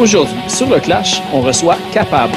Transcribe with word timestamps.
Aujourd'hui, 0.00 0.38
sur 0.48 0.68
le 0.68 0.80
Clash, 0.80 1.20
on 1.34 1.42
reçoit 1.42 1.76
Capable. 1.92 2.32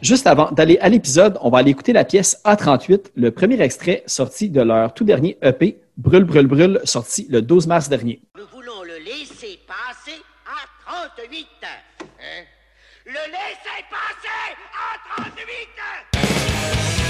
Juste 0.00 0.26
avant 0.26 0.50
d'aller 0.52 0.78
à 0.80 0.88
l'épisode, 0.88 1.36
on 1.42 1.50
va 1.50 1.58
aller 1.58 1.70
écouter 1.70 1.92
la 1.92 2.04
pièce 2.04 2.40
A38, 2.44 3.06
le 3.16 3.30
premier 3.32 3.60
extrait 3.60 4.04
sorti 4.06 4.50
de 4.50 4.60
leur 4.60 4.94
tout 4.94 5.04
dernier 5.04 5.36
EP, 5.42 5.82
Brûle, 5.98 6.24
brûle, 6.24 6.46
brûle, 6.46 6.80
sorti 6.84 7.26
le 7.28 7.42
12 7.42 7.66
mars 7.66 7.88
dernier. 7.90 8.22
Passer 9.92 10.22
à 10.46 10.90
38. 10.90 11.48
Hein? 11.62 12.44
Le 13.04 13.12
laisser 13.12 13.84
passer 13.90 14.56
à 14.72 14.98
38 15.22 17.01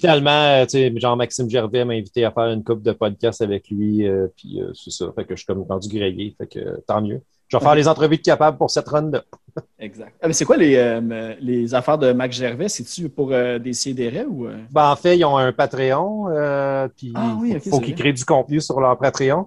finalement, 0.00 0.30
euh, 0.30 0.64
tu 0.64 0.70
sais, 0.72 0.92
genre 0.96 1.16
Maxime 1.16 1.48
Gervais 1.48 1.84
m'a 1.84 1.94
invité 1.94 2.24
à 2.24 2.30
faire 2.30 2.46
une 2.46 2.64
coupe 2.64 2.82
de 2.82 2.92
podcast 2.92 3.42
avec 3.42 3.68
lui, 3.70 4.06
euh, 4.06 4.28
puis 4.36 4.60
euh, 4.60 4.72
c'est 4.74 4.90
ça. 4.90 5.06
Fait 5.14 5.24
que 5.24 5.34
je 5.34 5.38
suis 5.38 5.46
comme 5.46 5.62
rendu 5.62 5.88
grillé, 5.88 6.34
fait 6.38 6.46
que 6.46 6.58
euh, 6.58 6.76
tant 6.86 7.00
mieux. 7.00 7.20
Je 7.48 7.56
vais 7.56 7.62
faire 7.62 7.74
les 7.74 7.88
entrevues 7.88 8.18
de 8.18 8.22
capable 8.22 8.58
pour 8.58 8.70
cette 8.70 8.88
run-là. 8.88 9.22
Exact. 9.78 10.14
Ah, 10.20 10.26
mais 10.26 10.34
c'est 10.34 10.44
quoi 10.44 10.58
les, 10.58 10.76
euh, 10.76 11.34
les 11.40 11.74
affaires 11.74 11.96
de 11.96 12.12
Max 12.12 12.36
Gervais? 12.36 12.68
C'est-tu 12.68 13.08
pour 13.08 13.32
euh, 13.32 13.58
des 13.58 13.72
CDR 13.72 14.26
ou. 14.28 14.48
Ben, 14.70 14.90
en 14.90 14.96
fait, 14.96 15.16
ils 15.16 15.24
ont 15.24 15.38
un 15.38 15.52
Patreon, 15.52 16.28
euh, 16.28 16.88
puis 16.94 17.12
Ah 17.14 17.36
oui, 17.40 17.58
faut 17.60 17.80
qu'ils 17.80 17.94
créent 17.94 18.12
du 18.12 18.24
contenu 18.24 18.60
sur 18.60 18.78
leur 18.80 18.98
Patreon. 18.98 19.46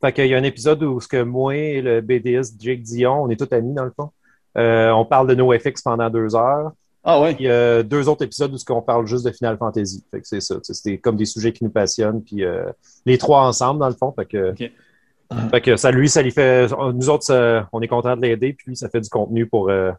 Fait 0.00 0.12
qu'il 0.12 0.26
y 0.26 0.34
a 0.34 0.38
un 0.38 0.42
épisode 0.42 0.82
où 0.82 0.98
ce 1.00 1.06
que 1.06 1.22
moi 1.22 1.54
et 1.54 1.82
le 1.82 2.00
BDS 2.00 2.58
Jake 2.58 2.82
Dion, 2.82 3.22
on 3.22 3.30
est 3.30 3.36
tous 3.36 3.54
amis 3.54 3.74
dans 3.74 3.84
le 3.84 3.92
fond. 3.94 4.10
Euh, 4.56 4.90
on 4.90 5.04
parle 5.04 5.28
de 5.28 5.34
NoFX 5.34 5.82
pendant 5.82 6.10
deux 6.10 6.34
heures. 6.34 6.72
Ah 7.04 7.20
ouais? 7.20 7.34
Puis 7.34 7.48
euh, 7.48 7.82
deux 7.82 8.08
autres 8.08 8.24
épisodes 8.24 8.52
où 8.52 8.58
ce 8.58 8.64
qu'on 8.64 8.80
parle 8.82 9.06
juste 9.06 9.24
de 9.26 9.32
Final 9.32 9.56
Fantasy. 9.58 10.04
Fait 10.10 10.20
que 10.20 10.26
c'est 10.26 10.40
ça. 10.40 10.56
C'était 10.62 10.98
comme 10.98 11.16
des 11.16 11.24
sujets 11.24 11.52
qui 11.52 11.64
nous 11.64 11.70
passionnent. 11.70 12.22
Puis 12.22 12.44
euh, 12.44 12.64
les 13.06 13.18
trois 13.18 13.42
ensemble, 13.46 13.80
dans 13.80 13.88
le 13.88 13.94
fond. 13.94 14.12
Fait 14.16 14.24
que, 14.26 14.52
fait 15.50 15.60
que 15.60 15.76
ça, 15.76 15.90
lui, 15.90 16.08
ça 16.08 16.22
lui 16.22 16.30
fait. 16.30 16.68
Nous 16.94 17.08
autres, 17.10 17.24
ça- 17.24 17.68
on 17.72 17.80
est 17.80 17.88
content 17.88 18.16
de 18.16 18.22
l'aider. 18.22 18.52
Puis 18.52 18.66
lui, 18.68 18.76
ça 18.76 18.88
fait 18.88 19.00
du 19.00 19.08
contenu 19.08 19.46
pour, 19.46 19.68
euh, 19.68 19.90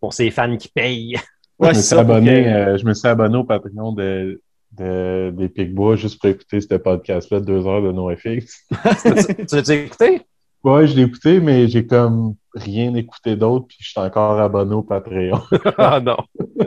pour 0.00 0.12
ses 0.14 0.30
fans 0.30 0.56
qui 0.56 0.68
payent. 0.68 1.16
Ouais, 1.58 1.68
je, 1.68 1.68
me 1.68 1.74
c'est 1.74 1.82
suis 1.82 1.96
abonné, 1.98 2.44
que- 2.44 2.48
euh, 2.48 2.78
je 2.78 2.84
me 2.86 2.94
suis 2.94 3.08
abonné 3.08 3.36
au 3.36 3.44
Patreon 3.44 3.92
de, 3.92 4.40
de, 4.78 5.30
des 5.36 5.48
Picbois 5.48 5.96
juste 5.96 6.20
pour 6.20 6.30
écouter 6.30 6.60
ce 6.60 6.74
podcast-là 6.76 7.40
de 7.40 7.44
deux 7.44 7.66
heures 7.66 7.82
de 7.82 7.90
NoFX. 7.92 8.66
tu 9.48 9.56
l'as 9.56 9.68
écouté? 9.74 10.22
Ouais, 10.62 10.86
je 10.86 10.94
l'ai 10.94 11.02
écouté, 11.02 11.40
mais 11.40 11.68
j'ai 11.68 11.86
comme 11.86 12.34
rien 12.54 12.94
écouté 12.94 13.36
d'autre, 13.36 13.66
puis 13.68 13.78
je 13.80 13.90
suis 13.90 14.00
encore 14.00 14.38
abonné 14.38 14.74
au 14.74 14.82
Patreon. 14.82 15.40
ah 15.78 16.00
non. 16.00 16.16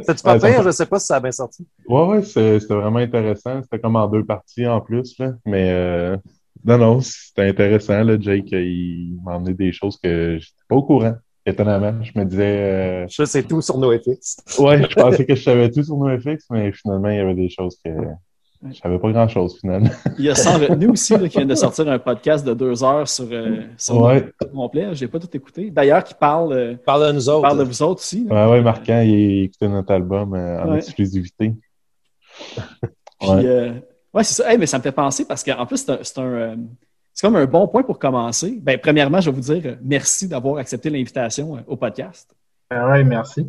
C'est-tu 0.04 0.24
pas 0.24 0.40
pire? 0.40 0.64
Je 0.64 0.72
sais 0.72 0.86
pas 0.86 1.00
si 1.00 1.08
ça 1.08 1.18
a 1.18 1.20
bien 1.20 1.32
sorti. 1.32 1.68
Ouais, 1.88 2.06
ouais, 2.08 2.24
c'était 2.24 2.74
vraiment 2.74 3.00
intéressant. 3.00 3.62
C'était 3.62 3.80
comme 3.80 3.96
en 3.96 4.08
deux 4.08 4.24
parties 4.26 4.66
en 4.66 4.82
plus, 4.82 5.18
là. 5.20 5.34
Mais 5.46 5.70
euh, 5.72 6.18
non, 6.66 6.78
non, 6.78 7.02
c'était 7.02 7.50
intéressant, 7.50 8.04
là. 8.04 8.18
Jake, 8.20 8.52
il 8.52 9.20
m'a 9.24 9.36
emmené 9.36 9.54
des 9.54 9.72
choses 9.72 9.98
que 10.02 10.38
j'étais 10.40 10.56
pas 10.68 10.76
au 10.76 10.84
courant. 10.84 11.16
Étonnamment, 11.46 12.02
je 12.02 12.18
me 12.18 12.24
disais, 12.24 13.06
Je 13.10 13.26
sais 13.26 13.44
tout 13.44 13.62
sur 13.62 13.78
NoFX. 13.78 14.38
euh, 14.60 14.64
ouais, 14.64 14.82
je 14.90 14.96
pensais 14.96 15.26
que 15.28 15.36
je 15.36 15.44
savais 15.44 15.70
tout 15.70 15.84
sur 15.84 15.98
NoFX, 15.98 16.46
mais 16.50 16.72
finalement, 16.72 17.10
il 17.10 17.18
y 17.18 17.20
avait 17.20 17.36
des 17.36 17.50
choses 17.50 17.78
que 17.84 17.92
je 18.72 18.78
savais 18.80 19.00
pas 19.00 19.12
grand-chose, 19.12 19.58
finalement. 19.60 19.90
Il 20.20 20.26
y 20.26 20.30
a 20.30 20.36
Sans 20.36 20.58
retenue 20.58 20.88
aussi 20.90 21.14
là, 21.14 21.28
qui 21.28 21.38
vient 21.38 21.46
de 21.46 21.56
sortir 21.56 21.88
un 21.90 22.00
podcast 22.00 22.46
de 22.46 22.54
deux 22.54 22.84
heures 22.84 23.08
sur, 23.08 23.28
euh, 23.32 23.62
sur 23.78 24.02
Ouais. 24.02 24.32
le 24.42 24.48
complet. 24.48 24.94
Je 24.94 25.04
n'ai 25.06 25.12
pas 25.12 25.20
tout 25.20 25.30
écouté. 25.36 25.70
D'ailleurs, 25.72 26.04
qui 26.04 26.14
parle, 26.14 26.54
euh, 26.54 26.76
Parle 26.86 27.08
de 27.08 27.12
nous 27.14 27.30
autres. 27.30 27.42
parle 27.42 27.60
de 27.60 27.64
vous 27.64 27.82
autres 27.84 28.02
aussi. 28.02 28.26
là. 28.30 28.50
Ouais, 28.50 28.62
Marquant, 28.62 29.02
il 29.02 29.44
écoutait 29.46 29.68
notre 29.70 29.92
album 29.94 30.34
euh, 30.34 30.64
en 30.64 30.72
Ouais. 30.72 30.78
exclusivité. 30.78 31.54
Ouais. 33.22 33.46
euh, 33.46 33.72
ouais, 34.14 34.24
c'est 34.24 34.34
ça. 34.42 34.52
Hey, 34.52 34.58
mais 34.58 34.66
ça 34.66 34.78
me 34.78 34.84
fait 34.84 34.92
penser 34.92 35.26
parce 35.26 35.44
qu'en 35.44 35.66
plus, 35.66 35.78
c'est 36.02 36.18
un. 36.20 36.58
c'est 37.14 37.26
comme 37.26 37.36
un 37.38 37.46
bon 37.46 37.68
point 37.70 37.84
pour 37.84 37.98
commencer. 37.98 38.60
Ben, 38.62 38.78
premièrement, 38.78 39.22
je 39.22 39.30
vais 39.30 39.36
vous 39.40 39.54
dire 39.54 39.78
merci 39.82 40.28
d'avoir 40.28 40.58
accepté 40.58 40.90
l'invitation 40.90 41.58
au 41.68 41.76
podcast. 41.78 42.36
Ah 42.70 42.90
ouais, 42.90 43.04
merci. 43.04 43.48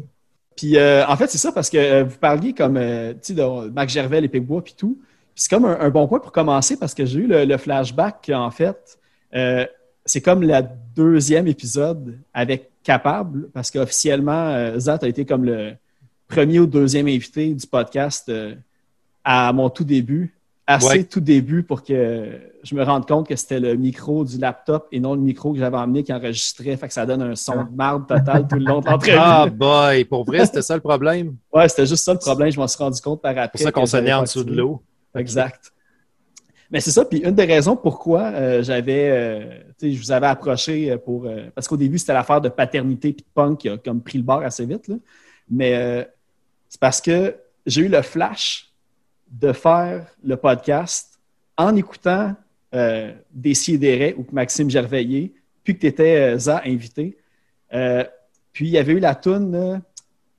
Puis 0.56 0.76
euh, 0.76 1.04
en 1.06 1.16
fait, 1.16 1.28
c'est 1.28 1.38
ça 1.38 1.52
parce 1.52 1.68
que 1.68 1.78
euh, 1.78 2.04
vous 2.04 2.18
parliez 2.18 2.52
comme 2.52 2.76
euh, 2.76 3.12
de 3.12 3.70
Mac 3.70 3.88
Gervais, 3.88 4.20
les 4.20 4.28
Pigbois, 4.28 4.62
puis 4.62 4.74
tout. 4.76 4.98
C'est 5.34 5.50
comme 5.50 5.64
un, 5.64 5.90
bon 5.90 6.06
point 6.06 6.20
pour 6.20 6.30
commencer 6.30 6.76
parce 6.76 6.94
que 6.94 7.04
j'ai 7.04 7.20
eu 7.20 7.26
le, 7.26 7.44
le 7.44 7.56
flashback 7.56 8.30
en 8.32 8.50
fait. 8.50 8.98
euh, 9.34 9.66
c'est 10.06 10.20
comme 10.20 10.42
le 10.42 10.60
deuxième 10.94 11.48
épisode 11.48 12.18
avec 12.32 12.70
Capable 12.82 13.48
parce 13.54 13.70
qu'officiellement, 13.70 14.50
euh, 14.50 14.78
Zat 14.78 14.98
a 15.02 15.08
été 15.08 15.24
comme 15.24 15.44
le 15.46 15.72
premier 16.28 16.58
ou 16.58 16.66
deuxième 16.66 17.08
invité 17.08 17.54
du 17.54 17.66
podcast 17.66 18.28
euh, 18.28 18.54
à 19.24 19.52
mon 19.54 19.70
tout 19.70 19.84
début. 19.84 20.33
Assez 20.66 20.86
Ouais. 20.86 21.04
tout 21.04 21.20
début 21.20 21.62
pour 21.62 21.82
que 21.82 22.40
je 22.62 22.74
me 22.74 22.82
rende 22.82 23.06
compte 23.06 23.28
que 23.28 23.36
c'était 23.36 23.60
le 23.60 23.74
micro 23.76 24.24
du 24.24 24.38
laptop 24.38 24.88
et 24.92 24.98
non 24.98 25.14
le 25.14 25.20
micro 25.20 25.52
que 25.52 25.58
j'avais 25.58 25.76
emmené 25.76 26.02
qui 26.02 26.10
enregistrait. 26.10 26.74
Fait 26.78 26.88
que 26.88 26.94
ça 26.94 27.04
donne 27.04 27.20
un 27.20 27.36
son 27.36 27.64
de 27.64 27.70
marde 27.76 28.06
total 28.08 28.48
tout 28.48 28.56
le 28.56 28.64
long 28.64 28.80
de 28.80 28.86
l'entrevue. 28.88 29.14
Ah 29.18 29.46
boy, 29.46 30.04
pour 30.06 30.24
vrai, 30.24 30.46
c'était 30.46 30.62
ça 30.62 30.74
le 30.74 30.80
problème? 30.80 31.36
Ouais, 31.52 31.68
c'était 31.68 31.84
juste 31.84 32.02
ça 32.02 32.14
le 32.14 32.18
problème. 32.18 32.50
Je 32.50 32.58
m'en 32.58 32.66
suis 32.66 32.82
rendu 32.82 32.98
compte 33.02 33.20
par 33.20 33.36
après. 33.36 33.58
C'est 33.58 33.70
pour 33.72 33.86
ça 33.86 34.00
qu'on 34.00 34.06
naît 34.06 34.14
en 34.14 34.22
dessous 34.22 34.42
de 34.42 34.54
l'eau. 34.54 34.82
Exact. 35.14 35.70
Mais 36.70 36.80
c'est 36.80 36.92
ça. 36.92 37.04
Puis 37.04 37.18
une 37.18 37.34
des 37.34 37.44
raisons 37.44 37.76
pourquoi 37.76 38.22
euh, 38.32 38.62
j'avais, 38.62 39.10
euh, 39.10 39.58
tu 39.78 39.90
sais, 39.90 39.92
je 39.92 40.00
vous 40.00 40.12
avais 40.12 40.28
approché 40.28 40.90
euh, 40.90 40.96
pour, 40.96 41.26
euh, 41.26 41.50
parce 41.54 41.68
qu'au 41.68 41.76
début 41.76 41.98
c'était 41.98 42.14
l'affaire 42.14 42.40
de 42.40 42.48
paternité 42.48 43.12
puis 43.12 43.22
de 43.22 43.30
punk 43.34 43.58
qui 43.58 43.68
a 43.68 43.76
comme 43.76 44.00
pris 44.02 44.16
le 44.16 44.24
bord 44.24 44.42
assez 44.42 44.64
vite 44.64 44.88
là. 44.88 44.96
Mais 45.50 45.76
euh, 45.76 46.04
c'est 46.70 46.80
parce 46.80 47.02
que 47.02 47.36
j'ai 47.66 47.82
eu 47.82 47.88
le 47.88 48.00
flash 48.00 48.72
de 49.30 49.52
faire 49.52 50.06
le 50.22 50.36
podcast 50.36 51.18
en 51.56 51.74
écoutant 51.76 52.34
euh, 52.74 53.12
des 53.32 53.54
Sidérés 53.54 54.14
ou 54.18 54.26
Maxime 54.32 54.68
Gerveillé 54.70 55.34
puis 55.62 55.74
que 55.74 55.80
tu 55.80 55.86
étais 55.86 56.38
ZA 56.38 56.62
invité. 56.66 57.16
Euh, 57.72 58.04
puis 58.52 58.66
il 58.66 58.70
y 58.72 58.78
avait 58.78 58.92
eu 58.92 58.98
la 59.00 59.14
toune, 59.14 59.80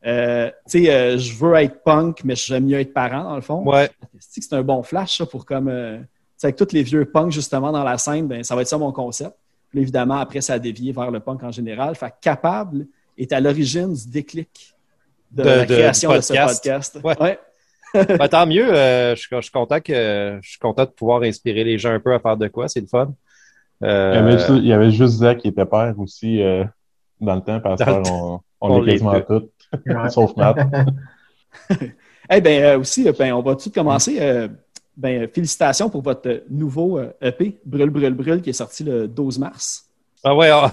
euh, 0.06 0.52
tu 0.70 0.84
sais, 0.84 0.94
euh, 0.94 1.18
je 1.18 1.34
veux 1.36 1.56
être 1.56 1.84
punk, 1.84 2.24
mais 2.24 2.36
j'aime 2.36 2.66
mieux 2.66 2.80
être 2.80 2.94
parent, 2.94 3.24
dans 3.24 3.36
le 3.36 3.42
fond. 3.42 3.64
Ouais. 3.64 3.90
C'est 4.20 4.54
un 4.54 4.62
bon 4.62 4.84
flash, 4.84 5.18
ça, 5.18 5.26
pour 5.26 5.46
comme. 5.46 5.68
euh, 5.68 5.98
tu 5.98 6.06
sais, 6.38 6.48
avec 6.48 6.56
tous 6.58 6.74
les 6.74 6.84
vieux 6.84 7.06
punks, 7.06 7.32
justement, 7.32 7.72
dans 7.72 7.84
la 7.84 7.98
scène, 7.98 8.28
ben, 8.28 8.44
ça 8.44 8.56
va 8.56 8.62
être 8.62 8.68
ça 8.68 8.78
mon 8.78 8.92
concept. 8.92 9.36
Puis 9.70 9.80
évidemment, 9.80 10.18
après, 10.20 10.42
ça 10.42 10.54
a 10.54 10.60
dévié 10.60 10.92
vers 10.92 11.10
le 11.10 11.20
punk 11.20 11.42
en 11.44 11.52
général. 11.52 11.96
Fait 11.96 12.10
que 12.10 12.16
Capable 12.22 12.86
est 13.18 13.34
à 13.34 13.40
l'origine 13.40 13.94
du 13.94 14.08
déclic 14.10 14.76
de, 15.32 15.44
De- 15.44 15.50
la 15.50 15.66
création 15.66 16.14
de 16.14 16.22
ce 16.22 16.28
podcast. 16.34 16.64
podcast. 16.64 17.00
Ouais. 17.04 17.22
Ouais. 17.22 17.40
Ben, 18.20 18.28
tant 18.28 18.46
mieux. 18.46 18.74
euh, 18.74 19.16
je, 19.16 19.22
suis- 19.22 19.36
je 19.36 19.42
suis 19.42 19.52
content 19.52 19.80
que 19.80 20.40
je 20.42 20.50
suis 20.50 20.60
content 20.60 20.84
de 20.84 20.90
pouvoir 20.90 21.22
inspirer 21.24 21.64
les 21.64 21.78
gens 21.78 21.92
un 21.92 22.00
peu 22.00 22.14
à 22.14 22.20
faire 22.20 22.38
de 22.38 22.48
quoi. 22.48 22.68
C'est 22.68 22.82
le 22.82 22.88
fun. 22.88 23.14
Euh, 23.84 24.12
Il, 24.14 24.16
y 24.16 24.20
avait, 24.20 24.40
ju- 24.40 24.58
il 24.58 24.66
y 24.68 24.74
avait 24.74 24.92
juste 24.92 25.16
Zach 25.16 25.38
qui 25.40 25.50
était 25.50 25.66
père 25.66 25.94
aussi 25.98 26.42
euh, 26.42 26.64
dans 27.20 27.36
le 27.36 27.42
temps, 27.42 27.60
parce 27.60 27.84
qu'on 27.84 28.40
On 28.62 28.70
on, 28.72 28.82
est 28.82 28.86
l'est 28.86 28.92
quasiment 28.94 29.22
tous. 29.22 29.50
sauf 30.10 30.36
Matt. 30.38 30.58
Eh 32.30 32.42
ben 32.42 32.64
euh, 32.64 32.80
aussi, 32.80 33.08
ben, 33.18 33.34
on 33.34 33.42
va 33.42 33.56
tout 33.56 33.70
commencer. 33.72 34.18
euh, 34.20 34.48
ben, 34.98 35.28
félicitations 35.32 35.90
pour 35.90 36.02
votre 36.02 36.44
nouveau 36.50 36.98
euh, 36.98 37.12
EP, 37.22 37.58
Brûle, 37.66 37.90
Brûle, 37.92 38.14
Brûle, 38.14 38.42
qui 38.42 38.50
est 38.50 38.54
sorti 38.54 38.84
le 38.84 39.08
12 39.08 39.38
mars. 39.40 39.86
Ah 40.24 40.34
ouais, 40.36 40.52
on, 40.52 40.64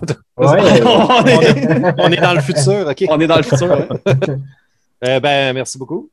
Ouais, 0.46 0.60
euh, 0.80 0.84
on, 0.84 1.24
est, 1.26 1.94
on 2.00 2.08
est 2.10 2.20
dans 2.20 2.32
le 2.32 2.40
futur, 2.40 2.86
OK. 2.88 3.04
on 3.08 3.20
est 3.20 3.26
dans 3.26 3.36
le 3.36 3.42
futur. 3.42 3.70
hein. 3.70 3.86
Euh, 5.04 5.20
ben, 5.20 5.52
merci 5.52 5.76
beaucoup. 5.76 6.08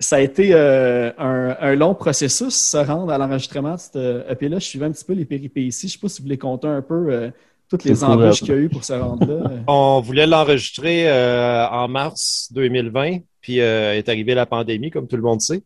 Ça 0.00 0.16
a 0.16 0.20
été 0.20 0.50
euh, 0.52 1.12
un, 1.18 1.56
un 1.60 1.74
long 1.76 1.94
processus, 1.94 2.54
se 2.56 2.76
rendre 2.76 3.12
à 3.12 3.18
l'enregistrement 3.18 3.74
de 3.74 3.78
cet 3.80 3.96
euh, 3.96 4.28
EP-là. 4.30 4.58
Je 4.58 4.64
suivais 4.66 4.86
un 4.86 4.90
petit 4.90 5.04
peu 5.04 5.12
les 5.12 5.24
péripéties. 5.24 5.70
Je 5.82 5.86
ne 5.86 5.90
sais 5.92 5.98
pas 5.98 6.08
si 6.08 6.20
vous 6.20 6.26
voulez 6.26 6.38
compter 6.38 6.66
un 6.66 6.82
peu 6.82 7.12
euh, 7.12 7.30
toutes 7.68 7.84
les 7.84 8.02
embûches 8.02 8.40
qu'il 8.40 8.48
y 8.48 8.52
a 8.52 8.56
eu 8.56 8.68
pour 8.68 8.82
se 8.84 8.92
rendre 8.94 9.24
là. 9.26 9.50
On 9.68 10.00
voulait 10.00 10.26
l'enregistrer 10.26 11.08
euh, 11.08 11.66
en 11.68 11.86
mars 11.88 12.48
2020, 12.52 13.18
puis 13.40 13.60
euh, 13.60 13.94
est 13.96 14.08
arrivée 14.08 14.34
la 14.34 14.46
pandémie, 14.46 14.90
comme 14.90 15.06
tout 15.06 15.16
le 15.16 15.22
monde 15.22 15.40
sait. 15.40 15.62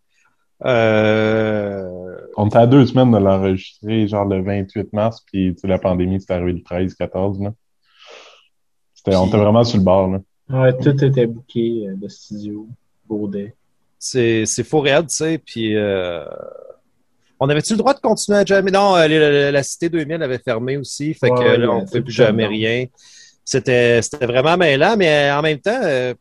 Euh, 0.65 1.89
On 2.37 2.47
était 2.49 2.59
à 2.59 2.67
deux 2.67 2.85
semaines 2.87 3.13
de 3.13 3.19
l'enregistrer, 3.19 4.07
genre 4.09 4.25
le 4.27 4.43
28 4.43 4.93
mars, 4.93 5.23
puis 5.27 5.55
tu 5.55 5.61
sais, 5.61 5.67
la 5.69 5.79
pandémie, 5.79 6.21
c'est 6.21 6.33
arrivé 6.33 6.53
le 6.53 6.61
13-14. 6.61 7.43
là. 7.43 7.53
C'était- 8.95 9.17
On 9.17 9.27
était 9.29 9.39
vraiment 9.39 9.65
sur 9.65 9.79
le 9.79 9.85
bord. 9.85 10.09
Là. 10.09 10.21
ouais, 10.51 10.77
tout 10.79 11.05
était 11.05 11.27
euh, 11.27 11.95
de 11.97 12.09
studio, 12.09 12.69
Baudet. 13.09 13.55
C'est 13.99 14.47
c'est 14.47 14.65
faux 14.65 14.81
raide, 14.81 15.09
tu 15.09 15.17
sais, 15.17 15.39
puis 15.39 15.77
euh, 15.77 16.25
on 17.39 17.49
avait-tu 17.49 17.75
le 17.75 17.79
droit 17.79 17.95
de 17.95 18.01
continuer 18.01 18.39
à 18.39 18.45
jamais? 18.45 18.71
Non, 18.71 18.97
euh, 18.97 19.07
la, 19.09 19.31
la- 19.31 19.53
la 19.53 19.63
Cité 19.63 19.89
2000 19.89 20.23
avait 20.23 20.39
fermé 20.39 20.77
aussi, 20.79 21.13
fait 21.15 21.33
que 21.33 21.45
là, 21.45 21.71
on 21.71 21.83
ne 21.83 21.87
c'est 21.87 22.01
plus 22.01 22.13
jamais 22.13 22.47
rien. 22.47 22.87
C'était 23.45 24.01
c'était 24.03 24.27
vraiment 24.27 24.57
mêlant, 24.57 24.97
mais 24.97 25.31
en 25.31 25.43
même 25.43 25.61
temps, 25.61 25.81
euh, 25.83 26.15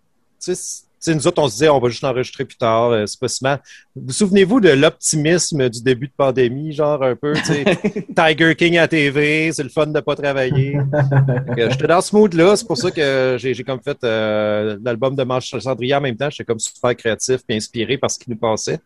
tu 0.43 0.55
sais, 0.55 0.84
sais, 1.05 1.15
nous 1.15 1.27
autres, 1.27 1.41
on 1.41 1.47
se 1.47 1.53
disait, 1.53 1.69
on 1.69 1.79
va 1.79 1.89
juste 1.89 2.03
l'enregistrer 2.03 2.45
plus 2.45 2.57
tard, 2.57 2.91
euh, 2.91 3.05
c'est 3.05 3.19
pas 3.19 3.27
si 3.27 3.43
mal. 3.43 3.61
Vous 3.95 4.13
souvenez-vous 4.13 4.59
de 4.59 4.69
l'optimisme 4.69 5.69
du 5.69 5.81
début 5.81 6.07
de 6.07 6.13
pandémie, 6.15 6.73
genre 6.73 7.01
un 7.03 7.15
peu, 7.15 7.33
tu 7.33 7.43
sais, 7.45 7.65
Tiger 8.15 8.55
King 8.55 8.77
à 8.77 8.87
TV, 8.87 9.51
c'est 9.53 9.63
le 9.63 9.69
fun 9.69 9.87
de 9.87 9.99
pas 9.99 10.15
travailler. 10.15 10.77
J'étais 11.57 11.87
dans 11.87 12.01
ce 12.01 12.15
mood-là, 12.15 12.55
c'est 12.55 12.67
pour 12.67 12.77
ça 12.77 12.91
que 12.91 13.37
j'ai 13.39 13.63
comme 13.63 13.81
fait 13.81 13.97
euh, 14.03 14.77
l'album 14.83 15.15
de 15.15 15.23
Marche 15.23 15.57
Cendrier 15.59 15.95
en 15.95 16.01
même 16.01 16.15
temps. 16.17 16.29
J'étais 16.29 16.45
comme 16.45 16.59
super 16.59 16.95
créatif 16.95 17.41
et 17.49 17.55
inspiré 17.55 17.97
par 17.97 18.11
ce 18.11 18.19
qui 18.19 18.29
nous 18.29 18.37
passait. 18.37 18.79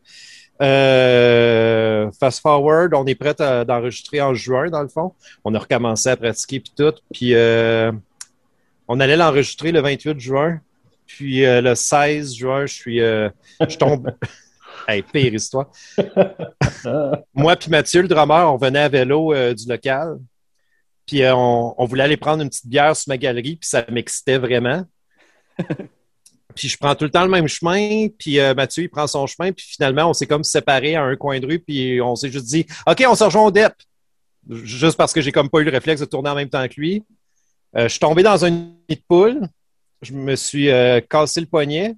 Euh, 0.61 2.09
fast 2.19 2.41
forward, 2.41 2.93
on 2.93 3.05
est 3.05 3.15
prêt 3.15 3.39
à- 3.41 3.63
d'enregistrer 3.63 4.21
en 4.21 4.33
juin, 4.33 4.69
dans 4.69 4.81
le 4.81 4.87
fond. 4.89 5.13
On 5.45 5.53
a 5.55 5.59
recommencé 5.59 6.09
à 6.09 6.17
pratiquer 6.17 6.59
puis 6.59 6.73
tout. 6.77 6.93
Puis 7.13 7.33
euh, 7.33 7.91
on 8.87 8.99
allait 8.99 9.15
l'enregistrer 9.17 9.71
le 9.71 9.81
28 9.81 10.19
juin. 10.19 10.59
Puis 11.09 11.43
euh, 11.43 11.59
le 11.59 11.73
16 11.73 12.35
juin, 12.35 12.65
je 12.67 12.73
suis 12.73 13.01
euh, 13.01 13.29
je 13.67 13.75
tombe. 13.77 14.15
hey, 14.87 15.01
pire 15.01 15.33
histoire. 15.33 15.69
Moi 17.33 17.55
puis 17.55 17.71
Mathieu, 17.71 18.03
le 18.03 18.07
drummer, 18.07 18.53
on 18.53 18.57
venait 18.57 18.79
à 18.79 18.89
vélo 18.89 19.33
euh, 19.33 19.53
du 19.55 19.67
local. 19.67 20.19
Puis 21.07 21.23
euh, 21.23 21.35
on, 21.35 21.73
on 21.77 21.85
voulait 21.85 22.03
aller 22.03 22.15
prendre 22.15 22.43
une 22.43 22.49
petite 22.49 22.67
bière 22.67 22.95
sur 22.95 23.09
ma 23.09 23.17
galerie, 23.17 23.55
puis 23.55 23.67
ça 23.67 23.83
m'excitait 23.89 24.37
vraiment. 24.37 24.85
puis 26.55 26.69
je 26.69 26.77
prends 26.77 26.93
tout 26.93 27.05
le 27.05 27.09
temps 27.09 27.23
le 27.23 27.31
même 27.31 27.47
chemin, 27.47 28.07
puis 28.09 28.37
Mathieu, 28.55 28.83
il 28.83 28.89
prend 28.89 29.07
son 29.07 29.25
chemin, 29.25 29.51
puis 29.51 29.65
finalement, 29.67 30.11
on 30.11 30.13
s'est 30.13 30.27
comme 30.27 30.43
séparés 30.43 30.95
à 30.95 31.01
un 31.01 31.15
coin 31.15 31.39
de 31.39 31.47
rue, 31.47 31.59
puis 31.59 31.99
on 32.01 32.15
s'est 32.15 32.31
juste 32.31 32.45
dit 32.45 32.67
«OK, 32.87 33.03
on 33.07 33.15
se 33.15 33.23
rejoint 33.23 33.45
au 33.45 33.51
DEP!» 33.51 33.73
Juste 34.49 34.95
parce 34.95 35.11
que 35.11 35.21
j'ai 35.21 35.31
comme 35.31 35.49
pas 35.49 35.59
eu 35.59 35.63
le 35.63 35.71
réflexe 35.71 36.01
de 36.01 36.05
tourner 36.05 36.29
en 36.29 36.35
même 36.35 36.49
temps 36.49 36.67
que 36.67 36.79
lui. 36.79 37.03
Je 37.75 37.87
suis 37.87 37.99
tombé 37.99 38.23
dans 38.23 38.45
un 38.45 38.49
nid 38.49 38.75
de 38.89 39.01
poule. 39.07 39.49
Je 40.01 40.13
me 40.13 40.35
suis 40.35 40.69
euh, 40.69 41.01
cassé 41.01 41.41
le 41.41 41.47
poignet. 41.47 41.95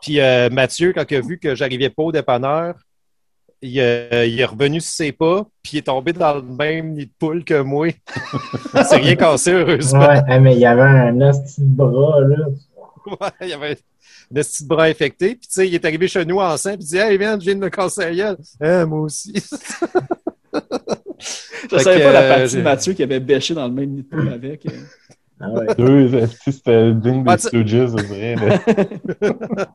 Puis 0.00 0.20
euh, 0.20 0.48
Mathieu, 0.50 0.92
quand 0.92 1.04
il 1.10 1.16
a 1.16 1.20
vu 1.20 1.38
que 1.38 1.54
j'arrivais 1.54 1.90
pas 1.90 2.02
au 2.02 2.12
dépanneur, 2.12 2.74
il, 3.62 3.80
euh, 3.80 4.26
il 4.26 4.38
est 4.38 4.44
revenu 4.44 4.80
sur 4.80 4.90
ses 4.90 5.12
pas, 5.12 5.46
puis 5.62 5.72
il 5.74 5.78
est 5.78 5.82
tombé 5.82 6.12
dans 6.12 6.34
le 6.34 6.42
même 6.42 6.92
nid 6.92 7.06
de 7.06 7.12
poule 7.18 7.44
que 7.44 7.60
moi. 7.60 7.88
il 8.74 8.84
s'est 8.84 8.96
rien 8.96 9.16
cassé, 9.16 9.52
heureusement. 9.52 10.06
Ouais, 10.06 10.40
mais 10.40 10.54
il 10.54 10.60
y 10.60 10.66
avait 10.66 10.82
un 10.82 11.20
hostie 11.20 11.62
de 11.62 11.74
bras, 11.74 12.20
là. 12.20 12.46
Ouais, 13.06 13.30
il 13.42 13.48
y 13.48 13.52
avait 13.52 13.78
un 14.30 14.34
petit 14.34 14.64
bras 14.64 14.84
infecté. 14.84 15.36
Puis, 15.36 15.46
tu 15.46 15.52
sais, 15.52 15.68
il 15.68 15.74
est 15.74 15.84
arrivé 15.84 16.08
chez 16.08 16.24
nous 16.24 16.38
enceinte, 16.38 16.78
puis 16.78 16.86
il 16.86 16.90
dit 16.90 16.96
Hey, 16.98 17.16
viens, 17.16 17.38
je 17.38 17.44
viens 17.44 17.54
de 17.54 17.60
me 17.60 17.68
casser 17.68 18.12
la 18.12 18.14
gueule. 18.14 18.86
Moi 18.86 19.00
aussi. 19.00 19.32
Je 21.70 21.78
savais 21.78 22.02
pas 22.02 22.12
la 22.12 22.36
partie 22.36 22.56
de 22.56 22.62
Mathieu 22.62 22.92
qui 22.92 23.02
avait 23.02 23.20
bêché 23.20 23.54
dans 23.54 23.66
le 23.66 23.72
même 23.72 23.90
nid 23.90 24.02
de 24.02 24.06
poule 24.06 24.28
avec. 24.28 24.66
Ah 25.40 25.50
ouais. 25.50 25.74
Deux, 25.76 26.26
si 26.26 26.52
c'était 26.52 26.92
digne 26.94 27.24
Ah, 27.26 27.36
des 27.36 27.42
Stooges, 27.42 27.86
c'est 27.96 28.02
vrai. 28.06 28.36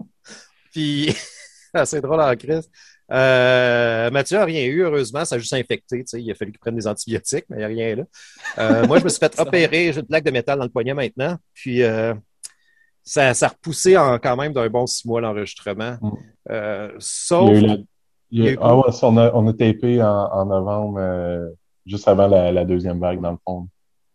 Puis, 0.72 1.13
c'est 1.86 2.02
drôle 2.02 2.22
en 2.22 2.36
crise. 2.36 2.69
Euh, 3.12 4.10
Mathieu 4.10 4.38
n'a 4.38 4.46
rien 4.46 4.66
eu, 4.66 4.81
heureusement, 4.84 5.25
ça 5.25 5.36
a 5.36 5.38
juste 5.40 5.54
infecté. 5.54 6.04
Il 6.13 6.31
a 6.31 6.36
fallu 6.36 6.52
qu'il 6.52 6.60
prenne 6.60 6.75
des 6.78 6.88
antibiotiques, 6.88 7.46
mais 7.50 7.58
il 7.58 7.60
n'y 7.60 7.63
a 7.66 7.68
rien 7.68 7.96
là. 7.98 8.04
Euh, 8.58 8.88
moi, 8.88 9.00
je 9.00 9.04
me 9.04 9.10
suis 9.10 9.19
fait 9.19 9.38
opérer, 9.40 9.92
j'ai 9.94 10.00
une 10.00 10.08
plaque 10.08 10.24
de 10.24 10.31
métal 10.31 10.58
dans 10.58 10.63
le 10.66 10.69
poignet 10.72 10.94
maintenant. 10.94 11.36
Puis, 11.54 11.84
euh, 11.84 12.14
ça, 13.04 13.34
ça 13.34 13.48
a 13.48 13.50
repoussé 13.50 13.98
en, 13.98 14.18
quand 14.18 14.36
même 14.38 14.54
d'un 14.54 14.69
bon 14.69 14.88
six 14.88 15.06
mois 15.06 15.19
l'enregistrement. 15.22 15.98
Mm. 16.02 16.12
Euh, 16.52 16.90
Il 16.94 16.98
y 16.98 17.02
sauf. 17.02 17.50
a 17.50 17.54
eu 17.54 17.62
la- 17.68 17.78
il 18.34 18.44
y 18.44 18.44
a- 18.44 18.44
il 18.44 18.44
y 18.46 18.48
a 18.48 18.52
eu 18.54 18.57
Ah 18.62 18.75
ouais, 18.78 18.92
ça, 18.94 19.07
on 19.07 19.18
a, 19.18 19.31
on 19.34 19.46
a 19.48 19.52
tapé 19.54 20.02
en, 20.02 20.07
en 20.07 20.46
novembre, 20.46 21.00
euh, 21.02 21.50
juste 21.86 22.07
avant 22.07 22.28
la, 22.28 22.52
la 22.54 22.64
deuxième 22.64 23.00
vague, 23.00 23.19
dans 23.19 23.31
le 23.31 23.38
fond. 23.45 23.68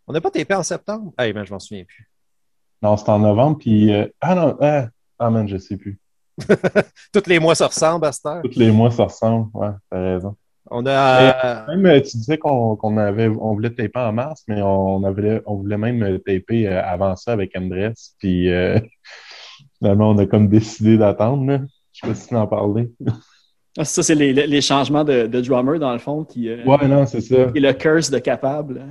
On 0.07 0.13
n'a 0.13 0.21
pas 0.21 0.31
tapé 0.31 0.55
en 0.55 0.63
septembre? 0.63 1.13
Ah, 1.17 1.31
ben, 1.33 1.45
je 1.45 1.53
m'en 1.53 1.59
souviens 1.59 1.85
plus. 1.85 2.09
Non, 2.83 2.97
c'était 2.97 3.11
en 3.11 3.19
novembre, 3.19 3.59
puis... 3.59 3.93
euh, 3.93 4.07
Ah 4.21 4.35
non, 4.35 4.57
ah, 4.61 4.89
ah 5.19 5.31
man, 5.31 5.49
je 5.49 5.57
sais 5.57 5.77
plus. 5.77 5.99
Tous 7.13 7.27
les 7.27 7.39
mois 7.39 7.55
se 7.55 7.65
ressemblent 7.65 8.05
à 8.07 8.13
cette 8.13 8.27
heure. 8.27 8.43
Tous 8.43 8.59
les 8.59 8.71
mois, 8.71 8.91
ça 8.91 9.05
ressemble. 9.05 9.49
Ouais, 9.55 9.71
t'as 9.91 9.99
raison. 10.15 10.37
On 10.71 10.85
a. 10.85 11.65
euh, 11.65 11.77
Même, 11.77 11.87
euh, 11.87 12.01
tu 12.01 12.17
disais 12.19 12.39
qu'on 12.39 12.77
qu'on 12.77 12.97
avait, 12.99 13.29
on 13.29 13.55
voulait 13.55 13.71
taper 13.71 14.01
en 14.01 14.13
mars, 14.13 14.43
mais 14.49 14.61
on, 14.63 15.03
avait, 15.05 15.41
on 15.47 15.55
voulait 15.57 15.79
même 15.79 16.19
taper 16.21 16.67
avant 16.69 17.15
ça 17.17 17.33
avec 17.33 17.57
Andrés, 17.57 17.93
puis 18.19 18.51
euh, 18.53 18.79
finalement, 19.79 20.11
on 20.11 20.19
a 20.19 20.27
comme 20.27 20.49
décidé 20.49 20.97
d'attendre, 20.99 21.47
là. 21.47 21.61
Je 21.93 22.01
sais 22.01 22.07
pas 22.09 22.15
si 22.15 22.29
tu 22.29 22.37
en 22.37 22.47
parlais. 22.47 22.91
Ah, 23.79 23.85
Ça, 23.85 24.03
c'est 24.03 24.15
les, 24.15 24.33
les 24.35 24.61
changements 24.61 25.05
de, 25.05 25.27
de 25.27 25.41
drummer, 25.41 25.79
dans 25.79 25.93
le 25.93 25.99
fond, 25.99 26.25
qui, 26.25 26.49
euh, 26.51 26.63
Ouais, 26.65 26.87
non, 26.89 27.07
c'est 27.07 27.21
ça. 27.23 27.47
qui 27.47 27.59
est 27.59 27.61
le 27.61 27.73
curse 27.73 28.11
de 28.11 28.19
Capable. 28.19 28.85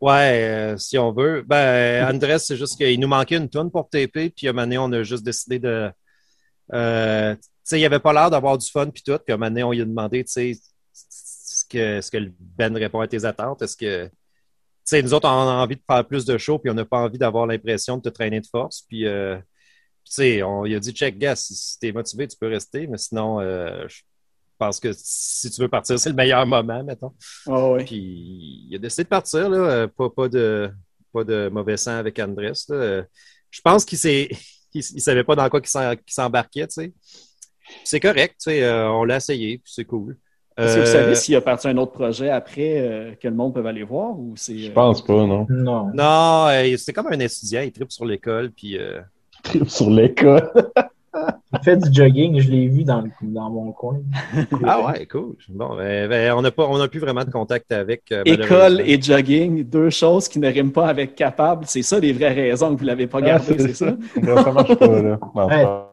Ouais, 0.00 0.74
euh, 0.74 0.76
si 0.76 0.98
on 0.98 1.12
veut. 1.12 1.42
Ben, 1.42 2.14
Andrés, 2.14 2.38
c'est 2.38 2.56
juste 2.56 2.76
qu'il 2.76 3.00
nous 3.00 3.08
manquait 3.08 3.36
une 3.36 3.48
tonne 3.48 3.70
pour 3.70 3.88
taper, 3.88 4.30
puis 4.30 4.46
à 4.46 4.50
un 4.50 4.52
moment 4.52 4.66
donné, 4.66 4.78
on 4.78 4.92
a 4.92 5.02
juste 5.02 5.24
décidé 5.24 5.58
de. 5.58 5.90
Euh, 6.74 7.34
tu 7.34 7.42
sais, 7.64 7.80
il 7.80 7.84
avait 7.84 8.00
pas 8.00 8.12
l'air 8.12 8.30
d'avoir 8.30 8.58
du 8.58 8.68
fun, 8.70 8.90
puis 8.90 9.02
tout. 9.02 9.18
Puis 9.18 9.32
à 9.32 9.34
un 9.34 9.38
moment 9.38 9.50
donné, 9.50 9.62
on 9.62 9.72
lui 9.72 9.80
a 9.80 9.84
demandé, 9.84 10.24
tu 10.24 10.32
sais, 10.32 10.52
ce 10.92 11.64
que, 11.68 12.00
ce 12.00 12.10
que 12.10 12.18
le 12.18 12.32
Ben 12.38 12.76
répond 12.76 13.00
à 13.00 13.08
tes 13.08 13.24
attentes? 13.24 13.62
Est-ce 13.62 13.76
que. 13.76 14.06
Tu 14.06 14.12
sais, 14.84 15.02
nous 15.02 15.14
autres, 15.14 15.28
on 15.28 15.30
a 15.30 15.54
envie 15.54 15.76
de 15.76 15.82
faire 15.86 16.06
plus 16.06 16.24
de 16.24 16.38
shows, 16.38 16.58
puis 16.58 16.70
on 16.70 16.74
n'a 16.74 16.84
pas 16.84 16.98
envie 16.98 17.18
d'avoir 17.18 17.46
l'impression 17.46 17.96
de 17.96 18.02
te 18.02 18.08
traîner 18.10 18.40
de 18.40 18.46
force. 18.46 18.82
Puis, 18.82 19.06
euh, 19.06 19.36
tu 20.04 20.12
sais, 20.12 20.42
on 20.42 20.64
il 20.66 20.74
a 20.76 20.80
dit, 20.80 20.92
check, 20.92 21.18
gars, 21.18 21.36
si, 21.36 21.54
si 21.54 21.78
t'es 21.80 21.92
motivé, 21.92 22.28
tu 22.28 22.36
peux 22.36 22.48
rester, 22.48 22.86
mais 22.86 22.98
sinon, 22.98 23.40
euh, 23.40 23.86
je 23.88 24.02
pense 24.58 24.80
que 24.80 24.90
si 24.94 25.50
tu 25.50 25.60
veux 25.60 25.68
partir, 25.68 25.98
c'est 25.98 26.08
le 26.10 26.14
meilleur 26.14 26.46
moment, 26.46 26.82
mettons. 26.84 27.12
Oh, 27.46 27.74
ouais. 27.74 27.84
Puis 27.84 28.66
il 28.68 28.74
a 28.74 28.78
décidé 28.78 29.04
de 29.04 29.08
partir, 29.08 29.48
là. 29.48 29.56
euh, 29.58 29.86
Pas, 29.88 30.10
pas, 30.10 30.28
de, 30.28 30.70
pas 31.12 31.24
de 31.24 31.48
mauvais 31.52 31.76
sang 31.76 31.96
avec 31.96 32.18
Andrés. 32.18 32.52
là. 32.68 32.74
Euh, 32.76 33.02
Je 33.50 33.60
pense 33.60 33.84
qu'il 33.84 33.98
s'est. 33.98 34.28
Il, 34.74 34.80
il 34.94 35.00
savait 35.00 35.24
pas 35.24 35.34
dans 35.34 35.48
quoi 35.48 35.62
qu'il 35.62 35.70
s'en- 35.70 35.94
qu'il 35.96 36.12
s'embarquait, 36.12 36.66
tu 36.66 36.74
sais. 36.74 36.92
C'est 37.82 37.98
correct, 38.00 38.34
tu 38.38 38.50
sais, 38.50 38.62
euh, 38.62 38.90
on 38.90 39.04
l'a 39.04 39.16
essayé, 39.16 39.56
puis 39.56 39.72
c'est 39.74 39.86
cool. 39.86 40.18
Est-ce 40.58 40.74
que 40.74 40.80
vous 40.80 40.86
Euh, 40.86 40.92
savez 40.92 41.14
s'il 41.14 41.34
a 41.34 41.40
parti 41.40 41.66
un 41.68 41.76
autre 41.78 41.92
projet 41.92 42.28
après 42.28 42.78
euh, 42.80 43.14
que 43.14 43.26
le 43.26 43.34
monde 43.34 43.54
peut 43.54 43.64
aller 43.64 43.84
voir 43.84 44.18
ou 44.18 44.34
c'est. 44.36 44.58
Je 44.58 44.70
euh, 44.70 44.74
pense 44.74 45.02
pas, 45.02 45.14
non. 45.24 45.46
Non. 45.48 45.90
Non, 45.94 46.48
euh, 46.48 46.76
c'était 46.76 46.92
comme 46.92 47.06
un 47.06 47.18
étudiant, 47.20 47.62
il 47.62 47.72
tripe 47.72 47.90
sur 47.90 48.04
l'école, 48.04 48.50
puis 48.50 48.76
euh, 48.76 49.00
Trip 49.42 49.66
sur 49.70 49.88
l'école. 49.88 50.50
fait 51.64 51.76
du 51.76 51.92
jogging, 51.92 52.38
je 52.40 52.50
l'ai 52.50 52.68
vu 52.68 52.84
dans, 52.84 53.00
le- 53.02 53.10
dans 53.22 53.50
mon 53.50 53.72
coin. 53.72 53.98
Ah 54.64 54.84
ouais, 54.86 55.06
cool. 55.06 55.36
Bon, 55.48 55.76
ben, 55.76 56.08
ben, 56.08 56.32
on 56.36 56.42
n'a 56.42 56.50
pas, 56.50 56.66
on 56.68 56.78
n'a 56.78 56.88
plus 56.88 57.00
vraiment 57.00 57.24
de 57.24 57.30
contact 57.30 57.70
avec. 57.72 58.02
euh, 58.12 58.22
École 58.24 58.80
et 58.80 59.00
jogging, 59.00 59.64
deux 59.64 59.90
choses 59.90 60.28
qui 60.28 60.38
ne 60.38 60.48
riment 60.48 60.72
pas 60.72 60.88
avec 60.88 61.14
capable. 61.14 61.64
C'est 61.66 61.82
ça 61.82 61.98
les 61.98 62.12
vraies 62.12 62.32
raisons 62.32 62.72
que 62.74 62.78
vous 62.78 62.84
ne 62.84 62.90
l'avez 62.90 63.06
pas 63.06 63.18
Ah, 63.22 63.26
gardé, 63.26 63.58
c'est 63.58 63.74
ça? 63.74 63.96
Ça 64.24 64.52
marche 64.52 64.74
pas, 64.74 65.02
là. 65.02 65.18
Non, 65.34 65.48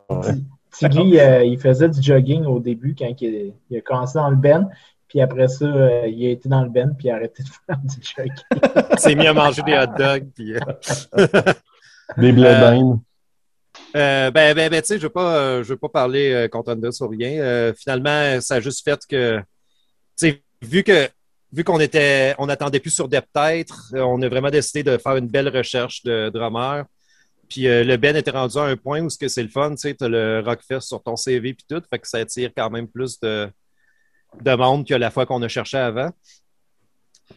Ouais. 0.10 0.34
Tiggy, 0.72 1.20
euh, 1.20 1.44
il 1.44 1.60
faisait 1.60 1.88
du 1.89 2.01
jogging 2.01 2.46
au 2.46 2.60
début 2.60 2.96
quand 2.98 3.06
il, 3.22 3.53
il 3.70 3.77
a 3.77 3.82
commencé 3.82 4.18
dans 4.18 4.30
le 4.30 4.36
Ben. 4.36 4.68
Puis 5.08 5.22
après 5.22 5.48
ça, 5.48 5.65
euh, 5.65 6.08
il 6.08 6.25
a 6.25 6.32
été 6.32 6.50
dans 6.50 6.63
le 6.63 6.70
Ben 6.70 6.96
puis 6.98 7.08
il 7.08 7.12
a 7.12 7.15
arrêté 7.15 7.44
de 7.44 7.48
faire 7.48 7.77
du 7.84 7.96
jogging. 8.01 8.84
Il 8.94 9.00
s'est 9.00 9.13
mis 9.15 9.27
à 9.27 9.34
manger 9.34 9.62
des 9.62 9.74
hot 9.77 9.96
dogs. 9.98 10.25
Puis, 10.34 10.56
euh, 10.56 10.60
Des 12.18 12.32
blés 12.32 12.56
Euh, 13.96 14.32
ben, 14.32 14.56
ben, 14.56 14.70
ben, 14.70 14.82
tu 14.82 14.88
sais, 14.88 14.98
je 14.98 15.04
veux 15.04 15.10
pas, 15.10 15.38
euh, 15.38 15.64
veux 15.64 15.78
pas 15.78 15.90
parler 15.90 16.32
euh, 16.32 16.48
contre 16.48 16.72
Honda 16.74 16.92
sur 16.92 17.10
rien. 17.10 17.74
Finalement, 17.78 18.42
ça 18.42 18.56
a 18.56 18.60
juste 18.60 18.84
fait 18.84 19.00
que, 19.08 19.40
tu 19.40 19.44
sais, 20.16 20.44
vu 20.62 20.84
que, 20.84 21.10
vu 21.54 21.64
qu'on 21.64 21.80
était, 21.80 22.36
on 22.40 22.50
attendait 22.50 22.80
plus 22.80 22.92
sur 22.92 23.08
des 23.08 23.22
peut-être, 23.22 23.92
euh, 23.94 24.02
on 24.02 24.22
a 24.24 24.28
vraiment 24.28 24.50
décidé 24.50 24.84
de 24.84 24.98
faire 24.98 25.16
une 25.16 25.28
belle 25.28 25.50
recherche 25.50 26.04
de 26.04 26.30
drummer. 26.34 26.86
Puis 27.48 27.68
euh, 27.68 27.84
le 27.84 27.98
Ben 27.98 28.16
était 28.16 28.32
rendu 28.32 28.58
à 28.58 28.64
un 28.64 28.76
point 28.76 29.02
où 29.02 29.10
ce 29.10 29.18
que 29.18 29.28
c'est 29.28 29.44
le 29.44 29.50
fun, 29.50 29.72
tu 29.72 29.78
sais, 29.78 29.94
t'as 29.94 30.08
le 30.08 30.42
Rockfest 30.44 30.82
sur 30.82 31.04
ton 31.04 31.16
CV 31.16 31.54
puis 31.54 31.66
tout, 31.70 31.82
fait 31.88 32.00
que 32.00 32.08
ça 32.08 32.18
attire 32.18 32.52
quand 32.58 32.72
même 32.72 32.88
plus 32.88 33.20
de, 33.20 33.50
de 34.42 34.56
monde 34.56 34.88
que 34.88 34.96
la 34.96 35.12
fois 35.12 35.28
qu'on 35.28 35.42
a 35.44 35.48
cherché 35.48 35.78
avant. 35.78 36.10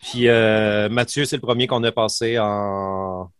Puis 0.02 0.28
euh, 0.28 0.88
Mathieu, 0.88 1.26
c'est 1.26 1.36
le 1.36 1.42
premier 1.42 1.66
qu'on 1.66 1.84
a 1.84 1.92
passé 1.92 2.38
en, 2.38 3.30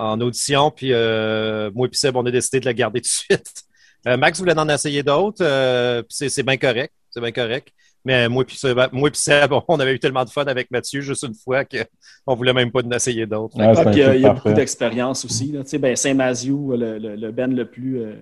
en 0.00 0.20
audition, 0.20 0.70
puis 0.70 0.92
euh, 0.92 1.70
moi 1.74 1.88
et 1.92 1.96
Seb, 1.96 2.16
on 2.16 2.24
a 2.26 2.30
décidé 2.30 2.60
de 2.60 2.66
le 2.66 2.72
garder 2.72 3.00
tout 3.02 3.08
de 3.08 3.36
suite. 3.36 3.62
Euh, 4.06 4.16
Max 4.16 4.38
voulait 4.38 4.58
en 4.58 4.68
essayer 4.68 5.02
d'autres, 5.02 5.44
euh, 5.44 6.02
puis 6.02 6.14
c'est, 6.16 6.28
c'est 6.28 6.42
bien 6.42 6.56
correct, 6.56 6.92
c'est 7.10 7.20
bien 7.20 7.32
correct. 7.32 7.68
Mais 8.02 8.28
moi 8.30 8.44
et 8.48 8.54
Seb, 8.54 8.78
moi 8.92 9.10
puis 9.10 9.20
Seb, 9.20 9.52
on 9.68 9.78
avait 9.78 9.92
eu 9.94 9.98
tellement 9.98 10.24
de 10.24 10.30
fun 10.30 10.44
avec 10.44 10.70
Mathieu 10.70 11.02
juste 11.02 11.22
une 11.24 11.34
fois 11.34 11.64
qu'on 11.66 12.34
voulait 12.34 12.54
même 12.54 12.70
pas 12.72 12.80
en 12.82 12.90
essayer 12.92 13.26
d'autres. 13.26 13.58
Ouais, 13.58 13.72
Ah, 13.76 13.82
euh, 13.86 14.16
il 14.16 14.22
y 14.22 14.26
a 14.26 14.32
beaucoup 14.32 14.52
d'expérience 14.54 15.24
aussi. 15.26 15.52
Là. 15.52 15.62
Tu 15.64 15.70
sais, 15.70 15.78
Ben, 15.78 15.94
Saint-Maziou, 15.94 16.72
le, 16.76 16.98
le, 16.98 17.16
le 17.16 17.30
band 17.30 17.48
le 17.48 17.66
plus, 17.66 18.00
euh, 18.00 18.14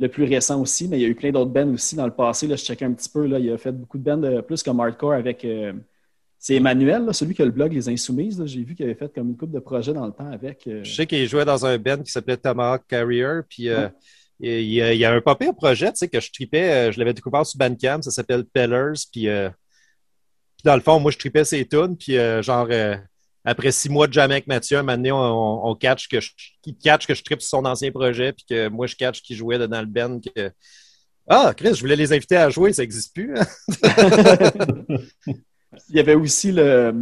le 0.00 0.08
plus 0.08 0.24
récent 0.24 0.58
aussi, 0.60 0.88
mais 0.88 0.98
il 0.98 1.02
y 1.02 1.04
a 1.04 1.08
eu 1.08 1.14
plein 1.14 1.32
d'autres 1.32 1.50
bands 1.50 1.68
aussi 1.74 1.96
dans 1.96 2.06
le 2.06 2.14
passé. 2.14 2.46
Là, 2.46 2.56
je 2.56 2.64
checkais 2.64 2.86
un 2.86 2.92
petit 2.94 3.10
peu. 3.10 3.26
Là, 3.26 3.38
il 3.38 3.52
a 3.52 3.58
fait 3.58 3.72
beaucoup 3.72 3.98
de 3.98 4.04
bands 4.04 4.42
plus 4.42 4.62
comme 4.62 4.80
hardcore 4.80 5.12
avec. 5.12 5.44
euh, 5.44 5.74
c'est 6.44 6.56
Emmanuel, 6.56 7.06
là, 7.06 7.14
celui 7.14 7.34
qui 7.34 7.40
a 7.40 7.46
le 7.46 7.52
blog 7.52 7.72
Les 7.72 7.88
Insoumises. 7.88 8.44
J'ai 8.44 8.62
vu 8.62 8.74
qu'il 8.74 8.84
avait 8.84 8.94
fait 8.94 9.10
comme 9.14 9.30
une 9.30 9.36
couple 9.38 9.54
de 9.54 9.60
projets 9.60 9.94
dans 9.94 10.04
le 10.04 10.12
temps 10.12 10.30
avec. 10.30 10.66
euh, 10.66 10.84
Je 10.84 10.94
sais 10.94 11.06
qu'il 11.06 11.26
jouait 11.26 11.46
dans 11.46 11.64
un 11.64 11.78
band 11.78 12.02
qui 12.02 12.12
s'appelait 12.12 12.36
Tomahawk 12.36 12.82
Carrier, 12.86 13.40
puis 13.48 13.70
euh, 13.70 13.88
il, 14.38 14.60
y 14.70 14.82
a, 14.82 14.92
il 14.92 14.98
y 14.98 15.06
a 15.06 15.12
un 15.14 15.22
pas 15.22 15.36
pire 15.36 15.54
projet, 15.54 15.90
tu 15.92 15.96
sais, 16.00 16.08
que 16.08 16.20
je 16.20 16.30
tripais, 16.30 16.70
euh, 16.70 16.92
je 16.92 16.98
l'avais 16.98 17.14
découvert 17.14 17.46
sur 17.46 17.56
Bandcamp, 17.56 18.02
ça 18.02 18.10
s'appelle 18.10 18.44
Pellers, 18.44 18.92
puis 19.10 19.26
euh, 19.26 19.48
puis 19.48 20.64
dans 20.64 20.74
le 20.74 20.82
fond, 20.82 21.00
moi, 21.00 21.10
je 21.12 21.16
tripais 21.16 21.46
ses 21.46 21.66
tunes, 21.66 21.96
puis 21.96 22.18
genre, 22.42 22.68
après 23.42 23.72
six 23.72 23.88
mois 23.88 24.06
de 24.06 24.12
jamais 24.12 24.34
avec 24.34 24.46
Mathieu, 24.46 24.76
un 24.76 24.82
moment 24.82 24.98
donné, 24.98 25.12
on, 25.12 25.66
on, 25.66 25.74
catch 25.74 26.08
que 26.08 26.20
je, 26.20 26.28
catch 26.82 27.06
que 27.06 27.14
je 27.14 27.22
tripe 27.22 27.40
sur 27.40 27.48
son 27.58 27.64
ancien 27.64 27.90
projet, 27.90 28.34
puis 28.34 28.44
que 28.50 28.68
moi, 28.68 28.86
je 28.86 28.96
catch 28.96 29.22
qu'il 29.22 29.36
jouait 29.36 29.66
dans 29.66 29.80
le 29.80 29.86
band, 29.86 30.20
que 30.20 30.50
ah, 31.26 31.54
Chris, 31.56 31.74
je 31.74 31.80
voulais 31.80 31.96
les 31.96 32.12
inviter 32.12 32.36
à 32.36 32.50
jouer, 32.50 32.74
ça 32.74 32.82
n'existe 32.82 33.14
plus. 33.14 33.34
hein? 33.34 33.46
Il 35.90 35.96
y 35.96 36.00
avait 36.00 36.14
aussi 36.14 36.52
le. 36.52 36.94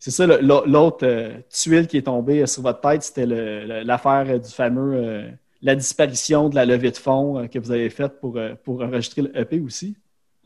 C'est 0.00 0.12
ça, 0.12 0.26
l'autre 0.26 0.98
euh, 1.04 1.30
tuile 1.50 1.88
qui 1.88 1.96
est 1.96 2.02
tombée 2.02 2.42
euh, 2.42 2.46
sur 2.46 2.62
votre 2.62 2.80
tête, 2.80 3.02
c'était 3.02 3.26
l'affaire 3.26 4.26
euh, 4.28 4.38
du 4.38 4.50
fameux. 4.50 4.92
euh, 4.94 5.28
la 5.60 5.74
disparition 5.74 6.48
de 6.48 6.54
la 6.54 6.64
levée 6.64 6.92
de 6.92 6.96
fonds 6.96 7.36
euh, 7.38 7.46
que 7.48 7.58
vous 7.58 7.72
avez 7.72 7.90
faite 7.90 8.20
pour, 8.20 8.36
euh, 8.36 8.54
pour 8.64 8.80
enregistrer 8.80 9.22
le 9.22 9.36
EP 9.36 9.58
aussi. 9.58 9.96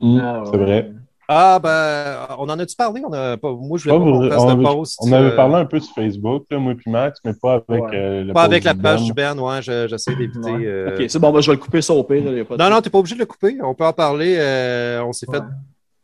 Hum, 0.00 0.18
Ah, 0.24 0.42
c'est 0.50 0.56
vrai. 0.56 0.90
Ah, 1.28 1.58
ben, 1.62 2.34
on 2.38 2.48
en 2.48 2.58
a-tu 2.58 2.74
parlé? 2.74 3.02
On 3.06 3.12
a 3.12 3.36
pas, 3.36 3.52
moi, 3.52 3.76
je 3.78 3.84
voulais 3.90 3.98
Pas 3.98 4.04
qu'on 4.04 4.20
vous- 4.22 4.28
fasse 4.30 4.40
on, 4.40 4.46
de 4.46 4.50
avait, 4.52 4.62
post. 4.62 4.98
on 5.02 5.12
avait 5.12 5.36
parlé 5.36 5.54
un 5.56 5.64
peu 5.66 5.80
sur 5.80 5.94
Facebook, 5.94 6.44
là, 6.50 6.58
moi 6.58 6.72
et 6.72 6.90
Max, 6.90 7.20
mais 7.26 7.32
pas 7.34 7.62
avec 7.68 7.82
Ouais. 7.84 7.90
euh, 7.94 8.24
le 8.24 8.32
Pas 8.32 8.42
avec 8.44 8.64
la 8.64 8.74
page 8.74 9.02
du 9.04 9.12
Ben, 9.12 9.38
ouais, 9.38 9.60
je- 9.60 9.86
j'essaie 9.86 10.16
d'éviter. 10.16 10.50
Ouais. 10.50 10.64
euh, 10.66 10.96
Ok, 10.98 11.04
c'est 11.10 11.18
bon, 11.18 11.30
ben, 11.30 11.40
je 11.42 11.50
vais 11.50 11.56
le 11.56 11.62
couper 11.62 11.82
ça 11.82 11.92
au 11.92 12.04
pire. 12.04 12.24
là, 12.24 12.32
y 12.32 12.40
a 12.40 12.44
pas 12.46 12.56
de- 12.56 12.62
Non, 12.62 12.70
non, 12.70 12.80
t'es 12.80 12.88
pas 12.88 12.98
obligé 12.98 13.14
de 13.14 13.20
le 13.20 13.26
couper. 13.26 13.58
On 13.62 13.74
peut 13.74 13.84
en 13.84 13.92
parler. 13.92 14.36
euh, 14.38 15.02
on 15.04 15.12
s'est 15.12 15.28
Ouais. 15.28 15.36
fait 15.38 15.44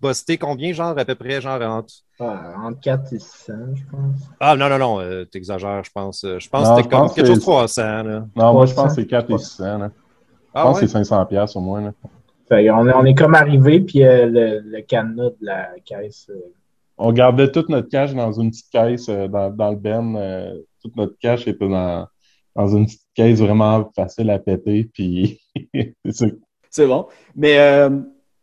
buster 0.01 0.39
combien, 0.39 0.73
genre, 0.73 0.97
à 0.99 1.05
peu 1.05 1.15
près, 1.15 1.41
genre, 1.41 1.61
entre... 1.63 1.93
Ah, 2.21 2.55
entre 2.65 2.81
4 2.81 3.13
et 3.13 3.19
600, 3.19 3.53
je 3.75 3.83
pense. 3.91 4.21
Ah, 4.41 4.57
non, 4.57 4.69
non, 4.69 4.79
non, 4.79 5.01
euh, 5.01 5.25
t'exagères, 5.25 5.85
je 5.85 5.91
pense. 5.93 6.25
Euh, 6.25 6.39
Je 6.39 6.49
pense 6.49 6.69
Non, 6.69 6.77
que 6.77 6.83
c'était 6.83 6.97
comme 6.97 7.09
quelque 7.09 7.21
que 7.21 7.27
chose 7.27 7.37
de 7.37 7.41
300, 7.43 7.83
là. 8.03 8.27
Non, 8.37 8.53
moi, 8.53 8.67
je 8.67 8.73
300. 8.73 8.75
pense 8.75 8.97
que 8.97 9.03
c'est 9.03 9.07
4 9.09 9.31
et 9.33 9.39
600. 9.39 9.79
Là. 9.79 9.89
Je 9.89 10.51
Ah, 10.55 10.63
pense 10.65 10.77
ouais? 10.77 10.81
que 10.83 10.87
c'est 10.89 10.93
500 10.93 11.27
pièces 11.27 11.55
au 11.57 11.61
moins. 11.61 11.81
Là. 11.83 11.93
Fait 12.49 12.67
qu'on 12.67 12.89
est, 12.89 12.95
on 12.95 13.05
est 13.05 13.15
comme 13.15 13.35
arrivé, 13.35 13.81
puis 13.81 14.03
euh, 14.05 14.27
le, 14.27 14.61
le 14.65 14.81
cadenas 14.83 15.31
de 15.31 15.37
la 15.47 15.69
caisse. 15.85 16.27
euh, 16.31 16.41
On 16.97 17.13
gardait 17.13 17.53
toute 17.53 17.69
notre 17.69 17.89
cash 17.89 18.15
dans 18.15 18.33
une 18.33 18.51
petite 18.51 18.71
caisse 18.71 19.09
euh, 19.09 19.29
dans, 19.29 19.51
dans 19.51 19.71
le 19.71 19.77
Ben. 19.77 20.17
euh, 20.17 20.55
toute 20.83 20.97
notre 20.97 21.17
cash 21.21 21.47
était 21.47 21.69
dans, 21.69 22.07
dans 22.57 22.67
une 22.77 22.87
petite 22.87 23.03
caisse 23.15 23.39
vraiment 23.39 23.91
facile 23.95 24.31
à 24.31 24.39
péter. 24.39 24.89
Puis. 24.93 25.41
C'est 26.71 26.87
bon. 26.87 27.07
Mais 27.37 27.89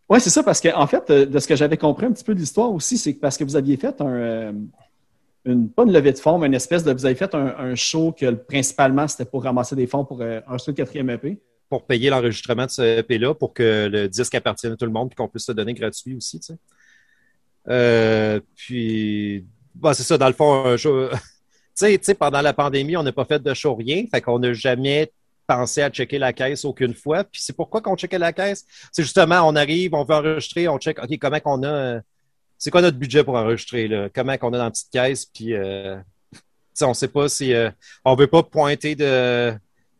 ouais, 0.10 0.20
c'est 0.20 0.30
ça, 0.30 0.44
parce 0.44 0.62
qu'en 0.62 0.82
en 0.82 0.88
fait, 0.88 1.10
euh, 1.10 1.26
de 1.26 1.40
ce 1.40 1.48
que 1.48 1.56
j'avais 1.56 1.78
compris 1.78 2.06
un 2.06 2.12
petit 2.12 2.24
peu 2.24 2.34
de 2.34 2.40
l'histoire 2.40 2.72
aussi, 2.72 2.98
c'est 2.98 3.14
parce 3.14 3.38
que 3.38 3.44
vous 3.44 3.56
aviez 3.56 3.78
fait 3.78 4.00
un. 4.02 4.08
euh, 4.08 4.52
une, 5.46 5.70
pas 5.70 5.84
une 5.84 5.92
levée 5.92 6.12
de 6.12 6.18
fonds, 6.18 6.38
mais 6.40 6.48
une 6.48 6.54
espèce 6.56 6.84
de. 6.84 6.92
Vous 6.92 7.06
avez 7.06 7.16
fait 7.16 7.34
un, 7.36 7.56
un 7.58 7.76
show 7.76 8.12
que 8.12 8.32
principalement 8.32 9.08
c'était 9.08 9.26
pour 9.26 9.44
ramasser 9.44 9.76
des 9.76 9.88
fonds 9.88 10.04
pour 10.06 10.22
euh, 10.22 10.42
enregistrer 10.48 10.72
le 10.72 10.78
quatrième 10.78 11.10
EP. 11.12 11.38
Pour 11.70 11.86
payer 11.86 12.10
l'enregistrement 12.10 12.66
de 12.66 12.72
ce 12.72 13.00
EP-là, 13.00 13.34
pour 13.34 13.54
que 13.54 13.88
le 13.92 14.08
disque 14.08 14.36
appartienne 14.36 14.74
à 14.74 14.76
tout 14.76 14.86
le 14.86 14.92
monde, 14.92 15.10
puis 15.10 15.16
qu'on 15.16 15.28
puisse 15.28 15.48
le 15.48 15.56
donner 15.56 15.74
gratuit 15.74 16.16
aussi, 16.16 16.40
tu 16.40 16.54
sais. 17.68 18.42
Puis, 18.56 19.46
bah, 19.74 19.94
c'est 19.94 20.04
ça, 20.04 20.18
dans 20.18 20.28
le 20.28 20.34
fond, 20.34 20.66
un 20.66 20.78
show... 20.78 21.10
tu 21.78 21.98
sais, 22.02 22.14
pendant 22.14 22.42
la 22.42 22.54
pandémie, 22.54 22.96
on 22.96 23.04
n'a 23.04 23.12
pas 23.12 23.26
fait 23.26 23.42
de 23.42 23.54
show 23.54 23.74
rien, 23.76 24.06
fait 24.12 24.22
qu'on 24.22 24.40
n'a 24.40 24.54
jamais 24.54 25.12
pensé 25.48 25.82
à 25.82 25.90
checker 25.90 26.18
la 26.18 26.34
caisse 26.34 26.66
aucune 26.66 26.94
fois. 26.94 27.24
Puis 27.24 27.42
c'est 27.42 27.56
pourquoi 27.56 27.82
qu'on 27.82 27.96
checkait 27.96 28.20
la 28.20 28.34
caisse? 28.34 28.66
C'est 28.92 29.04
justement, 29.04 29.48
on 29.48 29.56
arrive, 29.56 29.94
on 29.94 30.04
veut 30.04 30.16
enregistrer, 30.16 30.68
on 30.68 30.78
check, 30.78 31.02
OK, 31.02 31.18
comment 31.20 31.40
qu'on 31.40 31.64
a... 31.64 32.00
c'est 32.58 32.72
quoi 32.72 32.82
notre 32.82 32.98
budget 32.98 33.24
pour 33.24 33.36
enregistrer, 33.36 33.88
là? 33.88 34.10
Comment 34.14 34.38
qu'on 34.38 34.54
a 34.54 34.58
dans 34.58 34.66
la 34.66 34.72
petite 34.72 34.92
caisse, 34.92 35.26
puis... 35.26 35.54
Euh, 35.54 35.98
on 36.82 36.94
sait 36.94 37.08
pas 37.08 37.30
si... 37.30 37.54
euh, 37.54 37.70
on 38.04 38.16
veut 38.16 38.28
pas 38.28 38.44
pointer 38.44 38.96
de, 38.96 39.54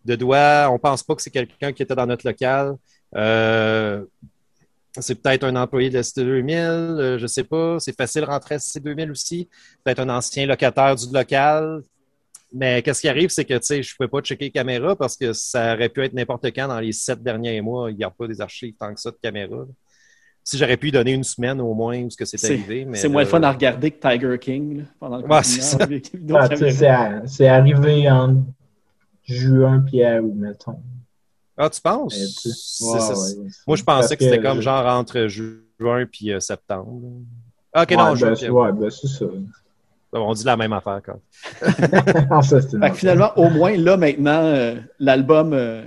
de 0.04 0.16
doigt, 0.16 0.70
on 0.72 0.80
pense 0.80 1.04
pas 1.04 1.16
que 1.16 1.22
c'est 1.22 1.32
quelqu'un 1.32 1.72
qui 1.72 1.84
était 1.84 1.96
dans 1.96 2.06
notre 2.06 2.28
local. 2.28 2.76
Euh, 3.16 4.04
c'est 5.00 5.16
peut-être 5.16 5.44
un 5.44 5.56
employé 5.56 5.90
de 5.90 5.96
la 5.96 6.04
Cité 6.04 6.24
2000, 6.24 6.56
euh, 6.58 7.18
je 7.18 7.28
sais 7.28 7.44
pas. 7.44 7.80
C'est 7.80 7.96
facile 7.96 8.22
de 8.22 8.28
rentrer 8.28 8.56
à 8.56 8.60
Cité 8.60 8.80
2000 8.80 9.12
aussi. 9.12 9.50
Peut-être 9.84 10.00
un 10.00 10.10
ancien 10.10 10.46
locataire 10.46 10.96
du 10.96 11.14
local. 11.14 11.82
Mais 12.58 12.82
qu'est-ce 12.82 13.02
qui 13.02 13.10
arrive, 13.10 13.30
c'est 13.30 13.44
que 13.44 13.56
tu 13.56 13.66
sais, 13.66 13.84
je 13.84 13.92
ne 13.92 13.98
pouvais 13.98 14.08
pas 14.08 14.22
checker 14.22 14.50
caméra 14.50 14.96
parce 14.96 15.18
que 15.18 15.34
ça 15.34 15.74
aurait 15.74 15.90
pu 15.90 16.02
être 16.06 16.14
n'importe 16.14 16.46
quand 16.46 16.70
dans 16.70 16.80
les 16.80 16.94
sept 16.94 17.22
derniers 17.22 17.60
mois. 17.60 17.92
Il 17.92 17.98
n'y 17.98 18.04
a 18.06 18.10
pas 18.10 18.28
des 18.28 18.40
archives 18.40 18.74
tant 18.80 18.94
que 18.94 19.02
ça 19.02 19.12
de 19.12 19.18
caméra. 19.22 19.66
Si 20.42 20.58
j'aurais 20.58 20.78
pu 20.78 20.90
donner 20.90 21.12
une 21.12 21.26
semaine 21.26 21.60
au 21.60 21.74
moins 21.74 22.02
où 22.04 22.10
ce 22.10 22.16
que 22.16 22.24
c'est 22.24 22.44
arrivé. 22.46 22.88
c'est 22.94 23.10
moins 23.10 23.26
fun 23.26 23.44
à 23.44 23.52
regarder 23.52 23.92
que 23.92 24.00
Tiger 24.00 24.40
King 24.40 24.78
là, 24.78 24.84
pendant 24.98 25.18
le 25.18 25.28
Ouais, 25.28 25.44
c'est 25.44 25.90
les 25.90 26.02
ah, 26.86 27.22
c'est 27.26 27.48
arrivé 27.48 28.10
en 28.10 28.46
juin 29.26 29.84
puis 29.86 30.02
à 30.02 30.22
août, 30.22 30.34
mettons. 30.34 30.80
Ah, 31.58 31.70
tu 31.70 31.82
penses? 31.82 32.14
Tu 32.42 32.86
ouais, 32.86 33.00
ouais, 33.00 33.50
Moi, 33.68 33.76
je 33.76 33.84
pensais 33.84 34.16
que 34.16 34.24
c'était 34.24 34.42
comme 34.42 34.62
genre 34.62 34.86
entre 34.86 35.28
juin 35.28 36.06
puis 36.10 36.32
euh, 36.32 36.40
septembre. 36.40 37.02
Ah, 37.74 37.84
Ok, 37.84 37.92
Ouais, 37.92 37.98
non, 37.98 38.14
ben, 38.14 38.36
juin, 38.36 38.50
ouais, 38.50 38.72
ben, 38.72 38.90
c'est 38.90 39.08
ça. 39.08 39.26
On 40.20 40.34
dit 40.34 40.44
la 40.46 40.58
même 40.58 40.74
affaire. 40.74 41.02
Quand. 41.06 41.20
Non, 42.32 42.42
ça, 42.42 42.62
c'est 42.62 42.74
une 42.74 42.82
Fait 42.84 42.90
que 42.92 42.96
finalement, 42.98 43.32
au 43.38 43.50
moins, 43.50 43.76
là, 43.78 43.98
maintenant, 43.98 44.42
euh, 44.44 44.76
l'album 45.00 45.54
euh, 45.54 45.84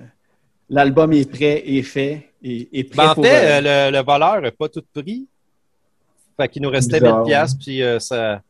l'album 0.68 1.12
est 1.12 1.30
prêt, 1.30 1.62
est 1.66 1.82
fait, 1.82 2.30
et 2.42 2.68
est 2.78 2.85
prêt 2.85 3.04
Ben, 3.04 3.11
en 3.11 3.14
pour... 3.14 3.25
fait, 3.25 3.37
euh, 3.37 3.61
euh, 3.66 3.90
le, 3.90 3.97
le 3.99 4.04
voleur 4.04 4.40
n'a 4.40 4.50
pas 4.50 4.68
tout 4.68 4.82
pris. 4.94 5.26
Fait 6.37 6.49
qu'il 6.49 6.62
nous 6.62 6.70
restait 6.70 7.00
Bizarre, 7.00 7.25
1000 7.25 7.26
piastres, 7.26 7.58
puis 7.61 7.82
euh, 7.82 7.99
ça... 7.99 8.42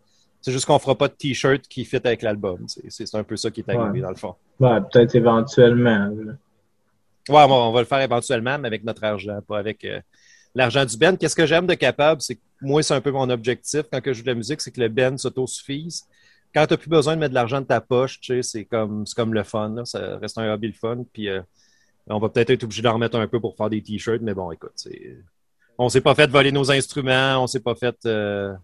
c'est 0.42 0.52
juste 0.52 0.66
qu'on 0.66 0.78
fera 0.78 0.94
pas 0.94 1.08
de 1.08 1.14
t-shirt 1.14 1.62
qui 1.68 1.84
fit 1.84 1.96
avec 1.96 2.22
l'album. 2.22 2.66
C'est- 2.68 3.14
un 3.14 3.22
peu 3.24 3.36
ça 3.36 3.50
qui 3.50 3.60
est 3.60 3.68
arrivé, 3.70 3.90
Ouais. 3.90 4.00
dans 4.00 4.10
le 4.10 4.16
fond. 4.16 4.34
Ouais, 4.60 4.80
peut-être 4.92 5.14
éventuellement. 5.14 6.08
là. 6.08 6.32
Ouais, 7.30 7.46
bon, 7.46 7.68
on 7.68 7.72
va 7.72 7.80
le 7.80 7.86
faire 7.86 8.00
éventuellement, 8.00 8.58
mais 8.58 8.68
avec 8.68 8.84
notre 8.84 9.04
argent, 9.04 9.38
pas 9.46 9.58
avec 9.58 9.84
euh, 9.84 10.00
l'argent 10.54 10.84
du 10.84 10.96
Ben. 10.96 11.16
Qu'est-ce 11.16 11.36
que 11.36 11.46
j'aime 11.46 11.66
de 11.66 11.74
Capable, 11.74 12.20
c'est 12.20 12.36
que 12.36 12.40
moi, 12.60 12.82
c'est 12.82 12.94
un 12.94 13.00
peu 13.00 13.10
mon 13.10 13.28
objectif 13.30 13.82
quand 13.92 14.00
je 14.04 14.12
joue 14.12 14.22
de 14.22 14.28
la 14.28 14.34
musique, 14.34 14.60
c'est 14.60 14.70
que 14.70 14.80
le 14.80 14.88
Ben 14.88 15.16
s'autosuffise. 15.16 16.04
Quand 16.54 16.66
tu 16.66 16.72
n'as 16.74 16.78
plus 16.78 16.88
besoin 16.88 17.14
de 17.14 17.20
mettre 17.20 17.30
de 17.30 17.34
l'argent 17.34 17.60
de 17.60 17.66
ta 17.66 17.80
poche, 17.80 18.18
c'est 18.42 18.64
comme, 18.64 19.04
comme 19.14 19.34
le 19.34 19.42
fun. 19.44 19.84
Ça 19.84 20.16
reste 20.18 20.38
un 20.38 20.52
hobby 20.52 20.68
le 20.68 20.72
fun. 20.72 21.04
Euh, 21.18 21.42
on 22.08 22.18
va 22.18 22.28
peut-être 22.30 22.50
être 22.50 22.64
obligé 22.64 22.80
d'en 22.82 22.94
remettre 22.94 23.16
un 23.18 23.28
peu 23.28 23.38
pour 23.38 23.54
faire 23.56 23.68
des 23.68 23.82
t-shirts, 23.82 24.22
mais 24.22 24.32
bon, 24.34 24.50
écoute, 24.50 24.72
on 25.76 25.88
s'est 25.90 26.00
pas 26.00 26.14
fait 26.14 26.28
voler 26.30 26.50
nos 26.50 26.70
instruments, 26.72 27.42
on 27.42 27.46
s'est 27.46 27.60
pas 27.60 27.74
fait. 27.74 27.96
euh, 28.06 28.54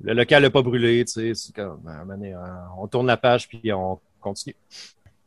Le 0.00 0.14
local 0.14 0.42
n'a 0.44 0.50
pas 0.50 0.62
brûlé. 0.62 1.04
C'est 1.06 1.34
comme, 1.54 1.82
euh, 1.86 2.34
on 2.78 2.86
tourne 2.86 3.06
la 3.08 3.16
page 3.16 3.48
puis 3.48 3.72
on 3.72 3.98
continue. 4.20 4.54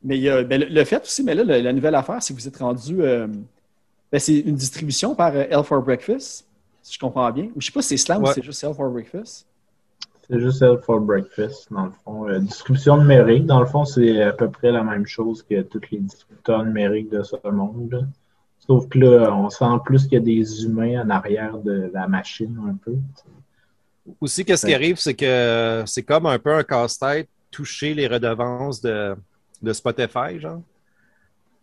Mais 0.01 0.27
a, 0.29 0.43
ben, 0.43 0.63
le, 0.67 0.83
fait 0.85 1.01
aussi, 1.01 1.23
mais 1.23 1.35
là, 1.35 1.43
la 1.43 1.73
nouvelle 1.73 1.95
affaire, 1.95 2.21
c'est 2.23 2.33
que 2.33 2.39
vous 2.39 2.47
êtes 2.47 2.57
rendu. 2.57 3.01
euh, 3.01 3.27
c'est 4.19 4.39
une 4.39 4.55
distribution 4.55 5.15
par 5.15 5.35
euh, 5.35 5.45
L 5.49 5.63
for 5.63 5.81
Breakfast, 5.81 6.47
si 6.81 6.93
je 6.93 6.99
comprends 6.99 7.31
bien. 7.31 7.45
Ou 7.55 7.61
je 7.61 7.67
sais 7.67 7.71
pas 7.71 7.81
si 7.81 7.89
c'est 7.89 8.05
Slam 8.05 8.23
ou 8.23 8.27
c'est 8.27 8.43
juste 8.43 8.63
L 8.63 8.73
for 8.73 8.89
Breakfast. 8.89 9.47
C'est 10.29 10.39
juste 10.39 10.61
Hell 10.61 10.79
for 10.81 11.01
Breakfast, 11.01 11.67
dans 11.71 11.85
le 11.85 11.91
fond. 11.91 12.29
Euh, 12.29 12.39
distribution 12.39 12.97
numérique, 12.97 13.45
dans 13.45 13.59
le 13.59 13.65
fond, 13.65 13.83
c'est 13.83 14.21
à 14.21 14.31
peu 14.31 14.49
près 14.49 14.71
la 14.71 14.83
même 14.83 15.05
chose 15.05 15.43
que 15.43 15.61
tous 15.63 15.81
les 15.91 15.99
distributeurs 15.99 16.63
numériques 16.63 17.09
de 17.09 17.21
ce 17.23 17.35
monde. 17.51 17.91
là. 17.91 17.99
Sauf 18.59 18.87
que 18.87 18.99
là, 18.99 19.35
on 19.35 19.49
sent 19.49 19.65
plus 19.83 20.03
qu'il 20.03 20.13
y 20.13 20.17
a 20.17 20.19
des 20.21 20.63
humains 20.63 21.03
en 21.03 21.09
arrière 21.09 21.57
de 21.57 21.91
la 21.93 22.07
machine 22.07 22.57
un 22.69 22.75
peu. 22.75 22.95
Aussi, 24.21 24.45
qu'est-ce 24.45 24.65
qui 24.65 24.73
arrive, 24.73 24.97
c'est 24.97 25.13
que 25.13 25.83
c'est 25.85 26.03
comme 26.03 26.25
un 26.25 26.39
peu 26.39 26.53
un 26.53 26.63
casse-tête 26.63 27.27
toucher 27.51 27.93
les 27.93 28.07
redevances 28.07 28.81
de, 28.81 29.15
de 29.61 29.73
Spotify, 29.73 30.39
genre. 30.39 30.61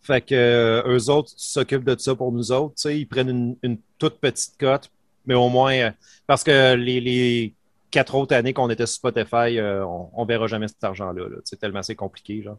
Fait 0.02 0.20
que 0.22 0.34
euh, 0.34 0.82
eux 0.96 1.10
autres 1.10 1.30
s'occupent 1.36 1.84
de 1.84 1.96
ça 1.98 2.14
pour 2.14 2.32
nous 2.32 2.52
autres. 2.52 2.74
tu 2.76 2.82
sais, 2.82 2.98
Ils 2.98 3.06
prennent 3.06 3.28
une, 3.28 3.56
une 3.62 3.78
toute 3.98 4.18
petite 4.18 4.56
cote, 4.58 4.90
mais 5.26 5.34
au 5.34 5.48
moins 5.48 5.72
euh, 5.74 5.90
parce 6.26 6.42
que 6.42 6.74
les, 6.74 7.00
les 7.00 7.54
quatre 7.90 8.14
autres 8.14 8.34
années 8.34 8.52
qu'on 8.54 8.70
était 8.70 8.86
sur 8.86 8.96
Spotify, 8.96 9.58
euh, 9.58 9.84
on, 9.84 10.08
on 10.14 10.24
verra 10.24 10.46
jamais 10.46 10.68
cet 10.68 10.82
argent-là. 10.82 11.28
là. 11.28 11.36
C'est 11.44 11.58
tellement 11.58 11.82
c'est 11.82 11.94
compliqué, 11.96 12.42
genre. 12.42 12.56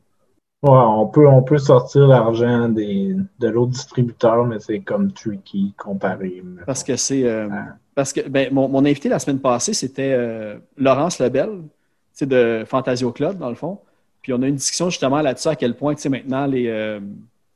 Ouais, 0.64 0.70
on 0.78 1.08
peut, 1.08 1.28
on 1.28 1.42
peut 1.42 1.58
sortir 1.58 2.06
l'argent 2.08 2.70
des, 2.70 3.16
de 3.40 3.48
l'autre 3.48 3.72
distributeur, 3.72 4.46
mais 4.46 4.60
c'est 4.60 4.82
comme 4.82 5.12
tricky 5.12 5.74
comparé. 5.76 6.44
mettons. 6.46 6.66
Parce 6.68 6.84
que 6.84 6.96
c'est. 6.96 7.24
euh, 7.24 7.48
Ah. 7.52 7.76
parce 7.96 8.14
que 8.14 8.22
ben, 8.30 8.54
mon, 8.54 8.68
mon 8.70 8.86
invité 8.86 9.10
la 9.10 9.18
semaine 9.18 9.40
passée, 9.40 9.74
c'était 9.74 10.12
euh, 10.14 10.60
Laurence 10.78 11.18
Lebel, 11.18 11.50
tu 11.50 11.66
sais, 12.14 12.26
de 12.28 12.64
Fantasio 12.68 13.12
Club, 13.12 13.40
dans 13.40 13.50
le 13.50 13.56
fond. 13.56 13.80
Puis 14.22 14.34
on 14.34 14.42
a 14.44 14.46
eu 14.46 14.50
une 14.50 14.56
discussion 14.56 14.92
justement 14.92 15.20
là-dessus, 15.24 15.48
à 15.48 15.56
quel 15.56 15.76
point, 15.76 15.96
tu 15.96 16.02
sais, 16.04 16.10
maintenant, 16.10 16.46
les, 16.46 16.68
euh, 16.68 17.00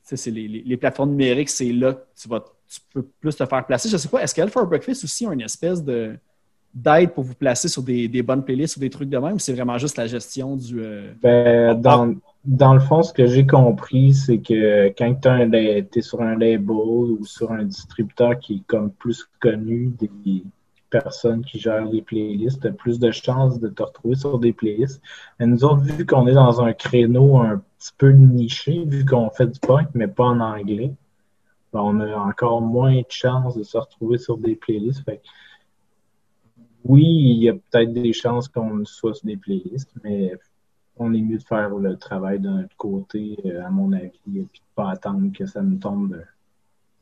c'est 0.05 0.31
les, 0.31 0.47
les- 0.47 0.63
les 0.63 0.77
plateformes 0.77 1.11
numériques, 1.11 1.49
c'est 1.49 1.71
là 1.71 1.93
que 1.93 2.01
tu, 2.21 2.27
vas, 2.29 2.43
tu 2.67 2.79
peux 2.93 3.03
plus 3.19 3.35
te 3.35 3.45
faire 3.45 3.65
placer. 3.65 3.89
Je 3.89 3.97
sais 3.97 4.07
pas, 4.07 4.21
est-ce 4.23 4.35
qu'Hell 4.35 4.49
for 4.49 4.65
Breakfast 4.67 5.03
aussi 5.03 5.25
a 5.25 5.33
une 5.33 5.41
espèce 5.41 5.83
de 5.83 6.15
d'aide 6.73 7.13
pour 7.13 7.23
vous 7.23 7.35
placer 7.35 7.69
sur 7.69 7.81
des, 7.83 8.07
des 8.09 8.21
bonnes 8.21 8.43
playlists 8.43 8.75
ou 8.75 8.81
des 8.81 8.89
trucs 8.89 9.09
de 9.09 9.17
même, 9.17 9.35
ou 9.35 9.39
c'est 9.39 9.53
vraiment 9.53 9.77
juste 9.77 9.97
la 9.97 10.07
gestion 10.07 10.57
du. 10.57 10.81
euh, 10.81 11.13
Ben, 11.21 11.69
Ah. 11.69 11.73
dans, 11.75 12.15
dans 12.43 12.73
le 12.73 12.81
fond, 12.81 13.01
ce 13.01 13.13
que 13.13 13.25
j'ai 13.27 13.47
compris, 13.47 14.13
c'est 14.13 14.39
que 14.39 14.89
quand 14.97 15.15
tu 15.21 15.29
es 15.99 16.01
sur 16.01 16.21
un 16.21 16.37
label 16.37 16.69
ou 16.69 17.25
sur 17.25 17.51
un 17.53 17.63
distributeur 17.63 18.37
qui 18.39 18.55
est 18.55 18.63
comme 18.67 18.91
plus 18.91 19.25
connu 19.39 19.93
des 19.97 20.43
personnes 21.01 21.43
qui 21.43 21.59
gèrent 21.59 21.85
les 21.85 22.01
playlists, 22.01 22.69
plus 22.71 22.99
de 22.99 23.11
chances 23.11 23.59
de 23.59 23.67
te 23.67 23.83
retrouver 23.83 24.15
sur 24.15 24.39
des 24.39 24.53
playlists. 24.53 25.01
Mais 25.39 25.45
nous 25.45 25.63
autres, 25.65 25.81
vu 25.81 26.05
qu'on 26.05 26.27
est 26.27 26.33
dans 26.33 26.61
un 26.61 26.73
créneau 26.73 27.37
un 27.37 27.61
petit 27.77 27.91
peu 27.97 28.11
niché, 28.11 28.85
vu 28.85 29.05
qu'on 29.05 29.29
fait 29.29 29.47
du 29.47 29.59
punk, 29.59 29.89
mais 29.93 30.07
pas 30.07 30.25
en 30.25 30.39
anglais, 30.39 30.93
ben, 31.73 31.81
on 31.81 31.99
a 31.99 32.15
encore 32.15 32.61
moins 32.61 32.95
de 32.95 33.05
chances 33.09 33.57
de 33.57 33.63
se 33.63 33.77
retrouver 33.77 34.17
sur 34.17 34.37
des 34.37 34.55
playlists. 34.55 35.03
Oui, 36.85 37.03
il 37.03 37.43
y 37.43 37.49
a 37.49 37.53
peut-être 37.53 37.91
des 37.91 38.13
chances 38.13 38.47
qu'on 38.47 38.85
soit 38.85 39.15
sur 39.15 39.25
des 39.25 39.37
playlists, 39.37 39.91
mais 40.03 40.33
on 40.97 41.13
est 41.13 41.21
mieux 41.21 41.37
de 41.37 41.43
faire 41.43 41.69
le 41.69 41.97
travail 41.97 42.39
de 42.39 42.47
notre 42.47 42.75
côté, 42.77 43.37
euh, 43.45 43.65
à 43.65 43.69
mon 43.69 43.91
avis, 43.91 44.07
et 44.35 44.43
puis 44.43 44.61
de 44.61 44.75
pas 44.75 44.91
attendre 44.91 45.29
que 45.37 45.45
ça 45.45 45.61
nous 45.61 45.77
tombe 45.77 46.23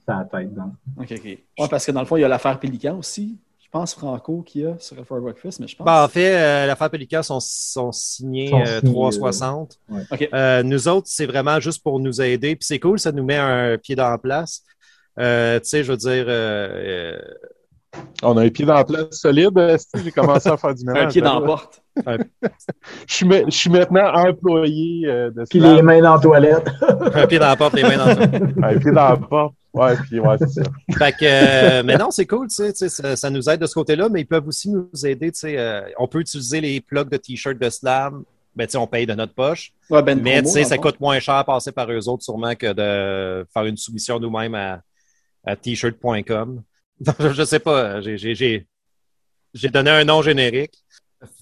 sur 0.03 0.13
la 0.15 0.25
tête. 0.25 0.53
Donc. 0.53 0.73
OK, 0.97 1.13
OK. 1.13 1.69
Parce 1.69 1.85
que 1.85 1.91
dans 1.91 2.00
le 2.00 2.07
fond, 2.07 2.17
il 2.17 2.21
y 2.21 2.23
a 2.23 2.27
l'affaire 2.27 2.59
Pélican 2.59 2.97
aussi. 2.97 3.38
Je 3.73 3.79
pense 3.79 3.95
Franco 3.95 4.43
qui 4.45 4.63
a 4.67 4.75
sur 4.77 5.03
for 5.03 5.19
Breakfast, 5.19 5.59
mais 5.59 5.65
je 5.67 5.75
pense. 5.75 5.83
Ben, 5.85 6.03
en 6.03 6.07
fait, 6.07 6.35
euh, 6.35 6.67
l'affaire 6.67 6.91
Pélican 6.91 7.23
sont, 7.23 7.39
sont 7.39 7.91
signés 7.91 8.49
Sont 8.49 8.61
euh, 8.61 8.79
signés, 8.81 8.91
360. 8.93 9.79
OK. 10.11 10.29
Euh, 10.31 10.61
nous 10.61 10.87
autres, 10.87 11.07
c'est 11.09 11.25
vraiment 11.25 11.59
juste 11.59 11.81
pour 11.81 11.99
nous 11.99 12.21
aider. 12.21 12.55
Puis 12.55 12.67
c'est 12.67 12.77
cool, 12.79 12.99
ça 12.99 13.11
nous 13.11 13.23
met 13.23 13.37
un 13.37 13.75
pied 13.79 13.95
dans 13.95 14.11
la 14.11 14.19
place. 14.19 14.61
Euh, 15.19 15.59
tu 15.59 15.69
sais, 15.69 15.83
je 15.83 15.91
veux 15.91 15.97
dire, 15.97 16.25
euh, 16.27 17.17
On 18.21 18.37
a 18.37 18.43
un 18.43 18.49
pied 18.49 18.63
dans 18.63 18.75
la 18.75 18.83
place 18.83 19.05
solide. 19.09 19.57
euh, 19.57 19.75
J'ai 20.03 20.11
commencé 20.11 20.49
à 20.49 20.57
faire 20.57 20.75
du 20.75 20.85
ménage. 20.85 21.05
un 21.05 21.07
pied 21.07 21.21
dans 21.21 21.39
la 21.39 21.45
porte. 21.47 21.81
Je 23.07 23.13
suis, 23.13 23.25
ma- 23.27 23.45
je 23.45 23.49
suis 23.55 23.69
maintenant 23.71 24.12
employé 24.13 25.07
euh, 25.07 25.31
de 25.31 25.45
Puis 25.49 25.59
les 25.59 25.81
mains 25.81 26.01
dans 26.01 26.13
la 26.15 26.19
toilette. 26.21 26.67
euh, 26.83 27.09
un 27.15 27.25
pied 27.27 27.39
dans 27.39 27.47
la 27.47 27.55
porte, 27.55 27.73
les 27.73 27.81
mains 27.83 27.97
dans 27.97 28.05
le 28.19 28.63
Un 28.65 28.77
pied 28.79 28.91
dans 28.91 29.09
la 29.09 29.17
porte. 29.17 29.55
Ouais, 29.73 29.95
puis 29.97 30.19
ouais, 30.19 30.36
c'est 30.39 30.49
ça. 30.49 30.62
Fait 30.97 31.12
que, 31.13 31.25
euh, 31.25 31.83
mais 31.83 31.97
non, 31.97 32.12
c'est 32.12 32.27
cool, 32.27 32.47
tu 32.47 32.55
sais, 32.55 32.71
tu 32.73 32.77
sais, 32.79 32.89
ça, 32.89 33.15
ça 33.15 33.29
nous 33.29 33.49
aide 33.49 33.59
de 33.59 33.65
ce 33.65 33.73
côté-là, 33.73 34.07
mais 34.09 34.21
ils 34.21 34.25
peuvent 34.27 34.47
aussi 34.47 34.69
nous 34.69 34.88
aider, 35.05 35.31
tu 35.31 35.39
sais, 35.39 35.57
euh, 35.57 35.81
on 35.97 36.07
peut 36.07 36.19
utiliser 36.19 36.62
les 36.62 36.79
plugs 36.79 37.09
de 37.09 37.17
t-shirt 37.17 37.57
de 37.57 37.69
Slam, 37.69 38.23
ben, 38.55 38.67
tu 38.67 38.73
sais, 38.73 38.77
on 38.77 38.86
paye 38.86 39.05
de 39.07 39.13
notre 39.13 39.33
poche, 39.33 39.73
Ouais, 39.89 40.03
ben, 40.03 40.21
mais 40.21 40.41
promo, 40.41 40.47
tu 40.49 40.53
sais, 40.53 40.63
ça 40.63 40.77
coûte 40.77 40.99
moins 40.99 41.19
cher 41.19 41.36
à 41.36 41.43
passer 41.43 41.71
par 41.71 41.91
eux 41.91 42.07
autres 42.07 42.23
sûrement 42.23 42.53
que 42.55 42.71
de 42.71 43.47
faire 43.51 43.65
une 43.65 43.77
soumission 43.77 44.19
nous-mêmes 44.19 44.53
à, 44.55 44.81
à 45.43 45.55
t-shirt.com. 45.55 46.62
Je 47.33 47.43
sais 47.43 47.59
pas, 47.59 47.99
j'ai- 48.01 48.67
j'ai 49.55 49.69
donné 49.69 49.89
un 49.89 50.03
nom 50.05 50.21
générique. 50.21 50.75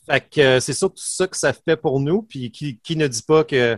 Fait 0.09 0.21
que 0.21 0.41
euh, 0.41 0.59
c'est 0.59 0.73
surtout 0.73 1.03
ça 1.03 1.27
que 1.27 1.35
ça 1.37 1.53
fait 1.53 1.75
pour 1.75 1.99
nous, 1.99 2.21
puis 2.21 2.51
qui, 2.51 2.79
qui 2.79 2.95
ne 2.95 3.07
dit 3.07 3.23
pas 3.23 3.43
que 3.43 3.77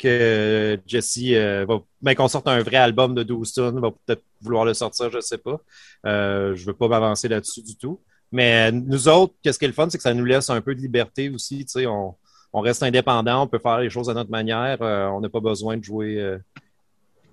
que 0.00 0.80
Jesse 0.86 1.18
euh, 1.32 1.64
va, 1.68 1.80
ben, 2.00 2.14
qu'on 2.14 2.28
sorte 2.28 2.48
un 2.48 2.62
vrai 2.62 2.76
album 2.76 3.14
de 3.14 3.22
12 3.22 3.52
tonnes, 3.52 3.80
va 3.80 3.90
peut-être 3.90 4.22
vouloir 4.40 4.64
le 4.64 4.74
sortir, 4.74 5.10
je 5.10 5.20
sais 5.20 5.38
pas. 5.38 5.60
Euh, 6.06 6.56
je 6.56 6.64
veux 6.66 6.72
pas 6.72 6.88
m'avancer 6.88 7.28
là-dessus 7.28 7.62
du 7.62 7.76
tout. 7.76 8.00
Mais 8.32 8.72
nous 8.72 9.08
autres, 9.08 9.34
qu'est-ce 9.42 9.58
qui 9.58 9.64
est 9.64 9.68
le 9.68 9.74
fun, 9.74 9.88
c'est 9.90 9.98
que 9.98 10.02
ça 10.02 10.14
nous 10.14 10.24
laisse 10.24 10.50
un 10.50 10.60
peu 10.60 10.74
de 10.74 10.80
liberté 10.80 11.28
aussi. 11.30 11.66
On, 11.86 12.14
on 12.52 12.60
reste 12.60 12.82
indépendant, 12.82 13.42
on 13.42 13.46
peut 13.46 13.58
faire 13.58 13.78
les 13.78 13.90
choses 13.90 14.10
à 14.10 14.14
notre 14.14 14.30
manière. 14.30 14.80
euh, 14.82 15.06
on 15.08 15.20
n'a 15.20 15.28
pas 15.28 15.40
besoin 15.40 15.76
de 15.76 15.84
jouer 15.84 16.20
euh, 16.20 16.38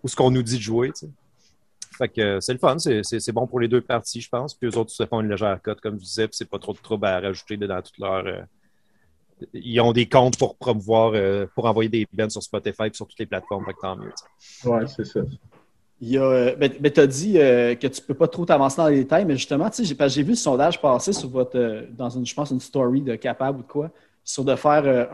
ou 0.03 0.08
ce 0.08 0.15
qu'on 0.15 0.32
nous 0.32 0.43
dit 0.43 0.58
de 0.58 0.62
jouer. 0.62 0.91
Fait 1.97 2.10
que 2.10 2.21
euh, 2.21 2.39
c'est 2.39 2.53
le 2.53 2.60
fun, 2.60 2.77
c'est 2.77 3.32
bon 3.32 3.47
pour 3.47 3.60
les 3.60 3.67
deux 3.67 3.82
parties, 3.82 4.21
je 4.21 4.30
pense. 4.30 4.53
Puis 4.53 4.69
eux 4.69 4.77
autres 4.77 4.91
se 4.91 5.06
font 5.06 5.21
une 5.21 5.30
légère 5.30 5.60
cote, 5.62 5.82
comme 5.82 5.99
je 5.99 6.03
disais, 6.03 6.27
puis 6.27 6.38
c'est 6.38 6.49
pas 6.49 6.60
trop 6.60 6.73
de 6.73 6.80
trouble 6.80 7.06
à 7.08 7.19
rajouter 7.19 7.58
dans 7.58 7.82
toute 7.82 7.97
leur. 7.97 8.25
Ils 9.54 9.80
ont 9.82 9.93
des 9.93 10.08
comptes 10.08 10.38
pour 10.38 10.56
promouvoir, 10.56 11.12
euh, 11.13 11.45
pour 11.56 11.65
envoyer 11.65 11.89
des 11.89 12.08
bands 12.12 12.30
sur 12.30 12.43
Spotify 12.43 12.84
et 12.86 12.93
sur 12.93 13.08
toutes 13.08 13.19
les 13.19 13.26
plateformes, 13.26 13.65
fait 13.65 13.73
que 13.73 13.82
tant 13.82 13.95
mieux. 13.95 14.12
Ouais, 14.65 14.88
c'est 14.88 15.06
ça. 15.06 15.21
Il 16.00 16.10
y 16.10 16.17
a, 16.17 16.23
euh, 16.23 16.56
ben, 16.56 16.71
ben, 16.80 16.91
tu 16.91 17.00
as 17.00 17.08
dit 17.08 17.39
euh, 17.39 17.73
que 17.76 17.88
tu 17.88 18.02
peux 18.02 18.13
pas 18.13 18.28
trop 18.28 18.45
t'avancer 18.45 18.78
dans 18.78 18.88
les 18.88 18.97
détails, 18.97 19.26
mais 19.26 19.36
justement, 19.36 19.69
j'ai, 19.76 19.95
parce 19.95 20.13
que 20.13 20.15
j'ai 20.15 20.23
vu 20.23 20.32
le 20.32 20.36
sondage 20.36 20.80
passer 20.80 21.12
sur 21.12 21.30
votre, 21.30 21.58
euh, 21.58 21.88
dans 21.89 22.10
une, 22.10 22.26
je 22.26 22.36
pense, 22.36 22.52
une 22.52 22.60
story 22.60 23.02
de 23.02 23.15
Capable 23.15 23.60
ou 23.60 23.62
de 23.63 23.67
quoi, 23.67 23.89
sur 24.28 24.43
de 24.43 24.56
faire 24.56 24.84
euh, 24.86 25.06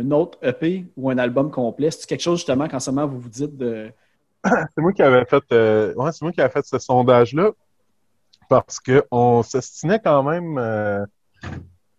un 0.00 0.10
autre 0.12 0.38
EP 0.42 0.86
ou 0.96 1.10
un 1.10 1.18
album 1.18 1.50
complet. 1.50 1.90
C'est 1.90 2.06
quelque 2.06 2.22
chose, 2.22 2.38
justement, 2.38 2.68
qu'en 2.68 2.78
ce 2.78 2.90
moment, 2.90 3.06
vous 3.06 3.18
vous 3.18 3.28
dites 3.28 3.56
de. 3.56 3.90
C'est 4.44 4.80
moi 4.80 4.92
qui 4.92 5.02
avais 5.02 5.24
fait, 5.26 5.42
euh, 5.52 5.92
ouais, 5.94 6.12
c'est 6.12 6.22
moi 6.22 6.32
qui 6.32 6.40
avais 6.40 6.50
fait 6.50 6.64
ce 6.64 6.78
sondage-là 6.78 7.50
parce 8.48 8.80
qu'on 8.80 9.42
s'estimait 9.42 10.00
quand 10.02 10.22
même 10.22 10.56
euh, 10.56 11.04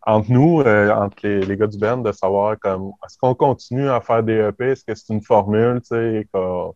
entre 0.06 0.32
nous, 0.32 0.62
euh, 0.62 0.90
entre 0.92 1.18
les, 1.24 1.42
les 1.42 1.58
gars 1.58 1.68
du 1.68 1.78
band, 1.78 1.98
de 1.98 2.12
savoir 2.12 2.58
comme 2.60 2.92
est-ce 3.06 3.18
qu'on 3.18 3.36
continue 3.36 3.90
à 3.90 4.02
faire 4.02 4.24
des 4.24 4.34
EP, 4.50 4.72
est-ce 4.72 4.84
que 4.84 4.96
c'est 4.96 5.14
une 5.14 5.22
formule, 5.22 5.82
tu 5.82 5.90
sais, 5.90 6.28
qu'on- 6.34 6.74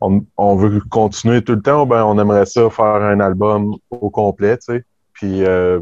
on, 0.00 0.56
veut 0.56 0.80
continuer 0.90 1.42
tout 1.42 1.54
le 1.54 1.62
temps, 1.62 1.86
ben 1.86 2.04
on 2.04 2.18
aimerait 2.18 2.46
ça 2.46 2.68
faire 2.70 2.84
un 2.84 3.20
album 3.20 3.76
au 3.90 4.10
complet, 4.10 4.58
tu 4.58 4.74
sais? 4.74 4.84
Puis 5.12 5.44
euh, 5.44 5.80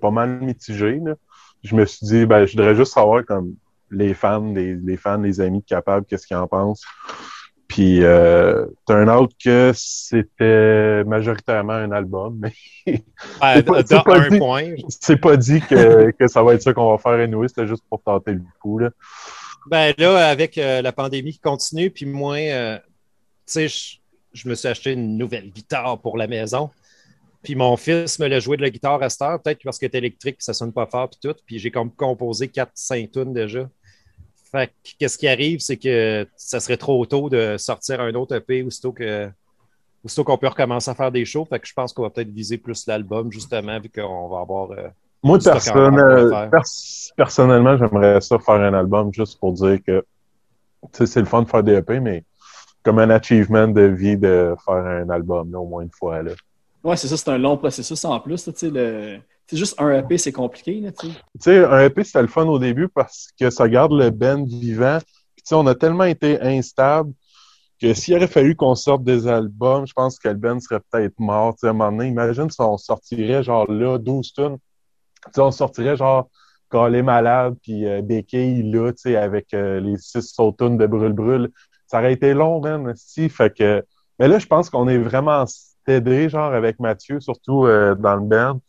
pas 0.00 0.10
mal 0.10 0.40
mitigé. 0.40 1.00
Là. 1.04 1.14
Je 1.62 1.74
me 1.74 1.84
suis 1.84 2.06
dit, 2.06 2.26
ben 2.26 2.46
je 2.46 2.52
voudrais 2.52 2.74
juste 2.74 2.92
savoir 2.94 3.24
comme 3.24 3.54
les 3.90 4.14
fans, 4.14 4.52
les, 4.52 4.74
les 4.74 4.96
fans, 4.96 5.18
les 5.18 5.40
amis 5.40 5.62
capables, 5.62 6.06
qu'est-ce 6.06 6.26
qu'ils 6.26 6.36
en 6.36 6.46
pensent. 6.46 6.84
Puis, 7.72 8.04
euh, 8.04 8.66
turn 8.86 9.08
out 9.08 9.32
que 9.42 9.72
c'était 9.74 11.04
majoritairement 11.04 11.72
un 11.72 11.90
album, 11.90 12.38
mais 12.38 12.52
C'est 13.56 13.64
pas- 13.64 14.18
un 14.18 14.28
dit. 14.28 14.38
point. 14.38 14.74
c'est 15.00 15.16
pas 15.16 15.38
dit 15.38 15.60
que, 15.62 16.10
que 16.18 16.28
ça 16.28 16.42
va 16.42 16.52
être 16.52 16.60
ça 16.60 16.74
qu'on 16.74 16.90
va 16.90 16.98
faire 16.98 17.12
anyway, 17.12 17.48
c'était 17.48 17.66
juste 17.66 17.84
pour 17.88 18.02
tenter 18.02 18.32
le 18.32 18.42
coup, 18.60 18.78
là. 18.78 18.90
Ben 19.70 19.94
là, 19.96 20.28
avec 20.28 20.58
euh, 20.58 20.82
la 20.82 20.92
pandémie 20.92 21.32
qui 21.32 21.38
continue, 21.38 21.90
puis 21.90 22.04
moi, 22.04 22.36
euh, 22.36 22.76
tu 22.78 22.84
sais, 23.46 23.68
je, 23.68 23.96
je 24.34 24.48
me 24.50 24.54
suis 24.54 24.68
acheté 24.68 24.92
une 24.92 25.16
nouvelle 25.16 25.50
guitare 25.50 25.98
pour 25.98 26.18
la 26.18 26.26
maison. 26.26 26.68
Puis 27.42 27.54
mon 27.54 27.76
fils 27.78 28.18
me 28.18 28.26
l'a 28.28 28.38
joué 28.38 28.58
de 28.58 28.62
la 28.62 28.70
guitare 28.70 29.02
à 29.02 29.08
cette 29.08 29.22
heure, 29.22 29.40
peut-être 29.42 29.62
parce 29.64 29.78
qu'elle 29.78 29.90
est 29.94 29.98
électrique, 29.98 30.36
puis 30.36 30.44
ça 30.44 30.52
sonne 30.52 30.72
pas 30.74 30.84
fort, 30.86 31.08
puis 31.08 31.18
tout. 31.22 31.34
Puis 31.46 31.58
j'ai 31.58 31.70
comme 31.70 31.90
composé 31.90 32.48
4-5 32.48 33.10
tunes 33.12 33.32
déjà. 33.32 33.66
Fait 34.52 34.68
que 34.68 34.72
qu'est-ce 34.98 35.16
qui 35.18 35.26
arrive, 35.28 35.60
c'est 35.60 35.78
que 35.78 36.26
ça 36.36 36.60
serait 36.60 36.76
trop 36.76 37.04
tôt 37.06 37.28
de 37.30 37.56
sortir 37.58 38.00
un 38.00 38.12
autre 38.14 38.36
EP 38.36 38.62
aussitôt 38.62 38.92
que 38.92 39.28
aussitôt 40.04 40.24
qu'on 40.24 40.36
peut 40.36 40.48
recommencer 40.48 40.90
à 40.90 40.94
faire 40.94 41.10
des 41.12 41.24
shows. 41.24 41.44
Fait 41.46 41.58
que 41.60 41.66
je 41.66 41.72
pense 41.72 41.92
qu'on 41.92 42.02
va 42.02 42.10
peut-être 42.10 42.30
viser 42.30 42.58
plus 42.58 42.86
l'album, 42.86 43.30
justement, 43.32 43.78
vu 43.80 43.88
qu'on 43.88 44.28
va 44.28 44.40
avoir. 44.40 44.72
euh, 44.72 44.88
Moi, 45.22 45.38
pers- 46.50 46.62
personnellement, 47.16 47.76
j'aimerais 47.78 48.20
ça 48.20 48.38
faire 48.38 48.54
un 48.56 48.74
album 48.74 49.12
juste 49.14 49.38
pour 49.38 49.52
dire 49.52 49.78
que, 49.86 50.04
c'est 50.92 51.20
le 51.20 51.24
fun 51.26 51.42
de 51.42 51.48
faire 51.48 51.62
des 51.62 51.74
EP, 51.74 52.00
mais 52.00 52.24
comme 52.82 52.98
un 52.98 53.10
achievement 53.10 53.68
de 53.68 53.82
vie 53.82 54.16
de 54.16 54.54
faire 54.64 54.74
un 54.74 55.08
album, 55.08 55.52
là, 55.52 55.60
au 55.60 55.66
moins 55.66 55.82
une 55.82 55.90
fois, 55.96 56.20
là. 56.22 56.32
Ouais, 56.82 56.96
c'est 56.96 57.06
ça, 57.06 57.16
c'est 57.16 57.30
un 57.30 57.38
long 57.38 57.56
processus 57.56 58.04
en 58.04 58.18
plus. 58.18 58.44
là, 58.44 58.52
tu 58.52 58.58
sais, 58.58 58.70
le... 58.70 59.20
C'est 59.48 59.56
juste 59.56 59.74
un 59.78 59.90
EP, 59.98 60.18
c'est 60.18 60.32
compliqué. 60.32 60.80
Là, 60.80 60.92
tu 60.92 61.08
sais. 61.40 61.64
Un 61.64 61.84
EP, 61.84 62.04
c'était 62.04 62.22
le 62.22 62.28
fun 62.28 62.46
au 62.46 62.58
début 62.58 62.88
parce 62.88 63.28
que 63.38 63.50
ça 63.50 63.68
garde 63.68 63.92
le 63.92 64.10
band 64.10 64.44
vivant. 64.44 64.98
Puis, 65.36 65.44
on 65.54 65.66
a 65.66 65.74
tellement 65.74 66.04
été 66.04 66.40
instable 66.40 67.12
que 67.80 67.94
s'il 67.94 68.14
aurait 68.14 68.28
fallu 68.28 68.54
qu'on 68.54 68.76
sorte 68.76 69.02
des 69.02 69.26
albums, 69.26 69.86
je 69.86 69.92
pense 69.92 70.18
que 70.18 70.28
le 70.28 70.34
band 70.34 70.60
serait 70.60 70.80
peut-être 70.90 71.18
mort. 71.18 71.56
À 71.62 71.66
un 71.66 71.72
moment 71.72 71.90
donné, 71.90 72.08
imagine 72.08 72.48
si 72.48 72.60
on 72.60 72.78
sortirait 72.78 73.42
genre 73.42 73.70
là 73.70 73.98
12 73.98 74.32
tunes. 74.32 74.58
Tu 75.24 75.30
sais, 75.34 75.40
on 75.40 75.50
sortirait 75.50 75.96
genre 75.96 76.28
Calé 76.70 77.02
Malade 77.02 77.56
puis 77.62 77.86
euh, 77.86 78.00
là, 78.00 78.92
tu 78.92 78.98
sais, 78.98 79.16
avec 79.16 79.52
euh, 79.52 79.80
les 79.80 79.98
six 79.98 80.32
autres 80.38 80.64
tunes 80.64 80.78
de 80.78 80.86
Brûle 80.86 81.12
Brûle. 81.12 81.50
Ça 81.86 81.98
aurait 81.98 82.12
été 82.12 82.32
long, 82.34 82.60
man, 82.60 82.92
si. 82.96 83.28
Fait 83.28 83.54
que. 83.54 83.84
Mais 84.18 84.28
là, 84.28 84.38
je 84.38 84.46
pense 84.46 84.70
qu'on 84.70 84.88
est 84.88 84.98
vraiment 84.98 85.44
stédé, 85.46 86.28
genre, 86.28 86.52
avec 86.52 86.80
Mathieu, 86.80 87.20
surtout 87.20 87.66
euh, 87.66 87.94
dans 87.94 88.16
le 88.16 88.22
band. 88.22 88.60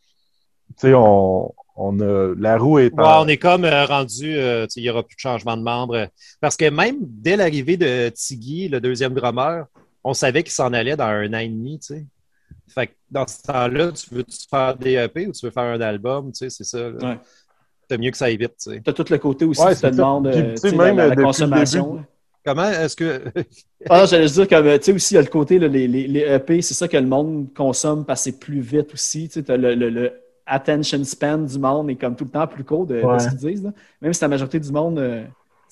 Tu 0.80 0.88
sais, 0.88 0.94
on, 0.94 1.54
on 1.76 2.00
a. 2.00 2.34
La 2.38 2.58
roue 2.58 2.80
est 2.80 2.94
Ouais, 2.94 3.04
on 3.06 3.28
est 3.28 3.38
comme 3.38 3.66
euh, 3.66 3.86
rendu, 3.86 4.36
euh, 4.38 4.68
il 4.76 4.84
n'y 4.84 4.90
aura 4.90 5.04
plus 5.04 5.16
de 5.16 5.20
changement 5.20 5.58
de 5.58 5.64
membre. 5.64 6.08
Parce 6.40 6.56
que 6.56 6.70
même 6.70 6.98
dès 7.02 7.36
l'arrivée 7.36 7.78
de 7.78 8.10
Tiggy, 8.10 8.70
le 8.70 8.80
deuxième 8.80 9.14
drummer, 9.14 9.66
on 10.04 10.14
savait 10.14 10.44
qu'il 10.44 10.52
s'en 10.52 10.74
allait 10.74 10.96
dans 10.96 11.06
un 11.06 11.34
an 11.34 11.40
et 11.40 11.50
demi, 11.50 11.80
tu 11.80 11.96
sais. 11.96 12.06
Fait 12.68 12.88
que 12.88 12.94
dans 13.10 13.28
ce 13.28 13.42
temps-là, 13.44 13.92
tu 13.92 14.14
veux 14.14 14.24
-tu 14.24 14.48
faire 14.50 14.76
des 14.76 14.94
EP 14.94 15.28
ou 15.28 15.32
tu 15.32 15.46
veux 15.46 15.52
faire 15.52 15.64
un 15.64 15.82
album, 15.82 16.32
tu 16.32 16.40
sais, 16.40 16.50
c'est 16.50 16.64
ça. 16.64 16.90
Ouais. 16.90 17.20
C'est 17.90 17.98
mieux 17.98 18.12
que 18.12 18.18
ça 18.18 18.26
aille 18.26 18.38
vite, 18.38 18.56
tu 18.62 18.72
sais. 18.72 18.82
Tu 18.82 18.90
as 18.90 18.94
tout 18.94 19.06
le 19.10 19.18
côté 19.18 19.46
aussi 19.46 19.62
Ouais, 19.62 19.76
te 19.76 19.86
euh, 19.86 20.54
tu 20.54 20.58
sais, 20.58 20.76
même, 20.76 20.98
la, 20.98 21.04
la 21.04 21.10
depuis 21.10 21.22
le 21.22 21.24
consommation. 21.24 22.06
Comment 22.46 22.70
est-ce 22.70 22.96
que. 22.96 23.22
Ah, 23.90 24.06
j'allais 24.06 24.24
juste 24.24 24.36
dire 24.36 24.48
comme, 24.48 24.66
tu 24.80 24.86
sais, 24.86 24.94
aussi, 24.94 25.14
il 25.14 25.16
y 25.16 25.20
a 25.20 25.22
le 25.22 25.28
côté, 25.28 25.60
là, 25.60 25.68
les, 25.68 25.90
les, 25.90 26.08
les 26.08 26.22
EP, 26.22 26.62
c'est 26.62 26.74
ça 26.74 26.88
que 26.88 26.96
le 26.96 27.06
monde 27.06 27.54
consomme 27.54 28.06
parce 28.06 28.24
que 28.24 28.32
c'est 28.32 28.40
plus 28.40 28.62
vite 28.62 28.94
aussi. 28.94 29.28
Tu 29.28 29.34
sais, 29.34 29.44
t'as 29.44 29.58
le, 29.58 29.76
le, 29.76 29.90
le 29.90 30.23
attention 30.46 31.04
span 31.04 31.38
du 31.38 31.58
monde 31.60 31.90
est 31.90 31.96
comme 31.96 32.16
tout 32.16 32.26
le 32.26 32.30
temps 32.30 32.48
plus 32.48 32.64
court 32.64 32.86
de, 32.86 33.02
ce 33.20 33.30
qu'ils 33.30 33.38
disent. 33.38 33.64
là. 33.64 33.72
Même 34.02 34.14
si 34.14 34.22
la 34.22 34.28
majorité 34.28 34.60
du 34.60 34.72
monde. 34.72 35.00
euh, 35.00 35.26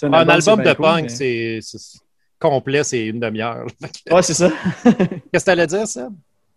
un 0.03 0.11
album 0.13 0.61
de 0.63 0.73
punk, 0.73 1.03
mais- 1.19 1.59
c'est 1.61 1.99
complet, 2.39 2.83
c'est 2.83 3.05
une 3.07 3.19
demi-heure. 3.19 3.65
Ouais, 4.11 4.21
c'est 4.23 4.33
ça. 4.33 4.49
Qu'est-ce 4.83 5.39
que 5.39 5.43
tu 5.43 5.49
allais 5.51 5.67
dire, 5.67 5.87
ça? 5.87 6.09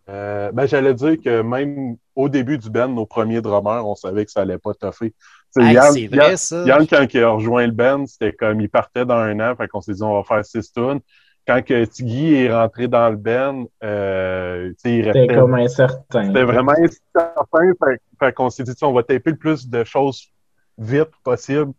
Euh, 0.09 0.53
ben, 0.53 0.67
j'allais 0.67 0.93
dire 0.95 1.17
que 1.23 1.41
même 1.43 1.97
au 2.15 2.29
début 2.29 2.59
du 2.59 2.69
band, 2.71 2.89
nos 2.89 3.07
premiers 3.07 3.41
drummers, 3.41 3.87
on 3.87 3.95
savait 3.95 4.25
que 4.25 4.31
ça 4.31 4.43
allait 4.43 4.59
pas 4.59 4.75
toffer. 4.75 5.11
Tu 5.11 5.17
sais, 5.51 5.63
Hey, 5.63 5.75
Yann- 5.77 5.93
c'est 5.93 6.07
vrai, 6.09 6.37
ça. 6.37 6.65
Yann, 6.67 6.87
quand 6.87 7.07
il 7.13 7.23
a 7.23 7.31
rejoint 7.31 7.67
le 7.67 7.73
band, 7.73 8.07
c'était 8.07 8.33
comme 8.33 8.61
il 8.61 8.69
partait 8.69 9.07
dans 9.07 9.15
un 9.17 9.39
an, 9.41 9.55
fait 9.57 9.67
qu'on 9.69 9.81
s'est 9.81 9.95
dit 9.95 10.03
on 10.03 10.15
va 10.15 10.23
faire 10.25 10.45
six 10.45 10.71
tunes. 10.73 11.01
Quand 11.47 11.63
que 11.63 11.85
Tiggy 11.85 12.35
est 12.35 12.53
rentré 12.53 12.89
dans 12.89 13.11
le 13.11 13.17
band, 13.17 13.67
euh, 13.83 14.71
tu 14.71 14.75
sais, 14.79 14.99
il 14.99 15.05
C'était 15.05 15.27
comme 15.27 15.55
incertain. 15.55 16.27
C'était 16.27 16.45
vraiment 16.45 16.73
incertain, 16.73 17.73
fait, 17.85 18.01
fait 18.19 18.33
qu'on 18.33 18.49
s'est 18.49 18.63
dit 18.63 18.73
on 18.83 18.93
va 18.93 19.03
taper 19.03 19.33
le 19.33 19.37
plus 19.37 19.69
de 19.69 19.85
choses 19.85 20.33
vite 20.79 21.11
possible. 21.23 21.73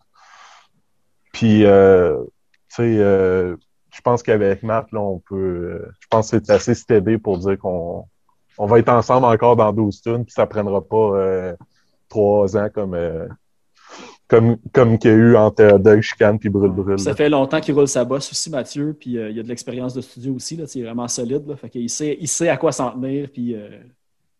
Puis, 1.33 1.65
euh, 1.65 2.23
tu 2.69 2.75
sais, 2.75 2.97
euh, 2.99 3.55
je 3.93 4.01
pense 4.01 4.21
qu'avec 4.23 4.61
Matt, 4.61 4.91
là, 4.91 5.01
on 5.01 5.19
peut. 5.19 5.35
euh, 5.35 5.91
je 5.99 6.07
pense 6.09 6.31
que 6.31 6.37
c'est 6.37 6.51
assez 6.51 6.75
stédé 6.75 7.17
pour 7.17 7.39
dire 7.39 7.57
qu'on 7.57 8.05
on 8.57 8.65
va 8.67 8.79
être 8.79 8.89
ensemble 8.89 9.25
encore 9.25 9.55
dans 9.55 9.73
12 9.73 10.01
tunes, 10.01 10.25
puis 10.25 10.33
ça 10.33 10.45
prendra 10.45 10.81
pas 10.81 10.95
euh, 11.17 11.55
trois 12.07 12.55
ans 12.55 12.69
comme. 12.73 12.95
Euh, 14.33 14.37
comme, 14.39 14.57
comme 14.71 14.97
qu'il 14.97 15.11
y 15.11 15.13
a 15.13 15.17
eu 15.17 15.35
entre 15.35 15.77
Deuil 15.77 16.01
Chicane 16.01 16.39
puis 16.39 16.49
Brûle 16.49 16.71
Brûle. 16.71 16.99
Ça 16.99 17.15
fait 17.15 17.29
longtemps 17.29 17.59
qu'il 17.59 17.73
roule 17.73 17.87
sa 17.87 18.05
bosse 18.05 18.31
aussi, 18.31 18.49
Mathieu, 18.49 18.95
puis 18.99 19.17
euh, 19.17 19.29
il 19.29 19.37
y 19.37 19.39
a 19.39 19.43
de 19.43 19.47
l'expérience 19.47 19.93
de 19.93 20.01
studio 20.01 20.33
aussi. 20.33 20.55
Là, 20.55 20.65
il 20.73 20.81
est 20.81 20.85
vraiment 20.85 21.07
solide. 21.07 21.47
Là, 21.47 21.55
fait 21.55 21.69
qu'il 21.69 21.89
sait, 21.89 22.17
il 22.19 22.27
sait 22.27 22.49
à 22.49 22.57
quoi 22.57 22.71
s'en 22.71 22.91
tenir. 22.91 23.29
Puis, 23.31 23.55
euh, 23.55 23.69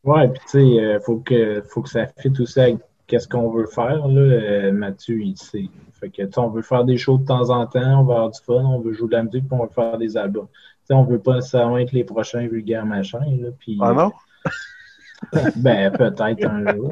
Ouais, 0.06 0.28
puis 0.28 0.40
tu 0.44 0.50
sais, 0.50 0.84
euh, 0.84 1.00
faut 1.00 1.18
que 1.18 1.64
faut 1.68 1.82
que 1.82 1.90
ça 1.90 2.06
fitte 2.20 2.40
aussi 2.40 2.60
avec 2.60 2.78
qu'est-ce 3.08 3.28
qu'on 3.28 3.50
veut 3.50 3.66
faire 3.66 4.08
là. 4.08 4.22
Euh, 4.22 4.72
Mathieu, 4.72 5.20
il 5.20 5.36
sait. 5.36 5.68
Fait 6.00 6.10
que 6.10 6.22
tu 6.22 6.32
sais, 6.32 6.40
on 6.40 6.50
veut 6.50 6.62
faire 6.62 6.86
des 6.86 6.96
shows 6.96 7.18
de 7.18 7.26
temps 7.26 7.50
en 7.50 7.66
temps, 7.66 8.02
on 8.02 8.04
veut 8.04 8.14
avoir 8.14 8.30
du 8.30 8.40
fun, 8.40 8.64
on 8.66 8.80
veut 8.82 8.94
jouer 8.94 9.08
de 9.08 9.14
la 9.14 9.24
musique, 9.24 9.48
puis 9.48 9.58
on 9.60 9.64
veut 9.64 9.72
faire 9.74 9.98
des 9.98 10.16
albums. 10.16 10.48
Tu 10.48 10.60
sais, 10.86 10.94
on 10.94 11.06
veut 11.06 11.18
pas 11.18 11.36
nécessairement 11.36 11.80
être 11.80 11.92
les 11.92 12.04
prochains 12.04 12.48
vulgaires 12.48 12.86
machins 12.86 13.42
là. 13.42 13.50
Puis 13.58 13.80
Ah 13.82 13.94
non? 13.94 14.12
ben 15.56 15.92
peut-être 15.92 16.46
un 16.46 16.74
jour. 16.76 16.90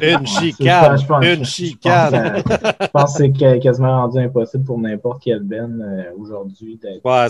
mais- 0.00 0.12
Une 0.12 0.26
chicane, 0.26 0.96
c'est- 0.96 1.02
je 1.02 1.06
pense- 1.08 1.24
une 1.24 1.44
chicane. 1.44 2.42
Je 2.80 2.86
pense 2.88 3.18
que 3.18 3.24
c'est 3.38 3.58
quasiment 3.60 4.02
rendu 4.02 4.18
impossible 4.18 4.64
pour 4.64 4.78
n'importe 4.78 5.22
quel 5.22 5.40
Ben 5.40 5.80
euh, 5.80 6.04
aujourd'hui 6.18 6.78
Ouais, 7.04 7.26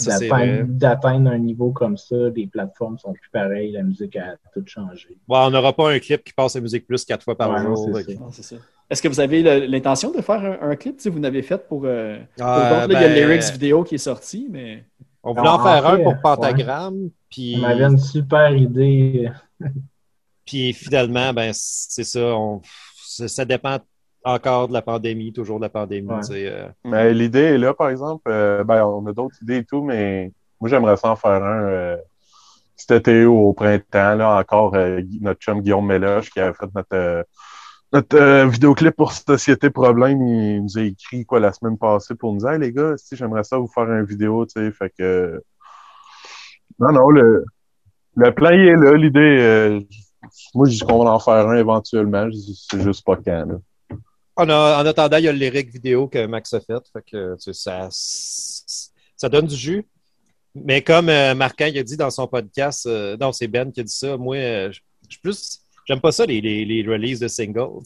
d'atteindre 0.66 1.30
un 1.30 1.38
niveau 1.38 1.70
comme 1.70 1.96
ça. 1.96 2.16
Les 2.34 2.46
plateformes 2.46 2.98
sont 2.98 3.12
plus 3.12 3.28
pareilles, 3.30 3.72
la 3.72 3.82
musique 3.82 4.16
a 4.16 4.36
tout 4.52 4.62
changé. 4.66 5.08
Ouais, 5.28 5.38
on 5.40 5.50
n'aura 5.50 5.72
pas 5.72 5.90
un 5.92 5.98
clip 5.98 6.22
qui 6.24 6.32
passe 6.32 6.54
la 6.54 6.60
musique 6.60 6.86
plus 6.86 7.04
quatre 7.04 7.22
fois 7.24 7.36
par 7.36 7.50
Ouais, 7.50 7.62
jour. 7.62 7.90
que-. 7.92 8.54
Est-ce 8.90 9.00
que 9.02 9.08
vous 9.08 9.20
avez 9.20 9.66
l'intention 9.66 10.10
de 10.12 10.20
faire 10.20 10.44
un, 10.62 10.70
un 10.70 10.76
clip? 10.76 10.96
Tu 10.96 11.04
sais, 11.04 11.10
vous 11.10 11.18
n'avez 11.18 11.42
fait 11.42 11.58
pour. 11.66 11.82
euh, 11.84 12.18
pour 12.36 12.46
Ah, 12.46 12.84
Il 12.88 12.92
y 12.92 12.96
a 12.96 13.08
le 13.08 13.14
ben, 13.14 13.14
lyrics 13.14 13.50
vidéo 13.52 13.82
qui 13.82 13.94
est 13.96 13.98
sorti, 13.98 14.46
mais. 14.50 14.84
On 15.22 15.32
voulait 15.32 15.48
en 15.48 15.54
En 15.54 15.64
faire 15.64 15.86
un 15.86 15.96
pour 16.00 16.16
Pentagram, 16.22 17.08
puis, 17.30 17.56
On 17.58 17.64
avait 17.64 17.84
une 17.84 17.98
super 17.98 18.54
idée. 18.54 19.30
Puis 20.46 20.72
finalement, 20.72 21.32
ben, 21.32 21.50
c'est 21.54 22.04
ça, 22.04 22.20
on- 22.36 22.60
ça. 22.94 23.44
dépend 23.44 23.78
encore 24.24 24.68
de 24.68 24.72
la 24.72 24.82
pandémie, 24.82 25.32
toujours 25.32 25.58
de 25.58 25.64
la 25.64 25.68
pandémie. 25.68 26.08
Ouais. 26.08 26.20
tu 26.20 26.32
sais, 26.32 26.46
euh. 26.48 26.68
Mais 26.84 27.12
l'idée 27.12 27.40
est 27.40 27.58
là, 27.58 27.74
par 27.74 27.90
exemple. 27.90 28.22
Euh, 28.28 28.64
ben, 28.64 28.84
on 28.84 29.06
a 29.06 29.12
d'autres 29.12 29.36
idées 29.42 29.58
et 29.58 29.64
tout, 29.64 29.82
mais 29.82 30.32
moi, 30.60 30.68
j'aimerais 30.70 30.96
ça 30.96 31.10
en 31.10 31.16
faire 31.16 31.42
un 31.44 31.62
euh, 31.64 31.96
cet 32.76 32.90
été 32.92 33.24
ou 33.26 33.48
au 33.48 33.52
printemps. 33.52 34.14
Là, 34.14 34.38
encore 34.38 34.74
euh, 34.74 35.00
notre 35.20 35.40
chum 35.40 35.60
Guillaume 35.60 35.86
Méloche 35.86 36.30
qui 36.30 36.40
avait 36.40 36.54
fait 36.54 36.66
notre, 36.74 36.88
euh, 36.94 37.22
notre 37.92 38.16
euh, 38.16 38.46
vidéoclip 38.46 38.96
pour 38.96 39.12
Société 39.12 39.70
Problème. 39.70 40.20
Il 40.26 40.62
nous 40.62 40.78
a 40.78 40.82
écrit 40.82 41.24
quoi 41.26 41.38
la 41.38 41.52
semaine 41.52 41.76
passée 41.78 42.14
pour 42.14 42.32
nous 42.32 42.38
dire 42.40 42.50
Hey, 42.50 42.58
les 42.60 42.72
gars, 42.72 42.94
si 42.96 43.16
j'aimerais 43.16 43.44
ça 43.44 43.58
vous 43.58 43.68
faire 43.68 43.84
une 43.90 44.04
vidéo, 44.06 44.46
tu 44.46 44.52
sais. 44.60 44.72
Fait 44.72 44.90
que. 44.98 45.42
Non, 46.78 46.92
non, 46.92 47.10
le, 47.10 47.44
le 48.16 48.32
plan 48.32 48.50
il 48.50 48.60
est 48.68 48.76
là. 48.76 48.94
L'idée, 48.94 49.36
euh, 49.38 49.80
moi, 50.54 50.68
je 50.68 50.72
dis 50.72 50.80
qu'on 50.80 51.04
va 51.04 51.10
en 51.12 51.18
faire 51.18 51.48
un 51.48 51.56
éventuellement. 51.56 52.24
Je 52.26 52.36
dis, 52.36 52.66
C'est 52.70 52.80
juste 52.82 53.04
pas 53.04 53.16
quand. 53.16 53.46
Là. 53.46 53.96
En, 54.36 54.48
a- 54.48 54.82
en 54.82 54.86
attendant, 54.86 55.16
il 55.18 55.24
y 55.24 55.28
a 55.28 55.32
le 55.32 55.38
lyric 55.38 55.70
vidéo 55.70 56.08
que 56.08 56.26
Max 56.26 56.52
a 56.54 56.60
fait. 56.60 56.82
Fait 56.92 57.02
que, 57.10 57.34
tu 57.36 57.52
sais, 57.52 57.52
ça, 57.52 57.88
ça 59.16 59.28
donne 59.28 59.46
du 59.46 59.56
jus. 59.56 59.86
Mais 60.54 60.82
comme 60.82 61.08
euh, 61.08 61.34
Marquin 61.34 61.66
il 61.68 61.78
a 61.78 61.82
dit 61.82 61.96
dans 61.96 62.10
son 62.10 62.26
podcast, 62.28 62.86
euh, 62.86 63.16
non, 63.16 63.32
c'est 63.32 63.48
Ben 63.48 63.72
qui 63.72 63.80
a 63.80 63.82
dit 63.82 63.92
ça, 63.92 64.16
moi, 64.16 64.36
euh, 64.36 64.72
je 65.08 65.18
plus. 65.18 65.60
J'aime 65.86 66.00
pas 66.00 66.12
ça, 66.12 66.24
les, 66.24 66.40
les, 66.40 66.64
les 66.64 66.82
releases 66.88 67.20
de 67.20 67.28
singles. 67.28 67.82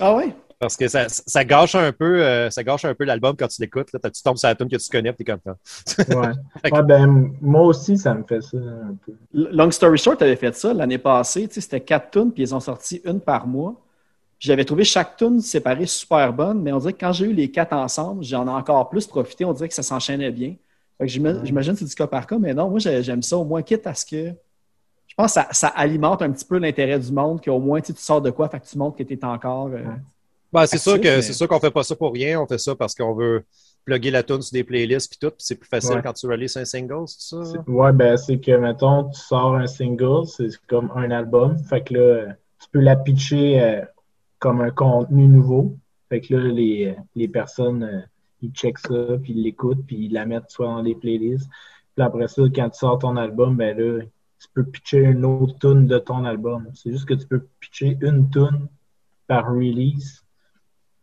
Ah 0.00 0.14
ouais? 0.16 0.34
Parce 0.58 0.76
que 0.76 0.88
ça, 0.88 1.06
ça 1.08 1.44
gâche 1.44 1.76
un 1.76 1.92
peu, 1.92 2.20
euh, 2.24 2.50
ça 2.50 2.64
gâche 2.64 2.84
un 2.84 2.92
peu 2.94 3.04
l'album 3.04 3.36
quand 3.38 3.46
tu 3.46 3.62
l'écoutes. 3.62 3.92
là. 3.92 4.00
Tu 4.10 4.22
tombes 4.22 4.36
sur 4.36 4.48
la 4.48 4.56
tune 4.56 4.68
que 4.68 4.76
tu 4.76 4.88
connais, 4.90 5.12
tu 5.14 5.22
es 5.22 5.24
content. 5.24 5.56
Ouais. 5.98 6.32
Ouais, 6.72 6.82
ben, 6.82 7.32
moi 7.40 7.62
aussi, 7.62 7.96
ça 7.96 8.12
me 8.14 8.24
fait 8.24 8.40
ça 8.42 8.56
un 8.58 8.96
peu. 9.06 9.12
Long 9.32 9.70
Story 9.70 9.98
Short 9.98 10.20
avait 10.20 10.34
fait 10.36 10.54
ça 10.56 10.74
l'année 10.74 10.98
passée. 10.98 11.46
C'était 11.50 11.80
quatre 11.80 12.10
tunes, 12.10 12.32
puis 12.32 12.42
ils 12.42 12.54
ont 12.54 12.60
sorti 12.60 13.00
une 13.04 13.20
par 13.20 13.46
mois. 13.46 13.74
Puis 14.38 14.48
J'avais 14.48 14.64
trouvé 14.64 14.82
chaque 14.84 15.16
tune 15.16 15.40
séparée 15.40 15.86
super 15.86 16.32
bonne, 16.32 16.60
mais 16.62 16.72
on 16.72 16.78
dirait 16.78 16.92
que 16.92 16.98
quand 17.00 17.12
j'ai 17.12 17.26
eu 17.26 17.32
les 17.32 17.50
quatre 17.50 17.72
ensemble, 17.72 18.24
j'en 18.24 18.46
ai 18.46 18.50
encore 18.50 18.88
plus 18.88 19.06
profité. 19.06 19.44
On 19.44 19.52
dirait 19.52 19.68
que 19.68 19.74
ça 19.74 19.82
s'enchaînait 19.84 20.30
bien. 20.32 20.54
Fait 20.98 21.06
que 21.06 21.12
j'ima- 21.12 21.44
J'imagine 21.44 21.74
que 21.74 21.78
c'est 21.78 21.84
du 21.84 21.94
cas 21.94 22.08
par 22.08 22.26
cas, 22.26 22.38
mais 22.38 22.52
non, 22.52 22.68
moi 22.70 22.80
j'ai- 22.80 23.02
j'aime 23.04 23.22
ça 23.22 23.36
au 23.36 23.44
moins, 23.44 23.62
quitte 23.62 23.86
à 23.86 23.94
ce 23.94 24.04
que. 24.04 24.32
Je 25.06 25.14
pense 25.16 25.34
que 25.34 25.40
ça, 25.40 25.48
ça 25.52 25.68
alimente 25.68 26.20
un 26.22 26.30
petit 26.32 26.44
peu 26.44 26.58
l'intérêt 26.58 26.98
du 26.98 27.12
monde, 27.12 27.40
qu'au 27.44 27.58
moins 27.60 27.80
tu 27.80 27.88
sais, 27.88 27.92
tu 27.94 28.02
sors 28.02 28.20
de 28.20 28.30
quoi, 28.30 28.48
fait 28.48 28.58
que 28.60 28.66
tu 28.66 28.76
montres 28.76 28.96
que 28.96 29.02
tu 29.04 29.14
es 29.14 29.24
encore. 29.24 29.68
euh, 29.68 29.82
Ben, 30.52 30.66
c'est 30.66 30.78
sûr 30.78 31.00
que 31.00 31.16
mais- 31.16 31.22
c'est 31.22 31.32
sûr 31.34 31.46
qu'on 31.48 31.60
fait 31.60 31.70
pas 31.70 31.82
ça 31.82 31.94
pour 31.96 32.12
rien. 32.12 32.40
On 32.40 32.46
fait 32.46 32.58
ça 32.58 32.74
parce 32.74 32.94
qu'on 32.94 33.14
veut 33.14 33.44
plugger 33.84 34.10
la 34.10 34.22
tune 34.22 34.42
sur 34.42 34.52
des 34.52 34.64
playlists 34.64 35.10
puis 35.10 35.18
tout. 35.20 35.28
puis 35.34 35.38
c'est 35.44 35.54
plus 35.56 35.68
facile 35.68 35.96
Ouais. 35.96 36.02
quand 36.02 36.12
tu 36.12 36.26
releases 36.26 36.56
un 36.56 36.64
single, 36.64 37.04
c'est 37.06 37.36
ça? 37.36 37.64
Ouais, 37.66 37.92
ben, 37.92 38.16
c'est 38.16 38.38
que, 38.38 38.52
mettons, 38.56 39.08
tu 39.10 39.20
sors 39.20 39.54
un 39.56 39.66
single, 39.66 40.26
c'est 40.26 40.48
comme 40.66 40.90
un 40.94 41.10
album. 41.10 41.56
Fait 41.64 41.82
que 41.82 41.94
là, 41.94 42.34
tu 42.60 42.68
peux 42.70 42.80
la 42.80 42.96
pitcher 42.96 43.60
euh, 43.62 43.84
comme 44.38 44.60
un 44.60 44.70
contenu 44.70 45.26
nouveau. 45.26 45.76
Fait 46.08 46.20
que 46.20 46.34
là, 46.34 46.48
les, 46.52 46.96
les 47.14 47.28
personnes, 47.28 47.82
euh, 47.82 48.00
ils 48.42 48.50
checkent 48.52 48.78
ça, 48.78 49.16
puis 49.22 49.32
ils 49.34 49.42
l'écoutent, 49.42 49.84
puis 49.86 50.06
ils 50.06 50.12
la 50.12 50.24
mettent 50.26 50.50
soit 50.50 50.66
dans 50.66 50.82
des 50.82 50.94
playlists. 50.94 51.48
Puis 51.96 52.04
après 52.04 52.28
ça, 52.28 52.42
quand 52.54 52.70
tu 52.70 52.78
sors 52.78 52.98
ton 52.98 53.16
album, 53.16 53.56
ben 53.56 53.76
là, 53.76 54.02
tu 54.40 54.46
peux 54.54 54.64
pitcher 54.64 54.98
une 54.98 55.24
autre 55.24 55.58
tune 55.58 55.86
de 55.86 55.98
ton 55.98 56.24
album. 56.24 56.68
C'est 56.74 56.90
juste 56.92 57.06
que 57.06 57.14
tu 57.14 57.26
peux 57.26 57.44
pitcher 57.60 57.98
une 58.00 58.30
tune 58.30 58.68
par 59.26 59.48
release 59.52 60.24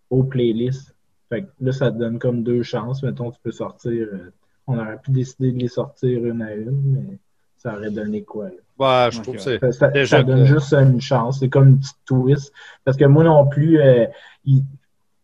aux 0.09 0.23
playlists. 0.23 0.95
Fait 1.29 1.43
que 1.43 1.47
là, 1.61 1.71
ça 1.71 1.91
te 1.91 1.97
donne 1.97 2.19
comme 2.19 2.43
deux 2.43 2.63
chances. 2.63 3.01
Mettons, 3.03 3.31
tu 3.31 3.39
peux 3.43 3.51
sortir. 3.51 4.07
euh, 4.13 4.31
on 4.67 4.77
aurait 4.79 4.97
pu 4.97 5.11
décider 5.11 5.51
de 5.51 5.59
les 5.59 5.67
sortir 5.67 6.25
une 6.25 6.41
à 6.41 6.53
une, 6.55 6.81
mais 7.09 7.17
ça 7.57 7.75
aurait 7.75 7.91
donné 7.91 8.23
quoi? 8.23 8.45
là? 8.45 8.55
Ouais, 8.77 9.11
je 9.11 9.21
trouve 9.21 9.35
que 9.35 9.39
ouais. 9.49 9.59
c'est. 9.61 9.71
Ça, 9.71 10.05
ça- 10.05 10.23
donne 10.23 10.39
que- 10.39 10.45
juste 10.45 10.73
une 10.73 10.99
chance. 11.01 11.39
C'est 11.39 11.49
comme 11.49 11.69
une 11.69 11.79
petite 11.79 11.97
twist. 12.05 12.51
Parce 12.83 12.97
que 12.97 13.05
moi 13.05 13.23
non 13.23 13.47
plus, 13.47 13.79
euh, 13.79 14.05
il- 14.43 14.63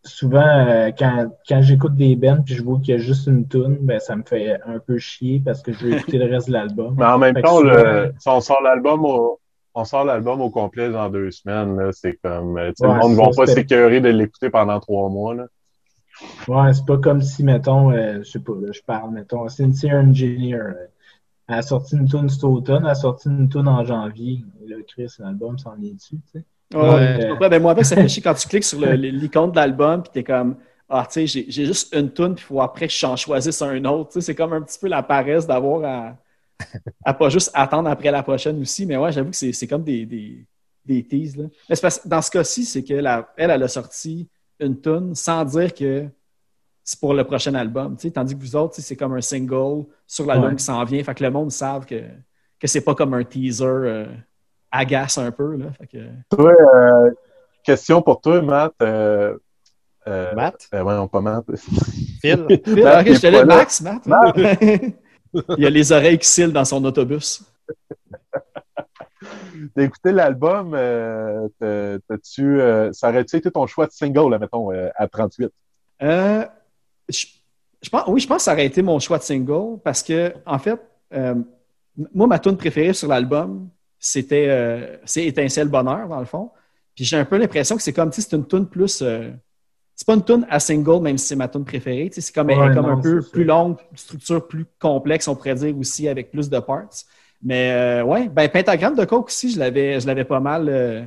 souvent, 0.04 0.40
euh, 0.66 0.90
quand, 0.98 1.30
quand 1.48 1.62
j'écoute 1.62 1.94
des 1.96 2.16
bands 2.16 2.42
puis 2.44 2.54
je 2.54 2.62
vois 2.64 2.78
qu'il 2.80 2.88
y 2.88 2.94
a 2.94 2.98
juste 2.98 3.26
une 3.28 3.46
tune, 3.46 3.78
ben, 3.82 4.00
ça 4.00 4.16
me 4.16 4.22
fait 4.24 4.58
un 4.66 4.78
peu 4.80 4.98
chier 4.98 5.40
parce 5.44 5.62
que 5.62 5.72
je 5.72 5.86
veux 5.86 5.92
écouter 5.96 6.18
le 6.18 6.26
reste 6.32 6.48
de 6.48 6.52
l'album. 6.54 6.94
Mais 6.98 7.04
en 7.04 7.18
même 7.18 7.34
Fait 7.34 7.42
temps, 7.42 7.58
souvent- 7.58 7.70
le, 7.72 8.12
si 8.18 8.28
on 8.28 8.40
sort 8.40 8.62
l'album 8.62 9.04
au, 9.04 9.38
on 9.74 9.84
sort 9.84 10.04
l'album 10.04 10.40
au 10.40 10.50
complet 10.50 10.90
dans 10.90 11.08
deux 11.10 11.30
semaines, 11.30 11.76
là, 11.78 11.92
c'est 11.92 12.18
comme, 12.22 12.58
euh, 12.58 12.72
Ouais, 12.78 12.88
le 12.88 12.94
monde 12.94 13.12
ne 13.12 13.16
va 13.16 13.30
pas 13.34 13.46
s'écœurer 13.46 14.00
de 14.00 14.08
l'écouter 14.10 14.50
pendant 14.50 14.80
trois 14.80 15.08
mois, 15.10 15.34
là. 15.34 15.46
Ouais, 16.48 16.72
c'est 16.74 16.84
pas 16.86 16.98
comme 16.98 17.22
si, 17.22 17.44
mettons, 17.44 17.92
euh, 17.92 18.18
je 18.24 18.30
sais 18.30 18.40
pas, 18.40 18.52
là, 18.60 18.72
je 18.72 18.80
parle, 18.82 19.12
mettons, 19.12 19.48
Cynthia 19.48 19.98
Engineer. 20.00 20.54
euh, 20.56 20.74
elle 21.48 21.56
a 21.56 21.62
sorti 21.62 21.96
une 21.96 22.08
tune 22.08 22.28
cet 22.30 22.44
automne, 22.44 22.84
elle 22.84 22.90
a 22.90 22.94
sorti 22.96 23.28
une 23.28 23.48
tune 23.48 23.68
en 23.68 23.84
janvier. 23.84 24.44
Là, 24.66 24.76
Chris, 24.88 25.08
l'album 25.20 25.58
s'en 25.58 25.76
est 25.82 25.94
dessus, 25.94 26.18
tu 26.32 26.40
sais? 26.40 26.44
Ouais, 26.74 26.80
Ouais. 26.80 27.18
je 27.18 27.26
comprends. 27.26 27.48
Ben, 27.50 27.62
moi, 27.62 27.72
avec, 27.72 27.84
ça 27.86 27.96
fait 27.96 28.08
chier 28.08 28.22
quand 28.22 28.34
tu 28.34 28.48
cliques 28.48 28.64
sur 28.64 28.80
le- 28.80 28.94
l'icône 28.94 29.50
de 29.52 29.56
l'album, 29.56 30.02
puis 30.02 30.12
t'es 30.12 30.24
comme, 30.24 30.56
ah, 30.88 31.06
tu 31.10 31.26
sais, 31.28 31.44
j'ai 31.50 31.66
juste 31.66 31.94
une 31.94 32.12
tune, 32.12 32.34
puis 32.34 32.44
il 32.44 32.48
faut 32.48 32.60
après 32.62 32.88
que 32.88 32.94
j'en 32.94 33.16
choisisse 33.16 33.62
un 33.62 33.84
autre. 33.84 34.10
Tu 34.10 34.14
sais, 34.14 34.20
c'est 34.22 34.34
comme 34.34 34.52
un 34.54 34.62
petit 34.62 34.78
peu 34.78 34.88
la 34.88 35.02
paresse 35.02 35.46
d'avoir 35.46 35.84
à, 35.84 36.16
à 37.04 37.14
pas 37.14 37.28
juste 37.28 37.50
attendre 37.54 37.88
après 37.90 38.10
la 38.10 38.22
prochaine 38.22 38.60
aussi. 38.60 38.86
Mais 38.86 38.96
ouais, 38.96 39.12
j'avoue 39.12 39.30
que 39.30 39.36
c'est 39.36 39.52
c'est 39.52 39.66
comme 39.66 39.84
des, 39.84 40.04
des, 40.06 40.46
des 40.84 41.02
teases. 41.06 41.36
Là. 41.36 41.44
Mais 41.68 41.74
c'est 41.76 41.82
parce 41.82 42.06
dans 42.06 42.22
ce 42.22 42.30
cas-ci, 42.30 42.64
c'est 42.64 42.82
qu'elle, 42.82 43.06
a- 43.06 43.28
elle, 43.36 43.50
elle 43.50 43.62
a 43.62 43.68
sorti 43.68 44.28
une 44.60 44.80
tune 44.80 45.14
sans 45.14 45.44
dire 45.44 45.72
que 45.74 46.06
c'est 46.84 46.98
pour 46.98 47.14
le 47.14 47.24
prochain 47.24 47.54
album. 47.54 47.96
Tandis 48.14 48.34
que 48.34 48.40
vous 48.40 48.56
autres, 48.56 48.74
c'est 48.78 48.96
comme 48.96 49.14
un 49.14 49.20
single 49.20 49.84
sur 50.06 50.26
l'album 50.26 50.50
Ouais. 50.50 50.56
qui 50.56 50.64
s'en 50.64 50.82
vient. 50.84 51.02
Fait 51.04 51.14
que 51.14 51.22
le 51.24 51.30
monde 51.30 51.50
savent 51.52 51.86
que, 51.86 52.00
que 52.58 52.66
c'est 52.66 52.80
pas 52.80 52.94
comme 52.94 53.14
un 53.14 53.22
teaser 53.24 53.64
euh, 53.64 54.06
agace 54.70 55.18
un 55.18 55.30
peu. 55.30 55.56
Là. 55.56 55.66
Fait 55.78 55.86
que... 55.86 55.98
Toi, 56.36 56.52
euh, 56.74 57.10
question 57.62 58.02
pour 58.02 58.20
toi, 58.20 58.42
Matt. 58.42 58.72
Euh, 58.82 59.36
euh, 60.08 60.34
Matt? 60.34 60.68
euh, 60.74 60.82
ouais, 60.82 60.94
non, 60.96 61.06
pas 61.06 61.20
Matt. 61.20 61.44
Phil? 62.20 62.46
Phil, 62.64 62.82
Matt, 62.82 63.00
ok, 63.02 63.06
il 63.06 63.12
est 63.12 63.14
je 63.14 63.20
te. 63.40 63.44
Max, 63.46 63.80
Matt? 63.80 64.02
Il 65.58 65.66
a 65.66 65.70
les 65.70 65.92
oreilles 65.92 66.18
qui 66.18 66.28
cillent 66.28 66.52
dans 66.52 66.64
son 66.64 66.84
autobus. 66.84 67.42
T'as 69.74 69.82
écouté 69.82 70.12
l'album, 70.12 70.74
euh, 70.74 71.48
t'as-tu, 71.60 72.60
euh, 72.60 72.92
ça 72.92 73.10
aurait-tu 73.10 73.36
été 73.36 73.50
ton 73.50 73.66
choix 73.66 73.86
de 73.86 73.92
single, 73.92 74.36
mettons, 74.38 74.72
euh, 74.72 74.88
à 74.96 75.06
38? 75.06 75.50
Euh, 76.02 76.44
je, 77.08 77.26
je 77.80 77.88
pense, 77.88 78.04
oui, 78.08 78.20
je 78.20 78.26
pense 78.26 78.38
que 78.38 78.42
ça 78.42 78.52
aurait 78.52 78.66
été 78.66 78.82
mon 78.82 78.98
choix 78.98 79.18
de 79.18 79.22
single 79.22 79.78
parce 79.84 80.02
que, 80.02 80.34
en 80.44 80.58
fait, 80.58 80.80
moi, 82.14 82.26
ma 82.26 82.38
tune 82.38 82.56
préférée 82.56 82.92
sur 82.92 83.08
l'album, 83.08 83.68
c'était 83.98 85.00
c'est 85.04 85.24
Étincelle 85.24 85.68
Bonheur, 85.68 86.08
dans 86.08 86.20
le 86.20 86.26
fond. 86.26 86.50
Puis 86.94 87.04
j'ai 87.04 87.16
un 87.16 87.24
peu 87.24 87.38
l'impression 87.38 87.76
que 87.76 87.82
c'est 87.82 87.92
comme, 87.92 88.10
tu 88.10 88.20
sais, 88.20 88.28
c'est 88.28 88.36
une 88.36 88.46
tune 88.46 88.66
plus. 88.66 89.02
C'est 89.94 90.06
pas 90.06 90.14
une 90.14 90.24
tune 90.24 90.46
à 90.50 90.58
single, 90.58 91.00
même 91.02 91.18
si 91.18 91.26
c'est 91.26 91.36
ma 91.36 91.48
tune 91.48 91.64
préférée. 91.64 92.10
C'est 92.12 92.34
comme, 92.34 92.50
elle 92.50 92.58
un 92.78 92.96
peu 93.00 93.20
c'est 93.20 93.26
ça. 93.28 93.32
plus 93.32 93.44
longue, 93.44 93.76
une 93.90 93.96
structure 93.96 94.46
plus 94.48 94.66
complexe, 94.80 95.28
on 95.28 95.36
pourrait 95.36 95.54
dire 95.54 95.76
aussi, 95.78 96.08
avec 96.08 96.30
plus 96.30 96.48
de 96.50 96.58
parts. 96.58 96.88
Mais 97.42 97.72
euh, 97.72 98.04
ouais, 98.04 98.28
ben 98.28 98.48
Pentagramme 98.48 98.94
de 98.94 99.04
Coke 99.04 99.26
aussi, 99.26 99.50
je 99.50 99.58
l'avais, 99.58 100.00
je 100.00 100.06
l'avais 100.06 100.24
pas 100.24 100.40
mal. 100.40 100.68
euh, 100.68 101.02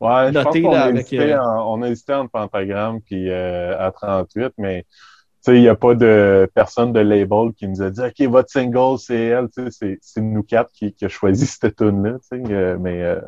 Ouais, 0.00 0.26
je 0.28 0.32
pense 0.32 0.44
Noté, 0.44 0.62
qu'on 0.62 0.72
là, 0.72 0.82
a, 0.82 0.84
avec, 0.86 1.12
hésité 1.12 1.32
euh, 1.32 1.42
en- 1.42 1.74
on 1.78 1.82
a 1.82 1.88
hésité 1.88 2.12
entre 2.12 2.30
Pentagram 2.30 3.00
puis 3.00 3.30
euh, 3.30 3.78
à 3.78 3.90
38, 3.92 4.52
mais 4.58 4.82
tu 4.82 5.52
sais, 5.52 5.56
il 5.56 5.62
n'y 5.62 5.68
a 5.68 5.74
pas 5.76 5.94
de 5.94 6.50
personne 6.54 6.92
de 6.92 7.00
label 7.00 7.52
qui 7.56 7.66
nous 7.68 7.80
a 7.80 7.88
dit 7.90 8.00
OK, 8.02 8.20
votre 8.28 8.50
single, 8.50 8.98
c'est 8.98 9.16
elle, 9.26 9.48
c'est, 9.70 9.98
c'est 10.02 10.20
nous 10.20 10.42
quatre 10.42 10.70
qui, 10.72 10.92
qui 10.92 11.04
a 11.04 11.08
choisi 11.08 11.46
cette 11.46 11.76
tune-là, 11.76 12.18
euh, 12.32 12.76
mais 12.78 13.02
euh, 13.02 13.20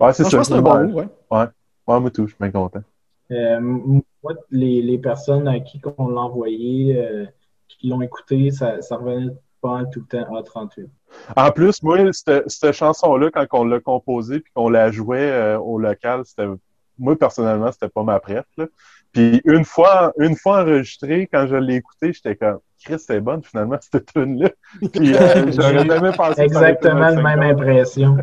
ouais, 0.00 0.12
c'est 0.12 0.22
non, 0.22 0.28
je 0.28 0.30
ça. 0.30 0.36
pense 0.36 0.48
que 0.48 0.54
c'est 0.54 0.58
un 0.58 0.62
bon 0.62 0.92
ouais. 0.92 1.08
Ouais, 1.30 2.00
moi 2.00 2.10
tout, 2.10 2.26
je 2.26 2.32
suis 2.34 2.38
bien 2.38 2.50
content. 2.50 2.82
Euh, 3.30 3.60
moi, 3.60 4.34
les, 4.50 4.82
les 4.82 4.98
personnes 4.98 5.48
à 5.48 5.60
qui 5.60 5.80
on 5.98 6.08
l'a 6.08 6.22
envoyé, 6.22 6.96
euh, 6.96 7.26
qui 7.68 7.88
l'ont 7.88 8.02
écouté, 8.02 8.50
ça, 8.50 8.78
revenait 8.90 9.34
pas 9.60 9.84
tout 9.92 10.00
le 10.00 10.06
temps 10.06 10.36
à 10.36 10.42
38. 10.42 10.88
En 11.36 11.50
plus, 11.50 11.82
moi, 11.82 11.98
cette, 12.12 12.48
cette 12.48 12.72
chanson-là, 12.72 13.30
quand 13.30 13.46
on 13.52 13.64
l'a 13.64 13.80
composée 13.80 14.40
puis 14.40 14.52
qu'on 14.54 14.68
la 14.68 14.90
jouait 14.90 15.30
euh, 15.30 15.58
au 15.58 15.78
local, 15.78 16.22
c'était 16.24 16.46
moi 16.98 17.16
personnellement, 17.16 17.70
c'était 17.72 17.88
pas 17.88 18.02
ma. 18.02 18.20
Là. 18.56 18.66
Puis 19.12 19.40
une 19.44 19.64
fois, 19.64 20.12
une 20.18 20.36
fois 20.36 20.62
enregistrée, 20.62 21.28
quand 21.32 21.46
je 21.46 21.56
l'ai 21.56 21.76
écoutée, 21.76 22.12
j'étais 22.12 22.36
comme 22.36 22.58
Chris, 22.84 22.96
c'est 22.98 23.20
bonne 23.20 23.42
finalement 23.42 23.76
cette 23.80 24.12
tune-là. 24.12 24.50
Puis 24.92 25.14
euh, 25.14 25.50
j'aurais 25.52 25.84
jamais 25.86 26.12
pensé 26.12 26.42
Exactement 26.42 27.08
la 27.10 27.22
même 27.36 27.42
impression. 27.42 28.16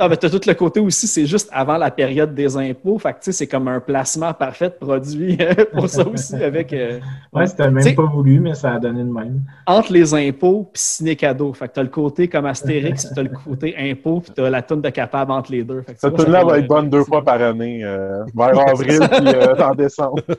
Non, 0.00 0.08
mais 0.08 0.16
t'as 0.16 0.30
tout 0.30 0.40
le 0.46 0.54
côté 0.54 0.80
aussi, 0.80 1.06
c'est 1.06 1.26
juste 1.26 1.48
avant 1.52 1.76
la 1.76 1.90
période 1.90 2.34
des 2.34 2.56
impôts. 2.56 2.98
Fait 2.98 3.12
que, 3.12 3.18
tu 3.18 3.24
sais, 3.26 3.32
c'est 3.32 3.46
comme 3.46 3.68
un 3.68 3.80
placement 3.80 4.32
parfait 4.34 4.68
de 4.70 4.74
produit 4.84 5.36
euh, 5.40 5.54
pour 5.72 5.88
ça 5.88 6.06
aussi, 6.06 6.34
avec 6.42 6.72
euh, 6.72 6.98
Ouais, 7.32 7.46
c'était 7.46 7.70
même 7.70 7.94
pas 7.94 8.02
voulu, 8.06 8.40
mais 8.40 8.54
ça 8.54 8.72
a 8.74 8.78
donné 8.78 9.02
de 9.04 9.10
même. 9.12 9.42
entre 9.66 9.92
les 9.92 10.12
impôts 10.14 10.70
puis 10.72 10.82
ciné 10.82 11.16
cadeau. 11.16 11.52
Fait 11.52 11.68
que 11.68 11.74
t'as 11.74 11.82
le 11.82 11.88
côté 11.88 12.28
comme 12.28 12.46
Astérix, 12.46 13.06
puis 13.06 13.14
t'as 13.14 13.22
le 13.22 13.28
côté 13.30 13.74
impôt, 13.78 14.20
puis 14.20 14.32
t'as 14.34 14.50
la 14.50 14.62
tonne 14.62 14.80
de 14.82 14.90
capable 14.90 15.30
entre 15.32 15.52
les 15.52 15.62
deux. 15.64 15.82
Fait 15.82 15.94
que, 15.94 16.00
tu 16.00 16.06
Cette 16.08 16.16
tune-là 16.16 16.44
va 16.44 16.54
le- 16.56 16.62
être 16.62 16.68
bonne 16.68 16.90
deux 16.90 17.04
fois 17.04 17.22
par 17.24 17.40
année, 17.40 17.84
euh, 17.84 18.24
vers 18.34 18.58
avril 18.68 19.00
puis 19.10 19.28
euh, 19.28 19.54
en 19.56 19.74
décembre. 19.74 20.22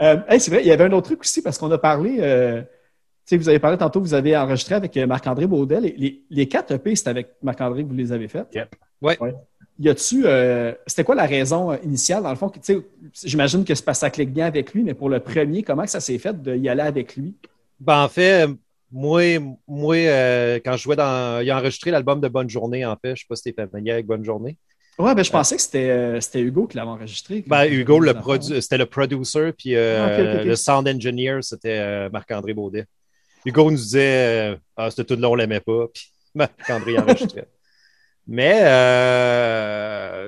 Euh, 0.00 0.16
hey, 0.28 0.40
c'est 0.40 0.50
vrai, 0.50 0.62
il 0.62 0.66
y 0.66 0.70
avait 0.70 0.84
un 0.84 0.92
autre 0.92 1.06
truc 1.06 1.20
aussi, 1.20 1.42
parce 1.42 1.58
qu'on 1.58 1.70
a 1.70 1.78
parlé, 1.78 2.18
euh, 2.20 2.62
tu 3.26 3.36
vous 3.36 3.48
avez 3.48 3.58
parlé 3.58 3.76
tantôt, 3.76 4.00
vous 4.00 4.14
avez 4.14 4.36
enregistré 4.36 4.74
avec 4.74 4.96
euh, 4.96 5.06
Marc-André 5.06 5.46
Baudel. 5.46 5.82
Les, 5.82 5.94
les, 5.96 6.22
les 6.30 6.48
quatre 6.48 6.72
EP, 6.72 6.94
c'est 6.96 7.08
avec 7.08 7.30
Marc-André 7.42 7.84
que 7.84 7.88
vous 7.88 7.94
les 7.94 8.12
avez 8.12 8.28
faites. 8.28 8.54
Yep. 8.54 8.74
Ouais. 9.02 9.18
Ouais. 9.20 9.34
Y 9.80 9.90
a-tu, 9.90 10.22
euh, 10.24 10.72
c'était 10.86 11.04
quoi 11.04 11.14
la 11.14 11.26
raison 11.26 11.76
initiale, 11.84 12.22
dans 12.22 12.30
le 12.30 12.36
fond? 12.36 12.50
tu 12.50 12.80
J'imagine 13.24 13.64
que 13.64 13.74
c'est 13.74 13.84
parce 13.84 13.98
que 13.98 14.00
ça 14.00 14.10
clique 14.10 14.32
bien 14.32 14.46
avec 14.46 14.72
lui, 14.72 14.82
mais 14.82 14.94
pour 14.94 15.08
le 15.08 15.20
premier, 15.20 15.62
comment 15.62 15.84
que 15.84 15.90
ça 15.90 16.00
s'est 16.00 16.18
fait 16.18 16.40
d'y 16.40 16.68
aller 16.68 16.82
avec 16.82 17.14
lui? 17.16 17.36
Ben, 17.78 18.02
en 18.02 18.08
fait, 18.08 18.48
moi, 18.90 19.22
moi 19.68 19.96
quand 20.64 20.72
je 20.72 20.82
jouais 20.82 20.96
dans. 20.96 21.40
Il 21.40 21.50
a 21.50 21.58
enregistré 21.58 21.92
l'album 21.92 22.20
de 22.20 22.26
Bonne 22.26 22.50
Journée, 22.50 22.84
en 22.84 22.96
fait. 22.96 23.14
Je 23.14 23.20
sais 23.20 23.26
pas 23.28 23.36
si 23.36 23.52
t'es 23.52 23.66
familier 23.68 23.92
avec 23.92 24.06
Bonne 24.06 24.24
Journée. 24.24 24.56
Ouais, 24.98 25.14
ben 25.14 25.22
je 25.22 25.30
pensais 25.30 25.54
que 25.56 25.62
c'était 25.62 25.90
euh, 25.90 26.20
c'était 26.20 26.40
Hugo 26.40 26.66
qui 26.66 26.76
l'avait 26.76 26.90
enregistré. 26.90 27.44
Ben, 27.46 27.66
Hugo, 27.66 28.00
le 28.00 28.12
produ- 28.14 28.60
c'était 28.60 28.78
le 28.78 28.86
producer, 28.86 29.52
puis 29.52 29.76
euh, 29.76 30.38
Ah, 30.40 30.42
le 30.44 30.56
sound 30.56 30.88
engineer, 30.88 31.38
c'était 31.42 31.78
euh, 31.78 32.10
Marc-André 32.10 32.52
Baudet. 32.54 32.86
Hugo 33.46 33.70
nous 33.70 33.76
disait 33.76 34.58
Ah, 34.76 34.90
cette 34.90 35.06
tout 35.06 35.16
là 35.16 35.28
on 35.30 35.34
l'aimait 35.36 35.60
pas, 35.60 35.86
puis 35.94 36.10
Marc-André 36.34 36.98
enregistrait. 36.98 37.46
Mais 38.26 38.60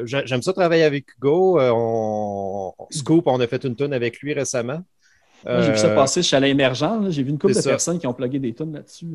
j'a- 0.07 0.25
j'aime 0.25 0.43
ça 0.43 0.53
travailler 0.53 0.85
avec 0.85 1.07
Hugo. 1.17 1.61
On, 1.61 2.73
on- 2.79 2.87
Scoop, 2.91 3.27
on 3.27 3.41
a 3.41 3.47
fait 3.47 3.65
une 3.65 3.77
tune 3.77 3.93
avec 3.93 4.21
lui 4.21 4.33
récemment. 4.33 4.83
Moi, 5.45 5.63
J'ai 5.63 5.73
vu 5.73 5.79
ça 5.79 5.91
passer 5.91 6.23
chez 6.23 6.37
Alain 6.37 6.49
Émergent. 6.49 7.01
là. 7.01 7.11
J'ai 7.11 7.23
vu 7.23 7.31
une 7.31 7.39
couple 7.39 7.55
de 7.55 7.61
ça. 7.61 7.71
personnes 7.71 7.99
qui 7.99 8.07
ont 8.07 8.13
plugué 8.15 8.39
des 8.39 8.53
tunes 8.55 8.73
là-dessus. 8.75 9.07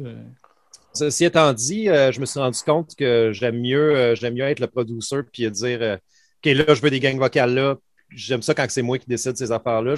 Ceci 0.95 1.25
étant 1.25 1.51
dit, 1.51 1.89
euh, 1.89 2.11
je 2.11 2.21
me 2.21 2.25
suis 2.25 2.39
rendu 2.39 2.59
compte 2.61 2.95
que 2.95 3.31
j'aime 3.33 3.59
mieux, 3.59 3.95
euh, 3.95 4.13
être 4.13 4.59
le 4.59 4.67
producer 4.67 5.17
puis 5.31 5.49
dire 5.51 5.79
euh, 5.81 5.97
OK, 5.97 6.45
là, 6.45 6.73
je 6.73 6.81
veux 6.81 6.89
des 6.89 7.01
gangs 7.01 7.19
vocales 7.19 7.53
là. 7.53 7.75
J'aime 8.09 8.41
ça 8.41 8.53
quand 8.53 8.65
c'est 8.69 8.81
moi 8.81 8.97
qui 8.97 9.07
décide 9.07 9.35
ces 9.35 9.51
affaires-là. 9.51 9.95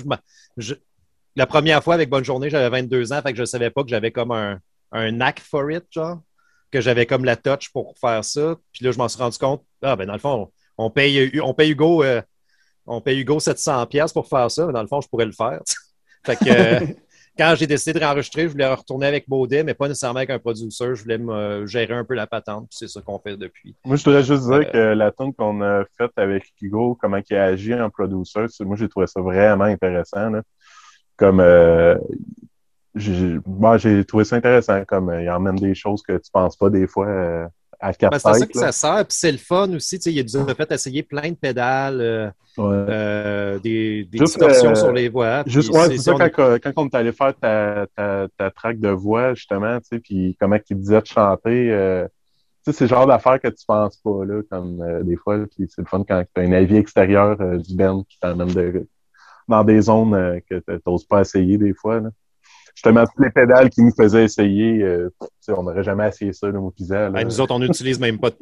La 1.35 1.45
première 1.45 1.83
fois 1.83 1.93
avec 1.93 2.09
Bonne 2.09 2.23
Journée, 2.23 2.49
j'avais 2.49 2.69
22 2.69 3.13
ans, 3.13 3.21
fait 3.21 3.35
je 3.35 3.41
ne 3.41 3.45
savais 3.45 3.69
pas 3.69 3.83
que 3.83 3.89
j'avais 3.89 4.11
comme 4.11 4.31
un, 4.31 4.59
knack 5.11 5.39
for 5.39 5.69
it, 5.69 5.83
genre, 5.91 6.19
que 6.71 6.81
j'avais 6.81 7.05
comme 7.05 7.25
la 7.25 7.35
touch 7.35 7.69
pour 7.71 7.93
faire 7.99 8.23
ça. 8.23 8.55
Puis 8.71 8.83
là, 8.83 8.91
je 8.91 8.97
m'en 8.97 9.07
suis 9.07 9.21
rendu 9.21 9.37
compte, 9.37 9.63
ah, 9.83 9.95
ben 9.95 10.07
dans 10.07 10.13
le 10.13 10.19
fond, 10.19 10.51
on 10.79 10.89
paye, 10.89 11.19
Hugo, 11.19 12.03
on 12.87 13.01
paye 13.01 13.19
Hugo 13.19 13.39
700$ 13.39 13.87
piastres 13.87 14.13
pour 14.13 14.27
faire 14.27 14.49
ça, 14.49 14.65
mais 14.65 14.73
dans 14.73 14.81
le 14.81 14.87
fond, 14.87 14.99
je 15.01 15.07
pourrais 15.07 15.25
le 15.25 15.31
faire. 15.31 15.61
quand 17.37 17.53
j'ai 17.57 17.67
décidé 17.67 17.93
de 17.93 17.99
réenregistrer, 17.99 18.43
je 18.43 18.47
voulais 18.49 18.67
retourner 18.67 19.05
avec 19.07 19.27
Baudet, 19.29 19.63
mais 19.63 19.73
pas 19.73 19.87
nécessairement 19.87 20.17
avec 20.17 20.29
un 20.29 20.39
producer. 20.39 20.95
Je 20.95 21.03
voulais 21.03 21.17
me 21.17 21.65
gérer 21.65 21.93
un 21.93 22.03
peu 22.03 22.13
la 22.15 22.27
patente, 22.27 22.67
puis 22.69 22.77
c'est 22.79 22.87
ça 22.87 23.01
qu'on 23.01 23.19
fait 23.19 23.37
depuis. 23.37 23.75
Moi, 23.85 23.95
je 23.95 24.03
voudrais 24.03 24.23
juste 24.23 24.43
dire 24.43 24.55
Euh, 24.55 24.63
que 24.63 24.77
la 24.95 25.11
tune 25.11 25.33
qu'on 25.33 25.61
a 25.61 25.83
faite 25.97 26.11
avec 26.17 26.43
Hugo, 26.61 26.97
comment 26.99 27.19
il 27.29 27.35
a 27.35 27.45
agi 27.45 27.73
en 27.73 27.89
producer, 27.89 28.45
moi, 28.61 28.75
j'ai 28.75 28.89
trouvé 28.89 29.07
ça 29.07 29.21
vraiment 29.21 29.65
intéressant. 29.65 30.29
là. 30.29 30.41
Comme, 31.15 31.39
euh, 31.39 31.95
j'ai 32.95 33.37
bon, 33.45 33.77
trouvé 34.07 34.23
ça 34.23 34.35
intéressant, 34.35 34.83
comme 34.85 35.09
euh, 35.09 35.21
il 35.23 35.29
emmène 35.29 35.55
des 35.55 35.75
choses 35.75 36.01
que 36.01 36.13
tu 36.17 36.31
penses 36.31 36.55
pas 36.57 36.69
des 36.69 36.87
fois 36.87 37.07
euh, 37.07 37.47
à 37.79 37.93
quatre 37.93 38.11
Ben, 38.11 38.19
c'est 38.19 38.39
ça 38.39 38.45
que 38.47 38.57
là. 38.59 38.71
ça 38.71 38.71
sert, 38.71 39.05
puis 39.07 39.17
c'est 39.19 39.31
le 39.31 39.37
fun 39.37 39.71
aussi. 39.73 39.97
Il 39.97 40.25
nous 40.25 40.49
a 40.49 40.55
fait 40.55 40.71
essayer 40.71 41.03
plein 41.03 41.29
de 41.29 41.35
pédales, 41.35 42.01
euh, 42.01 42.29
Ouais. 42.57 42.63
euh, 42.89 43.59
des, 43.59 44.03
des 44.05 44.17
Juste, 44.17 44.37
distorsions 44.39 44.71
euh, 44.71 44.75
sur 44.75 44.91
les 44.91 45.09
voix. 45.09 45.43
Juste, 45.45 45.71
ouais, 45.71 45.89
c'est 45.89 45.97
ça, 45.99 46.15
on- 46.15 46.17
quand, 46.17 46.57
quand 46.63 46.71
on 46.77 46.85
est 46.87 46.95
allé 46.95 47.11
faire 47.11 47.35
ta, 47.39 47.85
ta, 47.95 48.27
ta 48.35 48.49
track 48.49 48.79
de 48.79 48.89
voix, 48.89 49.35
justement, 49.35 49.77
tu 49.79 49.85
sais, 49.89 49.99
puis 49.99 50.35
comment 50.39 50.57
il 50.67 50.77
disait 50.79 51.01
de 51.01 51.05
chanter, 51.05 52.07
tu 52.65 52.71
sais, 52.71 52.77
c'est 52.79 52.85
le 52.85 52.89
genre 52.89 53.05
d'affaires 53.05 53.39
que 53.39 53.47
tu 53.49 53.63
penses 53.67 53.97
pas, 53.97 54.25
là, 54.25 54.41
comme 54.49 55.03
des 55.03 55.15
fois, 55.17 55.37
puis 55.55 55.67
c'est 55.69 55.81
le 55.81 55.87
fun 55.87 56.03
quand 56.07 56.23
tu 56.33 56.41
as 56.41 56.45
un 56.45 56.51
avis 56.51 56.77
extérieur 56.77 57.37
du 57.59 57.75
band 57.75 58.03
qui 58.09 58.17
t'emmène 58.19 58.47
de, 58.51 58.87
dans 59.47 59.63
des 59.63 59.81
zones 59.81 60.41
que 60.49 60.55
tu 60.55 60.79
n'oses 60.87 61.05
pas 61.05 61.21
essayer 61.21 61.59
des 61.59 61.75
fois, 61.75 61.99
là. 61.99 62.09
Justement, 62.77 63.05
toutes 63.07 63.25
les 63.25 63.31
pédales 63.31 63.71
qui 63.71 63.81
nous 63.81 63.91
faisaient 63.91 64.23
essayer, 64.25 64.83
euh, 64.83 65.09
on 65.49 65.63
n'aurait 65.63 65.81
jamais 65.83 66.07
essayé 66.09 66.31
ça, 66.31 66.45
là. 66.47 66.59
Ben, 67.09 67.23
nous 67.23 67.41
autres, 67.41 67.55
on 67.55 67.57
n'utilise 67.57 67.99
même 67.99 68.19
pas 68.19 68.29
de 68.29 68.35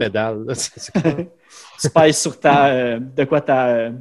c'est- 0.54 0.92
tu 1.80 1.90
pèses 1.90 2.18
sur 2.18 2.38
ta. 2.38 2.68
euh, 2.68 3.00
de 3.00 3.24
quoi 3.24 3.40
ta. 3.40 3.68
euh, 3.68 3.92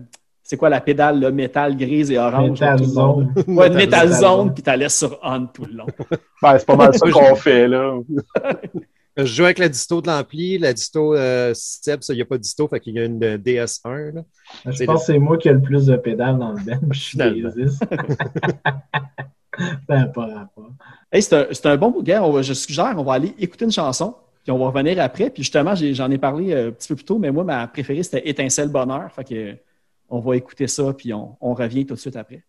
c'est 0.43 0.57
quoi 0.57 0.69
la 0.71 0.81
pédale, 0.81 1.21
le 1.21 1.31
métal 1.31 1.77
grise 1.77 2.11
et 2.11 2.19
orange? 2.19 2.59
là, 2.61 2.75
le 2.75 2.81
long? 2.83 2.87
Zone. 2.89 3.33
Ouais, 3.47 3.71
Metal 3.71 3.77
Metal 3.77 4.09
Zone. 4.09 4.19
Zone, 4.21 4.55
puis 4.55 4.63
tu 4.65 4.77
laisses 4.77 4.99
sur 4.99 5.21
on 5.23 5.47
tout 5.47 5.67
le 5.67 5.75
long. 5.75 5.87
Ben, 6.43 6.59
c'est 6.59 6.67
pas 6.67 6.77
mal 6.77 6.93
ça 6.95 7.09
qu'on 7.11 7.35
fait, 7.37 7.69
là. 7.69 7.97
Je 9.17 9.25
joue 9.27 9.45
avec 9.45 9.59
la 9.59 9.69
disto 9.69 10.01
de 10.03 10.09
l'ampli, 10.09 10.59
la 10.59 10.73
disto 10.73 11.15
euh, 11.15 11.53
Seb, 11.55 12.03
ça, 12.03 12.13
il 12.13 12.17
n'y 12.17 12.23
a 12.23 12.25
pas 12.25 12.37
de 12.39 12.43
disto, 12.43 12.67
fait 12.67 12.81
qu'il 12.81 12.95
y 12.95 12.99
a 12.99 13.05
une 13.05 13.23
euh, 13.23 13.39
DS1. 13.39 14.13
là. 14.17 14.23
Je 14.67 14.85
pense 14.85 15.07
que 15.07 15.13
c'est 15.13 15.19
moi 15.21 15.39
qui 15.39 15.49
ai 15.49 15.53
le 15.53 15.63
plus 15.63 15.87
de 15.87 15.95
pédales 15.97 16.37
dans 16.39 16.51
le 16.51 16.57
band. 16.57 16.81
Je 16.91 16.99
suis 16.99 17.19
N'a 19.89 20.07
pas 20.07 20.27
rapport. 20.27 20.71
Hey, 21.13 21.23
c'est 21.23 21.35
un, 21.67 21.71
un 21.71 21.77
bon 21.77 21.91
va- 22.33 22.43
Je 22.43 22.53
suggère, 22.55 22.95
on 22.97 23.05
va 23.05 23.15
aller 23.15 23.35
écouter 23.39 23.65
une 23.65 23.73
chanson, 23.73 24.15
puis 24.43 24.51
on 24.53 24.59
va 24.59 24.67
revenir 24.67 25.01
après. 25.01 25.31
Puis 25.31 25.43
justement, 25.43 25.75
j'en 25.75 26.11
ai, 26.11 26.19
parlé 26.19 26.53
euh, 26.53 26.69
un 26.69 26.73
petit 26.73 26.89
peu 26.89 26.97
plus 26.97 27.05
tôt, 27.05 27.19
mais 27.19 27.31
moi, 27.31 27.45
ma 27.45 27.67
préférée, 27.69 28.03
c'était 28.03 28.29
Étincelle 28.29 28.69
Bonheur. 28.69 29.11
Fait 29.13 29.25
que, 29.25 29.57
on 30.09 30.21
va 30.21 30.37
écouter 30.37 30.67
ça, 30.67 30.93
puis 30.93 31.13
on 31.41 31.55
revient 31.55 31.87
tout 31.87 31.95
de 31.95 32.01
suite 32.01 32.17
après. 32.17 32.45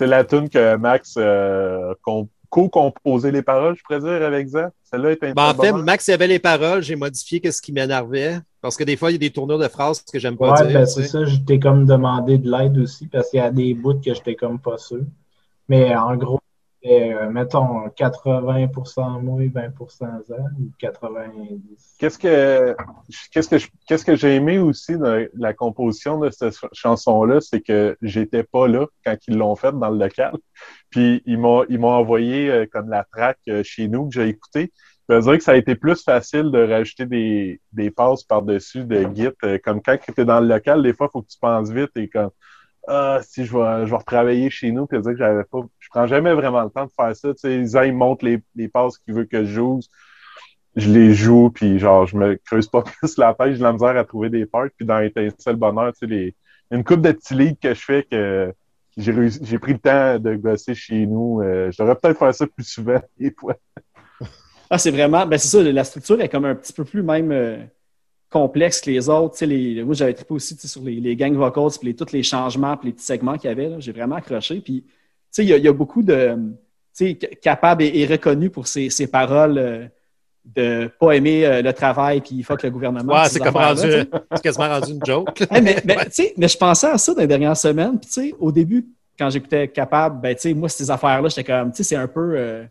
C'est 0.00 0.06
la 0.06 0.24
tune 0.24 0.48
que 0.48 0.76
Max 0.76 1.16
euh, 1.18 1.92
com- 2.00 2.26
co-composé 2.48 3.30
les 3.30 3.42
paroles, 3.42 3.76
je 3.76 3.82
pourrais 3.82 4.00
dire, 4.00 4.26
avec 4.26 4.48
Zach. 4.48 4.72
Celle-là 4.82 5.10
est 5.10 5.34
Ben, 5.34 5.50
en 5.50 5.52
fait. 5.54 5.72
Max 5.72 6.08
il 6.08 6.12
avait 6.12 6.26
les 6.26 6.38
paroles, 6.38 6.80
j'ai 6.82 6.96
modifié 6.96 7.38
ce 7.50 7.60
qui 7.60 7.70
m'énervait. 7.70 8.38
Parce 8.62 8.78
que 8.78 8.84
des 8.84 8.96
fois, 8.96 9.10
il 9.10 9.12
y 9.12 9.16
a 9.16 9.18
des 9.18 9.30
tournures 9.30 9.58
de 9.58 9.68
phrases 9.68 10.02
que 10.10 10.18
j'aime 10.18 10.38
pas 10.38 10.52
Ouais, 10.52 10.66
dire. 10.68 10.72
ben 10.80 10.86
c'est 10.86 11.02
ça, 11.06 11.26
je 11.26 11.36
t'ai 11.36 11.60
comme 11.60 11.84
demandé 11.84 12.38
de 12.38 12.50
l'aide 12.50 12.78
aussi 12.78 13.08
parce 13.08 13.28
qu'il 13.28 13.40
y 13.40 13.42
a 13.42 13.50
des 13.50 13.74
bouts 13.74 14.00
que 14.02 14.14
j'étais 14.14 14.34
comme 14.36 14.58
pas 14.58 14.78
sûr. 14.78 15.02
Mais 15.68 15.94
en 15.94 16.16
gros, 16.16 16.40
euh, 16.86 17.28
mettons 17.30 17.88
80% 17.88 19.20
moi, 19.22 19.40
20% 19.42 20.24
Zan 20.24 20.36
ou 20.58 20.70
90%. 20.80 21.60
Qu'est-ce 21.98 22.18
que 22.18 22.74
qu'est-ce 23.30 23.48
que 23.48 23.56
qu'est-ce 23.86 24.04
que 24.04 24.16
j'ai 24.16 24.34
aimé 24.36 24.58
aussi 24.58 24.96
dans 24.96 25.22
la 25.34 25.52
composition 25.52 26.18
de 26.18 26.30
cette 26.30 26.54
ch- 26.54 26.70
chanson-là, 26.72 27.40
c'est 27.40 27.60
que 27.60 27.96
j'étais 28.00 28.42
pas 28.44 28.66
là 28.66 28.86
quand 29.04 29.16
ils 29.28 29.36
l'ont 29.36 29.56
faite 29.56 29.78
dans 29.78 29.90
le 29.90 29.98
local. 29.98 30.32
Puis 30.88 31.22
ils 31.26 31.38
m'ont 31.38 31.64
ils 31.68 31.78
m'ont 31.78 31.88
envoyé 31.88 32.50
euh, 32.50 32.66
comme 32.70 32.88
la 32.88 33.04
track 33.04 33.38
euh, 33.48 33.62
chez 33.62 33.88
nous 33.88 34.08
que 34.08 34.14
j'ai 34.14 34.28
écouté. 34.28 34.72
Je 35.08 35.16
veux 35.16 35.20
dire 35.22 35.38
que 35.38 35.42
ça 35.42 35.52
a 35.52 35.56
été 35.56 35.74
plus 35.74 36.02
facile 36.04 36.50
de 36.52 36.66
rajouter 36.70 37.04
des, 37.04 37.60
des 37.72 37.90
passes 37.90 38.22
par-dessus 38.22 38.84
de 38.84 39.02
Git. 39.12 39.30
Comme 39.64 39.82
quand 39.82 39.96
tu 39.98 40.20
es 40.20 40.24
dans 40.24 40.38
le 40.38 40.46
local, 40.46 40.84
des 40.84 40.94
fois, 40.94 41.08
il 41.08 41.12
faut 41.12 41.22
que 41.22 41.28
tu 41.28 41.38
penses 41.40 41.68
vite 41.70 41.90
et 41.96 42.08
comme 42.08 42.30
Ah, 42.86 43.20
si 43.22 43.44
je 43.44 43.52
vais, 43.52 43.86
je 43.86 43.94
retravailler 43.94 44.50
chez 44.50 44.72
nous, 44.72 44.86
puis 44.86 45.00
dire 45.00 45.12
que 45.12 45.18
j'avais 45.18 45.44
pas. 45.44 45.60
Je 45.78 45.88
prends 45.90 46.06
jamais 46.06 46.32
vraiment 46.34 46.62
le 46.62 46.70
temps 46.70 46.86
de 46.86 46.90
faire 46.90 47.14
ça. 47.14 47.34
Tu 47.34 47.66
sais, 47.66 47.88
il 47.88 48.16
les, 48.22 48.42
les 48.56 48.68
passes 48.68 48.98
qu'il 48.98 49.14
veut 49.14 49.24
que 49.24 49.44
je 49.44 49.52
joue 49.52 49.80
je 50.76 50.90
les 50.90 51.14
joue, 51.14 51.50
puis 51.50 51.78
genre, 51.78 52.06
je 52.06 52.16
me 52.16 52.36
creuse 52.44 52.68
pas 52.68 52.82
plus 53.00 53.16
la 53.18 53.34
tête, 53.34 53.54
j'ai 53.54 53.62
la 53.62 53.72
misère 53.72 53.96
à 53.96 54.04
trouver 54.04 54.30
des 54.30 54.46
parts. 54.46 54.68
Puis 54.76 54.86
dans 54.86 55.00
Étincelle 55.00 55.56
Bonheur, 55.56 55.92
tu 55.92 56.00
sais, 56.00 56.06
les... 56.06 56.34
une 56.70 56.84
coupe 56.84 57.00
de 57.00 57.12
petits 57.12 57.34
leads 57.34 57.58
que 57.60 57.74
je 57.74 57.80
fais 57.80 58.06
que 58.10 58.52
j'ai 58.96 59.12
réussi, 59.12 59.40
j'ai 59.42 59.58
pris 59.58 59.72
le 59.72 59.78
temps 59.78 60.18
de 60.18 60.34
gosser 60.34 60.74
chez 60.74 61.06
nous. 61.06 61.40
Euh, 61.40 61.70
je 61.70 61.82
devrais 61.82 61.96
peut-être 61.96 62.18
faire 62.18 62.34
ça 62.34 62.46
plus 62.46 62.64
souvent, 62.64 63.00
des 63.18 63.32
fois. 63.38 63.56
Ah, 64.68 64.78
c'est 64.78 64.90
vraiment, 64.90 65.26
ben 65.26 65.38
c'est 65.38 65.48
ça, 65.48 65.62
la 65.62 65.84
structure 65.84 66.20
est 66.20 66.28
comme 66.28 66.44
un 66.44 66.54
petit 66.54 66.72
peu 66.72 66.84
plus 66.84 67.02
même 67.02 67.32
euh, 67.32 67.58
complexe 68.30 68.80
que 68.80 68.90
les 68.90 69.08
autres. 69.08 69.32
Tu 69.34 69.38
sais, 69.40 69.46
les, 69.46 69.82
moi, 69.84 69.94
j'avais 69.94 70.14
trippé 70.14 70.34
aussi 70.34 70.54
tu 70.56 70.62
sais, 70.62 70.68
sur 70.68 70.82
les, 70.82 70.94
les 71.00 71.16
gang 71.16 71.34
vocals, 71.34 71.70
puis 71.78 71.88
les, 71.88 71.94
tous 71.94 72.12
les 72.12 72.22
changements, 72.22 72.76
puis 72.76 72.88
les 72.88 72.92
petits 72.94 73.04
segments 73.04 73.36
qu'il 73.36 73.48
y 73.48 73.52
avait. 73.52 73.70
J'ai 73.80 73.92
vraiment 73.92 74.16
accroché. 74.16 74.60
Puis, 74.60 74.82
tu 74.82 74.88
sais, 75.30 75.44
il 75.44 75.48
y, 75.48 75.52
a- 75.52 75.56
il 75.56 75.64
y 75.64 75.68
a 75.68 75.72
beaucoup 75.72 76.02
de, 76.02 76.36
tu 76.96 77.06
sais, 77.10 77.14
capable 77.14 77.82
et, 77.82 77.90
et 78.00 78.06
reconnu 78.06 78.48
pour 78.50 78.66
ses, 78.66 78.88
ses 78.90 79.06
paroles 79.08 79.58
euh, 79.58 79.86
de 80.44 80.90
pas 80.98 81.12
aimer 81.12 81.44
euh, 81.44 81.60
le 81.62 81.72
travail, 81.72 82.20
puis 82.20 82.42
fuck 82.42 82.62
le 82.62 82.70
gouvernement. 82.70 83.12
Ouais, 83.14 83.24
ces 83.26 83.34
c'est 83.34 83.40
comme 83.40 83.56
rendu, 83.56 83.82
c'est 83.82 84.42
quasiment 84.42 84.68
rendu 84.68 84.92
une 84.92 85.04
joke. 85.04 85.40
Hey, 85.50 85.60
mais, 85.62 85.76
mais, 85.84 86.48
je 86.48 86.56
pensais 86.56 86.86
à 86.88 86.98
ça 86.98 87.12
dans 87.14 87.20
les 87.20 87.26
dernières 87.26 87.56
semaines. 87.56 87.98
Puis, 88.00 88.34
au 88.38 88.50
début, 88.50 88.86
quand 89.18 89.28
j'écoutais 89.28 89.68
Capable, 89.68 90.20
ben, 90.20 90.34
tu 90.34 90.42
sais, 90.42 90.54
moi, 90.54 90.68
ces 90.68 90.90
affaires-là, 90.90 91.28
j'étais 91.28 91.44
comme, 91.44 91.70
tu 91.72 91.78
sais, 91.78 91.82
c'est 91.82 91.96
un 91.96 92.08
peu. 92.08 92.32
euh, 92.36 92.64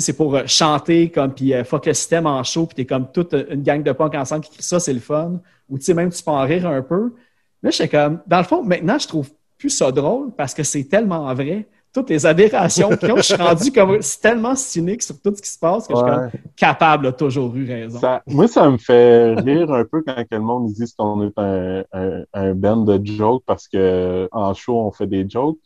sais, 0.00 0.12
c'est 0.12 0.16
pour 0.16 0.34
euh, 0.36 0.42
chanter, 0.46 1.10
comme, 1.10 1.32
puis 1.34 1.54
euh, 1.54 1.64
fuck 1.64 1.86
le 1.86 1.94
système 1.94 2.26
en 2.26 2.42
show, 2.42 2.66
puis 2.66 2.76
t'es 2.76 2.84
comme 2.86 3.10
toute 3.12 3.34
une 3.50 3.62
gang 3.62 3.82
de 3.82 3.92
punk 3.92 4.14
ensemble 4.14 4.44
qui 4.44 4.52
crie 4.52 4.62
ça, 4.62 4.80
c'est 4.80 4.92
le 4.92 5.00
fun. 5.00 5.40
Ou, 5.68 5.78
tu 5.78 5.84
sais, 5.84 5.94
même 5.94 6.10
tu 6.10 6.22
peux 6.22 6.30
en 6.30 6.42
rire 6.44 6.66
un 6.66 6.82
peu. 6.82 7.14
Mais 7.62 7.70
j'étais 7.70 7.88
comme, 7.88 8.20
dans 8.26 8.38
le 8.38 8.44
fond, 8.44 8.62
maintenant, 8.62 8.98
je 8.98 9.08
trouve 9.08 9.28
plus 9.58 9.70
ça 9.70 9.90
drôle 9.90 10.30
parce 10.36 10.54
que 10.54 10.62
c'est 10.62 10.84
tellement 10.84 11.32
vrai. 11.34 11.66
Toutes 11.92 12.10
les 12.10 12.26
aberrations 12.26 12.90
qu'ils 12.96 13.10
ont, 13.12 13.16
je 13.16 13.22
suis 13.22 13.34
rendu 13.34 13.72
comme 13.72 14.00
c'est 14.02 14.20
tellement 14.20 14.54
cynique 14.54 15.02
sur 15.02 15.20
tout 15.20 15.34
ce 15.34 15.40
qui 15.42 15.50
se 15.50 15.58
passe 15.58 15.88
que 15.88 15.94
je 15.94 15.98
suis 15.98 16.06
comme 16.06 16.30
capable, 16.54 17.06
a 17.08 17.12
toujours 17.12 17.54
eu 17.56 17.66
raison. 17.66 17.98
Ça- 17.98 18.22
moi, 18.26 18.46
ça 18.46 18.68
me 18.70 18.76
fait 18.76 19.34
rire 19.40 19.72
un 19.72 19.84
peu 19.84 20.02
quand 20.06 20.22
le 20.30 20.38
monde 20.38 20.70
dit 20.72 20.84
qu'on 20.96 21.26
est 21.26 21.32
un, 21.38 21.82
un, 21.92 22.24
un 22.34 22.54
band 22.54 22.76
de 22.84 23.00
jokes 23.04 23.42
parce 23.46 23.66
que 23.66 24.28
en 24.32 24.52
show, 24.54 24.78
on 24.78 24.92
fait 24.92 25.06
des 25.06 25.28
jokes. 25.28 25.58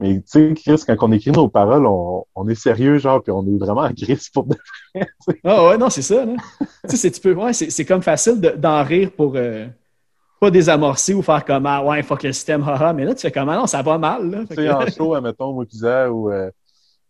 Mais 0.00 0.14
tu 0.16 0.22
sais, 0.26 0.54
Chris, 0.54 0.82
quand 0.86 0.96
on 1.02 1.12
écrit 1.12 1.30
nos 1.30 1.48
paroles, 1.48 1.86
on, 1.86 2.24
on 2.34 2.48
est 2.48 2.54
sérieux, 2.54 2.96
genre, 2.98 3.22
puis 3.22 3.32
on 3.32 3.46
est 3.46 3.58
vraiment 3.58 3.82
en 3.88 3.92
crise 3.92 4.30
pour 4.30 4.44
de 4.46 4.56
Ah 5.44 5.66
ouais, 5.68 5.78
non, 5.78 5.90
c'est 5.90 6.02
ça. 6.02 6.24
là. 6.24 6.34
tu 6.58 6.66
sais, 6.90 6.96
c'est- 6.96 7.10
tu 7.10 7.20
peux, 7.20 7.34
ouais, 7.34 7.52
c'est 7.52 7.68
c'est 7.70 7.84
comme 7.84 8.02
facile 8.02 8.40
de- 8.40 8.50
d'en 8.56 8.82
rire 8.82 9.10
pour 9.12 9.34
euh, 9.36 9.66
pas 10.40 10.50
désamorcer 10.50 11.12
ou 11.12 11.20
faire 11.22 11.44
comme 11.44 11.66
ah 11.66 11.84
ouais, 11.84 12.02
fuck 12.02 12.22
le 12.22 12.32
système, 12.32 12.62
haha. 12.62 12.92
Mais 12.94 13.04
là, 13.04 13.14
tu 13.14 13.20
fais 13.22 13.30
comme 13.30 13.48
ah 13.50 13.56
non, 13.56 13.66
ça 13.66 13.82
va 13.82 13.98
mal. 13.98 14.46
Tu 14.48 14.54
sais, 14.54 14.66
que- 14.66 14.70
en 14.72 14.86
show, 14.86 15.14
admettons, 15.14 15.52
moi, 15.52 15.66
Pisa, 15.66 16.10
où 16.10 16.30
euh, 16.30 16.50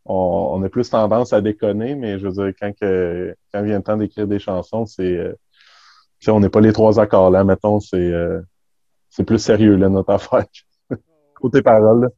on, 0.05 0.51
on 0.55 0.63
a 0.65 0.69
plus 0.69 0.91
tendance 0.91 1.33
à 1.33 1.41
déconner, 1.41 1.95
mais 1.95 2.19
je 2.19 2.27
veux 2.27 2.33
dire, 2.33 2.53
quand, 2.61 2.73
que, 2.81 3.37
quand 3.55 3.63
vient 3.63 3.77
le 3.79 3.85
temps 3.85 3.97
d'écrire 3.97 4.27
des 4.27 4.41
chansons, 4.41 4.85
c'est. 4.87 5.17
euh, 5.17 5.33
tu 6.19 6.25
sais, 6.27 6.31
on 6.33 6.41
n'est 6.41 6.49
pas 6.51 6.61
les 6.61 6.73
trois 6.73 6.99
accords 6.99 7.31
là, 7.31 7.45
mettons, 7.45 7.79
c'est 7.81 7.97
euh, 7.97 8.41
c'est 9.11 9.25
plus 9.25 9.39
sérieux, 9.39 9.77
là, 9.77 9.89
notre 9.89 10.11
affaire. 10.11 10.45
Côté 11.41 11.63
paroles, 11.63 12.03
là. 12.03 12.09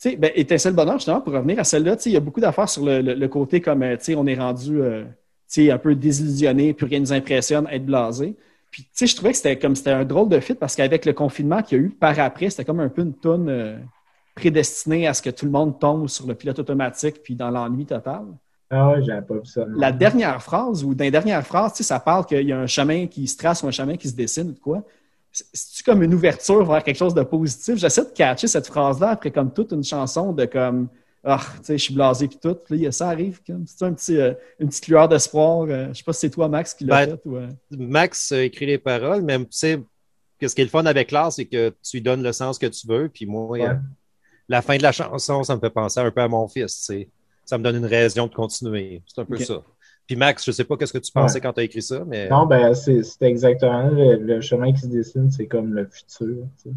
Tu 0.00 0.10
sais, 0.10 0.16
ben, 0.16 0.30
étincelle 0.34 0.74
bonheur, 0.74 0.94
justement, 0.98 1.20
pour 1.22 1.32
revenir 1.32 1.58
à 1.58 1.64
celle-là, 1.64 1.96
tu 1.96 2.02
sais, 2.04 2.10
il 2.10 2.12
y 2.12 2.16
a 2.16 2.20
beaucoup 2.20 2.40
d'affaires 2.40 2.68
sur 2.68 2.84
le, 2.84 3.00
le- 3.00 3.14
le 3.14 3.28
côté 3.28 3.60
comme, 3.62 3.82
euh, 3.82 3.96
tu 3.96 4.04
sais, 4.04 4.14
on 4.14 4.26
est 4.26 4.34
rendu, 4.34 4.80
euh, 4.82 5.04
tu 5.04 5.10
sais, 5.66 5.70
un 5.70 5.78
peu 5.78 5.94
désillusionné, 5.94 6.74
puis 6.74 6.86
rien 6.86 6.98
ne 7.00 7.04
nous 7.04 7.12
impressionne, 7.14 7.66
être 7.70 7.86
blasé. 7.86 8.36
Puis, 8.70 8.82
tu 8.84 8.90
sais, 8.92 9.06
je 9.06 9.16
trouvais 9.16 9.30
que 9.30 9.38
c'était 9.38 9.58
comme, 9.58 9.74
c'était 9.74 9.90
un 9.92 10.04
drôle 10.04 10.28
de 10.28 10.38
fit 10.40 10.54
parce 10.54 10.76
qu'avec 10.76 11.06
le 11.06 11.14
confinement 11.14 11.62
qu'il 11.62 11.78
y 11.78 11.80
a 11.80 11.84
eu 11.84 11.90
par 11.90 12.18
après, 12.20 12.50
c'était 12.50 12.64
comme 12.66 12.80
un 12.80 12.90
peu 12.90 13.02
une 13.02 13.14
tonne 13.14 13.48
euh, 13.48 13.78
prédestinée 14.34 15.06
à 15.06 15.14
ce 15.14 15.22
que 15.22 15.30
tout 15.30 15.46
le 15.46 15.50
monde 15.52 15.78
tombe 15.80 16.08
sur 16.08 16.26
le 16.26 16.34
pilote 16.34 16.58
automatique 16.58 17.22
puis 17.22 17.34
dans 17.34 17.50
l'ennui 17.50 17.86
total. 17.86 18.24
Ah 18.70 18.90
ouais, 18.90 19.02
j'avais 19.02 19.26
pas 19.26 19.34
vu 19.34 19.44
ça. 19.46 19.66
La 19.74 19.92
dernière 19.92 20.42
phrase, 20.42 20.84
ou 20.84 20.94
dans 20.94 21.04
les 21.04 21.10
dernières 21.10 21.46
phrases, 21.46 21.72
tu 21.72 21.78
sais, 21.78 21.84
ça 21.84 22.00
parle 22.00 22.24
qu'il 22.26 22.42
y 22.46 22.52
a 22.52 22.58
un 22.58 22.66
chemin 22.66 23.06
qui 23.06 23.26
se 23.28 23.36
trace 23.36 23.62
ou 23.62 23.66
un 23.68 23.70
chemin 23.70 23.96
qui 23.96 24.08
se 24.08 24.14
dessine 24.14 24.48
ou 24.48 24.52
de 24.52 24.58
quoi. 24.58 24.82
C'est- 25.36 25.44
C'est-tu 25.52 25.82
comme 25.82 26.02
une 26.02 26.14
ouverture 26.14 26.64
vers 26.64 26.82
quelque 26.82 26.96
chose 26.96 27.12
de 27.14 27.22
positif? 27.22 27.76
J'essaie 27.76 28.04
de 28.04 28.10
catcher 28.10 28.46
cette 28.46 28.66
phrase-là 28.66 29.10
après 29.10 29.30
comme 29.30 29.52
toute 29.52 29.72
une 29.72 29.84
chanson 29.84 30.32
de 30.32 30.46
comme 30.46 30.88
Ah, 31.28 31.40
tu 31.56 31.64
sais, 31.64 31.76
je 31.78 31.82
suis 31.82 31.94
blasé 31.94 32.28
puis 32.28 32.38
tout. 32.40 32.54
Puis 32.54 32.78
là, 32.78 32.92
ça 32.92 33.08
arrive 33.08 33.40
comme 33.44 33.64
c'est 33.66 33.84
un 33.84 33.92
petit, 33.92 34.16
euh, 34.16 34.32
une 34.60 34.68
petite 34.68 34.86
lueur 34.86 35.08
d'espoir. 35.08 35.62
Euh, 35.68 35.88
je 35.88 35.94
sais 35.98 36.04
pas 36.04 36.12
si 36.12 36.20
c'est 36.20 36.30
toi, 36.30 36.46
Max, 36.48 36.72
qui 36.72 36.84
l'a 36.84 37.04
Ben, 37.04 37.10
fait 37.16 37.20
ou. 37.28 37.36
euh, 37.36 37.48
Max 37.72 38.30
euh, 38.30 38.44
écrit 38.44 38.64
les 38.66 38.78
paroles, 38.78 39.22
mais 39.22 39.36
tu 39.40 39.46
sais, 39.50 39.82
ce 40.40 40.54
qui 40.54 40.60
est 40.60 40.64
le 40.64 40.70
fun 40.70 40.86
avec 40.86 41.10
l'art, 41.10 41.32
c'est 41.32 41.46
que 41.46 41.70
tu 41.82 41.96
lui 41.96 42.00
donnes 42.02 42.22
le 42.22 42.30
sens 42.32 42.58
que 42.60 42.66
tu 42.66 42.86
veux. 42.86 43.08
Puis 43.08 43.26
moi, 43.26 43.48
Ouais. 43.58 43.66
euh, 43.66 43.74
la 44.48 44.62
fin 44.62 44.76
de 44.76 44.82
la 44.84 44.92
chanson, 44.92 45.42
ça 45.42 45.56
me 45.56 45.60
fait 45.60 45.68
penser 45.70 45.98
un 45.98 46.10
peu 46.12 46.20
à 46.20 46.28
mon 46.28 46.46
fils. 46.46 46.92
Ça 47.44 47.58
me 47.58 47.64
donne 47.64 47.76
une 47.76 47.86
raison 47.86 48.28
de 48.28 48.34
continuer. 48.34 49.02
C'est 49.08 49.20
un 49.20 49.24
peu 49.24 49.36
ça. 49.38 49.62
Puis 50.06 50.16
Max, 50.16 50.44
je 50.44 50.52
sais 50.52 50.64
pas 50.64 50.76
qu'est-ce 50.76 50.92
que 50.92 50.98
tu 50.98 51.10
pensais 51.12 51.40
quand 51.40 51.52
tu 51.52 51.60
as 51.60 51.64
écrit 51.64 51.82
ça, 51.82 52.04
mais 52.06 52.28
Non, 52.28 52.46
ben, 52.46 52.72
c'est 52.74 53.02
exactement 53.22 53.88
le, 53.90 54.16
le 54.16 54.40
chemin 54.40 54.72
qui 54.72 54.80
se 54.80 54.86
dessine, 54.86 55.30
c'est 55.30 55.46
comme 55.46 55.74
le 55.74 55.86
futur. 55.86 56.44
tu 56.62 56.70
sais. 56.70 56.76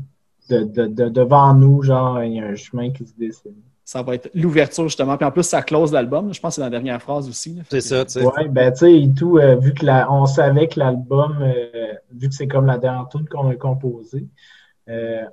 De, 0.50 0.64
de, 0.64 0.88
de- 0.88 1.10
devant 1.10 1.54
nous, 1.54 1.84
genre, 1.84 2.24
il 2.24 2.34
y 2.34 2.40
a 2.40 2.46
un 2.48 2.56
chemin 2.56 2.90
qui 2.92 3.06
se 3.06 3.14
dessine. 3.18 3.54
Ça 3.86 4.02
va 4.02 4.16
être 4.16 4.30
l'ouverture, 4.36 4.84
justement. 4.86 5.16
Puis 5.18 5.26
en 5.26 5.32
plus, 5.32 5.44
ça 5.44 5.62
close 5.62 5.92
l'album. 5.92 6.34
Je 6.34 6.40
pense 6.40 6.52
que 6.52 6.56
c'est 6.56 6.62
dans 6.62 6.68
la 6.68 6.72
dernière 6.72 7.02
phrase 7.02 7.28
aussi. 7.30 7.60
c'est 7.70 7.82
ça, 7.82 8.04
tu 8.06 8.14
sais. 8.14 8.26
Ouais, 8.26 8.48
ben, 8.48 8.72
tu 8.72 8.80
sais, 8.80 9.00
et 9.02 9.14
tout, 9.14 9.38
euh, 9.38 9.56
vu 9.56 9.74
que 9.74 9.86
la, 9.86 10.12
on 10.12 10.26
savait 10.26 10.68
que 10.68 10.80
l'album, 10.80 11.38
euh, 11.42 11.94
vu 12.12 12.30
que 12.30 12.34
c'est 12.36 12.48
comme 12.48 12.66
la 12.66 12.78
dernière 12.80 13.08
tune 13.10 13.28
qu'on 13.28 13.48
a 13.50 13.56
composée, 13.56 14.28
euh, 14.90 15.24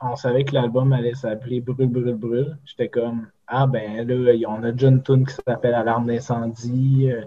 on 0.00 0.16
savait 0.16 0.44
que 0.44 0.54
l'album 0.54 0.92
allait 0.92 1.14
s'appeler 1.14 1.60
Brûle, 1.60 1.88
brûle, 1.88 2.14
brûle. 2.14 2.58
J'étais 2.64 2.88
comme, 2.88 3.26
ah, 3.50 3.66
ben, 3.66 4.06
là, 4.06 4.48
on 4.48 4.62
a 4.62 4.72
déjà 4.72 4.88
une 4.88 5.02
tune 5.02 5.26
qui 5.26 5.34
s'appelle 5.34 5.74
Alarme 5.74 6.06
d'incendie. 6.06 7.10
Euh, 7.10 7.22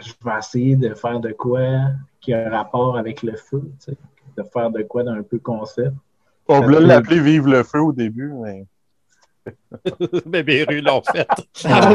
je 0.00 0.12
vais 0.24 0.38
essayer 0.38 0.76
de 0.76 0.92
faire 0.94 1.20
de 1.20 1.32
quoi 1.32 1.60
qui 2.20 2.34
a 2.34 2.48
un 2.48 2.50
rapport 2.50 2.98
avec 2.98 3.22
le 3.22 3.36
feu, 3.36 3.62
tu 3.78 3.92
sais, 3.92 3.96
de 4.36 4.42
faire 4.52 4.70
de 4.70 4.82
quoi 4.82 5.04
d'un 5.04 5.22
peu 5.22 5.38
concept. 5.38 5.94
On 6.48 6.60
voulait 6.60 6.78
peut- 6.78 6.86
l'appeler 6.86 7.20
Vive 7.20 7.46
le 7.46 7.62
feu 7.62 7.80
au 7.80 7.92
début, 7.92 8.32
mais. 8.42 8.66
Bébé 10.26 10.64
Rue 10.68 10.80
l'ont 10.80 11.02
fait. 11.02 11.28
Ah? 11.64 11.94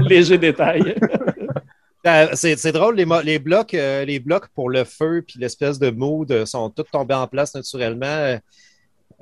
Léger 0.00 0.38
détail. 0.38 0.96
Euh, 2.06 2.28
c'est 2.32 2.56
c'est 2.56 2.72
drôle, 2.72 2.96
les, 2.96 3.04
les 3.24 3.38
blocs, 3.38 3.74
euh, 3.74 4.06
les 4.06 4.20
blocs 4.20 4.48
pour 4.54 4.70
le 4.70 4.84
feu 4.84 5.22
puis 5.26 5.38
l'espèce 5.38 5.78
de 5.78 5.90
mood 5.90 6.32
euh, 6.32 6.46
sont 6.46 6.70
tous 6.70 6.84
tombés 6.84 7.12
en 7.12 7.26
place 7.26 7.54
naturellement. 7.54 8.38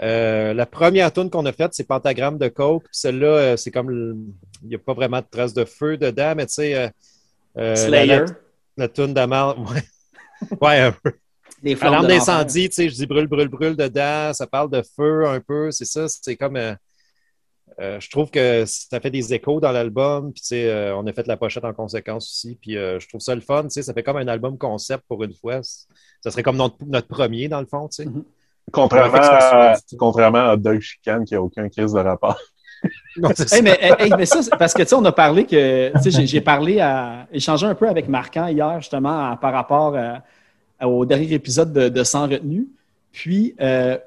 Euh, 0.03 0.55
la 0.55 0.67
première 0.67 1.13
tune 1.13 1.29
qu'on 1.31 1.45
a 1.47 1.53
faite, 1.53 1.73
c'est 1.75 1.87
Pentagramme 1.87 2.39
de 2.39 2.49
Coke. 2.49 2.85
Celle-là, 2.93 3.27
euh, 3.27 3.57
c'est 3.57 3.71
comme 3.71 3.91
le- 3.91 4.17
il 4.63 4.69
n'y 4.69 4.75
a 4.75 4.79
pas 4.79 4.95
vraiment 4.95 5.21
de 5.21 5.27
traces 5.31 5.55
de 5.55 5.65
feu 5.65 5.97
dedans, 5.97 6.35
mais 6.37 6.47
tu 6.47 6.55
sais. 6.55 6.75
euh, 6.75 6.89
euh, 7.59 7.71
la- 7.75 7.77
Slayer. 7.77 8.19
La, 8.19 8.25
la 8.77 8.89
tune 8.89 9.13
d'Amar, 9.15 9.57
ouais. 9.71 9.83
ouais, 10.61 10.79
un 10.81 10.93
peu. 10.93 11.13
Les 11.65 11.75
flammes 11.75 12.07
d'incendie, 12.07 12.69
tu 12.69 12.75
sais, 12.77 12.89
je 12.89 12.95
dis 12.95 13.07
brûle, 13.07 13.27
brûle, 13.27 13.49
brûle 13.49 13.77
dedans. 13.77 14.33
Ça 14.33 14.47
parle 14.47 14.71
de 14.71 14.83
feu 14.97 15.27
un 15.27 15.41
peu, 15.41 15.73
c'est 15.73 15.85
ça. 15.85 16.07
C'est 16.09 16.37
comme. 16.37 16.57
euh, 16.57 16.75
euh, 17.81 17.99
je 18.01 18.09
trouve 18.11 18.31
que 18.31 18.65
ça 18.67 19.01
fait 19.01 19.11
des 19.11 19.35
échos 19.35 19.59
dans 19.61 19.73
l'album. 19.73 20.33
Puis, 20.33 20.41
tu 20.43 20.49
sais, 20.49 20.69
euh, 20.71 20.97
on 20.97 21.07
a 21.07 21.13
fait 21.13 21.27
la 21.27 21.37
pochette 21.37 21.65
en 21.65 21.73
conséquence 21.73 22.29
aussi. 22.29 22.57
Puis, 22.61 22.77
euh, 22.77 22.99
je 23.01 23.09
trouve 23.09 23.21
ça 23.21 23.35
le 23.35 23.41
fun. 23.41 23.65
Tu 23.65 23.71
sais, 23.71 23.83
ça 23.83 23.93
fait 23.95 24.03
comme 24.05 24.17
un 24.17 24.29
album 24.29 24.57
concept 24.59 25.03
pour 25.09 25.23
une 25.25 25.35
fois. 25.35 25.61
Ça 25.63 26.31
serait 26.31 26.43
comme 26.45 26.57
notre, 26.57 26.77
notre 26.87 27.09
premier, 27.09 27.49
dans 27.49 27.61
le 27.61 27.67
fond, 27.67 27.89
tu 27.89 28.03
sais. 28.05 28.09
Ouais, 28.09 28.23
ça 28.73 29.73
à, 29.73 29.77
contrairement 29.99 30.51
à 30.51 30.57
Doug 30.57 30.81
Chicane 30.81 31.25
qui 31.25 31.35
n'a 31.35 31.43
aucun 31.43 31.69
crise 31.69 31.93
de 31.93 32.01
rapport. 32.01 32.39
Non, 33.17 33.31
c'est 33.35 33.53
Hey, 33.53 33.59
ça. 33.59 33.63
mais, 33.63 33.79
hey, 33.99 34.13
mais 34.17 34.27
ça, 34.27 34.41
c'est 34.41 34.57
parce 34.57 34.73
que 34.73 34.83
tu 34.83 34.89
sais, 34.91 34.95
on 34.95 35.05
a 35.05 35.11
parlé 35.11 35.45
que 35.45 35.91
tu 35.97 36.03
sais, 36.05 36.11
j'ai- 36.13 36.27
j'ai 36.29 36.41
parlé 36.41 36.79
à 36.79 37.27
échangé 37.33 37.67
un 37.67 37.75
peu 37.75 37.89
avec 37.89 38.09
Marquant 38.09 38.47
hier 38.47 38.81
justement 38.81 39.33
à- 39.33 39.37
par 39.37 39.53
rapport 39.53 39.97
à- 39.97 40.23
à- 40.79 40.87
au 40.89 41.05
dernier 41.05 41.33
épisode 41.33 41.73
de, 41.73 41.89
de 41.89 42.05
Sans 42.05 42.29
retenue. 42.29 42.69
Puis 43.11 43.57
euh, 43.61 43.99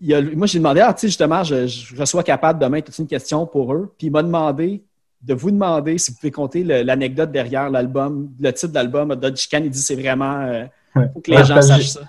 il 0.00 0.08
y 0.08 0.14
a- 0.14 0.20
moi 0.20 0.48
j'ai 0.48 0.58
demandé 0.58 0.80
ah, 0.80 0.92
tu 0.92 1.02
sais, 1.02 1.06
justement 1.06 1.44
je, 1.44 1.68
je 1.68 2.04
sois 2.04 2.24
capable 2.24 2.58
demain 2.58 2.80
toute 2.80 2.98
une 2.98 3.06
question 3.06 3.46
pour 3.46 3.72
eux. 3.72 3.94
Puis 3.96 4.08
il 4.08 4.10
m'a 4.10 4.24
demandé 4.24 4.82
de 5.22 5.32
vous 5.34 5.52
demander 5.52 5.96
si 5.98 6.10
vous 6.10 6.16
pouvez 6.18 6.32
compter 6.32 6.64
le- 6.64 6.82
l'anecdote 6.82 7.30
derrière 7.30 7.70
l'album, 7.70 8.30
le 8.40 8.52
titre 8.52 8.70
de 8.70 8.74
l'album. 8.74 9.14
Dodge 9.14 9.38
Chicane, 9.38 9.66
il 9.66 9.70
dit 9.70 9.78
c'est 9.80 9.94
vraiment 9.94 10.40
euh, 10.40 10.64
Ouais. 10.96 11.08
faut 11.14 11.20
que 11.20 11.30
les 11.30 11.36
Ouais, 11.36 11.44
gens 11.44 11.62
sachent 11.62 11.90
ça. 11.90 12.00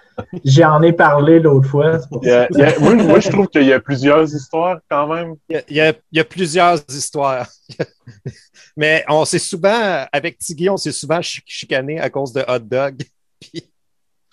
J'en 0.44 0.82
ai 0.82 0.94
parlé 0.94 1.40
l'autre 1.40 1.68
fois. 1.70 2.00
c'est 2.00 2.10
pour 2.10 2.24
Il 2.24 2.30
y 2.30 2.32
a- 2.32 2.48
il 2.52 2.58
y 2.58 2.64
a- 2.64 2.80
moi, 2.80 2.96
moi, 2.96 3.20
je 3.20 3.30
trouve 3.30 3.48
qu'il 3.48 3.64
y 3.64 3.74
a 3.74 3.80
plusieurs 3.80 4.24
histoires 4.34 4.80
quand 4.90 5.08
même. 5.14 5.36
Il 5.50 5.56
y, 5.56 5.58
a, 5.58 5.64
il 5.70 5.76
y 5.76 5.82
a- 5.82 5.94
il 6.12 6.18
y 6.18 6.20
a 6.20 6.24
plusieurs 6.26 6.80
histoires. 6.90 7.48
mais 8.78 9.04
on 9.08 9.26
s'est 9.26 9.40
souvent, 9.40 10.06
avec 10.12 10.38
Tiggy, 10.40 10.70
on 10.70 10.78
s'est 10.78 10.92
souvent 10.92 11.22
chi- 11.22 11.42
chicané 11.46 12.00
à 12.00 12.10
cause 12.10 12.34
de 12.34 12.44
hot 12.48 12.60
dog. 12.60 13.02
Puis, 13.40 13.64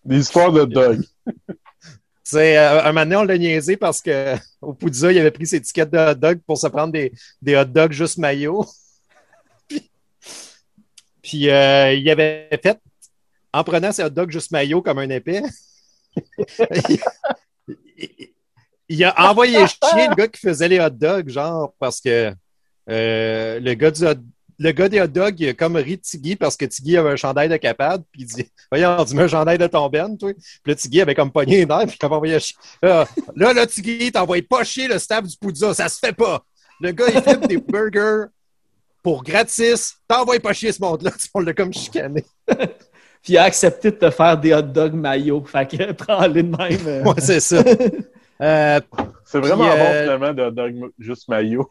Des 0.04 0.18
histoires 0.20 0.50
de. 0.52 0.64
Tu 0.96 1.02
sais, 2.22 2.56
euh, 2.58 2.82
un 2.82 2.86
moment 2.92 3.00
donné, 3.04 3.16
on 3.16 3.24
l'a 3.24 3.38
niaisé 3.38 3.76
parce 3.76 4.00
que 4.00 4.34
au 4.62 4.72
Poudza, 4.72 5.12
il 5.12 5.18
avait 5.18 5.30
pris 5.30 5.46
ses 5.46 5.56
étiquettes 5.56 5.90
de 5.90 5.98
hot 5.98 6.14
dog 6.14 6.40
pour 6.46 6.56
se 6.58 6.66
prendre 6.68 6.92
des, 6.92 7.12
des 7.42 7.56
hot 7.56 7.64
dogs 7.66 7.92
juste 7.92 8.16
maillot. 8.18 8.64
puis 9.68 9.90
puis, 11.22 11.50
euh, 11.50 11.92
il 11.92 12.08
avait 12.10 12.48
fait, 12.62 12.78
en 13.52 13.64
prenant 13.64 13.92
ses 13.92 14.02
hot 14.04 14.10
dogs 14.10 14.30
juste 14.30 14.50
maillot 14.50 14.82
comme 14.82 14.98
un 14.98 15.08
épée, 15.10 15.42
il, 18.88 19.04
a 19.04 19.30
envoyé 19.30 19.58
chier 19.66 20.08
le 20.08 20.14
gars 20.14 20.28
qui 20.28 20.40
faisait 20.40 20.68
les 20.68 20.80
hot 20.80 20.90
dogs, 20.90 21.28
genre, 21.28 21.74
parce 21.78 22.00
que 22.00 22.32
euh, 22.90 23.60
le 23.60 23.74
gars 23.74 23.90
du 23.90 24.04
le 24.58 24.72
gars 24.72 24.88
des 24.88 25.00
hot 25.00 25.08
dogs, 25.08 25.40
il 25.40 25.48
a 25.48 25.54
comme 25.54 25.76
ri 25.76 25.96
de 25.96 26.02
Tiggy 26.02 26.36
parce 26.36 26.56
que 26.56 26.64
Tiggy 26.64 26.96
avait 26.96 27.10
un 27.10 27.16
chandail 27.16 27.48
de 27.48 27.56
capade, 27.56 28.04
puis 28.10 28.22
il 28.22 28.26
dit 28.26 28.50
Voyons, 28.70 29.04
tu 29.04 29.14
mets 29.14 29.22
un 29.22 29.28
chandail 29.28 29.58
de 29.58 29.66
ton 29.66 29.88
ben, 29.88 30.16
toi. 30.16 30.32
Puis 30.32 30.60
là, 30.66 30.74
Tiggy 30.74 31.00
avait 31.00 31.14
comme 31.14 31.32
pogné 31.32 31.58
les 31.58 31.66
nerfs, 31.66 31.86
puis 31.86 31.98
il 32.00 32.06
envoyé 32.06 32.38
chier. 32.38 32.56
Là, 32.82 33.06
là, 33.34 33.52
là 33.52 33.66
Tiggy, 33.66 34.12
t'envoies 34.12 34.42
pas 34.48 34.64
chier 34.64 34.88
le 34.88 34.98
staff 34.98 35.24
du 35.24 35.36
Poudza, 35.36 35.74
ça 35.74 35.88
se 35.88 35.98
fait 35.98 36.12
pas. 36.12 36.44
Le 36.80 36.92
gars, 36.92 37.06
il 37.12 37.20
fait 37.22 37.46
des 37.46 37.56
burgers 37.56 38.26
pour 39.02 39.22
gratis, 39.22 39.96
t'envoies 40.08 40.40
pas 40.40 40.52
chier 40.52 40.72
ce 40.72 40.80
monde-là, 40.80 41.10
on 41.34 41.40
l'a 41.40 41.52
comme 41.52 41.72
chicané. 41.72 42.24
Puis 43.24 43.32
il 43.32 43.38
a 43.38 43.44
accepté 43.44 43.90
de 43.90 43.96
te 43.96 44.10
faire 44.10 44.36
des 44.38 44.52
hot 44.54 44.60
dogs 44.62 44.94
maillot. 44.94 45.42
Fait 45.44 45.66
que 45.66 45.92
prends-les 46.04 46.42
de 46.42 46.56
même. 46.56 46.86
euh. 46.86 47.02
Ouais, 47.04 47.14
c'est 47.18 47.40
ça. 47.40 47.62
Euh, 48.42 48.80
C'est 49.24 49.38
vraiment 49.38 49.64
bon, 49.64 49.70
euh, 49.70 50.02
finalement, 50.02 50.34
de 50.34 50.50
Doug 50.50 50.90
juste 50.98 51.28
maillot. 51.28 51.70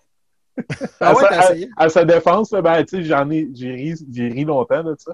ah 1.02 1.10
à, 1.10 1.14
ouais, 1.14 1.22
sa, 1.22 1.28
t'as 1.28 1.36
à- 1.36 1.44
essayé? 1.52 1.70
à 1.76 1.90
sa 1.90 2.06
défense, 2.06 2.52
là, 2.54 2.62
ben, 2.62 2.84
tu 2.86 2.98
sais, 2.98 3.04
j'en 3.04 3.30
ai, 3.30 3.50
j'ai 3.54 3.72
ri, 3.74 3.94
j'ai 4.12 4.30
ri 4.30 4.46
longtemps 4.46 4.82
de 4.82 4.96
ça. 4.98 5.14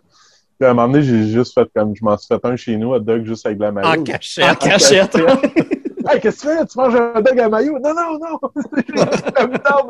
Puis 0.59 0.67
à 0.67 0.69
un 0.69 0.73
moment 0.75 0.87
donné, 0.93 1.03
j'ai 1.03 1.27
juste 1.27 1.55
fait 1.55 1.67
comme, 1.75 1.95
je 1.95 2.03
m'en 2.05 2.15
suis 2.17 2.27
fait 2.27 2.39
un 2.45 2.55
chez 2.55 2.77
nous, 2.77 2.93
hot 2.93 2.99
dog 2.99 3.25
juste 3.25 3.47
avec 3.47 3.57
de 3.57 3.63
la 3.63 3.69
En 3.69 3.73
maillot. 3.73 4.01
En 4.01 4.03
cachette. 4.03 4.59
cachette. 4.59 5.15
Hey, 5.15 6.19
qu'est-ce 6.21 6.43
que 6.43 6.49
tu 6.51 6.57
fais? 6.59 6.65
Tu 6.67 6.77
manges 6.77 6.95
un 6.95 7.13
hot 7.17 7.21
dog 7.23 7.39
à 7.39 7.49
maillot? 7.49 7.79
Non, 7.79 7.93
non, 7.95 8.19
non! 8.19 9.89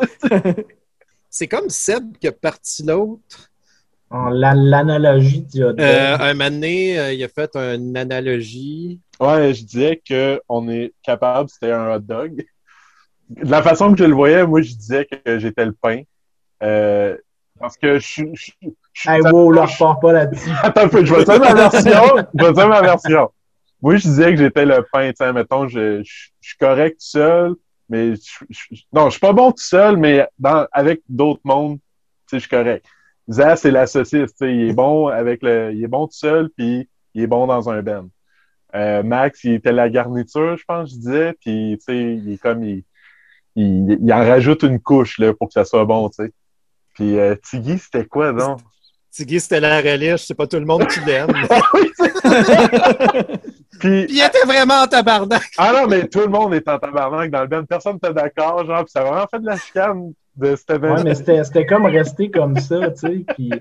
C'est 1.30 1.47
comme 1.47 1.70
Seb 1.70 2.18
qui 2.18 2.28
a 2.28 2.32
parti 2.32 2.84
l'autre. 2.84 3.49
En 4.12 4.30
la- 4.30 4.55
L'analogie 4.55 5.41
du 5.43 5.64
hot 5.64 5.74
dog. 5.74 5.82
Euh, 5.82 6.18
un 6.20 6.34
moment 6.34 6.49
donné, 6.49 6.99
euh, 6.99 7.14
il 7.14 7.24
a 7.24 7.28
fait 7.28 7.55
une 7.55 7.95
analogie. 7.95 8.99
Ouais, 9.20 9.53
je 9.53 9.64
disais 9.64 10.01
qu'on 10.07 10.68
est 10.70 10.93
capable, 11.03 11.49
c'était 11.49 11.72
un 11.72 11.95
hot 11.95 11.99
dog. 11.99 12.45
De 13.30 13.49
la 13.51 13.62
façon 13.62 13.91
que 13.93 13.99
je 13.99 14.05
le 14.05 14.16
voyais, 14.16 14.45
moi, 14.47 14.62
je 14.62 14.74
disais 14.74 15.05
que 15.05 15.38
j'étais 15.38 15.66
le 15.66 15.74
pain. 15.74 16.01
Euh, 16.64 17.16
parce 17.60 17.78
que 17.78 17.99
je 17.99 18.05
suis. 18.07 18.30
je 18.34 18.41
suis- 18.43 18.53
je 18.93 19.01
suis- 19.01 19.10
Hey, 19.10 19.22
wow, 19.22 19.51
là, 19.51 19.66
repars 19.66 19.99
pas 19.99 20.14
là-dessus. 20.14 20.49
Attends 20.64 20.82
un 20.84 20.88
peu, 20.88 21.05
je 21.05 21.14
vais 21.14 21.24
dire 21.24 21.39
ma 21.39 21.53
version. 21.53 22.01
Je 22.34 22.45
vais 22.45 22.53
dire 22.53 22.68
ma 22.68 22.82
version. 22.82 23.30
Moi, 23.82 23.95
je 23.97 24.01
disais 24.07 24.32
que 24.32 24.38
j'étais 24.38 24.66
le 24.66 24.86
pain, 24.91 25.10
tu 25.10 25.16
sais, 25.18 25.32
mettons, 25.32 25.68
je, 25.68 26.01
je, 26.03 26.30
je 26.41 26.47
suis 26.49 26.57
correct 26.57 26.95
tout 26.99 27.05
seul, 27.05 27.53
mais 27.88 28.16
je, 28.16 28.22
je- 28.49 28.82
non, 28.91 29.05
je 29.05 29.12
suis 29.12 29.20
pas 29.20 29.32
bon 29.34 29.51
tout 29.51 29.64
seul, 29.64 29.95
mais 29.97 30.28
dans, 30.38 30.66
avec 30.72 31.01
d'autres 31.07 31.39
mondes, 31.45 31.78
tu 31.78 31.82
sais, 32.32 32.38
je 32.38 32.39
suis 32.39 32.49
correct. 32.49 32.86
Zaz, 33.30 33.62
c'est 33.62 33.72
la 33.72 33.86
saucisse, 33.86 34.32
tu 34.32 34.38
sais, 34.38 34.56
il 34.56 34.70
est 34.70 34.74
bon 34.74 35.08
avec 35.08 35.44
le, 35.44 35.72
il 35.74 35.84
est 35.84 35.88
bon 35.88 36.08
tout 36.08 36.14
seul, 36.14 36.50
puis 36.56 36.90
il 37.14 37.24
est 37.24 37.28
bon 37.28 37.46
dans 37.48 37.70
un 37.70 37.82
ben. 37.82 38.10
Euh, 38.76 39.04
Max, 39.04 39.44
il 39.44 39.54
était 39.54 39.72
la 39.72 39.90
garniture, 39.90 40.58
je 40.58 40.64
pense, 40.68 40.92
je 40.92 40.96
disais, 40.96 41.34
puis 41.40 41.78
tu 41.80 41.84
sais, 41.86 42.16
il 42.16 42.34
est 42.34 42.38
comme, 42.38 42.64
il, 42.64 42.84
il, 43.56 43.98
il 44.02 44.14
en 44.14 44.20
rajoute 44.20 44.64
une 44.64 44.80
couche, 44.80 45.20
là, 45.20 45.34
pour 45.34 45.48
que 45.48 45.54
ça 45.54 45.66
soit 45.66 45.86
bon, 45.86 46.10
tu 46.10 46.24
sais. 46.24 46.32
Puis 46.96 47.20
euh, 47.20 47.36
Tiggy, 47.36 47.78
c'était 47.78 48.06
quoi, 48.06 48.34
donc? 48.34 48.60
Tiggy, 49.12 49.40
c'était 49.40 49.60
la 49.60 49.80
relish, 49.80 50.26
c'est 50.26 50.36
pas 50.36 50.48
tout 50.48 50.60
le 50.60 50.66
monde 50.66 50.86
qui 50.88 51.00
l'aime. 51.02 51.30
Ça. 51.48 51.62
Puis, 53.80 54.06
Puis 54.06 54.18
il 54.18 54.22
était 54.22 54.46
vraiment 54.46 54.82
en 54.82 54.88
tabarnak. 54.88 55.52
Ah 55.58 55.72
non, 55.74 55.88
mais 55.88 56.08
tout 56.08 56.20
le 56.20 56.28
monde 56.28 56.54
est 56.54 56.68
en 56.68 56.78
tabarnak 56.78 57.32
dans 57.32 57.42
le 57.42 57.48
band. 57.48 57.64
Personne 57.64 57.94
n'était 57.94 58.14
d'accord, 58.14 58.66
genre, 58.66 58.84
puis 58.84 58.92
ça 58.92 59.00
a 59.00 59.04
vraiment 59.06 59.28
fait 59.32 59.40
de 59.40 59.46
la 59.46 59.58
chicane 59.58 60.14
de. 60.36 60.56
Ouais, 60.94 61.04
mais 61.04 61.16
c'était 61.16 61.44
c'était 61.44 61.66
comme 61.66 61.86
resté 61.86 62.32
comme 62.32 62.58
ça, 62.58 62.92
tu 62.92 62.98
sais. 63.00 63.26
Puis 63.36 63.52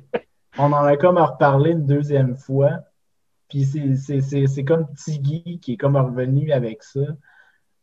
on 0.58 0.72
en 0.72 0.84
a 0.84 0.96
comme 0.96 1.18
à 1.18 1.26
reparler 1.26 1.72
une 1.72 1.86
deuxième 1.86 2.36
fois. 2.36 2.80
Puis 3.48 3.64
c'est- 3.64 3.96
c'est- 3.96 4.20
c'est 4.20 4.46
c'est 4.46 4.64
comme 4.64 4.86
Tiggy 4.94 5.58
qui 5.60 5.74
est 5.74 5.76
comme 5.76 5.96
revenu 5.96 6.52
avec 6.52 6.82
ça. 6.82 7.00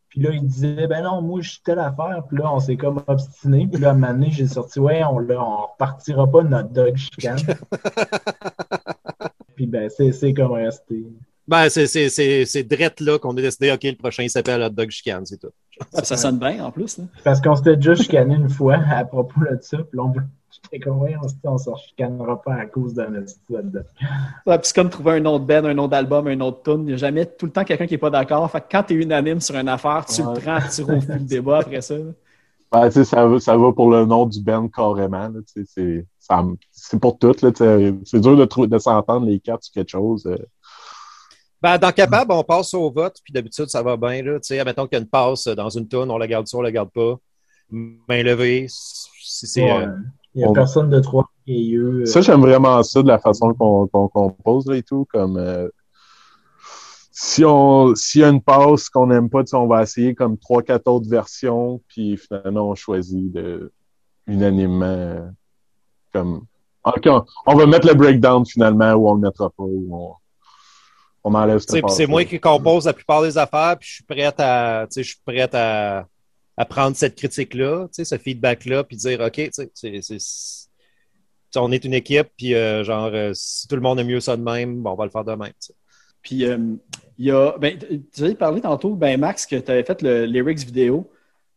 Puis 0.10 0.22
là, 0.22 0.30
il 0.32 0.46
disait, 0.48 0.88
ben 0.88 1.04
non, 1.04 1.22
moi, 1.22 1.42
je 1.42 1.50
suis 1.52 1.62
telle 1.62 1.80
affaire. 1.80 2.24
Puis 2.30 2.38
là, 2.38 2.54
on 2.54 2.60
s'est 2.62 2.78
comme 2.78 3.04
obstiné. 3.08 3.68
Puis 3.70 3.82
là, 3.82 3.90
à 3.90 3.92
un 3.92 3.96
moment 3.96 4.14
donné, 4.14 4.32
j'ai 4.32 4.48
sorti, 4.48 4.80
ouais, 4.80 5.04
on 5.04 5.20
ne 5.20 5.34
repartira 5.36 6.32
pas 6.32 6.42
de 6.44 6.48
notre 6.48 6.70
dog 6.70 6.96
chicane. 6.96 7.38
Puis 9.56 9.68
ben, 9.68 9.90
c'est 9.90 10.12
c'est 10.12 10.34
comme 10.34 10.52
resté. 10.54 11.04
Ben, 11.48 11.70
c'est, 11.70 11.88
c'est, 11.88 12.10
c'est, 12.10 12.46
c'est 12.46 12.64
drette 12.64 13.00
là 13.02 13.20
qu'on 13.20 13.36
a 13.38 13.42
décidé, 13.42 13.72
OK, 13.72 13.84
le 13.84 13.96
prochain 13.96 14.24
il 14.24 14.30
s'appelle 14.30 14.62
Hot 14.64 14.70
Dog 14.70 14.90
Chicane, 14.90 15.26
c'est 15.26 15.38
tout. 15.38 15.52
Ça 16.04 16.16
sonne 16.18 16.38
bien 16.40 16.64
en 16.64 16.72
plus. 16.72 16.98
Là. 16.98 17.04
Parce 17.24 17.42
qu'on 17.42 17.56
s'était 17.56 17.76
déjà 17.76 17.96
chicané 17.96 18.36
une 18.36 18.50
fois 18.50 18.78
à 18.90 19.04
propos 19.06 19.42
de 19.42 19.58
ça. 19.62 19.78
Puis 19.78 20.00
on 20.00 20.14
j'étais 20.72 20.90
ouais, 20.90 21.16
on 21.44 21.58
se 21.58 21.70
chicanera 21.90 22.42
pas 22.42 22.56
à 22.56 22.66
cause 22.66 22.94
d'un 22.94 23.10
dog. 23.12 23.84
Ouais, 24.48 24.58
puis 24.58 24.68
c'est 24.68 24.76
comme 24.76 24.90
trouver 24.90 25.14
un 25.14 25.20
nom 25.20 25.38
de 25.38 25.46
band, 25.46 25.66
un 25.66 25.74
nom 25.74 25.88
d'album, 25.88 26.28
un 26.28 26.36
de 26.38 26.56
tune. 26.64 26.80
Il 26.82 26.86
n'y 26.86 26.94
a 26.94 26.98
jamais 26.98 27.26
tout 27.26 27.46
le 27.46 27.52
temps 27.52 27.64
quelqu'un 27.64 27.88
qui 27.88 27.94
n'est 27.94 28.00
pas 28.00 28.10
d'accord. 28.10 28.50
Fait 28.50 28.62
que 28.62 28.66
quand 28.72 28.84
tu 28.84 28.94
es 28.94 29.04
unanime 29.04 29.42
sur 29.42 29.56
une 29.56 29.68
affaire, 29.70 30.06
tu 30.06 30.22
Ouais. 30.22 30.34
le 30.34 30.40
prends, 30.40 30.60
tu 30.74 30.84
refus 30.84 31.12
le 31.12 31.20
débat 31.20 31.58
après 31.60 31.82
ça. 31.82 31.96
Ben, 32.72 32.90
ça, 32.90 33.28
va- 33.28 33.40
ça 33.40 33.56
va 33.58 33.72
pour 33.74 33.92
le 33.92 34.06
nom 34.06 34.26
du 34.26 34.42
band 34.42 34.68
carrément. 34.70 35.30
C'est 35.68 37.00
pour 37.00 37.18
tout. 37.20 37.34
C'est 37.40 38.20
dur 38.20 38.48
de 38.68 38.78
s'entendre 38.80 39.26
les 39.28 39.40
quatre 39.40 39.64
sur 39.64 39.74
quelque 39.74 39.90
chose. 39.92 40.26
euh. 40.26 40.38
Ben, 41.66 41.80
dans 41.80 41.92
Capable, 41.92 42.32
on 42.32 42.44
passe 42.44 42.76
au 42.76 42.92
vote, 42.92 43.18
puis 43.24 43.34
d'habitude, 43.34 43.70
ça 43.70 43.82
va 43.82 43.98
bien. 43.98 44.22
Là. 44.22 44.34
Tu 44.36 44.50
sais, 44.50 44.60
admettons 44.60 44.86
qu'il 44.86 44.98
y 44.98 45.02
a 45.02 45.02
une 45.02 45.10
passe 45.10 45.48
dans 45.48 45.70
une 45.70 45.88
toune, 45.88 46.12
on 46.12 46.18
la 46.20 46.28
garde 46.28 46.46
ça, 46.48 46.58
on 46.60 46.62
la 46.62 46.72
garde 46.72 46.92
pas. 46.92 47.16
Main 47.72 48.22
levée, 48.22 48.68
si 48.70 49.48
c'est. 49.48 49.64
Ouais. 49.64 49.88
euh, 49.88 49.96
Il 50.36 50.40
n'y 50.40 50.44
a 50.44 50.50
on- 50.50 50.54
personne 50.54 50.92
de 50.92 51.00
trois 51.00 51.26
yeux. 51.48 52.06
Ça, 52.06 52.22
j'aime 52.22 52.42
vraiment 52.42 52.84
ça 52.84 53.02
de 53.02 53.08
la 53.08 53.18
façon 53.18 53.52
qu'on 53.56 53.88
qu'on 53.88 54.08
compose 54.10 54.68
là, 54.68 54.76
et 54.76 54.84
tout. 54.84 55.08
Comme 55.12 55.38
euh, 55.38 55.68
si 57.12 57.44
on 57.44 57.96
s'il 57.96 58.22
y 58.22 58.24
a 58.24 58.30
une 58.30 58.44
passe 58.44 58.88
qu'on 58.90 59.08
n'aime 59.08 59.32
pas, 59.32 59.44
tu 59.44 59.50
sais, 59.50 59.56
on 59.58 59.66
va 59.66 59.82
essayer 59.82 60.14
comme 60.14 60.38
trois, 60.38 60.62
quatre 60.62 60.88
autres 60.88 61.10
versions, 61.10 61.82
puis 61.88 62.16
finalement 62.18 62.70
on 62.70 62.76
choisit 62.76 63.32
de 63.32 63.72
unanimement 64.28 64.86
euh, 64.86 65.26
comme 66.14 66.46
OK, 66.84 67.08
on, 67.08 67.26
on 67.48 67.56
va 67.56 67.66
mettre 67.66 67.88
le 67.88 67.96
breakdown 67.96 68.46
finalement 68.46 68.94
ou 68.94 69.10
on 69.10 69.16
le 69.16 69.22
mettra 69.22 69.50
pas 69.50 69.64
ou 69.64 69.88
on, 69.92 70.14
on 71.26 71.34
enlève 71.34 71.60
cette 71.60 71.90
c'est 71.90 72.08
moi 72.08 72.24
qui 72.24 72.40
compose 72.40 72.86
la 72.86 72.94
plupart 72.94 73.22
des 73.22 73.38
affaires, 73.38 73.76
puis 73.80 73.90
je 73.90 73.94
suis 73.96 74.04
prête 74.04 74.36
à, 74.40 74.86
tu 74.90 74.94
sais, 74.94 75.04
je 75.04 75.10
suis 75.10 75.20
prête 75.26 75.54
à, 75.54 76.08
à 76.56 76.66
prendre 76.66 76.96
cette 76.96 77.16
critique-là, 77.16 77.88
tu 77.88 77.96
sais, 77.96 78.06
ce 78.06 78.18
feedback-là, 78.18 78.84
puis 78.86 78.96
dire, 78.96 79.20
OK, 79.20 79.34
tu 79.34 79.50
sais, 79.52 80.00
c'est- 80.02 80.70
on 81.58 81.72
est 81.72 81.84
une 81.86 81.94
équipe, 81.94 82.28
puis 82.38 82.54
euh, 82.54 82.84
genre, 82.84 83.10
euh, 83.14 83.32
si 83.34 83.68
tout 83.68 83.76
le 83.76 83.82
monde 83.82 84.00
aime 84.00 84.08
mieux 84.08 84.20
ça 84.20 84.36
de 84.38 84.42
même, 84.44 84.82
bon, 84.82 84.92
on 84.92 84.96
va 84.96 85.06
le 85.06 85.10
faire 85.12 85.24
de 85.24 85.34
même. 85.34 85.54
Puis 86.22 86.46
euh, 86.46 86.58
il 87.18 87.26
y 87.28 87.32
a. 87.32 87.58
Ben, 87.58 87.78
tu 88.14 88.24
avais 88.24 88.36
parlé 88.36 88.60
tantôt, 88.60 88.94
ben, 88.96 89.18
Max, 89.20 89.46
que 89.46 89.56
tu 89.56 89.72
avais 89.72 89.84
fait 89.84 90.02
le 90.02 90.26
lyrics 90.26 90.60
vidéo, 90.66 91.10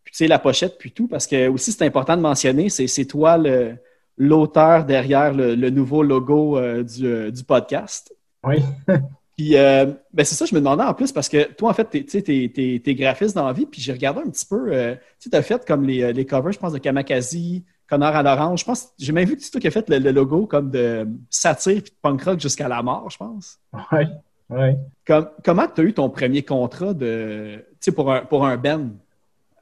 puis 0.05 0.12
tu 0.12 0.19
sais, 0.19 0.29
la 0.29 0.39
pochette, 0.39 0.79
puis 0.79 0.93
tout, 0.93 1.09
parce 1.09 1.27
que 1.27 1.49
aussi 1.49 1.73
c'est 1.73 1.85
important 1.85 2.16
de 2.16 2.23
mentionner, 2.23 2.69
c'est 2.69 2.87
c'est 2.87 3.07
toi 3.07 3.37
le- 3.39 3.77
l'auteur 4.16 4.85
derrière 4.85 5.33
le, 5.35 5.55
le 5.57 5.71
nouveau 5.71 6.03
logo 6.05 6.57
euh, 6.59 6.83
du, 6.85 7.07
euh, 7.07 7.31
du 7.33 7.43
podcast. 7.45 8.14
Oui. 8.45 8.59
Puis, 9.39 9.57
euh, 9.57 9.86
ben 10.12 10.24
c'est 10.24 10.34
ça, 10.34 10.47
je 10.47 10.55
me 10.55 10.59
demandais 10.59 10.82
en 10.82 10.93
plus, 10.95 11.12
parce 11.12 11.28
que 11.28 11.53
toi, 11.53 11.70
en 11.70 11.72
fait, 11.72 11.84
t'es- 11.84 12.05
tu 12.05 12.80
t'es 12.82 12.95
graphiste 12.97 13.36
dans 13.36 13.47
la 13.47 13.53
vie, 13.53 13.66
puis 13.66 13.80
j'ai 13.80 13.93
regardé 13.93 14.20
un 14.20 14.30
petit 14.30 14.45
peu, 14.45 14.72
euh, 14.72 14.97
tu 15.20 15.30
t'as 15.30 15.43
fait 15.43 15.64
comme 15.64 15.84
les, 15.84 16.12
les 16.12 16.26
covers, 16.26 16.51
je 16.53 16.59
pense, 16.59 16.72
de 16.72 16.78
Kamakazi, 16.78 17.64
Connor 17.89 18.16
à 18.16 18.22
l'orange. 18.24 18.59
Je 18.61 18.64
pense, 18.64 18.89
j'ai 18.99 19.12
même 19.12 19.28
vu 19.28 19.36
que 19.36 19.43
c'est 19.43 19.53
toi 19.53 19.61
qui 19.61 19.68
as 19.68 19.70
fait 19.70 19.89
le, 19.89 19.99
le 20.01 20.11
logo 20.11 20.47
comme 20.47 20.70
de 20.72 21.07
satire 21.30 21.80
puis 21.82 21.93
de 21.93 21.97
punk 22.03 22.20
rock 22.24 22.41
jusqu'à 22.41 22.66
la 22.66 22.82
mort, 22.82 23.09
je 23.11 23.16
pense. 23.16 23.59
Oui, 23.93 24.07
oui. 24.51 24.70
Comme- 25.07 25.30
comment 25.45 25.66
tu 25.72 25.82
as 25.82 25.84
eu 25.84 25.95
ton 25.95 26.11
premier 26.11 26.43
contrat 26.43 26.93
de, 26.93 27.64
tu 27.80 27.93
pour 27.93 28.12
un, 28.12 28.22
pour 28.22 28.45
un 28.45 28.57
band, 28.57 28.89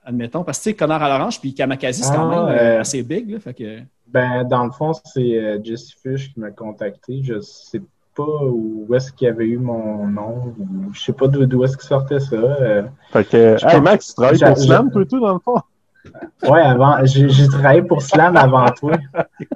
admettons? 0.04 0.42
Parce 0.42 0.56
que, 0.58 0.64
tu 0.64 0.70
sais, 0.70 0.74
Connor 0.76 1.02
à 1.02 1.08
l'orange 1.18 1.38
puis 1.38 1.52
Kamakazi, 1.52 2.02
c'est 2.02 2.14
quand 2.14 2.30
Ah, 2.30 2.46
même 2.48 2.56
euh, 2.56 2.78
euh, 2.78 2.80
assez 2.80 3.02
big, 3.02 3.30
là, 3.30 3.40
fait 3.40 3.52
que... 3.52 3.80
Ben, 4.06 4.42
dans 4.44 4.64
le 4.64 4.70
fond, 4.72 4.92
c'est 5.04 5.36
euh, 5.36 5.58
Jesse 5.62 5.92
Fish 6.02 6.32
qui 6.32 6.40
m'a 6.40 6.50
contacté. 6.50 7.20
Je 7.22 7.40
sais 7.40 7.80
pas 7.80 7.86
où 8.24 8.86
est-ce 8.94 9.12
qu'il 9.12 9.26
y 9.26 9.30
avait 9.30 9.46
eu 9.46 9.58
mon 9.58 10.06
nom. 10.06 10.54
ou 10.58 10.92
Je 10.92 11.00
sais 11.00 11.12
pas 11.12 11.28
d'où 11.28 11.64
est-ce 11.64 11.76
qu'il 11.76 11.86
sortait 11.88 12.20
ça. 12.20 12.36
euh. 12.36 12.82
Fait 13.12 13.24
que, 13.24 13.56
Je 13.58 13.66
hey 13.66 13.72
pense- 13.74 13.82
Max, 13.82 14.06
tu 14.08 14.14
travailles 14.14 14.38
pour 14.38 14.58
Slam, 14.58 14.90
toi 14.90 15.02
et 15.02 15.06
tout, 15.06 15.20
dans 15.20 15.34
le 15.34 15.40
fond? 15.40 15.56
Ouais, 16.48 16.60
avant, 16.60 17.04
j'ai 17.04 17.48
travaillé 17.48 17.82
pour 17.82 18.00
Slam 18.00 18.36
avant 18.36 18.66
toi. 18.70 18.92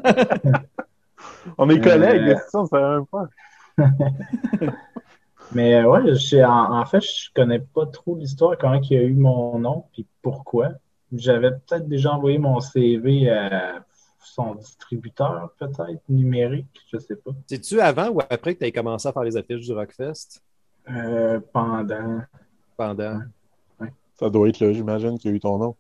On 1.59 1.71
est 1.71 1.79
Euh, 1.79 1.83
collègues, 1.83 2.37
c'est 2.45 2.51
ça, 2.51 2.61
on 2.61 2.67
savait 2.67 2.97
même 2.97 3.07
pas. 3.07 3.29
Mais 5.53 5.75
euh, 5.77 5.85
ouais, 5.89 6.45
en, 6.45 6.79
en 6.81 6.85
fait, 6.87 7.01
je 7.01 7.29
connais 7.35 7.59
pas 7.61 7.87
trop 7.87 8.17
l'histoire, 8.17 8.57
comment 8.59 8.81
il 8.89 8.97
a 8.97 9.03
eu 9.03 9.15
mon 9.15 9.59
nom, 9.59 9.85
puis 9.93 10.07
pourquoi. 10.23 10.69
J'avais 11.13 11.51
peut-être 11.51 11.89
déjà 11.89 12.13
envoyé 12.13 12.39
mon 12.39 12.61
CV 12.61 13.31
à 13.31 13.81
son 14.23 14.55
distributeur, 14.55 15.51
peut-être, 15.59 16.01
numérique, 16.09 16.67
je 16.93 16.99
sais 16.99 17.17
pas. 17.17 17.31
C'est-tu 17.47 17.81
avant 17.81 18.09
ou 18.11 18.21
après 18.21 18.55
que 18.55 18.61
tu 18.61 18.65
as 18.67 18.71
commencé 18.71 19.09
à 19.09 19.13
faire 19.13 19.23
les 19.25 19.37
affiches 19.37 19.61
du 19.67 19.73
Rockfest? 19.73 20.41
Euh, 20.91 21.41
pendant. 21.53 22.21
Pendant. 22.77 23.21
Ça 24.15 24.29
doit 24.29 24.49
être 24.49 24.61
là, 24.61 24.73
j'imagine, 24.73 25.19
qu'il 25.19 25.31
y 25.31 25.35
a 25.35 25.37
eu 25.37 25.41
ton 25.41 25.57
nom. 25.59 25.75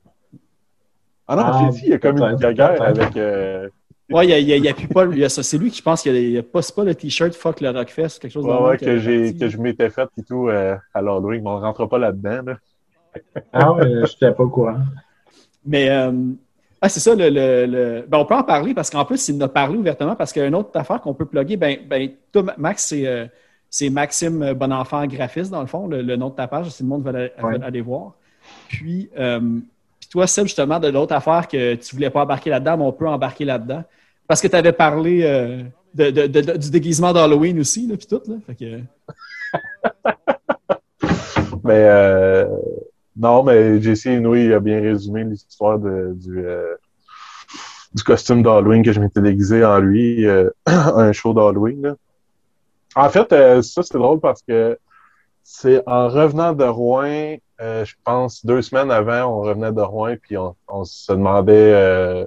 Ah 1.28 1.36
non, 1.36 1.42
Ah, 1.44 1.60
j'ai 1.72 1.78
dit, 1.78 1.82
il 1.86 1.90
y 1.90 1.92
a 1.92 1.98
comme 1.98 2.20
une 2.22 2.36
guerre 2.36 2.82
avec. 2.82 3.16
euh, 3.16 3.68
Ouais, 4.10 4.26
il 4.26 4.30
y 4.30 4.52
a, 4.52 4.56
il 4.56 4.64
y 4.64 4.68
a 4.68 4.74
plus 4.74 4.88
pas, 4.88 5.04
il 5.06 5.18
y 5.18 5.24
a 5.24 5.28
ça. 5.28 5.42
C'est 5.44 5.56
lui 5.56 5.70
qui, 5.70 5.82
pense, 5.82 6.02
qu'il 6.02 6.16
y 6.30 6.36
a, 6.36 6.42
poste 6.42 6.74
pas 6.74 6.82
le 6.82 6.96
t-shirt 6.96 7.32
Fuck 7.32 7.60
le 7.60 7.70
Rockfest, 7.70 8.18
quelque 8.20 8.32
chose 8.32 8.44
de 8.44 8.50
Ouais, 8.50 8.60
ouais, 8.70 8.76
que, 8.76 8.98
j'ai, 8.98 9.36
que 9.36 9.46
je 9.46 9.56
m'étais 9.58 9.88
fait 9.88 10.08
et 10.18 10.24
tout 10.24 10.48
euh, 10.48 10.76
à 10.92 11.00
l'Halloween, 11.00 11.44
mais 11.44 11.50
on 11.50 11.58
ne 11.60 11.64
rentre 11.64 11.86
pas 11.86 11.98
là-dedans. 11.98 12.42
Là. 12.44 12.56
Ah 13.52 13.72
ouais, 13.72 13.84
je 13.88 14.00
n'étais 14.00 14.32
pas 14.32 14.42
au 14.42 14.48
courant. 14.48 14.78
Mais 15.64 15.90
euh, 15.90 16.12
ah, 16.82 16.88
c'est 16.88 17.00
ça, 17.00 17.14
le, 17.14 17.28
le- 17.28 17.66
le- 17.66 18.04
ben, 18.08 18.18
on 18.18 18.24
peut 18.24 18.34
en 18.34 18.42
parler 18.42 18.72
parce 18.74 18.88
qu'en 18.90 19.04
plus, 19.04 19.28
il 19.28 19.36
en 19.36 19.46
a 19.46 19.48
parlé 19.48 19.76
ouvertement 19.76 20.16
parce 20.16 20.32
qu'il 20.32 20.40
y 20.40 20.44
a 20.44 20.48
une 20.48 20.54
autre 20.54 20.70
affaire 20.74 21.00
qu'on 21.00 21.14
peut 21.14 21.26
plugger. 21.26 21.56
Ben, 21.56 21.78
ben, 21.88 22.10
toi, 22.32 22.44
Max, 22.56 22.86
c'est, 22.86 23.06
euh, 23.06 23.26
c'est 23.68 23.90
Maxime 23.90 24.52
Bonenfant 24.54 25.06
graphiste, 25.06 25.50
dans 25.50 25.60
le 25.60 25.66
fond, 25.66 25.86
le, 25.86 26.02
le 26.02 26.16
nom 26.16 26.30
de 26.30 26.34
ta 26.34 26.46
page, 26.48 26.70
si 26.70 26.82
le 26.82 26.88
monde 26.88 27.02
veut 27.04 27.10
aller, 27.14 27.32
Ouais. 27.42 27.58
veut 27.58 27.64
aller 27.64 27.80
voir. 27.82 28.14
Puis, 28.68 29.10
euh, 29.18 29.38
puis 30.00 30.08
toi, 30.08 30.26
Seb, 30.26 30.46
justement, 30.46 30.80
de 30.80 30.88
l'autre 30.88 31.14
affaire 31.14 31.46
que 31.46 31.74
tu 31.74 31.94
voulais 31.94 32.10
pas 32.10 32.22
embarquer 32.22 32.50
là-dedans, 32.50 32.76
mais 32.78 32.84
on 32.84 32.92
peut 32.92 33.06
embarquer 33.08 33.44
là-dedans. 33.44 33.84
Parce 34.26 34.40
que 34.40 34.48
tu 34.48 34.56
avais 34.56 34.72
parlé 34.72 35.20
euh, 35.24 35.62
de, 35.94 36.10
de- 36.10 36.26
de- 36.26 36.56
du 36.56 36.70
déguisement 36.70 37.12
d'Halloween 37.12 37.58
aussi, 37.60 37.86
là, 37.86 37.96
puis 37.96 38.06
tout. 38.06 38.22
Là. 38.26 38.36
Fait 38.46 38.54
que, 38.54 38.80
Mais 41.64 41.74
euh, 41.88 42.46
non, 43.16 43.42
mais 43.42 43.80
Jesse 43.82 44.06
Inouï 44.06 44.46
il 44.46 44.52
a 44.52 44.60
bien 44.60 44.80
résumé 44.80 45.24
l'histoire 45.24 45.78
du, 45.78 46.44
euh, 46.44 46.74
du 47.94 48.02
costume 48.02 48.42
d'Halloween 48.42 48.82
que 48.84 48.92
je 48.92 49.00
m'étais 49.00 49.20
déguisé 49.20 49.64
en 49.64 49.78
lui, 49.78 50.26
euh, 50.26 50.50
un 50.66 51.12
show 51.12 51.32
d'Halloween. 51.34 51.96
En 52.94 53.08
fait, 53.08 53.32
euh, 53.32 53.62
ça, 53.62 53.82
c'est 53.82 53.98
drôle 53.98 54.20
parce 54.20 54.42
que 54.42 54.78
c'est 55.42 55.82
en 55.86 56.08
revenant 56.08 56.52
de 56.52 56.64
Rouen, 56.64 57.36
je 57.58 57.92
pense 58.04 58.44
deux 58.46 58.62
semaines 58.62 58.90
avant, 58.90 59.24
on 59.24 59.40
revenait 59.40 59.72
de 59.72 59.80
Rouen, 59.80 60.14
puis 60.20 60.36
on, 60.38 60.54
on 60.68 60.84
se 60.84 61.12
demandait. 61.12 62.26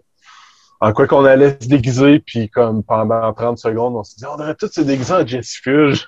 en 0.80 0.92
quoi 0.94 1.08
qu'on 1.08 1.24
allait 1.26 1.58
se 1.60 1.68
déguiser, 1.68 2.20
puis 2.20 2.50
comme 2.50 2.84
pendant 2.84 3.32
30 3.34 3.58
secondes, 3.58 3.96
on 3.96 4.04
s'est 4.04 4.18
dit, 4.18 4.26
on 4.26 4.36
devrait 4.36 4.56
tous 4.56 4.72
se 4.72 4.82
déguiser 4.82 5.14
en 5.14 5.26
Jessie 5.26 5.60
Fuge, 5.62 6.06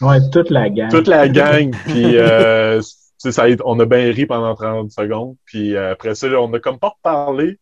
Ouais, 0.00 0.18
toute 0.32 0.50
la 0.50 0.70
gang. 0.70 0.90
toute 0.90 1.08
la 1.08 1.28
gang, 1.28 1.70
puis 1.86 2.16
sais, 3.20 3.32
ça, 3.32 3.46
on 3.64 3.78
a 3.80 3.84
bien 3.86 4.10
ri 4.12 4.26
pendant 4.26 4.54
30 4.54 4.90
secondes, 4.90 5.36
puis 5.44 5.76
euh, 5.76 5.92
après 5.92 6.14
ça, 6.14 6.28
on 6.40 6.52
a 6.52 6.58
comme 6.58 6.78
pas 6.78 6.94
reparlé. 6.96 7.58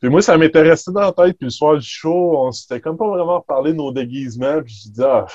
Puis 0.00 0.10
moi, 0.10 0.20
ça 0.20 0.36
m'était 0.36 0.62
resté 0.62 0.92
dans 0.92 1.00
la 1.00 1.12
tête, 1.12 1.36
puis 1.38 1.46
le 1.46 1.50
soir 1.50 1.78
du 1.78 1.86
show, 1.86 2.38
on 2.38 2.52
s'était 2.52 2.80
comme 2.80 2.96
pas 2.96 3.08
vraiment 3.08 3.38
reparlé 3.38 3.72
de 3.72 3.78
nos 3.78 3.92
déguisements, 3.92 4.62
puis 4.62 4.74
je 4.84 4.90
dis, 4.90 5.02
ah, 5.02 5.26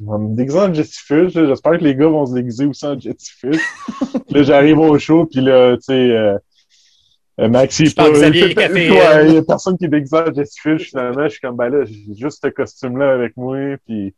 va 0.00 0.18
me 0.18 0.34
déguiser 0.34 0.58
en 0.58 0.68
là. 0.68 0.84
j'espère 1.46 1.78
que 1.78 1.84
les 1.84 1.94
gars 1.94 2.08
vont 2.08 2.26
se 2.26 2.34
déguiser 2.34 2.66
aussi 2.66 2.86
en. 2.86 2.96
Puis 2.96 3.10
là, 4.30 4.42
j'arrive 4.42 4.78
au 4.78 4.98
show, 4.98 5.26
puis 5.26 5.40
là, 5.40 5.76
tu 5.76 5.82
sais, 5.82 5.92
euh, 5.92 6.38
euh, 7.40 7.48
Maxi, 7.48 7.84
il 7.84 7.94
Café, 7.94 8.10
ouais, 8.90 9.06
euh. 9.06 9.26
il 9.26 9.34
y 9.34 9.38
a 9.38 9.42
personne 9.42 9.76
qui 9.78 9.86
est 9.86 9.88
déguisé 9.88 10.16
en 10.16 10.24
Fuge, 10.60 10.88
finalement, 10.90 11.24
je 11.24 11.28
suis 11.30 11.40
comme, 11.40 11.56
ben 11.56 11.68
là, 11.68 11.84
j'ai 11.84 12.14
juste 12.14 12.40
ce 12.42 12.48
costume-là 12.48 13.12
avec 13.12 13.36
moi, 13.36 13.76
puis 13.86 14.14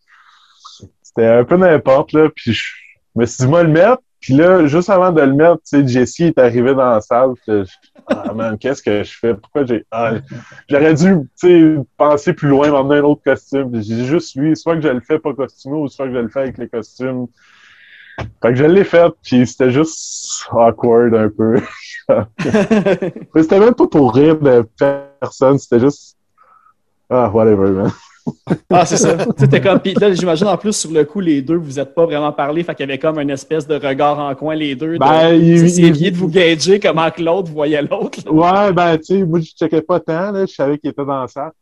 c'était 1.03 1.27
un 1.27 1.45
peu 1.45 1.57
n'importe, 1.57 2.13
là, 2.13 2.29
puis 2.35 2.53
je 2.53 2.63
me 3.15 3.27
suis 3.27 3.45
dit, 3.45 3.51
moi, 3.51 3.63
le 3.63 3.71
mettre, 3.71 4.03
puis 4.23 4.35
là, 4.35 4.65
juste 4.67 4.89
avant 4.89 5.11
de 5.13 5.21
le 5.21 5.35
mettre, 5.35 5.57
tu 5.57 5.81
sais, 5.83 5.87
Jessie 5.87 6.25
est 6.27 6.39
arrivé 6.39 6.75
dans 6.75 6.91
la 6.93 7.01
salle, 7.01 7.33
je- 7.47 7.65
ah, 8.07 8.33
man, 8.33 8.57
qu'est-ce 8.57 8.83
que 8.83 9.03
je 9.03 9.19
fais? 9.19 9.35
Pourquoi 9.35 9.67
j'ai, 9.67 9.85
ah, 9.91 10.13
j'aurais 10.69 10.95
dû, 10.95 11.17
tu 11.39 11.49
sais, 11.49 11.77
penser 11.97 12.33
plus 12.33 12.49
loin, 12.49 12.71
m'emmener 12.71 13.01
un 13.01 13.05
autre 13.05 13.23
costume. 13.25 13.71
J'ai 13.83 14.05
juste 14.05 14.37
lui, 14.37 14.57
soit 14.57 14.77
que 14.77 14.83
je 14.83 14.89
le 14.89 15.01
fais 15.01 15.19
pas 15.19 15.35
costumé, 15.35 15.77
ou 15.77 15.89
soit 15.89 16.07
que 16.07 16.15
je 16.15 16.19
le 16.19 16.29
fais 16.29 16.41
avec 16.41 16.57
les 16.57 16.69
costumes. 16.69 17.27
Fait 18.41 18.51
que 18.51 18.55
je 18.55 18.65
l'ai 18.65 18.85
fait, 18.85 19.13
puis 19.23 19.47
c'était 19.47 19.71
juste 19.71 20.47
awkward 20.53 21.15
un 21.15 21.29
peu. 21.29 21.61
C'était 23.37 23.59
même 23.59 23.75
pas 23.75 23.87
pour 23.89 24.15
rire 24.15 24.39
de 24.39 24.67
personne, 25.21 25.59
c'était 25.59 25.81
juste, 25.81 26.17
ah, 27.11 27.29
whatever, 27.31 27.71
man. 27.71 27.91
Ah, 28.71 28.87
c'est 28.87 28.97
ça. 28.97 29.17
C'était 29.37 29.61
comme. 29.61 29.79
Puis 29.81 29.95
là, 29.95 30.13
j'imagine 30.13 30.47
en 30.47 30.57
plus, 30.57 30.73
sur 30.73 30.91
le 30.91 31.05
coup, 31.05 31.21
les 31.21 31.43
deux, 31.43 31.57
vous 31.57 31.73
n'êtes 31.73 31.95
pas 31.95 32.05
vraiment 32.07 32.33
parlé. 32.33 32.63
Fait 32.65 32.75
qu'il 32.75 32.87
y 32.87 32.89
avait 32.89 32.99
comme 32.99 33.19
une 33.21 33.31
espèce 33.31 33.67
de 33.67 33.75
regard 33.75 34.19
en 34.19 34.35
coin, 34.35 34.55
les 34.55 34.75
deux. 34.75 34.95
de- 34.95 34.99
Ben, 34.99 35.35
il- 35.35 35.59
Vous 35.61 35.81
il- 35.81 36.13
de 36.13 36.17
vous 36.17 36.29
gager 36.29 36.81
comment 36.81 37.11
que 37.11 37.23
l'autre 37.23 37.51
voyait 37.51 37.83
l'autre. 37.83 38.21
Ouais, 38.31 38.73
ben, 38.73 38.97
tu 38.99 39.05
sais, 39.05 39.25
moi, 39.25 39.41
je 39.41 39.51
checkais 39.51 39.83
pas 39.83 40.01
tant, 40.01 40.33
là. 40.33 40.47
Je 40.47 40.55
savais 40.55 40.79
qu'il 40.79 40.91
était 40.91 41.05
dans 41.05 41.21
la 41.23 41.29
salle. 41.29 41.53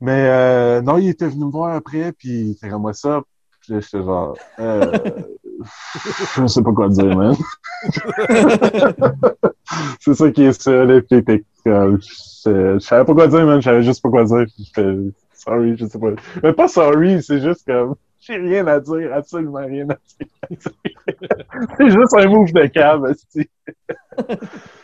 Mais, 0.00 0.26
euh, 0.28 0.80
non, 0.82 0.98
il 0.98 1.08
était 1.08 1.26
venu 1.28 1.46
me 1.46 1.50
voir 1.50 1.74
après, 1.74 2.12
puis 2.12 2.50
était 2.52 2.68
comme 2.68 2.82
moi 2.82 2.92
ça. 2.92 3.20
Puis 3.62 3.72
là, 3.74 3.80
j'étais 3.80 4.04
genre, 4.04 4.36
euh, 4.60 4.92
je 6.36 6.46
sais 6.46 6.62
pas 6.62 6.72
quoi 6.72 6.88
dire, 6.88 7.16
man. 7.16 7.34
c'est 10.00 10.14
ça 10.14 10.30
qui 10.30 10.42
est 10.44 10.60
ça, 10.60 10.84
là. 10.84 11.00
Puis 11.00 11.22
je, 11.66 12.78
savais 12.80 13.04
pas 13.04 13.14
quoi 13.14 13.26
dire, 13.28 13.44
man. 13.46 13.60
Je 13.60 13.64
savais 13.64 13.82
juste 13.82 14.02
pas 14.02 14.10
quoi 14.10 14.24
dire. 14.24 14.44
Puis 14.56 15.12
sorry, 15.38 15.76
je 15.76 15.86
sais 15.86 15.98
pas. 15.98 16.08
Mais 16.42 16.52
pas 16.52 16.68
sorry, 16.68 17.22
c'est 17.22 17.40
juste 17.40 17.64
comme, 17.66 17.94
j'ai 18.20 18.36
rien 18.36 18.66
à 18.66 18.80
dire, 18.80 19.12
absolument 19.14 19.64
rien 19.64 19.88
à 19.90 19.96
dire. 19.96 20.28
c'est 21.78 21.90
juste 21.90 22.14
un 22.14 22.26
move 22.26 22.52
de 22.52 22.66
cave. 22.66 23.14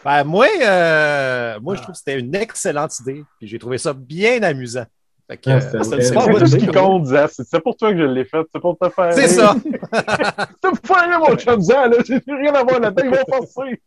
Ben, 0.05 0.23
moi, 0.23 0.47
euh, 0.63 1.59
moi, 1.61 1.75
je 1.75 1.83
trouve 1.83 1.95
que 1.95 1.99
c'était 1.99 2.21
une 2.21 2.35
excellente 2.37 2.97
idée. 3.01 3.25
Puis 3.39 3.49
j'ai 3.49 3.59
trouvé 3.59 3.79
ça 3.79 3.93
bien 3.93 4.43
amusant. 4.45 4.85
Fait 5.27 5.39
que, 5.39 5.51
Ouais, 5.51 5.57
euh, 5.57 5.83
c'est 5.83 6.15
tout 6.15 6.47
ce 6.47 6.57
qui 6.57 6.67
compte, 6.69 7.07
Zaf. 7.07 7.33
C'est 7.33 7.61
pour 7.61 7.77
toi 7.77 7.91
que 7.91 7.99
je 7.99 8.05
l'ai 8.05 8.25
fait. 8.25 8.47
C'est 8.53 8.61
pour 8.61 8.79
te 8.79 8.89
faire. 8.91 9.13
c'est 9.13 9.27
ça. 9.27 9.57
C'est 9.65 10.71
pour 10.71 10.97
faire 10.97 11.09
rire, 11.09 11.19
mon 11.19 11.37
chum 11.37 11.61
Zaf, 11.61 11.91
là. 11.91 11.97
J'ai 12.07 12.21
plus 12.21 12.37
rien 12.37 12.55
à 12.55 12.63
voir 12.63 12.79
là-dedans. 12.79 13.03
Il 13.05 13.11
va 13.11 13.25
forcer. 13.25 13.81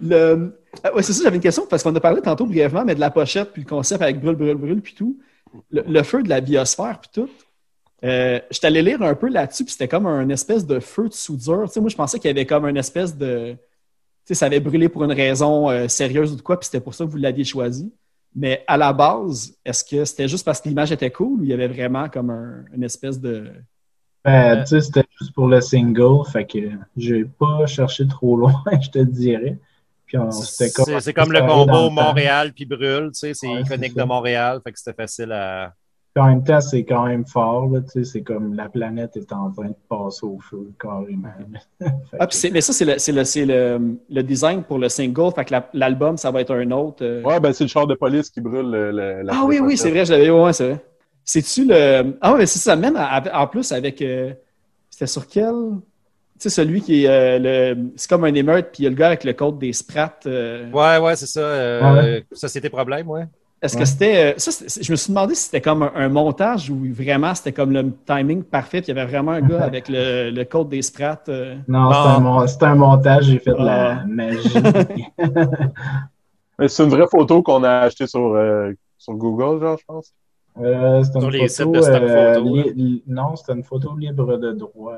Le... 0.00 0.58
Ah, 0.82 0.94
ouais, 0.94 1.02
c'est 1.02 1.12
ça, 1.12 1.22
j'avais 1.24 1.36
une 1.36 1.42
question 1.42 1.66
parce 1.68 1.82
qu'on 1.82 1.94
a 1.94 2.00
parlé 2.00 2.20
tantôt 2.20 2.46
brièvement, 2.46 2.84
mais 2.84 2.94
de 2.94 3.00
la 3.00 3.10
pochette, 3.10 3.52
puis 3.52 3.62
le 3.62 3.68
concept 3.68 4.02
avec 4.02 4.20
brûle, 4.20 4.36
brûle, 4.36 4.56
brûle, 4.56 4.80
puis 4.82 4.94
tout. 4.94 5.18
Le, 5.70 6.02
feu 6.02 6.22
de 6.22 6.28
la 6.28 6.40
biosphère, 6.40 6.98
puis 7.00 7.10
tout. 7.12 7.30
Euh, 8.04 8.38
je 8.50 8.66
allé 8.66 8.82
lire 8.82 9.00
un 9.02 9.14
peu 9.14 9.28
là-dessus, 9.28 9.64
puis 9.64 9.72
c'était 9.72 9.88
comme 9.88 10.06
un 10.06 10.28
espèce 10.28 10.66
de 10.66 10.80
feu 10.80 11.08
de 11.08 11.14
soudure. 11.14 11.64
Tu 11.66 11.72
sais, 11.72 11.80
moi, 11.80 11.88
je 11.88 11.96
pensais 11.96 12.18
qu'il 12.18 12.28
y 12.28 12.30
avait 12.30 12.46
comme 12.46 12.66
une 12.66 12.76
espèce 12.76 13.16
de. 13.16 13.52
Tu 13.52 13.58
sais, 14.26 14.34
ça 14.34 14.46
avait 14.46 14.60
brûlé 14.60 14.88
pour 14.88 15.04
une 15.04 15.12
raison 15.12 15.70
euh, 15.70 15.88
sérieuse 15.88 16.32
ou 16.32 16.36
de 16.36 16.42
quoi, 16.42 16.58
puis 16.58 16.66
c'était 16.66 16.80
pour 16.80 16.94
ça 16.94 17.04
que 17.04 17.10
vous 17.10 17.16
l'aviez 17.16 17.44
choisi. 17.44 17.92
Mais 18.34 18.64
à 18.66 18.76
la 18.76 18.92
base, 18.92 19.56
est-ce 19.64 19.82
que 19.82 20.04
c'était 20.04 20.28
juste 20.28 20.44
parce 20.44 20.60
que 20.60 20.68
l'image 20.68 20.92
était 20.92 21.10
cool 21.10 21.40
ou 21.40 21.44
il 21.44 21.48
y 21.48 21.54
avait 21.54 21.68
vraiment 21.68 22.08
comme 22.10 22.30
un- 22.30 22.64
une 22.74 22.84
espèce 22.84 23.18
de. 23.18 23.50
Ben, 24.24 24.62
tu 24.62 24.66
sais, 24.66 24.80
c'était 24.82 25.04
juste 25.18 25.32
pour 25.32 25.46
le 25.46 25.60
single, 25.60 26.28
fait 26.30 26.44
que 26.44 26.58
j'ai 26.96 27.24
pas 27.24 27.64
cherché 27.66 28.06
trop 28.06 28.36
loin, 28.36 28.62
je 28.80 28.90
te 28.90 28.98
dirais. 28.98 29.58
Puis 30.06 30.18
on 30.18 30.30
s'était 30.30 30.70
comme. 30.72 30.84
C'est 30.86 31.00
c'est 31.00 31.12
comme 31.14 31.32
le 31.32 31.40
combo. 31.40 31.90
Montréal 31.90 32.52
puis 32.54 32.64
brûle, 32.64 33.10
tu 33.12 33.18
sais, 33.20 33.34
c'est 33.34 33.48
Ouais, 33.48 33.60
iconique 33.62 33.92
c'est 33.94 34.00
de. 34.00 34.04
Montréal, 34.04 34.60
fait 34.64 34.72
que 34.72 34.78
c'était 34.78 34.94
facile 34.94 35.32
à. 35.32 35.72
Puis 36.14 36.22
en 36.22 36.28
même 36.28 36.44
temps, 36.44 36.60
c'est 36.62 36.82
quand 36.84 37.04
même 37.04 37.26
fort, 37.26 37.68
là, 37.68 37.80
tu 37.82 37.88
sais, 37.90 38.04
c'est 38.04 38.22
comme 38.22 38.54
la 38.54 38.70
planète 38.70 39.18
est 39.18 39.30
en 39.34 39.50
train 39.50 39.68
de 39.68 39.74
passer 39.86 40.24
au 40.24 40.38
feu, 40.40 40.72
carrément. 40.80 41.28
Ah, 42.18 42.26
que- 42.26 42.30
puis 42.30 42.38
c'est- 42.38 42.50
mais 42.50 42.62
ça, 42.62 42.72
c'est 42.72 42.84
le, 42.86 42.98
c'est 42.98 43.12
le, 43.12 43.24
c'est 43.24 43.44
le, 43.44 43.98
le 44.08 44.22
design 44.22 44.62
pour 44.62 44.78
le 44.78 44.88
single. 44.88 45.30
Fait 45.34 45.44
que 45.44 45.52
la- 45.52 45.68
l'album, 45.74 46.16
ça 46.16 46.30
va 46.30 46.40
être 46.40 46.54
un 46.54 46.70
autre. 46.70 47.04
euh, 47.04 47.22
Ouais, 47.22 47.38
ben, 47.38 47.52
c'est 47.52 47.64
le 47.64 47.68
char 47.68 47.86
de 47.86 47.94
police 47.94 48.30
qui 48.30 48.40
brûle 48.40 48.70
le, 48.70 48.90
le- 48.92 49.22
la 49.22 49.32
Ah 49.34 49.44
oui, 49.44 49.58
oui, 49.60 49.76
c'est 49.76 49.90
vrai, 49.90 50.06
je 50.06 50.12
l'avais 50.12 50.30
ouais, 50.30 50.52
c'est 50.54 50.68
vrai. 50.70 50.84
C'est-tu 51.24 51.66
le. 51.66 52.16
Ah 52.22 52.32
oui, 52.32 52.38
mais 52.38 52.46
c'est 52.46 52.60
ça, 52.60 52.70
ça 52.70 52.76
mène 52.76 52.96
à- 52.96 53.16
à- 53.16 53.42
en 53.42 53.46
plus 53.48 53.70
avec. 53.72 54.00
euh, 54.00 54.32
C'était 54.88 55.06
sur 55.08 55.26
quel? 55.28 55.52
Tu 56.38 56.42
sais, 56.42 56.50
celui 56.50 56.82
qui 56.82 57.04
est. 57.04 57.08
euh, 57.08 57.74
le... 57.74 57.90
C'est 57.96 58.08
comme 58.10 58.24
un 58.24 58.34
émeute, 58.34 58.66
puis 58.72 58.82
il 58.82 58.84
y 58.84 58.86
a 58.86 58.90
le 58.90 58.96
gars 58.96 59.06
avec 59.08 59.24
le 59.24 59.32
code 59.32 59.58
des 59.58 59.72
sprats. 59.72 60.18
euh, 60.26 60.70
Ouais, 60.70 60.98
ouais, 60.98 61.16
c'est 61.16 61.26
ça. 61.26 61.40
euh, 61.40 61.94
Ouais. 61.94 62.24
Société 62.32 62.68
Problème, 62.68 63.08
ouais. 63.08 63.24
Est-ce 63.62 63.76
que 63.78 63.86
c'était. 63.86 64.32
euh, 64.32 64.34
Ça, 64.36 64.50
je 64.82 64.92
me 64.92 64.96
suis 64.96 65.10
demandé 65.12 65.34
si 65.34 65.44
c'était 65.44 65.62
comme 65.62 65.82
un, 65.82 65.92
un 65.94 66.08
montage 66.10 66.68
ou 66.68 66.78
vraiment 66.92 67.34
c'était 67.34 67.52
comme 67.52 67.72
le 67.72 67.90
timing 68.06 68.42
parfait, 68.44 68.82
puis 68.82 68.92
il 68.92 68.96
y 68.96 69.00
avait 69.00 69.10
vraiment 69.10 69.32
un 69.32 69.40
gars 69.40 69.62
avec 69.70 69.88
le, 69.88 70.30
le 70.30 70.44
code 70.44 70.68
des 70.68 70.82
sprats. 70.82 71.22
euh. 71.28 71.56
Non, 71.66 71.88
Bon. 72.20 72.46
c'est 72.46 72.62
un, 72.64 72.74
montage, 72.74 73.24
j'ai 73.24 73.38
fait 73.38 73.52
de 73.52 73.56
Ah. 73.60 73.64
la 73.64 74.04
magie. 74.06 74.54
Mais 76.58 76.68
c'est 76.68 76.84
une 76.84 76.90
vraie 76.90 77.06
photo 77.10 77.42
qu'on 77.42 77.64
a 77.64 77.70
achetée 77.80 78.06
sur, 78.06 78.34
euh, 78.34 78.72
sur 78.98 79.14
Google, 79.14 79.60
genre, 79.60 79.78
je 79.78 79.84
pense. 79.86 80.12
Euh, 80.58 81.02
c'est 81.02 81.12
Sur 81.12 81.24
une 81.28 81.30
les 81.30 81.48
sites 81.48 81.64
photo, 81.64 81.80
de 81.80 81.86
euh, 81.86 82.40
li- 82.40 82.72
li- 82.74 83.02
non, 83.06 83.36
c'était 83.36 83.52
une 83.52 83.62
photo 83.64 83.94
libre 83.96 84.38
de 84.38 84.52
droit. 84.52 84.96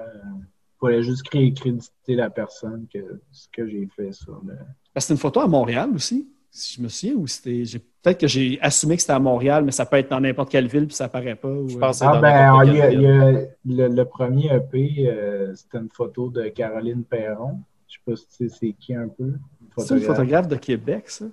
Il 0.80 0.86
fallait 0.86 1.02
juste 1.02 1.22
cré- 1.24 1.52
créditer 1.52 2.14
la 2.14 2.30
personne 2.30 2.86
que 2.92 3.20
ce 3.32 3.48
que 3.52 3.66
j'ai 3.68 3.88
fait 3.96 4.12
sur 4.12 4.40
le. 4.46 4.54
C'est 4.96 5.12
une 5.12 5.18
photo 5.18 5.40
à 5.40 5.46
Montréal 5.48 5.90
aussi, 5.94 6.28
si 6.50 6.74
je 6.76 6.82
me 6.82 6.88
souviens, 6.88 7.14
ou 7.16 7.26
c'était. 7.26 7.64
j'ai- 7.64 7.78
Peut-être 8.00 8.20
que 8.20 8.26
j'ai 8.28 8.58
assumé 8.62 8.94
que 8.94 9.02
c'était 9.02 9.12
à 9.12 9.18
Montréal, 9.18 9.64
mais 9.64 9.72
ça 9.72 9.84
peut 9.84 9.96
être 9.96 10.08
dans 10.08 10.20
n'importe 10.20 10.50
quelle 10.50 10.68
ville, 10.68 10.86
puis 10.86 10.94
ça 10.94 11.08
paraît 11.08 11.34
pas. 11.34 11.48
ou, 11.48 11.68
Je 11.68 11.76
pense 11.78 12.00
Ah 12.00 12.12
dans 12.14 12.20
ben, 12.20 12.30
n'importe 12.30 12.66
il 12.66 12.74
y 12.74 12.80
a, 12.80 12.90
quelle 12.90 12.94
il 12.94 13.00
y 13.02 13.06
ville. 13.06 13.10
a 13.10 13.88
le, 13.88 13.94
le 13.94 14.04
premier 14.04 14.54
EP, 14.54 15.08
euh, 15.08 15.54
c'était 15.56 15.78
une 15.78 15.90
photo 15.92 16.30
de 16.30 16.44
Caroline 16.48 17.02
Perron. 17.04 17.58
Je 17.88 17.94
sais 17.94 18.00
pas 18.06 18.16
si 18.16 18.26
tu 18.28 18.48
sais 18.48 18.56
c'est 18.60 18.72
qui 18.74 18.94
un 18.94 19.08
peu. 19.08 19.32
C'est 19.78 19.94
une 19.96 20.00
photographe 20.00 20.46
de 20.48 20.56
Québec, 20.56 21.10
ça? 21.10 21.24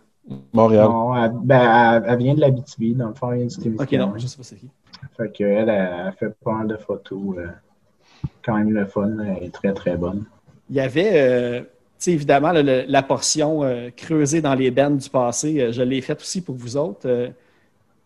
Montréal. 0.54 0.88
Non, 0.90 1.16
elle, 1.16 1.32
ben, 1.44 2.02
elle, 2.04 2.04
elle 2.08 2.18
vient 2.18 2.34
de 2.34 2.42
l'Abitibi, 2.42 2.96
dans 2.96 3.10
le 3.10 3.14
fond, 3.14 3.32
elle 3.32 3.38
vient 3.38 3.46
de 3.46 3.52
cette 3.52 3.80
Ok, 3.80 3.92
non, 3.94 4.14
je 4.18 4.26
sais 4.28 4.38
pas 4.38 4.44
c'est 4.44 4.56
qui. 4.56 4.70
Fait 5.16 5.32
qu'elle, 5.32 5.70
elle, 5.70 6.06
elle 6.08 6.14
fait 6.14 6.36
pas 6.44 6.54
mal 6.54 6.68
de 6.68 6.78
photos. 6.78 7.38
euh, 7.38 7.48
quand 8.46 8.56
même 8.58 8.72
le 8.72 8.86
fun, 8.86 9.12
elle 9.20 9.44
est 9.44 9.50
très 9.54 9.74
très 9.74 9.98
bonne. 9.98 10.24
Il 10.70 10.76
y 10.76 10.80
avait, 10.80 11.12
euh, 11.14 11.62
évidemment, 12.08 12.52
la 12.54 13.04
portion 13.04 13.64
euh, 13.64 13.90
creusée 13.96 14.42
dans 14.42 14.54
les 14.56 14.72
bands 14.72 14.92
du 14.92 15.10
passé. 15.10 15.60
euh, 15.62 15.72
je 15.72 15.82
l'ai 15.82 16.02
faite 16.02 16.22
aussi 16.22 16.42
pour 16.42 16.56
vous 16.56 16.78
autres. 16.78 17.08
Euh, 17.08 17.30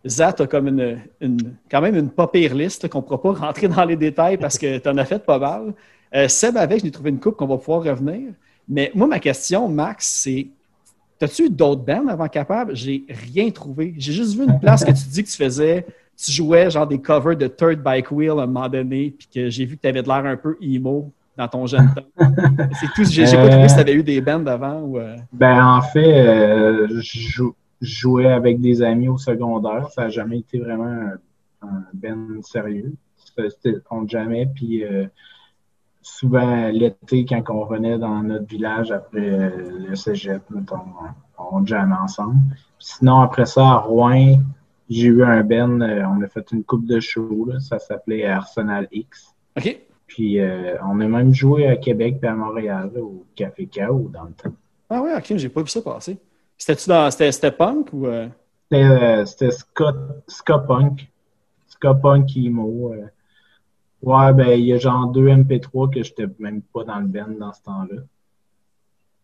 Zat 0.07 0.35
a 0.39 0.47
comme 0.47 0.67
une, 0.69 0.99
une- 1.19 1.55
quand 1.69 1.81
même 1.81 1.95
une 1.95 2.09
pas 2.09 2.29
liste 2.33 2.87
qu'on 2.89 2.99
ne 2.99 3.03
pourra 3.03 3.21
pas 3.21 3.33
rentrer 3.47 3.67
dans 3.67 3.83
les 3.85 3.95
détails 3.97 4.37
parce 4.37 4.57
que 4.57 4.77
tu 4.77 4.89
en 4.89 4.97
as 4.97 5.05
fait 5.05 5.23
pas 5.25 5.39
mal. 5.39 5.73
Euh, 6.15 6.27
Seb, 6.27 6.57
avec, 6.57 6.79
je 6.79 6.85
l'ai 6.85 6.91
trouvé 6.91 7.09
une 7.09 7.19
coupe 7.19 7.35
qu'on 7.35 7.47
va 7.47 7.57
pouvoir 7.57 7.83
revenir. 7.83 8.31
Mais 8.67 8.91
moi, 8.95 9.07
ma 9.07 9.19
question, 9.19 9.67
Max, 9.67 10.05
c'est 10.23 10.47
T'as-tu 11.17 11.45
eu 11.45 11.49
d'autres 11.49 11.81
bands 11.83 12.07
avant 12.07 12.29
Capable? 12.29 12.75
J'ai 12.75 13.03
rien 13.09 13.49
trouvé. 13.51 13.93
J'ai 13.97 14.13
juste 14.13 14.35
vu 14.35 14.45
une 14.45 14.57
place 14.59 14.85
que 14.85 14.91
tu 14.91 15.03
dis 15.09 15.23
que 15.23 15.29
tu 15.29 15.35
faisais, 15.35 15.85
tu 16.25 16.31
jouais 16.31 16.69
genre 16.69 16.87
des 16.87 16.99
covers 17.01 17.35
de 17.37 17.47
Third 17.47 17.81
Bike 17.81 18.11
Wheel 18.11 18.31
à 18.31 18.43
un 18.43 18.47
moment 18.47 18.67
donné, 18.69 19.15
puis 19.17 19.27
que 19.33 19.49
j'ai 19.49 19.65
vu 19.65 19.77
que 19.77 19.81
tu 19.81 19.87
avais 19.87 20.01
de 20.03 20.07
l'air 20.07 20.25
un 20.25 20.35
peu 20.37 20.57
emo 20.61 21.11
dans 21.37 21.47
ton 21.47 21.65
jeune 21.65 21.89
temps. 21.93 22.01
C'est 22.79 22.87
tout. 22.93 23.05
J'ai 23.05 23.25
j'ai 23.25 23.37
pas 23.37 23.49
trouvé 23.49 23.69
si 23.69 23.75
tu 23.75 23.81
avais 23.81 23.93
eu 23.93 24.03
des 24.03 24.19
bands 24.21 24.45
avant 24.45 24.81
ou. 24.81 24.97
euh, 24.99 25.15
Ben, 25.31 25.65
en 25.65 25.81
fait, 25.81 26.27
euh, 26.27 26.87
je 26.89 27.19
jou- 27.19 27.55
je 27.81 27.99
jouais 28.01 28.31
avec 28.31 28.59
des 28.59 28.81
amis 28.81 29.07
au 29.07 29.17
secondaire. 29.17 29.89
Ça 29.91 30.03
n'a 30.03 30.09
jamais 30.09 30.39
été 30.39 30.59
vraiment 30.59 30.83
un, 31.63 31.67
un 31.67 31.83
band 31.93 32.41
sérieux. 32.41 32.93
On 33.89 34.05
jamais. 34.07 34.47
Puis 34.53 34.83
euh, 34.83 35.05
souvent, 36.01 36.67
l'été, 36.69 37.25
quand 37.25 37.41
on 37.49 37.61
revenait 37.63 37.97
dans 37.97 38.21
notre 38.21 38.45
village 38.45 38.91
après 38.91 39.51
le 39.87 39.95
cégep, 39.95 40.41
mettons, 40.49 40.75
on, 41.37 41.57
on 41.59 41.65
jammait 41.65 41.95
ensemble. 41.95 42.35
Sinon, 42.79 43.21
après 43.21 43.45
ça, 43.45 43.61
à 43.65 43.75
Rouen, 43.77 44.39
j'ai 44.89 45.07
eu 45.07 45.23
un 45.23 45.43
band. 45.43 45.81
euh, 45.81 46.03
on 46.05 46.21
a 46.21 46.27
fait 46.27 46.51
une 46.51 46.63
coupe 46.63 46.85
de 46.85 46.99
show. 46.99 47.45
Là, 47.45 47.59
ça 47.59 47.79
s'appelait 47.79 48.25
Arsenal 48.25 48.87
X. 48.91 49.33
OK. 49.57 49.79
Puis 50.07 50.39
euh, 50.39 50.75
on 50.83 50.99
a 51.01 51.07
même 51.07 51.33
joué 51.33 51.67
à 51.67 51.75
Québec 51.77 52.17
et 52.23 52.27
à 52.27 52.33
Montréal, 52.33 52.91
là, 52.93 53.01
au 53.01 53.25
Café 53.35 53.67
Chaos 53.67 54.09
dans 54.11 54.23
le 54.23 54.31
temps. 54.31 54.53
Ah 54.89 55.01
ouais, 55.01 55.15
OK, 55.15 55.33
j'ai 55.37 55.49
pas 55.49 55.61
vu 55.61 55.67
ça 55.67 55.81
passer. 55.81 56.17
C'était-tu 56.57 56.89
dans. 56.89 57.11
C'était 57.11 57.51
punk 57.51 57.93
ou. 57.93 58.05
C'était 58.71 58.83
euh, 58.83 59.25
c'était 59.25 59.51
ska, 59.51 59.93
ska 60.27 60.57
punk. 60.59 61.07
Ska 61.67 61.93
punk 61.93 62.35
emo. 62.35 62.93
euh. 62.93 63.05
Ouais, 64.01 64.33
ben, 64.33 64.49
il 64.57 64.65
y 64.65 64.73
a 64.73 64.77
genre 64.77 65.07
deux 65.07 65.27
MP3 65.27 65.93
que 65.93 66.01
j'étais 66.03 66.25
même 66.39 66.61
pas 66.61 66.83
dans 66.85 66.99
le 66.99 67.07
band 67.07 67.29
dans 67.39 67.53
ce 67.53 67.61
temps-là. 67.63 68.01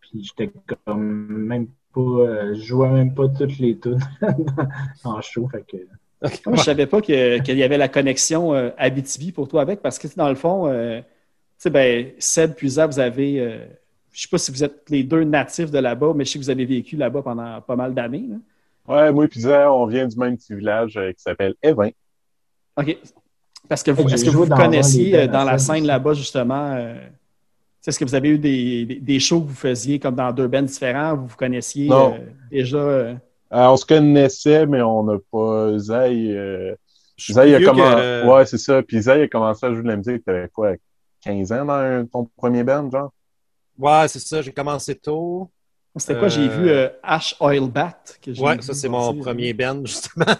Puis 0.00 0.22
j'étais 0.22 0.52
comme 0.84 1.26
même 1.28 1.68
pas. 1.96 2.00
euh, 2.00 2.54
je 2.54 2.60
jouais 2.62 2.88
même 2.90 3.14
pas 3.14 3.28
toutes 3.28 3.58
les 3.58 3.76
tunes 3.78 3.98
en 5.04 5.20
show. 5.22 5.48
Fait 5.50 5.64
que. 5.66 5.76
Moi, 6.46 6.56
je 6.56 6.62
savais 6.62 6.86
pas 6.86 7.00
que- 7.00 7.38
qu'il 7.40 7.56
y 7.58 7.62
avait 7.62 7.76
la 7.78 7.88
connexion 7.88 8.54
euh, 8.54 8.70
Abitibi 8.78 9.32
pour 9.32 9.48
toi 9.48 9.62
avec, 9.62 9.80
parce 9.82 9.98
que 9.98 10.08
dans 10.16 10.28
le 10.28 10.34
fond, 10.34 10.66
euh, 10.68 11.00
tu 11.00 11.04
sais, 11.58 11.70
ben, 11.70 12.10
Seb 12.18 12.54
puis 12.54 12.68
Zab, 12.70 12.90
vous 12.92 12.98
avez. 13.00 13.40
euh, 13.40 13.58
je 14.12 14.22
sais 14.22 14.28
pas 14.30 14.38
si 14.38 14.50
vous 14.50 14.64
êtes 14.64 14.88
les 14.88 15.02
deux 15.02 15.24
natifs 15.24 15.70
de 15.70 15.78
là-bas, 15.78 16.12
mais 16.14 16.24
je 16.24 16.30
sais 16.32 16.38
que 16.38 16.44
vous 16.44 16.50
avez 16.50 16.64
vécu 16.64 16.96
là-bas 16.96 17.22
pendant 17.22 17.60
pas 17.60 17.76
mal 17.76 17.92
d'années. 17.94 18.24
Ouais, 18.88 19.12
moi 19.12 19.24
et 19.26 19.38
Zé, 19.40 19.66
on 19.68 19.84
vient 19.86 20.06
du 20.06 20.16
même 20.18 20.36
petit 20.38 20.54
village 20.54 20.96
euh, 20.96 21.12
qui 21.12 21.20
s'appelle 21.20 21.54
Evin. 21.62 21.90
OK. 22.78 22.96
Parce 23.68 23.82
que 23.82 23.90
vous, 23.90 24.08
est-ce 24.08 24.24
que 24.24 24.30
vous 24.30 24.46
dans 24.46 24.56
connaissiez 24.56 25.14
euh, 25.18 25.26
dans 25.26 25.44
la 25.44 25.58
scène 25.58 25.84
là-bas, 25.86 26.14
justement? 26.14 26.76
Est-ce 27.88 27.98
que 27.98 28.04
vous 28.04 28.14
avez 28.14 28.30
eu 28.30 28.38
des, 28.38 28.84
des, 28.86 28.94
des 28.96 29.20
shows 29.20 29.40
que 29.42 29.48
vous 29.48 29.54
faisiez 29.54 29.98
comme 29.98 30.14
dans 30.16 30.32
deux 30.32 30.48
bands 30.48 30.62
différents? 30.62 31.16
Vous 31.16 31.26
vous 31.26 31.36
connaissiez 31.36 31.88
Non. 31.88 32.14
euh, 32.14 32.26
déjà? 32.50 32.76
euh, 32.78 33.14
Euh, 33.52 33.66
on 33.68 33.76
se 33.76 33.84
connaissait, 33.86 34.66
mais 34.66 34.82
on 34.82 35.04
n'a 35.04 35.18
pas. 35.30 35.78
Zay, 35.78 36.32
euh, 36.36 36.74
Zay 37.18 37.54
a 37.54 37.60
commencé. 37.60 38.22
Ouais, 38.26 38.46
c'est 38.46 38.58
ça. 38.58 38.82
Puis 38.82 39.02
Zay 39.02 39.22
a 39.22 39.28
commencé 39.28 39.64
à 39.66 39.72
jouer 39.72 39.82
de 39.82 39.88
la 39.88 39.96
musique, 39.96 40.24
t'avais 40.24 40.48
quoi, 40.48 40.72
15 41.22 41.52
ans 41.52 41.64
dans 41.64 41.72
un- 41.74 42.06
ton 42.06 42.28
premier 42.36 42.64
band, 42.64 42.90
genre? 42.90 43.12
Ouais, 43.78 44.08
c'est 44.08 44.18
ça. 44.18 44.42
J'ai 44.42 44.52
commencé 44.52 44.94
tôt. 44.96 45.50
C'était 45.96 46.18
quoi? 46.18 46.28
J'ai 46.28 46.48
vu 46.48 46.68
euh, 46.68 46.88
Ash 47.02 47.36
Oil 47.40 47.70
Bat. 47.70 47.96
que 48.20 48.34
j'ai 48.34 48.42
Ouais, 48.42 48.60
ça, 48.60 48.74
c'est 48.74 48.88
mon 48.88 49.14
premier 49.16 49.52
band, 49.54 49.80
justement. 49.84 50.34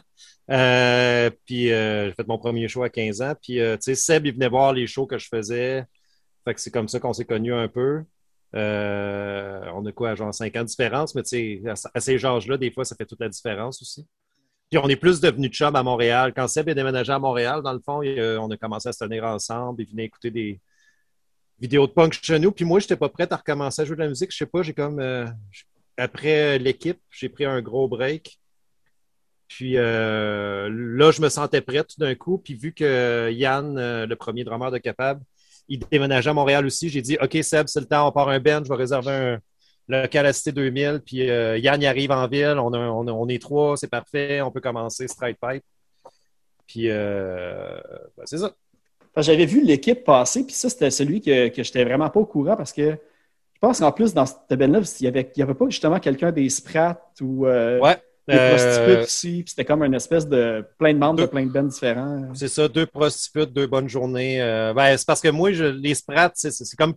Euh, 0.51 1.30
puis 1.44 1.72
euh, 1.72 2.07
j'ai 2.09 2.12
fait 2.12 2.26
mon 2.28 2.38
premier 2.38 2.68
show 2.68 2.82
à 2.82 2.88
15 2.90 3.20
ans. 3.22 3.34
Puis, 3.40 3.61
euh, 3.61 3.76
tu 3.76 3.82
sais, 3.82 3.94
Seb, 3.94 4.26
il 4.26 4.34
venait 4.34 4.49
voir 4.49 4.72
les 4.72 4.86
shows 4.86 5.07
que 5.07 5.18
je 5.18 5.28
faisais. 5.28 5.84
Fait 6.47 6.55
que 6.55 6.61
c'est 6.61 6.70
comme 6.70 6.86
ça 6.86 7.01
qu'on 7.01 7.12
s'est 7.12 7.24
connus 7.24 7.53
un 7.53 7.66
peu. 7.66 8.05
Euh, 8.55 9.64
on 9.74 9.84
a 9.84 9.90
quoi, 9.90 10.14
genre 10.14 10.32
5 10.32 10.55
ans 10.55 10.61
de 10.61 10.68
différence, 10.68 11.12
mais 11.16 11.24
tu 11.24 11.61
sais, 11.61 11.62
à, 11.92 12.01
ces 12.01 12.24
âges-là, 12.24 12.57
des 12.57 12.70
fois, 12.70 12.84
ça 12.84 12.94
fait 12.94 13.05
toute 13.05 13.18
la 13.18 13.28
différence 13.28 13.82
aussi. 13.82 14.07
Puis 14.70 14.78
on 14.78 14.88
est 14.88 14.97
plus 14.97 15.20
devenus 15.20 15.51
chums 15.51 15.74
à 15.74 15.82
Montréal. 15.82 16.32
Quand 16.34 16.47
Seb 16.47 16.68
est 16.68 16.74
déménagé 16.76 17.12
à 17.12 17.18
Montréal, 17.18 17.62
dans 17.62 17.72
le 17.72 17.80
fond, 17.80 18.01
euh, 18.05 18.38
on 18.38 18.49
a 18.53 18.57
commencé 18.57 18.88
à 18.88 18.92
se 18.92 19.05
tenir 19.05 19.24
ensemble. 19.24 19.82
Il 19.82 19.88
venait 19.88 20.05
écouter 20.05 20.30
des 20.30 20.61
vidéos 21.59 21.88
de 21.88 21.92
punk 21.92 22.12
chez 22.22 22.38
nous. 22.38 22.53
Puis 22.53 22.64
moi, 22.64 22.78
je 22.78 22.84
n'étais 22.84 22.97
pas 22.97 23.09
prêt 23.09 23.26
à 23.28 23.36
recommencer 23.36 23.82
à 23.82 23.84
jouer 23.84 23.97
de 23.97 24.03
la 24.03 24.09
musique. 24.09 24.30
Je 24.30 24.36
sais 24.36 24.47
pas, 24.47 24.62
j'ai 24.62 24.72
comme. 24.72 25.01
euh, 25.01 25.26
après 25.97 26.61
l'équipe, 26.61 27.01
j'ai 27.11 27.28
pris 27.28 27.44
un 27.44 27.61
gros 27.61 27.88
break. 27.88 28.38
Puis 29.49 29.74
là, 29.74 30.68
je 30.68 31.20
me 31.20 31.28
sentais 31.28 31.61
prêt 31.61 31.82
tout 31.82 31.99
d'un 31.99 32.14
coup. 32.14 32.38
Puis 32.38 32.55
vu 32.55 32.72
que 32.72 33.30
Yann, 33.32 34.05
le 34.05 34.14
premier 34.14 34.44
drummer 34.44 34.70
de 34.70 34.78
Capable, 34.78 35.22
il 35.68 35.80
déménageait 35.90 36.30
à 36.30 36.34
Montréal 36.34 36.64
aussi, 36.66 36.88
j'ai 36.88 37.02
dit 37.02 37.16
OK, 37.20 37.36
Seb, 37.42 37.66
c'est 37.68 37.80
le 37.80 37.86
temps, 37.86 38.08
on 38.08 38.12
part 38.12 38.28
un 38.28 38.38
band, 38.40 38.62
je 38.64 38.68
vais 38.68 38.76
réserver 38.76 39.10
un 39.12 39.38
local 39.88 40.26
à 40.26 40.32
Cité 40.32 40.52
2000. 40.52 41.02
Puis 41.04 41.28
euh, 41.30 41.58
Yann 41.58 41.80
y 41.82 41.86
arrive 41.86 42.10
en 42.12 42.26
ville, 42.28 42.56
on, 42.58 42.72
a- 42.72 42.78
on, 42.78 43.06
a- 43.06 43.12
on 43.12 43.28
est 43.28 43.40
trois, 43.40 43.76
c'est 43.76 43.90
parfait, 43.90 44.40
on 44.40 44.50
peut 44.50 44.60
commencer 44.60 45.06
Stride 45.08 45.36
Pipe. 45.40 45.62
Puis 46.66 46.88
euh, 46.90 47.78
ben, 48.16 48.24
c'est 48.24 48.38
ça. 48.38 48.52
J'avais 49.18 49.46
vu 49.46 49.64
l'équipe 49.64 50.04
passer, 50.04 50.44
puis 50.44 50.54
ça, 50.54 50.68
c'était 50.68 50.90
celui 50.90 51.22
que, 51.22 51.48
que 51.48 51.62
j'étais 51.62 51.84
vraiment 51.84 52.10
pas 52.10 52.20
au 52.20 52.26
courant 52.26 52.54
parce 52.56 52.72
que 52.72 52.90
je 52.90 53.58
pense 53.60 53.78
qu'en 53.78 53.90
plus, 53.90 54.12
dans 54.12 54.26
cette 54.26 54.40
il 54.50 54.58
n'y 55.02 55.06
avait, 55.08 55.30
il 55.34 55.40
y 55.40 55.42
avait 55.42 55.54
pas 55.54 55.64
justement 55.70 55.98
quelqu'un 55.98 56.30
des 56.32 56.48
Sprats 56.50 57.00
ou 57.22 57.46
euh, 57.46 57.80
Ouais. 57.80 57.96
Des 58.28 58.34
Euh, 58.34 58.48
prostituées 58.56 59.02
aussi, 59.02 59.42
puis 59.42 59.50
c'était 59.50 59.64
comme 59.64 59.82
une 59.84 59.94
espèce 59.94 60.26
de 60.26 60.64
plein 60.78 60.92
de 60.92 60.98
membres 60.98 61.20
de 61.20 61.26
plein 61.26 61.46
de 61.46 61.52
bands 61.52 61.62
différents. 61.62 62.34
C'est 62.34 62.48
ça, 62.48 62.66
deux 62.68 62.86
prostituées, 62.86 63.46
deux 63.46 63.66
bonnes 63.66 63.88
journées. 63.88 64.42
Euh, 64.42 64.74
ben, 64.74 64.96
c'est 64.96 65.06
parce 65.06 65.20
que 65.20 65.28
moi, 65.28 65.52
je, 65.52 65.64
les 65.64 65.94
Sprats, 65.94 66.32
c'est, 66.34 66.76
comme 66.76 66.94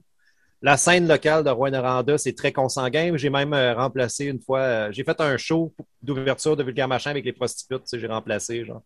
la 0.61 0.75
scène 0.75 1.07
locale 1.07 1.43
de 1.43 1.49
Rouen-Noranda, 1.49 2.17
c'est 2.17 2.33
très 2.33 2.51
consanguin. 2.51 3.15
J'ai 3.15 3.29
même 3.29 3.53
euh, 3.53 3.73
remplacé 3.73 4.25
une 4.25 4.41
fois, 4.41 4.59
euh, 4.59 4.91
j'ai 4.91 5.03
fait 5.03 5.19
un 5.21 5.37
show 5.37 5.73
d'ouverture 6.01 6.57
de 6.57 6.63
Vulgaire 6.63 6.87
Machin 6.87 7.11
avec 7.11 7.25
les 7.25 7.33
prostituées, 7.33 7.77
tu 7.77 7.83
sais, 7.85 7.99
j'ai 7.99 8.07
remplacé, 8.07 8.65
genre. 8.65 8.81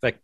Fait 0.00 0.12
que 0.12 0.18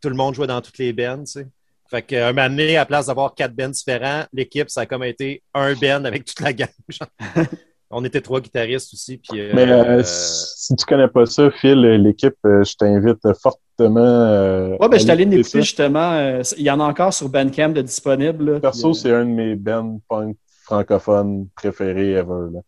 tout 0.00 0.08
le 0.08 0.14
monde 0.14 0.34
jouait 0.34 0.46
dans 0.46 0.60
toutes 0.60 0.78
les 0.78 0.94
tu 0.94 1.04
sais. 1.24 1.46
Fait 1.88 2.02
que, 2.02 2.16
un 2.16 2.32
moment 2.32 2.48
donné, 2.48 2.76
à 2.76 2.84
place 2.84 3.06
d'avoir 3.06 3.34
quatre 3.34 3.54
bands 3.54 3.68
différents, 3.68 4.24
l'équipe, 4.32 4.68
ça 4.68 4.82
a 4.82 4.86
comme 4.86 5.04
été 5.04 5.42
un 5.54 5.72
band 5.74 6.04
avec 6.04 6.24
toute 6.24 6.40
la 6.40 6.52
gang, 6.52 6.68
genre. 6.88 7.08
On 7.90 8.04
était 8.04 8.20
trois 8.20 8.40
guitaristes 8.40 8.92
aussi, 8.94 9.18
puis... 9.18 9.40
euh, 9.40 9.52
Mais 9.54 9.70
euh, 9.70 9.98
euh, 9.98 10.02
si 10.04 10.74
tu 10.74 10.84
connais 10.84 11.06
pas 11.08 11.24
ça, 11.26 11.50
Phil, 11.52 11.80
l'équipe, 11.80 12.34
euh, 12.44 12.64
je 12.64 12.74
t'invite 12.76 13.18
fortement. 13.40 14.00
Euh, 14.00 14.70
Ouais, 14.80 14.88
ben, 14.88 14.96
je 14.96 15.02
suis 15.02 15.10
allé 15.10 15.22
écouter 15.22 15.60
justement. 15.62 16.12
euh, 16.14 16.42
il 16.56 16.64
y 16.64 16.70
en 16.70 16.80
a 16.80 16.84
encore 16.84 17.12
sur 17.14 17.28
Bandcamp 17.28 17.68
de 17.70 17.82
disponible. 17.82 18.52
là, 18.54 18.60
Perso, 18.60 18.90
euh, 18.90 18.92
c'est 18.92 19.12
un 19.12 19.24
de 19.24 19.30
mes 19.30 19.54
bands 19.54 20.00
punk 20.08 20.36
francophones 20.64 21.46
préférés 21.54 22.12
ever. 22.12 22.50
Là. 22.52 22.60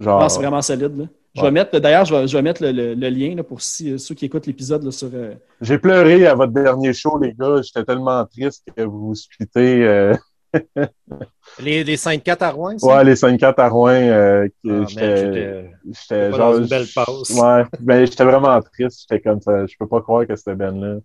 je 0.00 0.04
Genre, 0.04 0.18
pense 0.18 0.32
que 0.32 0.36
c'est 0.36 0.46
vraiment 0.46 0.62
solide. 0.62 0.96
là. 0.98 1.04
Je 1.36 1.42
vais 1.42 1.50
mettre, 1.52 1.78
d'ailleurs, 1.78 2.04
je 2.04 2.12
vais, 2.12 2.26
je 2.26 2.36
vais 2.36 2.42
mettre 2.42 2.60
le, 2.60 2.72
le- 2.72 2.94
le 2.94 3.08
lien 3.08 3.36
là, 3.36 3.44
pour 3.44 3.60
si- 3.60 3.96
ceux 4.00 4.16
qui 4.16 4.24
écoutent 4.24 4.48
l'épisode 4.48 4.82
là, 4.82 4.90
sur. 4.90 5.10
euh, 5.14 5.34
j'ai 5.60 5.78
pleuré 5.78 6.26
à 6.26 6.34
votre 6.34 6.52
dernier 6.52 6.92
show, 6.92 7.16
les 7.20 7.32
gars. 7.34 7.62
J'étais 7.62 7.84
tellement 7.84 8.24
triste 8.26 8.66
que 8.76 8.82
vous 8.82 9.08
vous 9.08 9.14
splittez. 9.14 9.84
Euh, 9.86 10.12
les, 11.60 11.84
les 11.84 11.96
5-4 11.96 12.42
à 12.42 12.50
Rouen, 12.50 12.78
ça? 12.78 12.86
ouais, 12.86 13.04
les 13.04 13.14
5-4 13.14 13.54
à 13.58 13.68
Rouen. 13.68 13.90
Euh, 13.90 14.48
Ah, 14.68 14.84
j'étais 14.88 16.32
genre. 16.32 16.56
une 16.56 16.66
belle 16.66 16.86
passe. 16.94 17.30
Ouais, 17.30 17.64
ben, 17.80 18.04
j'étais 18.06 18.24
vraiment 18.24 18.60
triste. 18.60 19.00
J'étais 19.08 19.20
comme 19.22 19.40
ça. 19.40 19.66
Je 19.66 19.74
peux 19.78 19.86
pas 19.86 20.00
croire 20.00 20.26
que 20.26 20.36
c'était 20.36 20.54
Ben 20.54 20.78
là. 20.80 20.98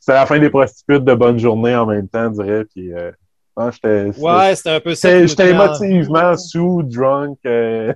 C'était 0.00 0.14
la 0.18 0.26
fin 0.26 0.38
des 0.38 0.50
prostituées 0.50 1.00
de 1.00 1.14
bonne 1.14 1.38
journée 1.38 1.74
en 1.74 1.86
même 1.86 2.08
temps, 2.08 2.32
je 2.32 2.42
dirais. 2.42 2.64
Puis, 2.64 2.92
euh, 2.92 3.10
non, 3.56 3.70
j'étais. 3.70 4.10
Ouais, 4.18 4.54
c'était 4.54 4.70
un 4.70 4.80
peu 4.80 4.94
ça. 4.94 5.26
J'étais 5.26 5.52
en- 5.52 5.64
émotivement 5.64 6.36
sous, 6.36 6.82
drunk. 6.84 7.38
euh, 7.46 7.92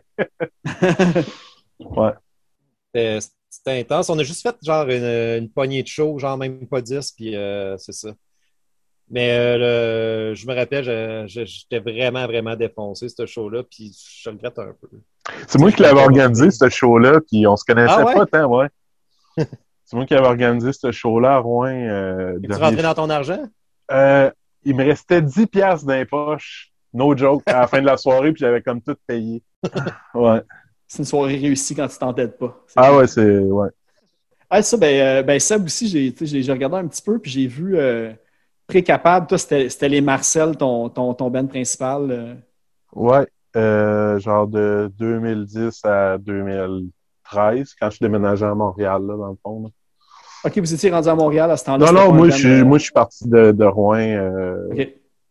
ouais. 1.78 2.12
C'était 2.94 3.18
c'était 3.52 3.80
intense. 3.80 4.08
On 4.10 4.18
a 4.18 4.22
juste 4.22 4.42
fait 4.42 4.56
genre 4.62 4.88
une, 4.88 5.04
une 5.04 5.50
poignée 5.50 5.82
de 5.82 5.88
show, 5.88 6.18
genre 6.18 6.36
même 6.36 6.66
pas 6.68 6.80
10, 6.80 7.12
puis 7.12 7.34
euh, 7.36 7.76
c'est 7.78 7.92
ça. 7.92 8.10
Mais 9.10 9.30
euh, 9.32 10.28
le- 10.30 10.34
je 10.34 10.46
me 10.46 10.54
rappelle, 10.54 11.26
j'étais 11.26 11.80
vraiment, 11.80 12.26
vraiment 12.26 12.54
défoncé, 12.54 13.08
ce 13.08 13.26
show-là, 13.26 13.62
puis 13.64 13.92
je 14.22 14.30
le 14.30 14.36
regrette 14.36 14.58
un 14.58 14.72
peu. 14.80 14.88
C'est 15.48 15.58
moi 15.58 15.72
qui 15.72 15.82
l'avais 15.82 16.00
organisé, 16.00 16.50
ce 16.50 16.68
show-là, 16.68 17.20
puis 17.20 17.46
on 17.46 17.56
se 17.56 17.64
connaissait 17.64 17.92
Ah 17.96 18.04
ouais? 18.04 18.14
pas 18.14 18.26
tant, 18.26 18.46
ouais. 18.46 18.68
C'est 19.84 19.96
moi 19.96 20.06
qui 20.06 20.14
avais 20.14 20.28
organisé 20.28 20.72
ce 20.72 20.92
show-là 20.92 21.34
à 21.34 21.38
Rouen. 21.38 21.66
Euh, 21.66 22.38
dernier- 22.38 22.64
rentré 22.64 22.82
dans 22.82 22.94
ton 22.94 23.10
argent? 23.10 23.42
Euh, 23.90 24.30
il 24.64 24.76
me 24.76 24.84
restait 24.84 25.20
10 25.20 25.46
piastres 25.48 25.84
dans 25.86 25.94
les 25.94 26.04
poches, 26.04 26.70
no 26.94 27.16
joke, 27.16 27.42
à 27.46 27.62
la 27.62 27.66
fin 27.66 27.80
de 27.80 27.86
la 27.86 27.96
soirée, 27.96 28.30
puis 28.32 28.40
j'avais 28.40 28.62
comme 28.62 28.80
tout 28.80 28.94
payé. 29.06 29.42
Ouais. 30.14 30.40
c'est 30.86 30.98
une 31.00 31.04
soirée 31.04 31.36
réussie 31.36 31.74
quand 31.74 31.88
tu 31.88 31.98
t'entêtes 31.98 32.38
pas. 32.38 32.56
Ah 32.76 32.94
ouais, 32.96 33.08
c'est... 33.08 33.38
Ouais. 33.40 33.68
Ah, 34.48 34.62
ça, 34.62 34.76
ben, 34.76 35.00
euh, 35.00 35.22
ben 35.24 35.38
Seb 35.40 35.64
aussi, 35.64 35.88
j'ai, 35.88 36.12
tu 36.12 36.18
sais, 36.18 36.26
j'ai 36.26 36.42
j'ai 36.42 36.52
regardé 36.52 36.76
un 36.76 36.86
petit 36.86 37.02
peu, 37.02 37.18
puis 37.18 37.30
j'ai 37.30 37.46
vu 37.48 37.76
euh, 37.76 38.12
Précapable. 38.70 39.26
Toi, 39.26 39.38
c'était 39.38 39.68
c'était 39.68 39.88
les 39.88 40.00
Marcel, 40.00 40.56
ton, 40.56 40.88
ton, 40.88 41.12
ton 41.14 41.30
band 41.30 41.46
principal. 41.46 42.10
euh? 42.10 42.34
Ouais. 42.94 43.26
Euh, 43.56 44.18
genre 44.20 44.46
de 44.46 44.90
2010 44.98 45.80
à 45.84 46.18
2013, 46.18 47.74
quand 47.80 47.90
je 47.90 47.96
suis 47.96 48.04
déménagé 48.04 48.44
à 48.46 48.54
Montréal, 48.54 49.02
là, 49.06 49.16
dans 49.16 49.28
le 49.30 49.36
fond. 49.42 49.62
là. 49.64 49.68
OK, 50.44 50.58
vous 50.58 50.72
étiez 50.72 50.90
rendu 50.90 51.08
à 51.08 51.14
Montréal 51.14 51.50
à 51.50 51.56
ce 51.56 51.64
temps-là. 51.66 51.92
Non, 51.92 51.92
non, 52.06 52.12
moi, 52.14 52.30
je 52.30 52.36
suis, 52.36 52.64
moi, 52.64 52.78
je 52.78 52.84
suis 52.84 52.92
parti 52.92 53.28
de, 53.28 53.52
de 53.52 53.64
Rouen, 53.64 53.98
euh, 53.98 54.56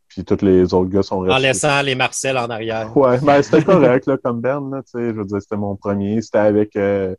puis 0.08 0.24
tous 0.24 0.44
les 0.46 0.72
autres 0.74 0.90
gars 0.90 1.02
sont 1.02 1.18
En 1.18 1.20
restés. 1.22 1.42
laissant 1.42 1.82
les 1.82 1.96
Marcel 1.96 2.38
en 2.38 2.48
arrière. 2.50 2.96
Ouais, 2.96 3.18
ben 3.20 3.42
c'était 3.42 3.64
correct 3.64 4.06
là, 4.06 4.18
comme 4.24 4.40
band, 4.42 4.70
là, 4.70 4.82
tu 4.84 4.92
sais, 4.92 5.10
je 5.10 5.16
veux 5.16 5.26
dire, 5.26 5.42
c'était 5.42 5.58
mon 5.58 5.76
premier. 5.76 6.22
C'était 6.22 6.38
avec 6.40 6.76
euh, 6.76 7.16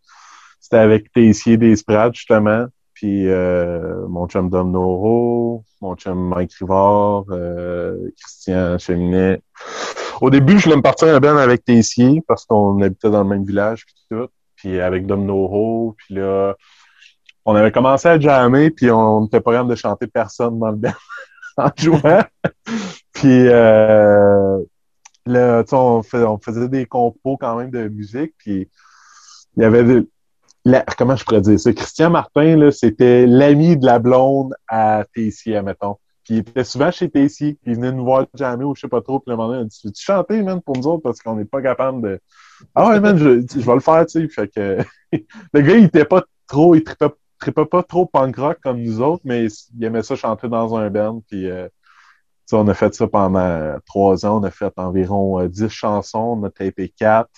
c'était 0.60 0.76
avec 0.78 1.10
Tessier 1.12 1.56
des 1.56 1.74
Sprats, 1.76 2.10
justement. 2.12 2.66
Puis 3.00 3.30
euh, 3.30 4.06
mon 4.08 4.28
chum 4.28 4.50
Dom 4.50 4.72
Noro, 4.72 5.64
mon 5.80 5.94
chum 5.96 6.18
Mike 6.28 6.52
Rivard, 6.60 7.24
euh, 7.30 7.96
Christian 8.20 8.76
Cheminet. 8.76 9.40
Au 10.20 10.28
début, 10.28 10.58
je 10.58 10.64
voulais 10.64 10.76
me 10.76 10.82
partir 10.82 11.08
un 11.08 11.18
band 11.18 11.38
avec 11.38 11.64
Tessier 11.64 12.22
parce 12.28 12.44
qu'on 12.44 12.78
habitait 12.82 13.08
dans 13.08 13.22
le 13.22 13.28
même 13.30 13.44
village 13.46 13.86
puis 13.86 13.94
tout. 14.10 14.28
Puis 14.56 14.78
avec 14.82 15.06
Dom 15.06 15.24
Noro, 15.24 15.94
puis 15.96 16.16
là, 16.16 16.54
on 17.46 17.54
avait 17.54 17.72
commencé 17.72 18.06
à 18.06 18.20
jammer, 18.20 18.70
puis 18.70 18.90
on 18.90 19.22
n'était 19.22 19.40
pas 19.40 19.52
capable 19.52 19.70
de 19.70 19.76
chanter 19.76 20.06
personne 20.06 20.58
dans 20.58 20.68
le 20.68 20.76
band 20.76 20.92
en 21.56 21.70
jouant. 21.74 22.20
puis 23.14 23.48
euh, 23.48 24.58
Là, 25.24 25.64
on, 25.72 26.02
fait- 26.02 26.22
on 26.24 26.38
faisait 26.38 26.68
des 26.68 26.84
compos 26.84 27.38
quand 27.38 27.56
même 27.56 27.70
de 27.70 27.88
musique, 27.88 28.34
puis 28.36 28.68
il 29.56 29.62
y 29.62 29.64
avait 29.64 29.84
de- 29.84 30.10
comment 30.96 31.16
je 31.16 31.24
pourrais 31.24 31.40
dire 31.40 31.58
ça? 31.58 31.72
Christian 31.72 32.10
Martin, 32.10 32.56
là, 32.56 32.70
c'était 32.70 33.26
l'ami 33.26 33.76
de 33.76 33.86
la 33.86 33.98
blonde 33.98 34.54
à 34.68 35.04
Tessier, 35.14 35.60
mettons. 35.62 35.96
Puis 36.24 36.34
il 36.34 36.38
était 36.38 36.64
souvent 36.64 36.90
chez 36.90 37.08
Tessier, 37.10 37.58
puis 37.62 37.72
il 37.72 37.76
venait 37.76 37.92
nous 37.92 38.04
voir 38.04 38.26
jamais 38.34 38.64
ou 38.64 38.74
je 38.74 38.82
sais 38.82 38.88
pas 38.88 39.00
trop, 39.00 39.20
puis 39.20 39.30
le 39.30 39.36
moment 39.36 39.54
il 39.54 39.60
a 39.60 39.64
dit 39.64 39.92
Tu 39.92 40.02
chanter, 40.02 40.42
man, 40.42 40.60
pour 40.60 40.76
nous 40.76 40.86
autres, 40.86 41.02
parce 41.02 41.20
qu'on 41.20 41.36
n'est 41.36 41.44
pas 41.44 41.62
capable 41.62 42.02
de. 42.02 42.20
Ah 42.74 42.88
ouais, 42.88 43.00
man, 43.00 43.16
je, 43.16 43.40
je 43.40 43.64
vais 43.64 43.74
le 43.74 43.80
faire, 43.80 44.04
tu 44.06 44.20
sais. 44.20 44.28
Fait 44.28 44.48
que 44.48 44.78
le 45.52 45.60
gars, 45.60 45.76
il 45.76 45.84
était 45.84 46.04
pas 46.04 46.22
trop, 46.46 46.74
il 46.74 46.84
trippait, 46.84 47.10
trippait 47.38 47.64
pas 47.64 47.82
trop 47.82 48.06
punk 48.06 48.36
rock 48.36 48.58
comme 48.62 48.82
nous 48.82 49.00
autres, 49.00 49.22
mais 49.24 49.46
il 49.74 49.84
aimait 49.84 50.02
ça 50.02 50.14
chanter 50.14 50.48
dans 50.48 50.76
un 50.76 50.90
band. 50.90 51.22
Puis, 51.28 51.50
euh, 51.50 51.68
on 52.52 52.66
a 52.68 52.74
fait 52.74 52.94
ça 52.94 53.06
pendant 53.06 53.76
trois 53.86 54.26
ans. 54.26 54.40
On 54.40 54.44
a 54.44 54.50
fait 54.50 54.72
environ 54.76 55.40
euh, 55.40 55.48
dix 55.48 55.68
chansons. 55.68 56.38
On 56.40 56.44
a 56.44 56.50
tapé 56.50 56.88
quatre. 56.88 57.30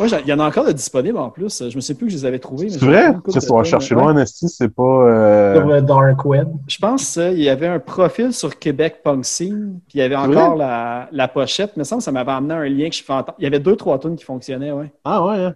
J'en- 0.00 0.18
il 0.18 0.26
y 0.26 0.32
en 0.32 0.40
a 0.40 0.46
encore 0.48 0.64
de 0.66 0.72
disponibles 0.72 1.18
en 1.18 1.30
plus. 1.30 1.68
Je 1.68 1.76
me 1.76 1.80
sais 1.80 1.94
plus 1.94 2.06
que 2.06 2.12
je 2.12 2.16
les 2.18 2.24
avais 2.24 2.38
trouvés. 2.40 2.68
C'est 2.68 2.78
vrai? 2.84 3.12
vas 3.12 3.40
tunes, 3.62 3.64
chercher 3.64 3.94
loin, 3.94 4.12
Nasty, 4.14 4.48
c'est 4.48 4.68
pas. 4.68 4.82
euh, 4.82 5.54
Sur 5.54 5.66
le 5.68 5.82
Dark 5.82 6.24
Web. 6.24 6.48
Je 6.66 6.78
pense 6.78 7.14
qu'il 7.14 7.40
y 7.40 7.48
avait 7.48 7.68
un 7.68 7.78
profil 7.78 8.32
sur 8.32 8.58
Québec 8.58 9.02
Punk 9.04 9.24
Scene, 9.24 9.78
puis 9.88 9.98
il 9.98 10.00
y 10.00 10.02
avait 10.02 10.16
encore 10.16 10.56
la, 10.56 11.08
la 11.12 11.28
pochette. 11.28 11.72
Il 11.76 11.78
me 11.80 11.84
semble 11.84 12.00
que 12.00 12.04
ça 12.04 12.12
m'avait 12.12 12.32
amené 12.32 12.54
un 12.54 12.68
lien 12.68 12.88
que 12.88 12.96
je 12.96 13.04
fais 13.04 13.12
entendre. 13.12 13.36
Il 13.38 13.44
y 13.44 13.46
avait 13.46 13.60
deux, 13.60 13.76
trois 13.76 13.98
tunes 14.00 14.16
qui 14.16 14.24
fonctionnaient, 14.24 14.72
ouais. 14.72 14.92
Ah 15.04 15.24
ouais, 15.24 15.36
hein? 15.44 15.54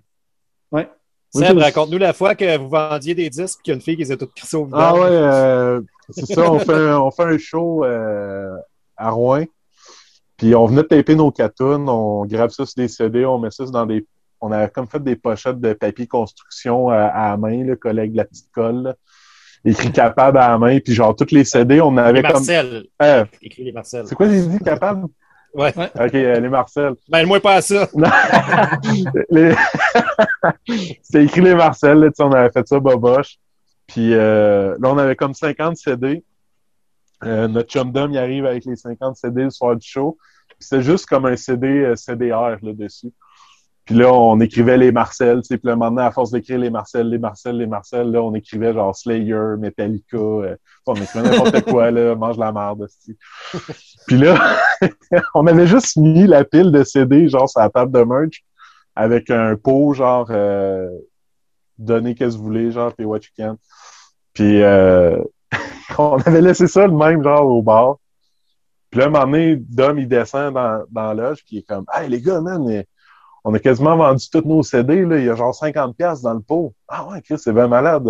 Ouais. 0.70 0.89
Oui, 1.34 1.45
Seb, 1.45 1.59
raconte-nous 1.59 1.99
la 1.99 2.12
fois 2.12 2.34
que 2.34 2.57
vous 2.59 2.68
vendiez 2.68 3.14
des 3.14 3.28
disques 3.30 3.59
et 3.61 3.62
qu'il 3.64 3.70
y 3.72 3.74
a 3.74 3.76
une 3.76 3.82
fille 3.82 3.97
qui 3.97 4.03
les 4.03 4.12
a 4.12 4.16
toutes 4.16 4.32
crissées 4.34 4.57
au 4.57 4.64
vidange. 4.66 4.80
Ah 4.82 4.95
ouais, 4.95 5.01
euh, 5.11 5.80
c'est 6.11 6.26
ça, 6.26 6.51
on 6.51 6.59
fait, 6.61 6.74
un- 6.74 6.99
on 7.01 7.11
fait 7.11 7.24
un 7.24 7.39
show 7.39 7.84
euh, 7.84 8.57
à 8.97 9.11
Rouen. 9.11 9.45
Puis 10.36 10.55
on 10.55 10.66
venait 10.66 10.82
de 10.82 10.86
taper 10.86 11.16
nos 11.16 11.30
cartoons, 11.32 11.86
on 11.89 12.24
grave 12.24 12.51
ça 12.51 12.64
sur 12.64 12.74
des 12.76 12.86
CD, 12.89 13.26
on 13.26 13.39
met 13.39 13.51
ça 13.51 13.64
dans 13.66 13.84
des. 13.84 14.07
On 14.41 14.53
avait 14.53 14.68
comme 14.70 14.86
fait 14.89 15.03
des 15.03 15.16
pochettes 15.16 15.61
de 15.61 15.72
papier 15.72 16.07
construction 16.07 16.91
à, 16.91 16.97
à 17.07 17.30
la 17.30 17.36
main, 17.36 17.64
le 17.64 17.76
collègue 17.76 18.12
de 18.12 18.18
la 18.18 18.24
petite 18.24 18.51
colle. 18.53 18.82
là. 18.82 18.95
Écrit 19.64 19.91
capable 19.91 20.39
à 20.39 20.51
la 20.51 20.59
main, 20.59 20.78
puis 20.78 20.95
genre 20.95 21.16
toutes 21.16 21.32
les 21.32 21.45
CD, 21.45 21.80
on 21.80 21.91
Les 21.93 21.99
avait 21.99 22.22
comme. 22.22 22.32
Marcel. 22.34 22.84
Euh, 23.03 23.24
Écris 23.43 23.64
les 23.64 23.72
Marcel. 23.72 24.07
c'est 24.07 24.14
quoi 24.14 24.28
j'ai 24.28 24.47
dit 24.47 24.59
capable? 24.61 25.07
Ouais. 25.55 25.72
Ok, 25.76 26.14
euh, 26.14 26.39
les 26.41 26.49
Marcel. 26.49 26.93
Ben, 27.09 27.26
moi 27.26 27.41
pas 27.41 27.55
à 27.57 27.61
ça. 27.62 27.89
Les- 29.30 29.55
C'était 31.03 31.24
écrit 31.24 31.41
les 31.41 31.55
Marcel, 31.55 31.99
là, 31.99 32.09
tu 32.09 32.14
sais, 32.16 32.22
on 32.22 32.32
avait 32.32 32.51
fait 32.51 32.66
ça 32.68 32.78
boboche. 32.78 33.36
Puis 33.86 34.14
euh, 34.14 34.76
là, 34.80 34.91
on 34.91 34.99
avait 34.99 35.16
comme 35.16 35.34
50 35.34 35.76
CD. 35.76 36.22
Euh, 37.24 37.49
notre 37.49 37.68
chum 37.70 37.91
d'homme, 37.91 38.12
il 38.12 38.18
arrive 38.18 38.47
avec 38.47 38.64
les 38.64 38.76
50 38.76 39.16
CD 39.16 39.45
le 39.45 39.51
soir 39.51 39.74
du 39.74 39.86
show. 39.86 40.16
Puis 40.51 40.59
C'était 40.61 40.82
juste 40.82 41.07
comme 41.07 41.26
un 41.26 41.36
CD 41.36 41.66
euh, 41.66 41.97
CDR 41.97 42.57
là, 42.62 42.72
dessus. 42.74 43.11
Puis 43.89 43.97
là, 43.97 44.12
on 44.12 44.39
écrivait 44.41 44.76
les 44.76 44.93
Marcel, 44.93 45.41
tu 45.41 45.47
sais, 45.47 45.57
puis 45.57 45.66
là, 45.66 45.74
maintenant, 45.74 46.03
à 46.03 46.11
force 46.11 46.30
d'écrire 46.30 46.59
les 46.59 46.68
Marcel, 46.68 47.09
les 47.09 47.16
Marcel, 47.16 47.57
les 47.57 47.66
Marcel, 47.66 48.11
là, 48.11 48.22
on 48.22 48.34
écrivait 48.34 48.74
genre 48.74 48.95
Slayer, 48.95 49.57
Metallica, 49.59 50.18
euh, 50.18 50.57
on 50.86 50.95
écrivait 50.95 51.30
n'importe 51.30 51.62
quoi, 51.70 51.91
là, 51.91 52.14
mange 52.14 52.36
la 52.36 52.53
merde, 52.53 52.82
aussi. 52.82 53.16
Puis 54.07 54.18
là, 54.18 54.59
on 55.34 55.47
avait 55.47 55.66
juste 55.66 55.97
mis 55.97 56.26
la 56.26 56.45
pile 56.45 56.70
de 56.70 56.84
CD, 56.84 57.30
genre, 57.30 57.49
sur 57.49 57.62
la 57.62 57.70
table 57.70 57.91
de 57.91 58.03
merch, 58.03 58.45
avec 58.95 59.30
un 59.30 59.57
pot, 59.57 59.95
genre, 59.95 60.26
euh, 60.32 60.91
donnez 61.78 62.14
qu'est-ce 62.14 62.34
que 62.34 62.41
vous 62.41 62.45
voulez, 62.45 62.70
genre, 62.70 62.93
pay 62.93 63.07
what 63.07 63.20
you 63.20 63.30
can. 63.39 63.57
Puis, 64.34 64.62
euh, 64.62 65.16
on 65.97 66.18
avait 66.26 66.43
laissé 66.43 66.66
ça 66.66 66.86
le 66.86 66.93
même, 66.93 67.24
genre, 67.24 67.47
au 67.47 67.62
bar. 67.62 67.97
Puis 68.91 69.01
là, 69.01 69.07
un 69.07 69.09
moment 69.09 69.24
donné, 69.24 69.57
Dom, 69.57 69.99
il 69.99 70.09
descend 70.09 70.53
dans, 70.53 70.84
dans 70.91 71.14
la 71.14 71.30
loge, 71.30 71.39
puis 71.39 71.57
il 71.57 71.59
est 71.61 71.62
comme, 71.62 71.86
hey, 71.95 72.07
les 72.07 72.20
gars, 72.20 72.43
man, 72.43 72.84
on 73.49 73.55
a 73.55 73.59
quasiment 73.61 73.96
vendu 73.96 74.28
tous 74.30 74.42
nos 74.42 74.62
CD, 74.62 75.07
là, 75.07 75.16
il 75.16 75.24
y 75.24 75.30
a 75.30 75.34
genre 75.34 75.55
50$ 75.55 75.94
piastres 75.94 76.22
dans 76.22 76.34
le 76.34 76.40
pot. 76.40 76.74
Ah 76.86 77.09
ouais, 77.09 77.22
Chris, 77.22 77.38
c'est 77.38 77.55
bien 77.55 77.66
malade. 77.66 78.07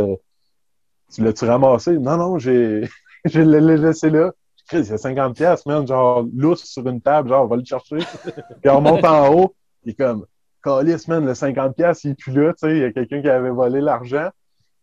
Tu 1.15 1.23
l'as-tu 1.23 1.45
ramassé? 1.45 1.97
Non, 1.97 2.17
non, 2.17 2.39
j'ai, 2.39 2.89
je 3.25 3.41
l'ai 3.41 3.77
laissé 3.77 4.11
là. 4.11 4.33
Chris, 4.67 4.81
il 4.81 4.89
y 4.89 4.93
a 4.93 4.97
50$, 4.97 5.35
piastres, 5.35 5.69
man, 5.69 5.87
genre, 5.87 6.27
lousse 6.35 6.65
sur 6.65 6.85
une 6.89 7.01
table, 7.01 7.29
genre, 7.29 7.45
on 7.45 7.47
va 7.47 7.55
le 7.55 7.65
chercher. 7.65 7.99
Puis 8.63 8.69
on 8.69 8.81
monte 8.81 9.05
en 9.05 9.33
haut, 9.33 9.55
il 9.85 9.93
est 9.93 9.95
comme, 9.95 10.27
Calice, 10.61 11.07
man, 11.07 11.25
le 11.25 11.35
50$, 11.35 11.73
piastres, 11.75 12.07
il 12.07 12.11
est 12.11 12.15
plus 12.15 12.33
là, 12.33 12.53
tu 12.55 12.67
sais, 12.67 12.73
il 12.73 12.79
y 12.79 12.85
a 12.85 12.91
quelqu'un 12.91 13.23
qui 13.23 13.29
avait 13.29 13.51
volé 13.51 13.81
l'argent. 13.81 14.31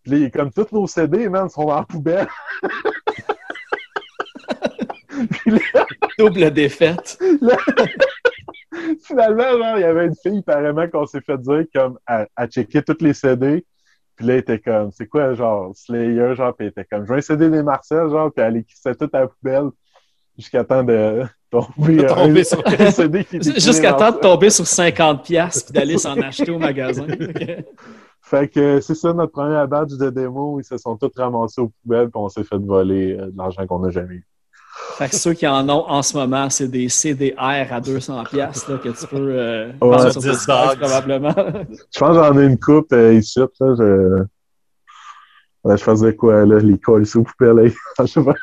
Puis 0.03 0.13
là, 0.13 0.17
il 0.19 0.23
est 0.23 0.31
comme, 0.31 0.51
tous 0.51 0.71
nos 0.71 0.87
CD, 0.87 1.27
man, 1.27 1.49
sont 1.49 1.67
la 1.67 1.83
poubelle. 1.83 2.29
Puis 5.09 5.51
là, 5.73 5.85
Double 6.17 6.49
défaite. 6.51 7.19
finalement, 9.03 9.51
genre, 9.57 9.77
il 9.77 9.81
y 9.81 9.85
avait 9.85 10.05
une 10.05 10.15
fille, 10.15 10.39
apparemment, 10.39 10.87
qu'on 10.87 11.05
s'est 11.05 11.21
fait 11.21 11.37
dire, 11.37 11.65
comme, 11.73 11.97
à, 12.05 12.25
à 12.35 12.47
checker 12.47 12.81
tous 12.81 12.97
les 13.01 13.13
CD. 13.13 13.65
Puis 14.15 14.25
là, 14.25 14.33
elle 14.33 14.39
était 14.39 14.59
comme, 14.59 14.91
c'est 14.91 15.07
quoi, 15.07 15.33
genre, 15.33 15.71
Slayer, 15.75 16.35
genre, 16.35 16.55
puis 16.55 16.67
elle 16.67 16.71
était 16.71 16.85
comme, 16.85 17.05
je 17.05 17.11
veux 17.11 17.17
un 17.17 17.21
CD 17.21 17.49
des 17.49 17.63
Marcel, 17.63 18.09
genre, 18.09 18.31
puis 18.33 18.43
elle 18.45 18.57
écrivait 18.57 18.95
tout 18.95 19.09
à 19.11 19.21
la 19.21 19.27
poubelle 19.27 19.69
jusqu'à 20.37 20.63
temps 20.63 20.83
de 20.83 21.23
tomber, 21.49 22.05
Tomber 22.07 22.39
un, 22.39 22.43
sur- 22.43 22.63
un 22.65 22.91
CD 22.91 23.25
qui 23.25 23.41
Jusqu'à 23.41 23.93
temps 23.93 24.11
de 24.11 24.17
tomber 24.17 24.49
sur 24.49 24.65
50$ 24.65 25.21
piastres, 25.21 25.65
puis 25.65 25.73
d'aller 25.73 25.97
s'en 25.97 26.17
acheter 26.21 26.51
au 26.51 26.59
magasin. 26.59 27.07
Fait 28.21 28.47
que 28.47 28.81
c'est 28.81 28.95
ça, 28.95 29.13
notre 29.13 29.33
première 29.33 29.67
badge 29.67 29.97
de 29.99 30.09
démo, 30.09 30.59
ils 30.59 30.63
se 30.63 30.77
sont 30.77 30.97
tous 30.97 31.11
ramassés 31.15 31.61
aux 31.61 31.71
poubelles, 31.83 32.09
puis 32.09 32.19
on 32.19 32.27
s'est 32.27 32.43
fait 32.43 32.57
voler 32.57 33.15
euh, 33.19 33.27
de 33.29 33.37
l'argent 33.37 33.67
qu'on 33.67 33.77
n'a 33.79 33.91
jamais 33.91 34.15
eu. 34.15 34.27
Fait 34.97 35.09
que 35.09 35.15
ceux 35.15 35.33
qui 35.33 35.47
en 35.47 35.67
ont 35.69 35.85
en 35.89 36.01
ce 36.01 36.15
moment, 36.17 36.49
c'est 36.49 36.67
des 36.67 36.87
CDR 36.89 37.33
à 37.37 37.79
200$ 37.81 38.29
piastres, 38.29 38.71
là, 38.71 38.77
que 38.77 38.89
tu 38.89 39.07
peux 39.07 39.17
euh, 39.17 39.71
Ouais. 39.81 39.99
Sur 39.99 40.11
sur 40.13 40.21
10 40.21 40.29
Discogs, 40.29 40.55
dogs. 40.69 40.79
probablement. 40.79 41.33
Je 41.93 41.99
pense 41.99 42.09
que 42.17 42.23
j'en 42.23 42.39
ai 42.39 42.45
une 42.45 42.59
coupe 42.59 42.91
euh, 42.93 43.13
ici, 43.13 43.39
là, 43.39 43.47
je... 43.59 44.23
Je 45.67 45.77
faisais 45.77 46.15
quoi, 46.15 46.45
là, 46.45 46.59
les 46.59 46.77
cols 46.77 47.05
sous 47.07 47.23
poubelle, 47.23 47.55
là, 47.55 47.71
je 48.01 48.05
sais 48.05 48.23
pas. 48.23 48.35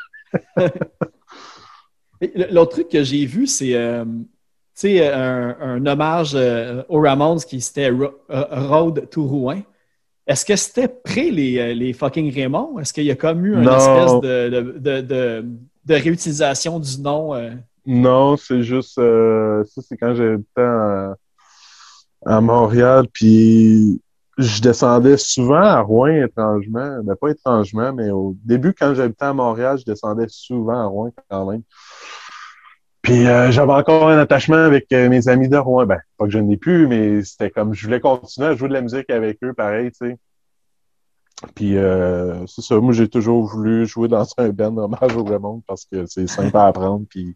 L'autre 2.51 2.71
truc 2.73 2.89
que 2.89 3.03
j'ai 3.03 3.25
vu, 3.25 3.47
c'est 3.47 3.75
euh, 3.75 4.05
tu 4.05 4.11
sais, 4.75 5.11
un, 5.11 5.55
un 5.59 5.85
hommage 5.85 6.33
euh, 6.35 6.83
aux 6.89 7.01
Ramones 7.01 7.39
qui 7.39 7.59
c'était 7.61 7.89
Ro- 7.89 8.13
euh, 8.29 8.45
Road 8.49 9.09
to 9.09 9.23
Rouen. 9.23 9.61
Est-ce 10.25 10.45
que 10.45 10.55
c'était 10.55 10.87
près 10.87 11.29
les, 11.29 11.59
euh, 11.59 11.73
les 11.73 11.91
fucking 11.91 12.33
Raymond? 12.33 12.79
Est-ce 12.79 12.93
qu'il 12.93 13.03
y 13.03 13.11
a 13.11 13.15
comme 13.15 13.45
eu 13.45 13.53
une 13.55 13.61
Non. 13.63 13.75
espèce 13.77 14.21
de, 14.21 14.49
de, 14.49 14.61
de, 14.79 15.01
de- 15.01 15.45
de 15.85 15.93
réutilisation 15.95 16.79
du 16.79 17.01
nom? 17.01 17.33
euh? 17.33 17.51
Non, 17.85 18.37
c'est 18.37 18.63
juste, 18.63 18.97
euh, 18.97 19.63
ça, 19.65 19.81
c'est 19.81 19.97
quand 19.97 20.15
j'étais 20.15 20.61
à, 20.61 21.15
à 22.25 22.41
Montréal, 22.41 23.07
puis 23.11 24.01
je 24.37 24.61
descendais 24.61 25.17
souvent 25.17 25.61
à 25.61 25.81
Rouen, 25.81 26.07
étrangement. 26.07 27.01
Ben, 27.03 27.15
pas 27.15 27.29
étrangement, 27.29 27.93
mais 27.93 28.09
au 28.09 28.35
début, 28.43 28.73
quand 28.73 28.93
j'habitais 28.93 29.25
à 29.25 29.33
Montréal, 29.33 29.77
je 29.77 29.85
descendais 29.85 30.27
souvent 30.29 30.79
à 30.79 30.85
Rouen, 30.85 31.11
quand 31.29 31.51
même. 31.51 31.61
Puis 33.01 33.27
euh, 33.27 33.51
j'avais 33.51 33.73
encore 33.73 34.07
un 34.07 34.17
attachement 34.17 34.55
avec 34.55 34.89
mes 34.89 35.27
amis 35.27 35.49
de 35.49 35.57
Rouen. 35.57 35.85
Ben, 35.85 35.99
pas 36.17 36.25
que 36.25 36.31
je 36.31 36.39
n'ai 36.39 36.55
plus, 36.55 36.87
mais 36.87 37.21
c'était 37.23 37.51
comme, 37.51 37.73
je 37.73 37.85
voulais 37.85 37.99
continuer 37.99 38.47
à 38.47 38.55
jouer 38.55 38.69
de 38.69 38.73
la 38.73 38.81
musique 38.81 39.09
avec 39.09 39.43
eux, 39.43 39.53
pareil, 39.53 39.91
tu 39.91 40.07
sais. 40.07 40.17
Puis 41.55 41.77
euh, 41.77 42.45
c'est 42.47 42.61
ça, 42.61 42.79
moi 42.79 42.93
j'ai 42.93 43.09
toujours 43.09 43.45
voulu 43.45 43.85
jouer 43.85 44.07
dans 44.07 44.25
un 44.37 44.49
band 44.49 44.77
hommage 44.77 45.15
au 45.15 45.23
Raymond 45.23 45.63
parce 45.67 45.85
que 45.85 46.05
c'est 46.05 46.27
simple 46.27 46.55
à 46.55 46.67
apprendre, 46.67 47.05
puis 47.09 47.35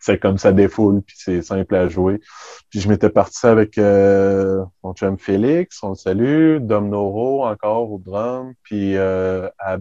c'est 0.00 0.18
comme 0.18 0.38
ça 0.38 0.52
défoule, 0.52 1.02
puis 1.02 1.16
c'est 1.18 1.40
simple 1.42 1.74
à 1.74 1.88
jouer. 1.88 2.20
Puis 2.70 2.80
je 2.80 2.88
m'étais 2.88 3.10
parti 3.10 3.46
avec 3.46 3.78
euh, 3.78 4.64
mon 4.82 4.92
chum 4.92 5.18
Félix, 5.18 5.82
on 5.82 5.90
le 5.90 5.94
salue, 5.94 6.58
Dom 6.58 6.88
Noro 6.90 7.46
encore 7.46 7.90
au 7.90 7.98
drum, 7.98 8.54
puis 8.64 8.96
euh, 8.96 9.48
à, 9.58 9.78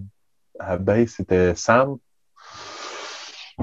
à 0.60 0.78
c'était 1.08 1.56
Sam. 1.56 1.98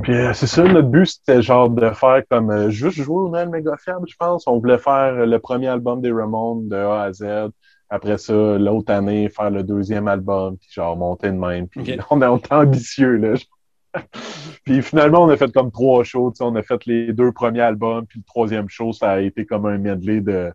Puis 0.03 0.15
euh, 0.15 0.33
c'est 0.35 0.47
ça, 0.47 0.63
notre 0.65 0.89
but 0.89 1.07
c'était 1.07 1.43
genre 1.43 1.69
de 1.69 1.91
faire 1.91 2.23
comme 2.31 2.51
euh, 2.51 2.71
juste 2.71 2.97
jouer 3.03 3.23
au 3.23 3.29
Noël 3.29 3.49
Méga 3.49 3.77
Faible, 3.77 4.07
je 4.09 4.17
pense. 4.17 4.47
On 4.47 4.59
voulait 4.59 4.79
faire 4.79 5.27
le 5.27 5.39
premier 5.39 5.69
album 5.69 6.01
des 6.01 6.13
Ramones 6.13 6.69
de 6.69 6.77
A 6.77 7.03
à 7.03 7.13
Z. 7.13 7.25
Après 7.91 8.19
ça, 8.19 8.33
l'autre 8.33 8.93
année, 8.93 9.29
faire 9.29 9.51
le 9.51 9.65
deuxième 9.65 10.07
album, 10.07 10.57
puis 10.57 10.69
genre 10.73 10.97
monter 10.97 11.29
de 11.29 11.37
même. 11.37 11.67
Puis 11.67 11.99
on 12.11 12.23
est 12.23 12.25
est 12.25 12.53
ambitieux, 12.53 13.17
là. 13.17 13.35
puis 14.65 14.81
finalement, 14.83 15.25
on 15.25 15.29
a 15.29 15.37
fait 15.37 15.53
comme 15.53 15.73
trois 15.73 16.05
shows. 16.05 16.31
tu 16.31 16.37
sais, 16.37 16.45
On 16.45 16.55
a 16.55 16.63
fait 16.63 16.87
les 16.87 17.13
deux 17.13 17.33
premiers 17.33 17.63
albums, 17.63 18.07
puis 18.07 18.21
le 18.21 18.25
troisième 18.25 18.69
show, 18.69 18.93
ça 18.93 19.13
a 19.13 19.21
été 19.21 19.45
comme 19.45 19.67
un 19.67 19.79
medley 19.79 20.21
de 20.21 20.53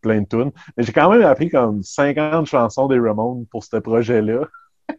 plein 0.00 0.22
de 0.22 0.26
tunes. 0.26 0.50
Mais 0.76 0.82
j'ai 0.82 0.92
quand 0.92 1.08
même 1.08 1.22
appris 1.22 1.48
comme 1.48 1.82
50 1.84 2.46
chansons 2.46 2.88
des 2.88 2.98
Ramones 2.98 3.46
pour 3.46 3.62
ce 3.62 3.76
projet-là. 3.76 4.48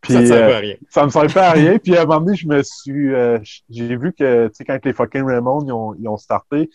Puis, 0.00 0.14
ça 0.14 0.20
ne 0.22 0.26
sert 0.26 0.36
euh, 0.36 0.48
pas 0.48 0.56
à 0.56 0.60
rien. 0.60 0.76
ça 0.88 1.04
me 1.04 1.10
servait 1.10 1.34
pas 1.34 1.48
à 1.48 1.52
rien. 1.52 1.78
Puis 1.78 1.96
à 1.96 2.02
un 2.02 2.06
moment 2.06 2.20
donné, 2.20 2.36
je 2.36 2.46
me 2.46 2.62
suis, 2.62 3.12
euh, 3.12 3.38
j'ai 3.68 3.96
vu 3.96 4.14
que, 4.14 4.46
tu 4.48 4.54
sais, 4.54 4.64
quand 4.64 4.78
les 4.84 4.92
fucking 4.94 5.22
Ramones 5.22 5.66
ils 5.66 5.72
ont, 5.72 5.94
ils 5.98 6.08
ont 6.08 6.16
starté, 6.16 6.70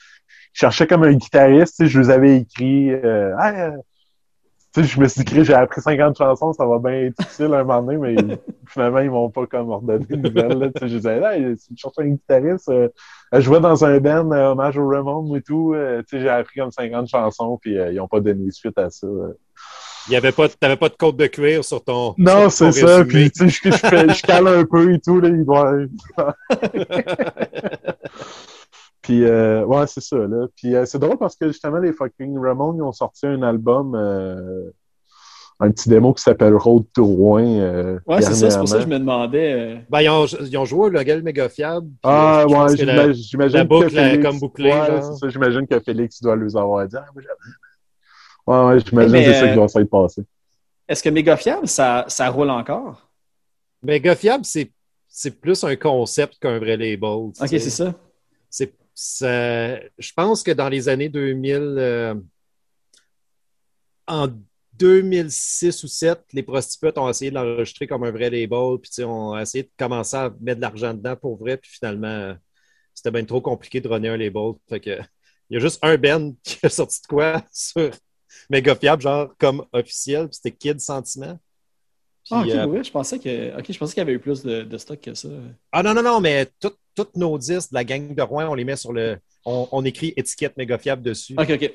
je 0.53 0.59
cherchais 0.59 0.85
comme 0.85 1.03
un 1.03 1.13
guitariste, 1.13 1.77
tu 1.77 1.85
sais, 1.85 1.89
je 1.89 1.99
les 1.99 2.09
avais 2.11 2.37
écrits. 2.37 2.91
Euh, 2.91 3.35
Hey, 3.39 3.59
euh, 3.59 3.71
sais, 4.81 4.83
je 4.83 4.99
me 4.99 5.07
suis 5.07 5.23
dit, 5.23 5.43
j'ai 5.43 5.53
appris 5.53 5.81
50 5.81 6.17
chansons, 6.17 6.53
ça 6.53 6.65
va 6.65 6.79
bien 6.79 6.91
être 7.05 7.17
difficile 7.17 7.53
un 7.53 7.63
moment 7.63 7.81
donné, 7.81 7.97
mais 7.97 8.37
finalement, 8.67 8.99
ils 8.99 9.11
m'ont 9.11 9.29
pas 9.29 9.45
comme 9.45 9.69
ordonné 9.69 10.05
de 10.05 10.15
nouvelles. 10.15 10.57
Là, 10.59 10.67
tu 10.67 10.79
sais, 10.79 10.87
je 10.89 10.95
disais, 10.97 11.21
hey, 11.23 11.57
si 11.57 11.69
tu 11.69 11.81
cherches 11.81 11.99
un 11.99 12.07
guitariste, 12.07 12.69
euh, 12.69 12.89
je 13.33 13.39
jouais 13.41 13.59
dans 13.59 13.83
un 13.85 13.99
band 13.99 14.31
euh, 14.31 14.51
hommage 14.51 14.77
aux 14.77 14.87
Ramones 14.87 15.35
et 15.35 15.41
tout. 15.41 15.73
euh, 15.73 16.01
tu 16.01 16.17
sais, 16.17 16.21
j'ai 16.23 16.29
appris 16.29 16.59
comme 16.59 16.71
50 16.71 17.07
chansons, 17.07 17.57
puis 17.61 17.77
euh, 17.77 17.91
ils 17.91 17.99
ont 17.99 18.07
pas 18.07 18.19
donné 18.19 18.49
suite 18.51 18.77
à 18.77 18.89
ça. 18.89 19.07
euh. 19.07 19.37
Il 20.09 20.13
y 20.13 20.17
avait 20.17 20.33
pas, 20.33 20.49
t'avais 20.49 20.75
pas 20.75 20.89
de 20.89 20.95
côte 20.95 21.15
de 21.15 21.27
cuir 21.27 21.63
sur 21.63 21.81
ton. 21.81 22.13
Non, 22.17 22.49
c'est 22.49 22.73
ça. 22.73 23.05
Puis, 23.05 23.31
tu 23.31 23.49
sais, 23.49 23.69
je, 23.71 23.71
je, 23.71 24.13
je 24.13 24.21
cale 24.21 24.47
un 24.49 24.65
peu 24.65 24.93
et 24.93 24.99
tout. 24.99 25.21
Là, 25.21 25.29
il 25.29 25.45
doit... 25.45 25.73
Puis, 29.03 29.23
euh, 29.25 29.63
ouais, 29.65 29.85
c'est 29.85 30.01
ça, 30.01 30.15
là. 30.17 30.47
Puis, 30.55 30.73
euh, 30.75 30.85
c'est 30.85 30.97
drôle 30.97 31.17
parce 31.17 31.35
que 31.35 31.47
justement, 31.47 31.77
les 31.77 31.93
fucking 31.93 32.37
Ramones, 32.39 32.77
ils 32.77 32.81
ont 32.81 32.91
sorti 32.93 33.27
un 33.27 33.43
album, 33.43 33.93
euh, 33.95 34.71
un 35.59 35.69
petit 35.71 35.87
démo 35.89 36.13
qui 36.13 36.23
s'appelle 36.23 36.55
Road 36.55 36.85
to 36.93 37.05
Rouen. 37.05 37.59
euh, 37.59 37.99
Ouais, 38.07 38.21
c'est 38.21 38.33
ça, 38.33 38.49
c'est 38.49 38.57
pour 38.59 38.67
ça 38.67 38.77
que 38.77 38.83
je 38.83 38.87
me 38.87 38.97
demandais. 38.97 39.53
euh, 39.53 39.77
Ben, 39.89 40.01
ils, 40.01 40.09
ont, 40.09 40.25
ils 40.25 40.57
ont 40.57 40.65
joué 40.65 40.85
au 40.85 40.89
Legal 40.89 41.21
Mega 41.21 41.47
Fiable. 41.49 41.85
puis, 41.87 41.99
Ah, 42.03 42.45
ouais, 42.47 42.53
la- 42.55 42.75
j'imagine 42.75 43.13
j'imagine 43.13 43.57
la 43.57 43.63
boucle 43.65 43.85
que 43.85 43.89
Félix, 43.91 44.25
comme 44.25 44.39
bouclée, 44.39 44.71
Ouais, 44.71 45.01
c'est 45.01 45.15
ça, 45.19 45.29
j'imagine 45.29 45.67
que 45.67 45.79
Félix 45.81 46.21
doit 46.21 46.35
les 46.37 46.55
avoir 46.57 46.87
dit. 46.87 46.95
Ah. 46.97 47.05
Ouais, 48.47 48.73
ouais, 48.75 48.79
j'imagine 48.85 49.11
que 49.13 49.23
c'est 49.23 49.33
ça 49.39 49.47
qui 49.49 49.55
doit 49.55 49.67
s'être 49.67 49.89
passé. 49.89 50.23
Est-ce 50.87 51.03
que 51.03 51.09
Méga 51.09 51.37
Fiable, 51.37 51.67
ça, 51.67 52.05
ça 52.07 52.29
roule 52.29 52.49
encore? 52.49 53.09
Mega 53.83 54.15
Fiable, 54.15 54.45
c'est 54.45 54.71
c'est 55.15 55.39
plus 55.39 55.63
un 55.63 55.75
concept 55.75 56.39
qu'un 56.39 56.57
vrai 56.57 56.75
label. 56.75 57.03
Ok, 57.09 57.33
c'est 57.47 57.59
ça. 57.69 57.93
Ça- 59.03 59.79
je 59.97 60.11
pense 60.15 60.43
que 60.43 60.51
dans 60.51 60.69
les 60.69 60.87
années 60.89 61.09
2000, 61.09 61.75
euh, 61.77 62.15
en 64.07 64.27
2006 64.73 65.83
ou 65.83 65.87
2007, 65.87 66.23
les 66.33 66.43
prostituées 66.43 66.91
ont 66.97 67.09
essayé 67.09 67.31
de 67.31 67.35
l'enregistrer 67.35 67.87
comme 67.87 68.03
un 68.03 68.11
vrai 68.11 68.29
label, 68.29 68.77
puis 68.81 69.03
on 69.03 69.33
a 69.33 69.41
essayé 69.41 69.63
de 69.63 69.71
commencer 69.77 70.17
à 70.17 70.33
mettre 70.41 70.57
de 70.57 70.61
l'argent 70.61 70.93
dedans 70.93 71.15
pour 71.15 71.37
vrai, 71.37 71.57
puis 71.57 71.71
finalement, 71.71 72.35
c'était 72.93 73.11
bien 73.11 73.23
trop 73.25 73.41
compliqué 73.41 73.81
de 73.81 73.87
runner 73.87 74.09
un 74.09 74.17
label. 74.17 74.53
Fait 74.69 74.79
que, 74.79 74.99
il 75.49 75.53
y 75.53 75.57
a 75.57 75.59
juste 75.59 75.79
un 75.83 75.97
band 75.97 76.33
qui 76.43 76.57
a 76.65 76.69
sorti 76.69 77.01
de 77.01 77.07
quoi 77.07 77.43
sur 77.51 77.91
Mega 78.49 78.75
Fiable, 78.75 79.01
genre 79.01 79.33
comme 79.37 79.65
officiel, 79.71 80.27
puis 80.27 80.35
c'était 80.41 80.55
Kid 80.55 80.79
Sentiment. 80.79 81.39
Puis, 82.25 82.33
Ah, 82.33 82.41
ok, 82.41 82.49
euh, 82.49 82.65
oui, 82.67 82.83
je 82.83 82.91
pensais 82.91 83.19
que. 83.19 83.57
Ok, 83.59 83.65
je 83.71 83.77
pensais 83.77 83.93
qu'il 83.93 84.01
y 84.01 84.07
avait 84.07 84.13
eu 84.13 84.19
plus 84.19 84.43
de, 84.43 84.63
de 84.63 84.77
stock 84.77 84.99
que 84.99 85.13
ça. 85.13 85.27
ah 85.71 85.83
non, 85.83 85.93
non, 85.93 86.01
non, 86.01 86.21
mais 86.21 86.47
tout- 86.59 86.73
tous 86.95 87.07
nos 87.15 87.37
disques 87.37 87.69
de 87.71 87.75
la 87.75 87.83
gang 87.83 88.13
de 88.13 88.21
Rouen, 88.21 88.47
on 88.49 88.53
les 88.55 88.63
met 88.65 88.75
sur 88.75 88.93
le. 88.93 89.17
On, 89.45 89.67
on 89.71 89.83
écrit 89.85 90.13
étiquette 90.15 90.55
méga 90.57 90.77
fiable 90.77 91.01
dessus. 91.01 91.35
Ok, 91.37 91.49
ok. 91.51 91.73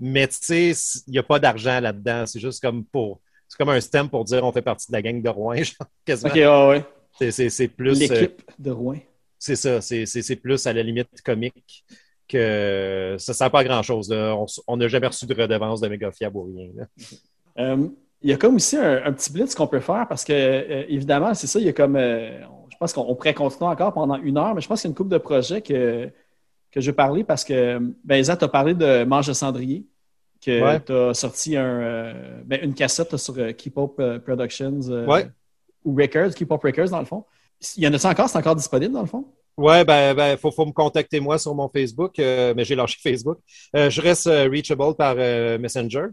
Mais 0.00 0.28
tu 0.28 0.36
sais, 0.40 0.70
il 1.06 1.10
n'y 1.12 1.18
a 1.18 1.22
pas 1.22 1.38
d'argent 1.38 1.80
là-dedans. 1.80 2.24
C'est 2.26 2.40
juste 2.40 2.62
comme 2.62 2.84
pour. 2.84 3.20
C'est 3.48 3.56
comme 3.56 3.70
un 3.70 3.80
stem 3.80 4.08
pour 4.08 4.24
dire 4.24 4.44
on 4.44 4.52
fait 4.52 4.62
partie 4.62 4.88
de 4.88 4.92
la 4.92 5.02
gang 5.02 5.20
de 5.22 5.28
Rouen, 5.28 5.54
genre, 5.62 5.88
quasiment. 6.04 6.30
Ok, 6.30 6.36
ouais, 6.36 6.68
ouais. 6.68 6.84
C'est- 7.18 7.30
C'est 7.32 7.50
c'est 7.50 7.68
plus. 7.68 7.90
euh, 8.10 8.14
L'équipe 8.14 8.42
de 8.58 8.70
Rouen. 8.70 8.98
c'est 9.38 9.56
ça. 9.56 9.80
C'est 9.80 10.06
c'est- 10.06 10.22
c'est 10.22 10.36
plus 10.36 10.66
à 10.66 10.72
la 10.72 10.82
limite 10.82 11.22
comique 11.24 11.84
que 12.28 13.16
ça 13.18 13.32
ne 13.32 13.34
sert 13.34 13.50
pas 13.50 13.60
à 13.60 13.64
grand-chose. 13.64 14.12
On 14.66 14.76
n'a 14.76 14.88
jamais 14.88 15.06
reçu 15.06 15.26
de 15.26 15.34
redevance 15.34 15.80
de 15.80 15.88
méga 15.88 16.12
fiable 16.12 16.36
ou 16.36 16.44
rien. 16.44 16.68
là. 16.76 16.84
Euh, 17.58 17.88
il 18.22 18.30
y 18.30 18.32
a 18.32 18.36
comme 18.36 18.56
aussi 18.56 18.76
un, 18.76 19.04
un 19.04 19.12
petit 19.12 19.32
blitz 19.32 19.54
qu'on 19.54 19.66
peut 19.66 19.80
faire 19.80 20.06
parce 20.08 20.24
que, 20.24 20.32
euh, 20.32 20.84
évidemment, 20.88 21.32
c'est 21.34 21.46
ça, 21.46 21.58
il 21.58 21.66
y 21.66 21.68
a 21.68 21.72
comme. 21.72 21.96
euh, 21.96 22.40
pense 22.78 22.92
qu'on 22.92 23.02
on 23.02 23.14
pourrait 23.14 23.34
continuer 23.34 23.68
encore 23.70 23.92
pendant 23.92 24.16
une 24.16 24.38
heure, 24.38 24.54
mais 24.54 24.60
je 24.60 24.68
pense 24.68 24.80
qu'il 24.80 24.88
y 24.88 24.90
a 24.90 24.92
une 24.92 24.96
couple 24.96 25.10
de 25.10 25.18
projets 25.18 25.62
que, 25.62 26.10
que 26.70 26.80
je 26.80 26.90
vais 26.90 26.94
parler 26.94 27.24
parce 27.24 27.44
que, 27.44 27.78
ben, 28.04 28.16
Isa, 28.16 28.36
tu 28.36 28.44
as 28.44 28.48
parlé 28.48 28.74
de 28.74 29.04
Mange 29.04 29.26
de 29.26 29.32
Cendrier, 29.32 29.86
que 30.44 30.62
Ouais. 30.62 30.80
tu 30.80 30.92
as 30.92 31.14
sorti 31.14 31.56
un, 31.56 31.64
euh, 31.64 32.40
ben, 32.44 32.60
une 32.62 32.74
cassette 32.74 33.16
sur 33.16 33.34
euh, 33.38 33.52
Keep 33.52 33.76
Up 33.78 33.92
euh, 33.98 34.18
Productions 34.18 34.80
Ouais. 35.08 35.28
ou 35.84 35.94
Records, 35.96 36.34
Keep 36.34 36.52
Up 36.52 36.62
Records, 36.62 36.90
dans 36.90 37.00
le 37.00 37.06
fond. 37.06 37.24
Il 37.76 37.82
y 37.82 37.88
en 37.88 37.92
a-tu 37.92 38.06
encore? 38.06 38.28
C'est 38.28 38.38
encore 38.38 38.54
disponible, 38.54 38.92
dans 38.94 39.00
le 39.00 39.08
fond? 39.08 39.24
Ouais, 39.56 39.84
ben, 39.84 40.14
ben, 40.14 40.36
faut, 40.36 40.52
faut 40.52 40.66
me 40.66 40.70
contacter 40.72 41.18
moi 41.18 41.36
sur 41.38 41.52
mon 41.52 41.68
Facebook, 41.68 42.16
euh, 42.20 42.54
mais 42.56 42.64
j'ai 42.64 42.76
lâché 42.76 42.96
Facebook. 43.02 43.38
Euh, 43.74 43.90
je 43.90 44.00
reste 44.00 44.26
reachable 44.26 44.94
par 44.94 45.16
euh, 45.18 45.58
Messenger. 45.58 46.06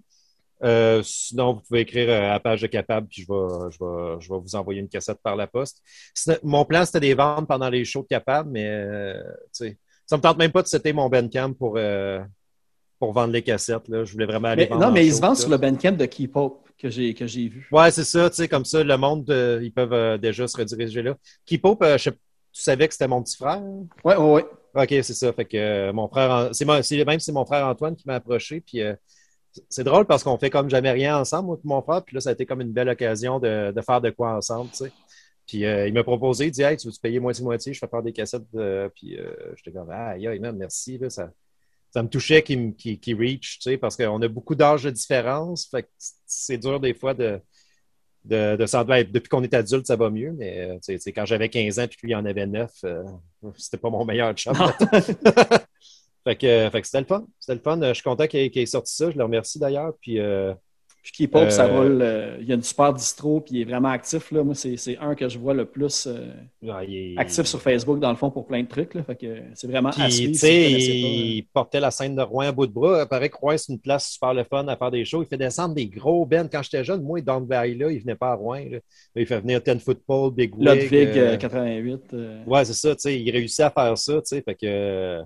Euh, 0.64 1.02
sinon, 1.04 1.54
vous 1.54 1.62
pouvez 1.62 1.82
écrire 1.82 2.10
euh, 2.10 2.30
à 2.30 2.34
la 2.34 2.40
page 2.40 2.62
de 2.62 2.68
Capable, 2.68 3.08
puis 3.08 3.24
je 3.24 3.28
vais, 3.28 3.72
je 3.72 3.78
vais, 3.84 4.22
je 4.22 4.34
vais 4.34 4.40
vous 4.40 4.56
envoyer 4.56 4.80
une 4.80 4.90
cassette 4.90 5.20
par 5.22 5.36
la 5.36 5.48
poste. 5.48 5.82
Mon 6.44 6.66
plan, 6.66 6.86
c'était 6.86 7.00
de 7.00 7.06
les 7.06 7.14
vendre 7.14 7.48
pendant 7.48 7.70
les 7.70 7.84
shows 7.84 8.04
de 8.04 8.08
Capable, 8.08 8.52
mais 8.52 8.68
euh, 8.68 9.22
sais, 9.52 9.78
ça 10.06 10.18
me 10.18 10.22
tente 10.22 10.38
même 10.38 10.52
pas 10.52 10.62
de 10.62 10.68
setter 10.68 10.94
mon 10.94 11.10
Bandcamp 11.10 11.54
pour, 11.54 11.76
euh, 11.78 12.22
pour 13.00 13.12
vendre 13.12 13.34
les 13.34 13.42
cassettes. 13.42 13.88
Là. 13.90 14.06
Je 14.06 14.14
voulais 14.14 14.26
vraiment 14.26 14.50
aller 14.50 14.64
Mais, 14.64 14.70
vendre 14.70 14.86
non, 14.86 14.92
mais 14.92 15.06
ils 15.06 15.14
se 15.14 15.22
vendent 15.22 15.38
sur 15.38 15.50
le 15.50 15.58
Bandcamp 15.58 15.98
de 15.98 16.06
Keep 16.06 16.38
Up 16.38 16.54
que 16.78 16.90
j'ai 16.90 17.14
que 17.14 17.26
j'ai 17.26 17.48
vu. 17.48 17.68
Ouais, 17.72 17.90
c'est 17.92 18.04
ça, 18.04 18.30
tu 18.30 18.36
sais, 18.38 18.48
comme 18.48 18.66
ça, 18.66 18.84
le 18.84 18.98
monde, 18.98 19.26
ils 19.62 19.72
peuvent 19.72 20.20
déjà 20.20 20.48
se 20.48 20.58
rediriger 20.58 21.02
là. 21.02 21.16
Keep 21.46 21.66
Up, 21.66 21.78
je 21.82 22.10
tu 22.10 22.62
savais 22.62 22.88
que 22.88 22.94
c'était 22.94 23.10
mon 23.10 23.22
petit 23.22 23.36
frère? 23.36 23.62
Ouais, 24.06 24.16
ouais, 24.16 24.32
ouais. 24.32 24.46
OK, 24.76 24.90
c'est 24.90 25.14
ça. 25.14 25.34
Fait 25.34 25.44
que 25.44 25.92
mon 25.92 26.08
frère, 26.08 26.50
c'est 26.54 26.64
même 26.66 27.20
c'est 27.20 27.32
mon 27.34 27.46
frère 27.46 27.68
Antoine 27.68 27.98
qui 27.98 28.08
m'a 28.08 28.16
approché. 28.16 28.62
Puis 28.62 28.82
c'est 29.70 29.84
drôle 29.84 30.06
parce 30.06 30.24
qu'on 30.24 30.38
fait 30.38 30.50
comme 30.50 30.70
jamais 30.70 30.92
rien 30.92 31.18
ensemble, 31.20 31.48
moi 31.48 31.58
et 31.58 31.68
mon 31.68 31.82
frère. 31.82 32.04
Puis 32.04 32.16
là, 32.16 32.22
ça 32.22 32.30
a 32.30 32.34
été 32.34 32.46
comme 32.46 32.62
une 32.62 32.72
belle 32.72 32.90
occasion 32.90 33.40
de, 33.40 33.72
de 33.72 33.82
faire 33.82 34.02
de 34.02 34.10
quoi 34.10 34.36
ensemble, 34.36 34.70
tu 34.72 34.78
sais. 34.86 34.92
Puis 35.48 35.66
euh, 35.66 35.88
il 35.88 35.94
m'a 35.94 36.04
proposé, 36.04 36.46
il 36.48 36.52
dit 36.52 36.64
Hey, 36.64 36.76
tu 36.78 36.88
veux-tu 36.88 37.00
payer 37.00 37.20
moitié-moitié? 37.20 37.74
Je 37.74 37.80
fais 37.80 37.88
faire 37.88 38.02
des 38.02 38.14
cassettes. 38.14 38.44
De... 38.54 38.92
Puis 38.96 39.18
euh, 39.18 39.32
j'étais 39.56 39.72
comme 39.72 39.90
Ah, 39.92 40.10
aïe, 40.12 40.40
man, 40.40 40.56
merci. 40.58 40.98
Là, 40.98 41.10
ça, 41.10 41.30
ça 41.92 42.02
me 42.04 42.10
touchait 42.10 42.42
qu'il 42.44 42.74
reach, 43.18 43.60
tu 43.60 43.70
sais, 43.70 43.78
parce 43.78 43.96
qu'on 43.96 44.22
a 44.22 44.28
beaucoup 44.28 44.56
d'âge 44.56 44.84
de 44.84 44.90
différence. 44.90 45.68
Fait 45.68 45.84
que 45.84 45.90
c'est 46.26 46.58
dur 46.58 46.80
des 46.80 46.94
fois 46.94 47.14
de. 47.14 47.40
De, 48.24 48.56
de 48.56 48.66
s'en- 48.66 48.84
ben, 48.84 49.06
depuis 49.08 49.30
qu'on 49.30 49.44
est 49.44 49.54
adulte, 49.54 49.86
ça 49.86 49.96
va 49.96 50.10
mieux, 50.10 50.32
mais 50.32 50.60
euh, 50.62 50.80
tu 50.84 50.98
sais, 50.98 51.12
quand 51.12 51.26
j'avais 51.26 51.48
15 51.48 51.78
ans 51.78 51.86
puis 51.88 52.08
lui 52.08 52.16
en 52.16 52.26
avait 52.26 52.48
9, 52.48 52.72
euh, 52.84 53.04
c'était 53.56 53.78
pas 53.78 53.92
mon 53.92 54.04
meilleur 54.04 54.34
chum. 54.34 54.56
Fait 56.26 56.36
que, 56.36 56.70
fait 56.72 56.82
que 56.82 56.88
c'était 56.88 57.02
le 57.02 57.06
fun. 57.06 57.26
C'était 57.40 57.54
le 57.56 57.62
fun. 57.62 57.80
Je 57.82 57.94
suis 57.94 58.04
content 58.04 58.26
qu'il 58.28 58.40
ait, 58.58 58.66
sorti 58.66 58.94
ça. 58.96 59.12
Je 59.12 59.18
le 59.18 59.24
remercie 59.24 59.60
d'ailleurs. 59.60 59.94
Puis, 60.02 60.20
euh, 60.20 60.54
Puis 61.14 61.30
Up, 61.36 61.52
ça 61.52 61.66
Euh, 61.68 61.80
roule. 61.80 62.00
euh, 62.02 62.38
il 62.42 62.48
y 62.48 62.52
a 62.52 62.56
une 62.56 62.64
super 62.64 62.92
distro, 62.92 63.40
puis 63.40 63.54
il 63.58 63.62
est 63.62 63.66
vraiment 63.66 63.90
actif. 63.90 64.32
Là. 64.32 64.44
Moi, 64.44 64.56
c'est 64.56 64.98
un 65.00 65.14
que 65.14 65.30
je 65.30 65.38
vois 65.38 65.54
le 65.54 65.66
plus 65.66 66.08
euh, 66.08 66.32
ah, 66.68 66.84
est- 66.84 67.14
actif 67.16 67.46
sur 67.46 67.62
Facebook, 67.62 68.00
dans 68.00 68.10
le 68.10 68.16
fond, 68.16 68.32
pour 68.32 68.48
plein 68.48 68.64
de 68.64 68.68
trucs. 68.68 68.96
Là. 68.96 69.04
Fait 69.04 69.16
que 69.16 69.28
c'est 69.54 69.68
vraiment 69.68 69.92
Puis, 69.92 70.12
si 70.12 70.32
il 71.38 71.44
portait 71.54 71.80
la 71.80 71.92
scène 71.92 72.16
de 72.16 72.24
Rouen 72.24 72.48
à 72.48 72.52
bout 72.52 72.66
de 72.66 72.72
bras. 72.72 73.04
Il 73.04 73.08
paraît 73.08 73.30
que 73.30 73.38
Rouen, 73.38 73.56
c'est 73.56 73.72
une 73.72 73.80
place 73.80 74.14
super 74.14 74.34
le 74.34 74.44
fun 74.46 74.68
à 74.68 74.76
faire 74.76 74.90
des 74.90 75.06
shows. 75.06 75.22
Il 75.22 75.28
fait 75.28 75.38
descendre 75.38 75.76
des 75.76 75.86
gros 75.86 76.26
bands. 76.26 76.48
Quand 76.52 76.64
j'étais 76.64 76.84
jeune, 76.84 77.04
moi, 77.04 77.22
Down 77.22 77.46
Valley, 77.46 77.76
là, 77.76 77.92
il 77.92 78.00
venait 78.00 78.16
pas 78.16 78.32
à 78.32 78.34
Rouen. 78.34 78.64
là. 78.72 78.80
Il 79.16 79.28
fait 79.28 79.40
venir 79.42 79.62
Ten 79.62 79.80
Football, 79.80 80.34
Big. 80.34 80.56
Ludwig, 80.58 81.10
euh, 81.20 81.34
euh, 81.34 81.38
88. 81.38 82.02
euh, 82.14 82.44
Ouais, 82.48 82.66
c'est 82.66 82.74
ça, 82.74 82.96
tu 82.96 83.02
sais, 83.02 83.22
il 83.22 83.30
réussit 83.30 83.60
à 83.60 83.70
faire 83.70 83.96
ça, 83.96 84.20
fait 84.24 84.42
que 84.56 84.66
euh, 84.66 85.22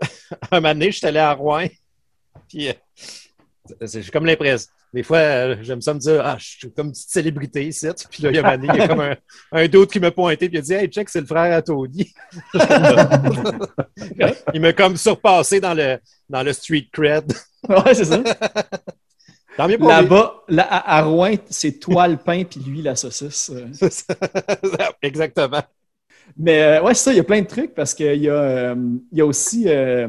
un 0.50 0.60
moment 0.60 0.74
donné, 0.74 0.90
je 0.90 0.98
suis 0.98 1.06
allé 1.06 1.18
à 1.18 1.32
Rouen, 1.32 1.66
puis 2.48 2.68
euh, 2.68 2.72
c'est- 3.86 4.02
j'ai 4.02 4.10
comme 4.10 4.26
l'impression, 4.26 4.70
des 4.92 5.02
fois, 5.02 5.18
euh, 5.18 5.56
j'aime 5.62 5.80
ça 5.80 5.92
me 5.92 5.98
dire, 5.98 6.22
ah, 6.24 6.36
je 6.38 6.44
suis 6.46 6.72
comme 6.72 6.86
une 6.86 6.92
petite 6.92 7.10
célébrité 7.10 7.66
ici, 7.66 7.88
puis 8.10 8.22
là, 8.22 8.30
il 8.30 8.36
y 8.36 8.38
a 8.38 8.46
un 8.46 8.56
donné, 8.56 8.68
il 8.74 8.78
y 8.78 8.82
a 8.82 8.88
comme 8.88 9.00
un, 9.00 9.16
un 9.52 9.66
d'autre 9.66 9.92
qui 9.92 9.98
m'a 9.98 10.12
pointé, 10.12 10.48
puis 10.48 10.56
il 10.56 10.60
a 10.60 10.62
dit, 10.62 10.72
hey, 10.72 10.88
check, 10.88 11.08
c'est 11.08 11.20
le 11.20 11.26
frère 11.26 11.52
à 11.56 11.62
Tony. 11.62 12.14
il 14.54 14.60
m'a 14.60 14.72
comme 14.72 14.96
surpassé 14.96 15.60
dans 15.60 15.74
le, 15.74 15.98
dans 16.28 16.42
le 16.42 16.52
street 16.52 16.88
cred. 16.92 17.32
Ouais, 17.68 17.94
c'est 17.94 18.04
ça. 18.04 18.22
Tant 19.56 19.68
mieux 19.68 19.78
pour 19.78 19.88
lui. 19.88 19.94
Là-bas, 19.94 20.44
là, 20.48 20.66
à, 20.68 21.02
Rouen, 21.02 21.34
c'est 21.48 21.80
toi 21.80 22.06
le 22.08 22.16
pain, 22.16 22.44
puis 22.44 22.60
lui 22.60 22.82
la 22.82 22.94
saucisse. 22.94 23.50
Exactement. 25.02 25.62
Mais 26.36 26.62
euh, 26.62 26.82
ouais, 26.82 26.94
c'est 26.94 27.04
ça, 27.04 27.12
il 27.12 27.16
y 27.16 27.20
a 27.20 27.24
plein 27.24 27.40
de 27.42 27.46
trucs 27.46 27.74
parce 27.74 27.94
qu'il 27.94 28.20
y, 28.22 28.28
a, 28.28 28.32
euh, 28.34 28.74
y 29.12 29.20
a 29.20 29.26
aussi 29.26 29.64
euh, 29.68 30.08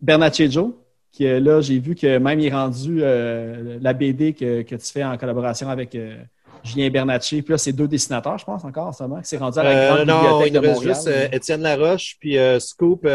Bernacchi 0.00 0.50
Joe, 0.50 0.72
qui 1.10 1.24
est 1.24 1.40
là, 1.40 1.60
j'ai 1.60 1.78
vu 1.78 1.94
que 1.94 2.18
même 2.18 2.40
il 2.40 2.46
est 2.46 2.52
rendu 2.52 3.00
euh, 3.02 3.78
la 3.80 3.92
BD 3.92 4.32
que, 4.32 4.62
que 4.62 4.74
tu 4.76 4.86
fais 4.92 5.04
en 5.04 5.16
collaboration 5.18 5.68
avec 5.68 5.94
euh, 5.94 6.16
Julien 6.62 6.88
Bernacchi. 6.90 7.42
Puis 7.42 7.52
là, 7.52 7.58
c'est 7.58 7.72
deux 7.72 7.88
dessinateurs, 7.88 8.38
je 8.38 8.44
pense, 8.44 8.64
encore 8.64 8.86
en 8.86 8.92
ce 8.92 9.02
moment, 9.02 9.20
qui 9.20 9.28
s'est 9.28 9.36
rendu 9.38 9.58
à 9.58 9.62
la 9.64 9.94
grande 9.96 10.06
non, 10.08 10.20
bibliothèque 10.20 10.52
il 10.54 10.60
de 10.60 10.66
Montréal. 10.68 10.94
juste 10.94 11.10
Étienne 11.32 11.62
Laroche, 11.62 12.16
puis 12.20 12.36
Scoop. 12.60 13.06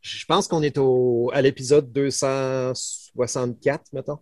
je 0.00 0.24
pense 0.26 0.48
qu'on 0.48 0.62
est 0.62 0.78
au, 0.78 1.30
à 1.34 1.42
l'épisode 1.42 1.92
264, 1.92 3.92
mettons. 3.92 4.18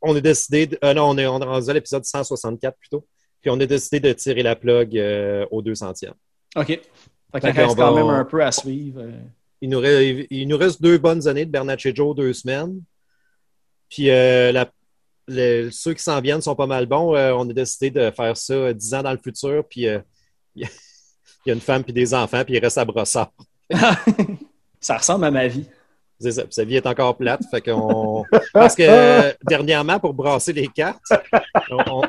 On 0.00 0.14
a 0.16 0.20
décidé, 0.20 0.68
de- 0.68 0.78
non, 0.94 1.10
on 1.10 1.18
est, 1.18 1.26
on 1.26 1.40
est 1.40 1.44
rendu 1.44 1.68
à 1.68 1.72
l'épisode 1.74 2.04
164 2.04 2.76
plutôt. 2.78 3.04
Puis 3.40 3.50
on 3.50 3.60
a 3.60 3.66
décidé 3.66 4.00
de 4.00 4.12
tirer 4.12 4.42
la 4.42 4.56
plug 4.56 4.96
euh, 4.98 5.46
au 5.50 5.62
200e. 5.62 6.10
OK. 6.56 6.66
Fait 6.66 6.80
qu'il 7.40 7.50
reste 7.50 7.76
quand 7.76 7.92
va- 7.92 8.02
même 8.02 8.08
un 8.10 8.24
peu 8.24 8.42
à 8.42 8.50
suivre. 8.52 9.00
euh. 9.02 9.12
Il 9.60 9.70
nous, 9.70 9.80
reste, 9.80 10.26
il 10.30 10.46
nous 10.48 10.56
reste 10.56 10.80
deux 10.80 10.98
bonnes 10.98 11.26
années 11.28 11.44
de 11.44 11.50
Bernatchez 11.50 11.94
Joe, 11.94 12.14
deux 12.16 12.32
semaines. 12.32 12.80
Puis 13.90 14.10
euh, 14.10 14.52
la- 14.52 14.70
ceux 15.70 15.94
qui 15.94 16.02
s'en 16.02 16.20
viennent 16.20 16.40
sont 16.40 16.54
pas 16.54 16.66
mal 16.66 16.86
bons. 16.86 17.14
Euh, 17.14 17.32
on 17.32 17.48
a 17.48 17.52
décidé 17.52 17.90
de 17.90 18.10
faire 18.10 18.36
ça 18.36 18.72
dix 18.72 18.94
ans 18.94 19.02
dans 19.02 19.12
le 19.12 19.18
futur. 19.18 19.64
Puis 19.68 19.82
il 19.82 19.84
y, 19.84 19.88
a- 19.90 20.02
il 20.56 20.68
y 21.46 21.50
a 21.50 21.54
une 21.54 21.60
femme 21.60 21.84
puis 21.84 21.92
des 21.92 22.14
enfants, 22.14 22.44
puis 22.44 22.54
il 22.54 22.60
reste 22.60 22.78
à 22.78 22.84
brossard. 22.84 23.30
Ça 24.80 24.96
ressemble 24.96 25.24
à 25.24 25.30
ma 25.30 25.46
vie. 25.48 25.66
C'est 26.20 26.32
ça. 26.32 26.42
Puis 26.44 26.52
sa 26.54 26.64
vie 26.64 26.76
est 26.76 26.86
encore 26.86 27.16
plate. 27.16 27.42
Fait 27.50 27.60
qu'on. 27.60 28.24
Parce 28.52 28.74
que 28.74 28.82
euh, 28.82 29.32
dernièrement, 29.46 29.98
pour 30.00 30.14
brasser 30.14 30.52
les 30.52 30.68
cartes, 30.68 31.02
on. 31.70 32.02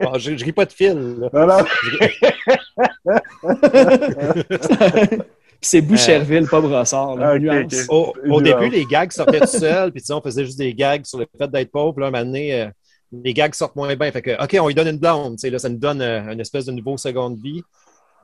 Bon, 0.00 0.18
je, 0.18 0.36
je 0.36 0.44
ris 0.44 0.52
pas 0.52 0.64
de 0.64 0.72
fil. 0.72 0.94
là. 1.18 1.28
Non, 1.32 1.46
non. 1.46 1.64
Puis 5.04 5.18
c'est 5.60 5.82
Boucherville, 5.82 6.48
pas 6.48 6.60
Brossard. 6.60 7.16
là. 7.16 7.34
Ah. 7.34 7.64
Au, 7.88 8.40
début, 8.40 8.70
les 8.70 8.86
gags 8.86 9.12
sortaient 9.12 9.40
tout 9.40 9.46
seuls, 9.46 9.92
puis 9.92 10.02
on 10.10 10.22
faisait 10.22 10.46
juste 10.46 10.58
des 10.58 10.72
gags 10.72 11.04
sur 11.04 11.18
le 11.18 11.26
fait 11.36 11.50
d'être 11.50 11.70
pauvre. 11.70 11.92
Puis 11.94 12.00
Là, 12.00 12.06
un 12.08 12.10
moment 12.10 12.24
donné, 12.24 12.62
euh, 12.62 12.68
les 13.12 13.34
gags 13.34 13.54
sortent 13.54 13.76
moins 13.76 13.94
bien. 13.94 14.10
Fait 14.10 14.22
que, 14.22 14.42
OK, 14.42 14.56
on 14.60 14.68
lui 14.68 14.74
donne 14.74 14.88
une 14.88 14.98
blonde. 14.98 15.36
Là, 15.42 15.58
ça 15.58 15.68
nous 15.68 15.78
donne 15.78 16.00
euh, 16.00 16.32
une 16.32 16.40
espèce 16.40 16.64
de 16.64 16.72
nouveau 16.72 16.96
seconde 16.96 17.38
vie. 17.40 17.62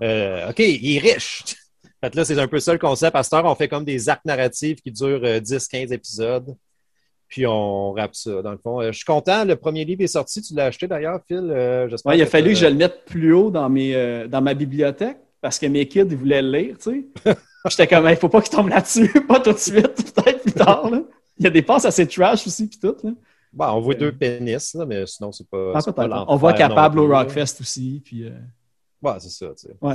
Euh, 0.02 0.50
OK, 0.50 0.58
il 0.60 0.96
est 0.96 1.00
riche. 1.00 1.56
Fait 2.02 2.10
que 2.10 2.16
là, 2.16 2.24
c'est 2.24 2.38
un 2.38 2.48
peu 2.48 2.58
ça 2.58 2.72
le 2.72 2.78
concept. 2.78 3.14
À 3.14 3.22
cette 3.22 3.34
heure, 3.34 3.44
on 3.44 3.54
fait 3.54 3.68
comme 3.68 3.84
des 3.84 4.08
arcs 4.08 4.24
narratifs 4.24 4.80
qui 4.80 4.90
durent 4.90 5.24
euh, 5.24 5.40
10-15 5.40 5.92
épisodes. 5.92 6.56
Puis 7.30 7.46
on 7.46 7.92
rappe 7.92 8.14
ça, 8.14 8.42
dans 8.42 8.50
le 8.50 8.58
fond. 8.58 8.82
Euh, 8.82 8.90
je 8.90 8.96
suis 8.96 9.04
content. 9.04 9.44
Le 9.44 9.54
premier 9.56 9.84
livre 9.84 10.02
est 10.02 10.08
sorti. 10.08 10.42
Tu 10.42 10.52
l'as 10.54 10.66
acheté 10.66 10.86
d'ailleurs, 10.88 11.20
Phil. 11.26 11.48
Euh, 11.50 11.88
Ouais, 12.04 12.18
il 12.18 12.22
a 12.22 12.26
fallu 12.26 12.50
que 12.50 12.58
je 12.58 12.66
le 12.66 12.74
mette 12.74 13.04
plus 13.06 13.32
haut 13.32 13.50
dans, 13.50 13.70
mes, 13.70 13.94
euh, 13.94 14.26
dans 14.26 14.42
ma 14.42 14.52
bibliothèque 14.52 15.18
parce 15.40 15.58
que 15.58 15.66
mes 15.66 15.86
kids 15.86 16.00
ils 16.10 16.16
voulaient 16.16 16.42
le 16.42 16.50
lire, 16.50 16.76
tu 16.78 17.08
sais. 17.24 17.34
J'étais 17.68 17.86
comme, 17.86 18.08
il 18.08 18.16
faut 18.16 18.28
pas 18.28 18.42
qu'ils 18.42 18.54
tombent 18.54 18.68
là-dessus, 18.68 19.08
pas 19.28 19.40
tout 19.40 19.52
de 19.52 19.58
suite, 19.58 20.12
peut-être 20.14 20.42
plus 20.42 20.52
tard. 20.52 20.90
Là. 20.90 21.02
Il 21.38 21.44
y 21.44 21.46
a 21.46 21.50
des 21.50 21.62
passes 21.62 21.84
assez 21.84 22.06
trash 22.06 22.46
aussi, 22.46 22.68
puis 22.68 22.78
tout. 22.78 22.96
Là. 23.02 23.10
Bon, 23.52 23.66
on 23.66 23.80
voit 23.80 23.94
deux 23.94 24.12
pénis, 24.12 24.74
là, 24.74 24.84
mais 24.86 25.06
sinon, 25.06 25.32
c'est 25.32 25.48
pas. 25.48 25.72
Ah, 25.74 25.92
pas 25.92 26.24
On 26.28 26.36
voit 26.36 26.52
capable 26.52 26.98
au. 26.98 27.08
Rockfest 27.08 27.60
aussi. 27.60 28.02
Puis, 28.04 28.24
euh, 28.24 28.30
Ouais, 29.02 29.14
c'est 29.18 29.30
ça, 29.30 29.46
tu 29.56 29.68
sais. 29.68 29.76
Ouais. 29.80 29.94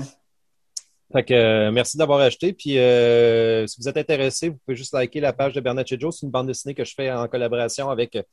Fait 1.11 1.23
que 1.23 1.33
euh, 1.33 1.71
merci 1.71 1.97
d'avoir 1.97 2.19
acheté. 2.19 2.53
Puis 2.53 2.77
euh, 2.77 3.67
si 3.67 3.79
vous 3.79 3.87
êtes 3.87 3.97
intéressé, 3.97 4.49
vous 4.49 4.57
pouvez 4.65 4.75
juste 4.75 4.93
liker 4.93 5.19
la 5.19 5.33
page 5.33 5.53
de 5.53 5.61
Bernatchez 5.61 5.97
Joe. 5.99 6.15
C'est 6.17 6.25
une 6.25 6.31
bande 6.31 6.47
dessinée 6.47 6.73
que 6.73 6.83
je 6.83 6.93
fais 6.95 7.11
en 7.11 7.27
collaboration 7.27 7.89
avec 7.89 8.15
euh, 8.15 8.23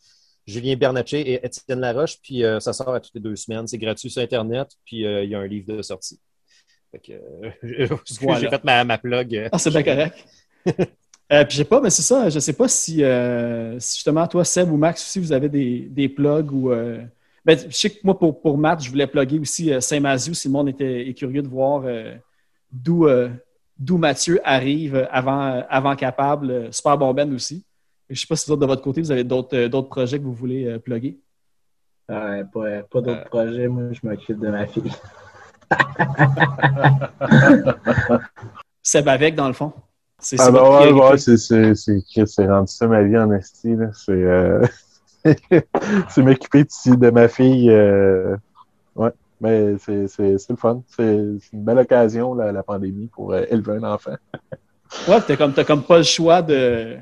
Julien 0.46 0.76
Bernatchez 0.76 1.20
et 1.20 1.44
Étienne 1.44 1.80
Laroche. 1.80 2.18
Puis 2.22 2.44
euh, 2.44 2.60
ça 2.60 2.72
sort 2.72 2.94
à 2.94 3.00
toutes 3.00 3.14
les 3.14 3.20
deux 3.20 3.36
semaines. 3.36 3.66
C'est 3.66 3.78
gratuit 3.78 4.10
sur 4.10 4.22
Internet. 4.22 4.68
Puis 4.84 5.02
il 5.02 5.28
y 5.28 5.34
a 5.34 5.38
un 5.38 5.46
livre 5.46 5.74
de 5.76 5.82
sortie. 5.82 6.18
Fait 6.90 6.98
que 6.98 7.94
Voilà. 8.20 8.40
j'ai 8.40 8.48
fait 8.48 8.64
ma, 8.64 8.84
ma 8.84 8.98
plug. 8.98 9.48
Ah, 9.52 9.58
c'est 9.58 9.70
bien 9.70 9.82
correct. 9.82 10.24
Euh, 11.32 11.44
puis, 11.44 11.52
je 11.52 11.56
sais 11.58 11.64
pas, 11.64 11.80
mais 11.80 11.88
c'est 11.88 12.02
ça. 12.02 12.28
Je 12.28 12.38
sais 12.40 12.52
pas 12.52 12.68
si, 12.68 13.02
euh, 13.02 13.78
si 13.80 13.94
justement, 13.96 14.26
toi, 14.26 14.44
Seb 14.44 14.70
ou 14.70 14.76
Max 14.76 15.02
aussi, 15.02 15.18
vous 15.18 15.32
avez 15.32 15.48
des, 15.48 15.86
des 15.88 16.06
plugs 16.06 16.52
ou. 16.52 16.70
euh, 16.72 17.02
ben, 17.42 17.58
je 17.58 17.74
sais 17.74 17.88
que 17.88 17.98
moi, 18.04 18.18
pour, 18.18 18.42
pour 18.42 18.58
Matt, 18.58 18.82
je 18.84 18.90
voulais 18.90 19.06
plugger 19.06 19.38
aussi 19.38 19.72
Saint-Mazieu 19.80 20.34
si 20.34 20.48
le 20.48 20.52
monde 20.52 20.68
était, 20.68 21.08
est 21.08 21.14
curieux 21.14 21.40
de 21.40 21.48
voir 21.48 21.84
d'où 22.72 23.06
euh, 23.06 23.28
d'où 23.78 23.98
Mathieu 23.98 24.40
arrive 24.44 25.06
avant, 25.10 25.62
avant 25.68 25.94
Capable. 25.96 26.50
Euh, 26.50 26.72
Super 26.72 26.96
bon 26.98 27.12
Ben 27.14 27.32
aussi. 27.34 27.64
Je 28.10 28.20
sais 28.20 28.26
pas 28.26 28.36
si 28.36 28.46
vous 28.46 28.52
autres, 28.52 28.60
de 28.62 28.66
votre 28.66 28.82
côté, 28.82 29.00
vous 29.00 29.10
avez 29.12 29.24
d'autres 29.24 29.56
euh, 29.56 29.68
d'autres 29.68 29.88
projets 29.88 30.18
que 30.18 30.24
vous 30.24 30.34
voulez 30.34 30.66
euh, 30.66 30.78
plugger. 30.78 31.18
Ouais, 32.08 32.44
pas 32.52 32.82
pas 32.90 33.00
d'autres 33.00 33.20
Euh. 33.20 33.24
projets. 33.24 33.68
Moi, 33.68 33.84
je 33.92 34.00
m'occupe 34.06 34.38
de 34.40 34.48
ma 34.48 34.66
fille. 34.66 34.90
Seb 38.82 39.08
avec, 39.08 39.34
dans 39.34 39.48
le 39.48 39.54
fond. 39.54 39.72
C'est 40.18 40.36
Ah 40.40 40.44
c'est 40.46 40.52
ben 40.52 40.62
ouais, 40.62 40.92
ouais, 40.92 41.18
c'est, 41.18 41.36
c'est, 41.36 41.74
c'est, 41.74 42.00
c'est 42.26 42.46
rendu 42.46 42.72
ça 42.72 42.86
ma 42.86 43.02
vie 43.02 43.18
en 43.18 43.30
esti, 43.32 43.74
là. 43.74 43.90
C'est, 43.92 44.12
euh, 44.12 44.64
c'est 46.08 46.22
m'occuper 46.22 46.64
de, 46.64 46.94
de 46.94 47.10
ma 47.10 47.28
fille. 47.28 47.70
euh, 47.70 48.36
mais 49.42 49.76
c'est, 49.78 50.06
le 50.18 50.56
fun. 50.56 50.82
C'est, 50.86 51.16
une 51.52 51.64
belle 51.64 51.78
occasion, 51.78 52.34
la, 52.34 52.52
la 52.52 52.62
pandémie, 52.62 53.08
pour 53.08 53.32
euh, 53.32 53.44
élever 53.50 53.76
un 53.76 53.84
enfant. 53.84 54.16
Ouais, 55.08 55.16
t'as 55.26 55.36
comme, 55.36 55.54
comme 55.54 55.82
pas 55.84 55.96
le 55.96 56.02
choix 56.02 56.42
de. 56.42 56.98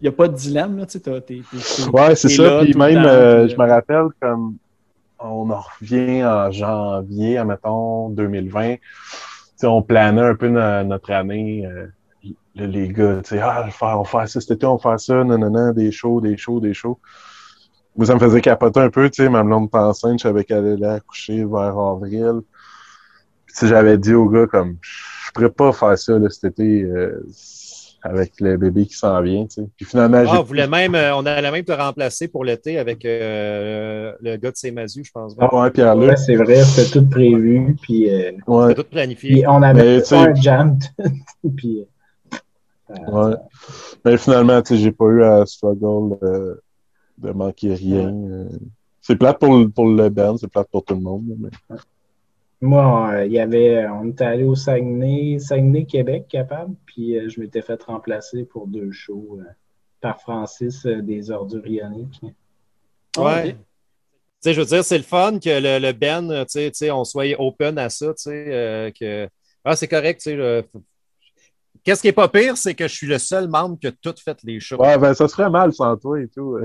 Il 0.00 0.02
n'y 0.02 0.08
a 0.08 0.12
pas 0.12 0.26
de 0.26 0.34
dilemme, 0.34 0.76
là, 0.76 0.86
tu 0.86 0.98
sais. 0.98 1.88
Ouais, 1.92 2.16
c'est 2.16 2.28
ça. 2.30 2.62
Puis 2.62 2.74
même, 2.74 2.94
temps, 2.94 3.04
euh, 3.04 3.44
puis, 3.44 3.54
je 3.54 3.56
me 3.56 3.68
rappelle, 3.68 4.06
comme 4.20 4.56
on 5.20 5.48
en 5.48 5.60
revient 5.60 6.24
en 6.24 6.50
janvier, 6.50 7.38
admettons, 7.38 8.08
2020, 8.10 8.74
tu 8.74 8.80
sais, 9.54 9.66
on 9.68 9.82
planait 9.82 10.20
un 10.20 10.34
peu 10.34 10.48
no- 10.48 10.82
notre 10.82 11.12
année. 11.12 11.64
euh, 11.64 11.86
les 12.56 12.88
gars, 12.88 13.20
tu 13.22 13.36
sais, 13.36 13.40
ah, 13.40 13.68
on 13.80 14.02
va 14.02 14.04
faire 14.04 14.28
ça 14.28 14.40
cet 14.40 14.50
été, 14.50 14.66
on 14.66 14.76
va 14.76 14.90
faire 14.90 15.00
ça, 15.00 15.22
non, 15.22 15.38
non, 15.38 15.50
non, 15.50 15.72
des 15.72 15.92
shows, 15.92 16.20
des 16.20 16.36
shows, 16.36 16.58
des 16.58 16.74
shows. 16.74 16.98
Moi, 17.98 18.06
ça 18.06 18.14
me 18.14 18.20
faisait 18.20 18.40
capoter 18.40 18.78
un 18.80 18.90
peu, 18.90 19.10
tu 19.10 19.24
sais, 19.24 19.28
ma 19.28 19.42
blonde 19.42 19.66
était 19.66 19.76
enceinte, 19.78 20.20
je 20.20 20.22
savais 20.22 20.44
qu'elle 20.44 20.64
allait 20.64 20.86
accoucher 20.86 21.44
vers 21.44 21.76
avril. 21.76 22.40
Puis, 23.44 23.54
tu 23.54 23.60
sais, 23.60 23.66
j'avais 23.66 23.98
dit 23.98 24.14
au 24.14 24.28
gars, 24.28 24.46
comme, 24.46 24.76
je 24.82 25.32
pourrais 25.34 25.50
pas 25.50 25.72
faire 25.72 25.98
ça, 25.98 26.16
là, 26.16 26.30
cet 26.30 26.44
été, 26.52 26.82
euh, 26.84 27.20
avec 28.04 28.34
le 28.40 28.56
bébé 28.56 28.86
qui 28.86 28.94
s'en 28.94 29.20
vient, 29.20 29.46
tu 29.46 29.62
sais. 29.62 29.68
Puis 29.76 29.84
finalement, 29.84 30.18
Ah, 30.18 30.26
j'ai 30.26 30.38
on 30.38 30.42
voulait 30.44 30.68
même, 30.68 30.94
euh, 30.94 31.16
on 31.16 31.26
allait 31.26 31.50
même 31.50 31.64
te 31.64 31.72
remplacer 31.72 32.28
pour 32.28 32.44
l'été 32.44 32.78
avec 32.78 33.04
euh, 33.04 34.12
le 34.20 34.36
gars 34.36 34.52
de 34.52 34.56
Saint-Mazieu, 34.56 35.02
je 35.02 35.10
pense. 35.10 35.34
Ah 35.40 35.52
ouais, 35.52 35.70
Pierre-Luc. 35.72 36.10
Ouais, 36.10 36.16
c'est 36.16 36.36
vrai, 36.36 36.62
c'était 36.62 37.00
tout 37.00 37.08
prévu. 37.08 37.74
Puis, 37.82 38.08
euh, 38.08 38.30
Ouais. 38.46 38.68
C'était 38.68 38.82
tout 38.84 38.88
planifié. 38.90 39.30
puis 39.32 39.46
on 39.48 39.58
Mais, 39.58 39.66
avait 39.66 40.00
fait 40.02 40.14
un 40.14 40.34
jam. 40.36 40.78
puis, 41.56 41.80
euh, 41.80 41.84
Ouais. 43.10 43.34
Mais 44.04 44.16
finalement, 44.16 44.62
tu 44.62 44.76
sais, 44.76 44.80
j'ai 44.82 44.92
pas 44.92 45.04
eu 45.06 45.22
à 45.24 45.44
struggle 45.44 46.16
euh, 46.22 46.54
de 47.18 47.30
manquer 47.30 47.74
rien. 47.74 48.08
euh. 48.08 48.48
C'est 49.00 49.16
plate 49.16 49.38
pour, 49.38 49.56
le- 49.56 49.68
pour 49.68 49.86
le 49.86 50.08
band, 50.08 50.36
c'est 50.36 50.48
plate 50.48 50.68
pour 50.70 50.84
tout 50.84 50.94
le 50.94 51.00
monde. 51.00 51.24
Mais... 51.38 51.76
Moi, 52.60 53.10
euh, 53.12 53.26
il 53.26 53.32
y 53.32 53.38
avait, 53.38 53.86
on 53.88 54.08
était 54.08 54.24
allé 54.24 54.44
au 54.44 54.54
Saguenay, 54.54 55.38
Saguenay, 55.38 55.84
Québec, 55.84 56.26
capable, 56.28 56.74
puis 56.86 57.16
euh, 57.16 57.28
je 57.28 57.40
m'étais 57.40 57.62
fait 57.62 57.82
remplacer 57.84 58.44
pour 58.44 58.66
deux 58.66 58.90
shows 58.90 59.38
euh, 59.40 59.44
par 60.00 60.20
Francis 60.20 60.84
euh, 60.86 61.00
des 61.00 61.30
Ordures 61.30 61.66
Ioniques. 61.66 62.20
Ouais. 63.16 63.52
Tu 63.52 63.58
sais, 64.40 64.54
je 64.54 64.60
veux 64.60 64.66
dire, 64.66 64.84
c'est 64.84 64.98
le 64.98 65.04
fun 65.04 65.38
que 65.38 65.48
le, 65.48 65.78
le 65.78 65.92
Ben, 65.92 66.28
tu 66.28 66.44
sais, 66.48 66.70
tu 66.70 66.78
sais, 66.78 66.90
on 66.90 67.04
soit 67.04 67.34
open 67.38 67.78
à 67.78 67.88
ça, 67.88 68.08
tu 68.08 68.22
sais, 68.24 68.44
euh, 68.48 68.90
que 68.90 69.28
ah, 69.64 69.74
c'est 69.74 69.88
correct, 69.88 70.20
tu 70.20 70.30
sais. 70.30 70.36
le- 70.36 70.64
Qu'est-ce 71.84 72.02
qui 72.02 72.08
est 72.08 72.12
pas 72.12 72.28
pire, 72.28 72.56
c'est 72.56 72.74
que 72.74 72.86
je 72.86 72.94
suis 72.94 73.06
le 73.06 73.18
seul 73.18 73.48
membre 73.48 73.78
qui 73.80 73.86
a 73.86 73.92
tout 73.92 74.14
fait 74.22 74.36
les 74.44 74.60
shows. 74.60 74.76
Ouais, 74.76 74.98
ben 74.98 75.14
ça 75.14 75.26
serait 75.26 75.48
mal 75.48 75.72
sans 75.72 75.96
toi 75.96 76.20
et 76.20 76.28
tout. 76.28 76.58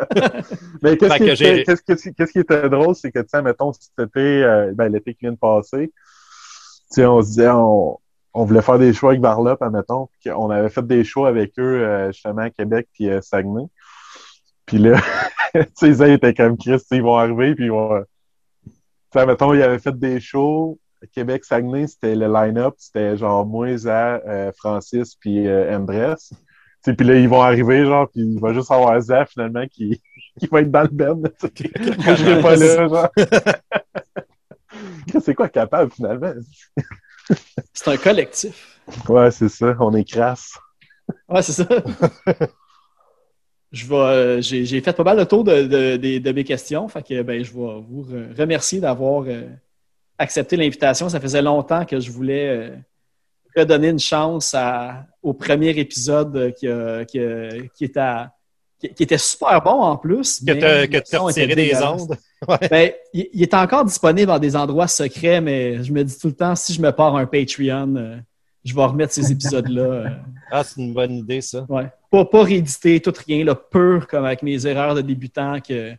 Mais 0.82 0.96
qu'est-ce 0.96 1.14
qui, 1.18 1.24
était- 1.24 1.64
qui- 1.64 1.64
drôle, 2.68 2.94
c'est 2.94 3.12
que, 3.12 3.18
tu 3.20 3.28
sais, 3.28 3.42
mettons, 3.42 3.72
cet 3.72 4.08
été, 4.08 4.20
euh, 4.44 4.72
ben, 4.74 4.90
l'été 4.90 5.14
qui 5.14 5.20
vient 5.22 5.32
de 5.32 5.36
passer, 5.38 5.88
tu 5.88 5.92
sais, 6.90 7.06
on 7.06 7.20
se 7.22 7.26
disait, 7.28 7.50
on, 7.50 7.98
on 8.34 8.44
voulait 8.44 8.62
faire 8.62 8.78
des 8.78 8.92
shows 8.92 9.08
avec 9.08 9.20
Varlop, 9.20 9.60
admettons, 9.62 10.08
puis 10.20 10.30
on 10.30 10.50
avait 10.50 10.68
fait 10.70 10.86
des 10.86 11.04
shows 11.04 11.26
avec 11.26 11.58
eux, 11.58 11.84
euh, 11.84 12.12
justement, 12.12 12.42
à 12.42 12.50
Québec 12.50 12.88
puis 12.92 13.10
euh, 13.10 13.20
Saguenay. 13.20 13.66
Puis 14.66 14.78
là, 14.78 15.00
tu 15.54 15.60
sais, 15.74 15.88
ils 15.90 16.02
étaient 16.02 16.34
comme 16.34 16.56
Chris, 16.56 16.78
tu 16.78 16.86
sais, 16.86 16.96
ils 16.96 17.02
vont 17.02 17.16
arriver, 17.16 17.54
puis 17.54 17.66
ils 17.66 17.70
vont... 17.70 17.94
euh, 17.94 18.02
Tu 18.64 18.72
sais, 19.12 19.26
mettons, 19.26 19.52
ils 19.54 19.62
avaient 19.62 19.78
fait 19.78 19.98
des 19.98 20.20
shows, 20.20 20.78
Québec, 21.12 21.44
Saguenay, 21.44 21.86
c'était 21.86 22.14
le 22.14 22.26
line-up, 22.32 22.74
c'était 22.78 23.16
genre 23.16 23.46
euh, 24.26 24.52
Francis, 24.56 25.16
puis 25.16 25.48
Andres. 25.48 26.16
Tu 26.18 26.34
sais, 26.34 26.40
puis 26.82 27.06
là, 27.06 27.16
ils 27.16 27.28
vont 27.28 27.42
arriver, 27.42 27.84
genre, 27.84 28.08
puis 28.08 28.22
il 28.22 28.40
va 28.40 28.52
juste 28.52 28.70
avoir 28.70 29.00
Zah, 29.00 29.26
finalement, 29.26 29.66
qui, 29.66 30.00
qui 30.40 30.46
va 30.46 30.60
être 30.60 30.70
dans 30.70 30.82
le 30.82 30.88
sais. 30.88 31.32
Moi, 31.98 32.14
je 32.14 32.22
serai 32.22 32.42
pas 32.42 32.56
là, 32.56 32.88
genre. 32.88 33.08
c'est 35.22 35.34
quoi 35.34 35.48
capable, 35.48 35.90
finalement? 35.92 36.32
C'est 37.72 37.88
un 37.88 37.96
collectif. 37.96 38.80
Ouais, 39.08 39.30
c'est 39.30 39.48
ça, 39.48 39.76
on 39.78 39.94
est 39.94 40.04
crasse. 40.04 40.58
Ouais, 41.28 41.42
c'est 41.42 41.52
ça. 41.52 41.64
Je 43.72 43.86
vais, 43.86 43.94
euh, 43.94 44.40
j'ai, 44.40 44.80
fait 44.80 44.92
pas 44.92 45.04
mal 45.04 45.16
le 45.16 45.26
tour 45.26 45.44
de, 45.44 45.62
de, 45.62 45.96
de- 45.96 46.18
de 46.18 46.32
mes 46.32 46.42
questions. 46.42 46.88
Fait 46.88 47.06
que 47.06 47.22
ben, 47.22 47.44
je 47.44 47.52
vais 47.52 47.80
vous 47.88 48.04
re- 48.04 48.36
remercier 48.36 48.80
d'avoir 48.80 49.24
euh, 49.28 49.44
accepté 50.18 50.56
l'invitation. 50.56 51.08
Ça 51.08 51.20
faisait 51.20 51.42
longtemps 51.42 51.84
que 51.84 52.00
je 52.00 52.10
voulais 52.10 52.48
euh, 52.48 52.76
redonner 53.56 53.88
une 53.88 53.98
chance 53.98 54.54
à, 54.54 55.06
au 55.22 55.32
premier 55.32 55.70
épisode 55.70 56.36
euh, 56.36 56.50
qui, 56.50 56.66
a- 56.68 57.04
qui, 57.04 57.18
a- 57.20 57.48
qui 57.74 57.84
était 57.84 58.00
à- 58.00 58.32
qui, 58.78 58.88
qui 58.94 59.02
était 59.02 59.18
super 59.18 59.60
bon 59.62 59.72
en 59.82 59.96
plus. 59.96 60.40
Que 60.40 61.00
son 61.04 61.28
était 61.28 61.42
retiré 61.42 61.54
des 61.54 61.82
ondes. 61.82 62.16
Ben, 62.70 62.90
il, 63.12 63.28
il 63.34 63.42
est 63.42 63.52
encore 63.52 63.84
disponible 63.84 64.28
dans 64.28 64.38
des 64.38 64.56
endroits 64.56 64.88
secrets, 64.88 65.42
mais 65.42 65.84
je 65.84 65.92
me 65.92 66.02
dis 66.02 66.18
tout 66.18 66.28
le 66.28 66.32
temps, 66.34 66.54
si 66.56 66.72
je 66.72 66.80
me 66.80 66.90
pars 66.90 67.14
un 67.14 67.26
Patreon, 67.26 67.96
euh, 67.96 68.16
je 68.64 68.74
vais 68.74 68.82
remettre 68.84 69.12
ces 69.12 69.30
épisodes-là. 69.30 69.82
euh, 69.82 70.08
Ah, 70.50 70.64
c'est 70.64 70.80
une 70.80 70.94
bonne 70.94 71.12
idée, 71.12 71.42
ça. 71.42 71.66
Ouais. 71.68 71.88
Pas, 72.10 72.24
pas 72.24 72.42
réédité, 72.42 72.98
tout 73.00 73.12
rien, 73.26 73.44
là, 73.44 73.54
pur 73.54 74.06
comme 74.08 74.24
avec 74.24 74.42
mes 74.42 74.66
erreurs 74.66 74.94
de 74.94 75.02
débutant 75.02 75.58
que 75.60 75.92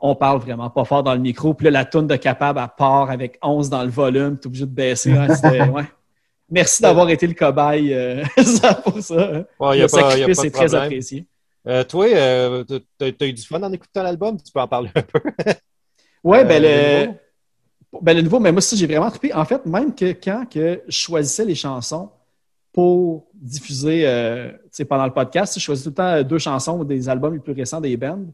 on 0.00 0.14
parle 0.16 0.38
vraiment 0.40 0.68
pas 0.70 0.84
fort 0.84 1.02
dans 1.02 1.14
le 1.14 1.20
micro. 1.20 1.52
Puis 1.54 1.64
là, 1.66 1.70
la 1.70 1.84
toune 1.84 2.06
de 2.06 2.16
capable 2.16 2.58
à 2.58 2.68
part 2.68 3.10
avec 3.10 3.38
11 3.42 3.68
dans 3.70 3.82
le 3.84 3.90
volume, 3.90 4.38
t'es 4.38 4.46
obligé 4.46 4.64
de 4.64 4.70
baisser. 4.70 5.12
Ouais. 5.12 5.26
Merci 6.50 6.82
d'avoir 6.82 7.08
été 7.08 7.26
le 7.26 7.34
cobaye 7.34 7.92
euh, 7.94 8.22
pour 8.84 9.00
ça. 9.00 9.44
Ouais, 9.58 9.78
y 9.78 9.80
le 9.80 9.84
a 9.84 9.88
pas, 9.88 10.18
y 10.18 10.22
a 10.22 10.34
sacrifice 10.34 10.36
pas 10.36 10.46
est 10.46 10.50
très 10.50 10.74
apprécié. 10.74 11.26
Euh, 11.66 11.84
toi, 11.84 12.06
euh, 12.06 12.64
t'as 12.98 13.10
t'as 13.12 13.26
eu 13.26 13.32
du 13.32 13.42
fun 13.42 13.62
en 13.62 13.72
écoutant 13.72 14.02
l'album? 14.02 14.36
Tu 14.40 14.52
peux 14.52 14.60
en 14.60 14.68
parler 14.68 14.90
un 14.94 15.02
peu? 15.02 15.20
Euh, 16.26 16.42
ben, 16.42 16.62
le 16.62 16.68
le, 16.68 17.06
nouveau? 17.06 17.18
ben, 18.00 18.16
le 18.16 18.22
nouveau, 18.22 18.40
mais 18.40 18.50
moi, 18.50 18.62
ça, 18.62 18.74
j'ai 18.76 18.86
vraiment 18.86 19.10
trippé. 19.10 19.34
En 19.34 19.44
fait, 19.44 19.66
même 19.66 19.94
que 19.94 20.12
quand 20.12 20.46
que 20.48 20.80
je 20.88 20.96
choisissais 20.96 21.44
les 21.44 21.54
chansons 21.54 22.10
pour 22.72 23.26
diffuser 23.34 24.08
tu 24.74 24.86
pendant 24.86 25.04
le 25.04 25.12
podcast, 25.12 25.52
je 25.52 25.60
choisis 25.60 25.84
tout 25.84 25.90
le 25.90 25.94
temps 25.96 26.22
deux 26.22 26.38
chansons 26.38 26.82
des 26.82 27.10
albums 27.10 27.34
les 27.34 27.40
plus 27.40 27.52
récents 27.52 27.78
des 27.78 27.98
bands. 27.98 28.24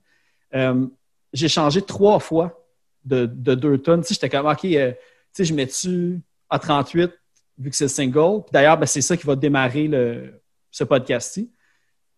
J'ai 1.33 1.49
changé 1.49 1.83
trois 1.83 2.21
fois 2.21 2.65
de, 3.05 3.27
de 3.27 3.57
deux 3.57 3.79
tonnes. 3.79 4.05
Tu 4.05 4.15
J'étais 4.15 4.29
comme, 4.29 4.47
OK, 4.47 4.61
tu 4.61 5.45
je 5.45 5.53
mets-tu 5.53 6.21
à 6.49 6.61
38 6.61 7.11
vu 7.61 7.71
que 7.71 7.77
c'est 7.77 7.85
le 7.85 7.89
single. 7.89 8.43
D'ailleurs, 8.53 8.79
ben, 8.79 8.87
c'est 8.87 9.03
ça 9.03 9.17
qui 9.17 9.27
va 9.27 9.37
démarrer 9.37 9.87
le, 9.87 10.43
ce 10.71 10.83
podcast-ci. 10.83 11.53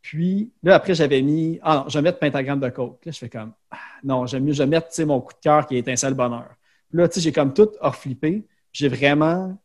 Puis 0.01 0.53
là, 0.63 0.77
après, 0.77 0.95
j'avais 0.95 1.21
mis, 1.21 1.59
ah 1.63 1.77
non, 1.77 1.85
je 1.89 1.99
vais 1.99 2.03
mettre 2.03 2.19
Pentagramme 2.19 2.61
de 2.61 2.69
Coke. 2.69 3.05
Là, 3.05 3.13
je 3.13 3.19
fais 3.19 3.29
comme, 3.29 3.53
ah, 3.71 3.77
non, 4.03 4.27
j'aime 4.27 4.45
mieux, 4.45 4.53
je 4.53 4.63
vais 4.63 4.69
mettre 4.69 5.03
mon 5.05 5.21
coup 5.21 5.33
de 5.33 5.39
cœur 5.41 5.67
qui 5.67 5.77
est 5.77 5.81
Étincelle 5.81 6.15
Bonheur. 6.15 6.55
Puis 6.89 6.99
là, 6.99 7.09
tu 7.09 7.15
sais, 7.15 7.21
j'ai 7.21 7.33
comme 7.33 7.53
tout 7.53 7.69
hors 7.81 7.97
flippé. 7.97 8.47
J'ai 8.73 8.89
vraiment 8.89 9.57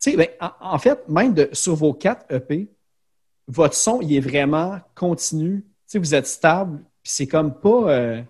Tu 0.00 0.10
sais, 0.10 0.16
ben, 0.16 0.28
en, 0.60 0.78
fait, 0.78 1.08
même 1.08 1.34
de, 1.34 1.48
sur 1.52 1.74
vos 1.74 1.92
quatre 1.92 2.24
EP, 2.30 2.68
votre 3.46 3.74
son, 3.74 4.00
il 4.00 4.14
est 4.14 4.20
vraiment 4.20 4.78
continu. 4.94 5.62
Tu 5.62 5.68
sais, 5.86 5.98
vous 5.98 6.14
êtes 6.14 6.26
stable, 6.26 6.78
puis 7.02 7.12
c'est 7.12 7.26
comme 7.26 7.58
pas. 7.58 7.90
euh, 7.90 8.22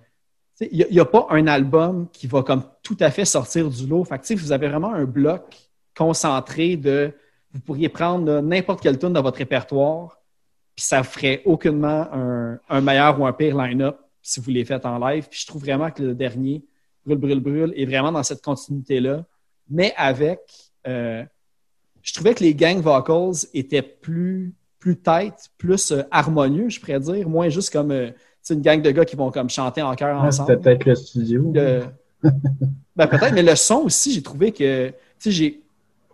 il 0.61 0.89
n'y 0.91 0.99
a, 0.99 1.05
pas 1.05 1.29
un 1.31 1.47
album 1.47 2.09
qui 2.13 2.27
va 2.27 2.43
comme 2.43 2.65
tout 2.83 2.97
à 2.99 3.13
fait 3.13 3.25
sortir 3.25 3.71
du 3.71 3.87
lot. 3.87 4.03
Fait 4.03 4.19
que, 4.19 4.35
vous 4.35 4.51
avez 4.51 4.69
vraiment 4.69 4.93
un 4.93 5.05
bloc 5.05 5.68
concentré 5.99 6.77
de. 6.77 7.13
Vous 7.53 7.61
pourriez 7.61 7.89
prendre 7.89 8.41
n'importe 8.41 8.81
quelle 8.83 8.99
tune 8.99 9.13
dans 9.13 9.23
votre 9.23 9.39
répertoire, 9.39 10.21
puis 10.77 10.85
ça 10.85 11.03
ferait 11.03 11.43
aucunement 11.45 12.07
un, 12.13 12.59
un 12.69 12.81
meilleur 12.81 13.19
ou 13.21 13.27
un 13.27 13.33
pire 13.33 13.57
line-up 13.57 13.99
si 14.23 14.39
vous 14.41 14.51
les 14.51 14.65
faites 14.65 14.85
en 14.87 14.99
live. 14.99 15.27
Puis 15.31 15.41
je 15.43 15.47
trouve 15.47 15.63
vraiment 15.63 15.91
que 15.91 16.03
le 16.03 16.15
dernier, 16.15 16.63
Brûle, 17.07 17.19
Brûle, 17.19 17.41
Brûle, 17.41 17.73
est 17.77 17.87
vraiment 17.87 18.13
dans 18.13 18.23
cette 18.23 18.43
continuité-là, 18.43 19.25
mais 19.69 19.93
avec. 19.97 20.41
euh, 20.87 21.25
je 22.03 22.15
trouvais 22.15 22.33
que 22.35 22.43
les 22.45 22.55
gang 22.55 22.81
vocals 22.81 23.35
étaient 23.53 23.83
plus, 23.83 24.55
plus 24.79 24.97
tight, 24.99 25.35
plus 25.59 25.91
euh, 25.93 26.03
harmonieux, 26.11 26.69
je 26.69 26.79
pourrais 26.81 27.01
dire, 27.01 27.29
moins 27.29 27.49
juste 27.51 27.71
comme 27.73 27.91
euh, 27.91 28.11
une 28.51 28.61
gang 28.63 28.81
de 28.81 28.91
gars 28.91 29.05
qui 29.05 29.17
vont 29.17 29.31
comme 29.31 29.51
chanter 29.51 29.83
en 29.83 29.95
chœur 29.95 30.19
Ah, 30.19 30.27
ensemble. 30.27 30.49
C'était 30.53 30.63
peut-être 30.63 30.85
le 30.87 30.95
studio. 30.95 31.53
Le- 31.55 31.83
ben, 32.97 33.07
peut-être, 33.07 33.35
mais 33.35 33.43
le 33.43 33.55
son 33.57 33.83
aussi, 33.85 34.13
j'ai 34.13 34.23
trouvé 34.23 34.53
que, 34.53 34.93
j'ai, 35.27 35.63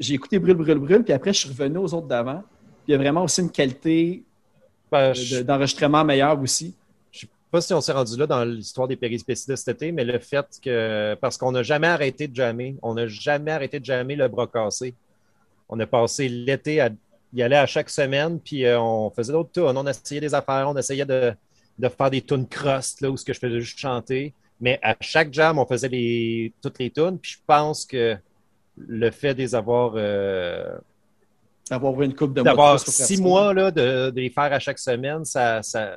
j'ai 0.01 0.15
écouté 0.15 0.39
Brûle, 0.39 0.55
Brûle, 0.57 0.79
Brûle, 0.79 1.03
puis 1.05 1.13
après, 1.13 1.33
je 1.33 1.41
suis 1.41 1.49
revenu 1.49 1.79
aux 1.79 1.95
autres 1.95 2.07
d'avant. 2.07 2.43
Puis 2.85 2.89
il 2.89 2.93
y 2.93 2.95
a 2.95 2.99
vraiment 2.99 3.23
aussi 3.25 3.41
une 3.41 3.51
qualité 3.51 4.23
Ben, 4.91 5.13
je 5.15 5.39
de- 5.39 5.43
d'enregistrement 5.43 6.05
meilleure 6.05 6.41
aussi. 6.41 6.75
je 7.11 7.21
sais 7.21 7.29
pas 7.51 7.61
si 7.61 7.73
on 7.73 7.81
s'est 7.81 7.93
rendu 7.93 8.17
là 8.17 8.27
dans 8.27 8.45
l'histoire 8.45 8.87
des 8.89 8.97
périspéties 8.97 9.49
de 9.49 9.57
cet 9.57 9.69
été, 9.77 9.93
mais 9.93 10.05
le 10.05 10.19
fait 10.19 10.47
que, 10.63 11.15
parce 11.21 11.37
qu'on 11.39 11.53
n'a 11.53 11.63
jamais 11.63 11.87
arrêté 11.89 12.29
de 12.29 12.35
jammer, 12.37 12.77
on 12.83 12.95
n'a 12.95 13.07
jamais 13.07 13.51
arrêté 13.53 13.81
de 13.81 13.85
jammer 13.85 14.17
le 14.17 14.29
bras 14.29 14.47
cassé. 14.47 14.95
On 15.69 15.79
a 15.81 15.87
passé 15.87 16.29
l'été 16.29 16.81
à 16.81 16.91
y 17.33 17.43
aller 17.43 17.57
à 17.57 17.67
chaque 17.67 17.91
semaine, 17.91 18.39
puis 18.39 18.65
euh, 18.65 18.79
on 18.81 19.11
faisait 19.11 19.33
d'autres 19.33 19.51
tunes. 19.53 19.65
On 19.77 19.87
essayait 19.87 20.21
des 20.21 20.35
affaires, 20.35 20.69
on 20.69 20.77
essayait 20.77 21.07
de, 21.07 21.33
de 21.79 21.89
faire 21.89 22.11
des 22.11 22.21
tunes 22.23 22.47
crust, 22.47 23.01
là, 23.01 23.11
où 23.11 23.17
ce 23.17 23.25
que 23.25 23.33
je 23.33 23.39
faisais 23.41 23.61
juste 23.61 23.79
chanter. 23.79 24.33
Mais 24.61 24.79
à 24.83 24.95
chaque 25.01 25.33
jam, 25.33 25.59
on 25.59 25.67
faisait 25.67 25.89
les, 25.89 26.53
toutes 26.63 26.79
les 26.79 26.91
tunes, 26.91 27.19
puis 27.19 27.33
je 27.33 27.39
pense 27.47 27.85
que 27.85 28.17
le 28.77 29.11
fait 29.11 29.35
de 29.35 29.39
les 29.39 29.55
avoir, 29.55 29.93
euh, 29.97 30.77
D'avoir 31.71 32.03
une 32.03 32.15
coupe 32.15 32.35
de 32.35 32.43
d'avoir 32.43 32.79
six 32.79 33.21
mois 33.21 33.55
là, 33.55 33.71
de, 33.71 34.11
de 34.11 34.21
les 34.21 34.29
faire 34.29 34.53
à 34.53 34.59
chaque 34.59 34.79
semaine, 34.79 35.25
ça, 35.25 35.63
ça, 35.63 35.97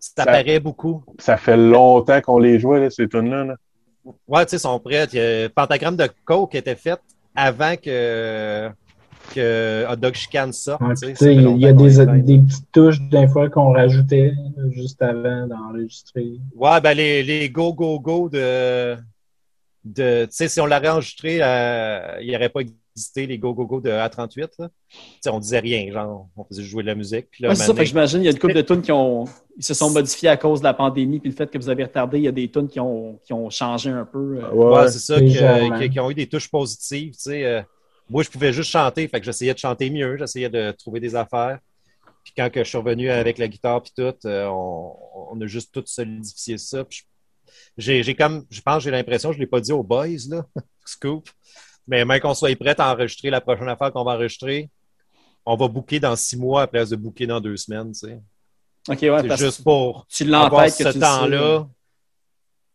ça 0.00 0.24
Ça- 0.24 0.24
paraît 0.24 0.58
beaucoup. 0.58 1.04
Ça 1.18 1.36
fait 1.36 1.56
longtemps 1.56 2.20
qu'on 2.22 2.38
les 2.38 2.58
jouait, 2.58 2.80
là, 2.80 2.88
ces 2.90 3.06
tunes-là. 3.08 3.44
là. 3.44 3.56
Ouais, 4.26 4.44
tu 4.46 4.50
sais, 4.52 4.58
sont 4.58 4.78
prêts. 4.80 5.04
Il 5.12 5.18
y 5.18 5.20
a- 5.20 5.48
Pentagramme 5.50 5.96
de 5.96 6.08
Coke 6.24 6.54
était 6.54 6.76
fait 6.76 6.98
avant 7.36 7.76
que, 7.76 8.70
que 9.34 9.84
Hot 9.90 9.96
Dog 9.96 10.14
Chicane 10.14 10.52
sorte. 10.52 10.82
Fait 10.98 11.34
il 11.34 11.58
y 11.58 11.66
a 11.66 11.72
des, 11.74 12.06
des 12.22 12.38
petites 12.38 12.72
touches 12.72 13.00
des 13.02 13.28
fois 13.28 13.50
qu'on 13.50 13.72
rajoutait 13.72 14.32
juste 14.70 15.00
avant 15.02 15.46
d'enregistrer. 15.46 16.38
Ouais, 16.56 16.80
ben 16.80 16.94
les, 16.96 17.22
les 17.22 17.50
go, 17.50 17.72
go, 17.74 18.00
go 18.00 18.28
de. 18.30 18.96
De 19.84 20.24
tu 20.26 20.36
sais, 20.36 20.48
si 20.48 20.60
on 20.60 20.66
l'aurait 20.66 20.88
enregistré, 20.88 21.38
euh, 21.42 22.18
il 22.20 22.28
n'y 22.28 22.36
aurait 22.36 22.48
pas 22.50 22.60
existé 22.60 23.26
les 23.26 23.38
go, 23.38 23.52
go, 23.54 23.66
go 23.66 23.80
de 23.80 23.90
A38. 23.90 24.48
Là. 24.58 24.68
Tu 24.90 24.98
sais, 25.22 25.30
on 25.30 25.40
disait 25.40 25.58
rien, 25.58 25.90
genre, 25.92 26.28
on 26.36 26.44
faisait 26.44 26.62
jouer 26.62 26.82
de 26.82 26.88
la 26.88 26.94
musique. 26.94 27.26
Puis 27.30 27.42
là, 27.42 27.48
Ouais, 27.48 27.54
c'est 27.54 27.62
ça, 27.62 27.68
maintenant- 27.68 27.76
fait 27.78 27.82
que 27.84 27.88
j'imagine 27.88 28.20
il 28.20 28.24
y 28.24 28.28
a 28.28 28.30
une 28.32 28.38
couple 28.38 28.54
de 28.54 28.62
tunes 28.62 28.82
qui 28.82 28.92
ont, 28.92 29.24
ils 29.56 29.64
se 29.64 29.74
sont 29.74 29.90
modifiés 29.90 30.28
à 30.28 30.36
cause 30.36 30.60
de 30.60 30.64
la 30.64 30.74
pandémie, 30.74 31.18
puis 31.18 31.30
le 31.30 31.34
fait 31.36 31.50
que 31.50 31.58
vous 31.58 31.68
avez 31.68 31.84
retardé, 31.84 32.18
il 32.18 32.24
y 32.24 32.28
a 32.28 32.32
des 32.32 32.48
tunes 32.50 32.68
qui 32.68 32.78
ont, 32.80 33.18
qui 33.24 33.32
ont 33.32 33.48
changé 33.50 33.90
un 33.90 34.04
peu. 34.04 34.38
euh. 34.42 34.50
Ouais, 34.52 34.88
c'est 34.92 34.98
ça, 35.00 35.18
que- 35.20 35.78
que- 35.80 35.86
qui 35.92 36.00
ont 36.00 36.10
eu 36.10 36.14
des 36.14 36.26
touches 36.28 36.50
positives. 36.50 37.12
Tu 37.14 37.20
sais, 37.20 37.44
euh, 37.44 37.62
moi, 38.10 38.22
je 38.22 38.30
pouvais 38.30 38.52
juste 38.52 38.70
chanter, 38.70 39.08
fait 39.08 39.18
que 39.18 39.24
j'essayais 39.26 39.54
de 39.54 39.58
chanter 39.58 39.88
mieux, 39.90 40.16
j'essayais 40.18 40.50
de 40.50 40.70
trouver 40.72 41.00
des 41.00 41.16
affaires. 41.16 41.58
Puis 42.24 42.34
quand 42.36 42.50
que 42.52 42.62
je 42.62 42.68
suis 42.68 42.78
revenu 42.78 43.10
avec 43.10 43.38
la 43.38 43.48
guitare 43.48 43.82
puis 43.82 43.92
tout, 43.96 44.14
euh, 44.26 44.46
on, 44.46 44.94
on 45.32 45.40
a 45.40 45.46
juste 45.46 45.72
tout 45.72 45.82
solidifié 45.84 46.56
ça. 46.56 46.84
Puis 46.84 46.98
je- 46.98 47.04
j'ai, 47.76 48.02
j'ai 48.02 48.14
comme, 48.14 48.44
je 48.50 48.60
pense, 48.60 48.82
j'ai 48.82 48.90
l'impression, 48.90 49.32
je 49.32 49.38
l'ai 49.38 49.46
pas 49.46 49.60
dit 49.60 49.72
aux 49.72 49.82
boys 49.82 50.06
là, 50.28 50.44
scoop. 50.84 51.28
Mais 51.86 52.04
même 52.04 52.20
qu'on 52.20 52.34
soit 52.34 52.56
prêt 52.56 52.78
à 52.78 52.92
enregistrer 52.92 53.30
la 53.30 53.40
prochaine 53.40 53.68
affaire 53.68 53.92
qu'on 53.92 54.04
va 54.04 54.12
enregistrer, 54.12 54.70
on 55.44 55.56
va 55.56 55.68
booker 55.68 55.98
dans 55.98 56.14
six 56.14 56.36
mois 56.36 56.62
à 56.62 56.66
place 56.66 56.90
de 56.90 56.96
booker 56.96 57.26
dans 57.26 57.40
deux 57.40 57.56
semaines. 57.56 57.92
Tu 57.92 58.06
sais. 58.06 58.20
OK, 58.88 58.98
ouais, 59.00 59.22
c'est 59.22 59.28
parce 59.28 59.40
juste 59.40 59.64
pour 59.64 60.06
tu 60.08 60.32
avoir 60.34 60.68
ce 60.68 60.76
tu 60.76 60.84
le 60.84 60.92
sais, 60.92 60.98
temps-là. 60.98 61.66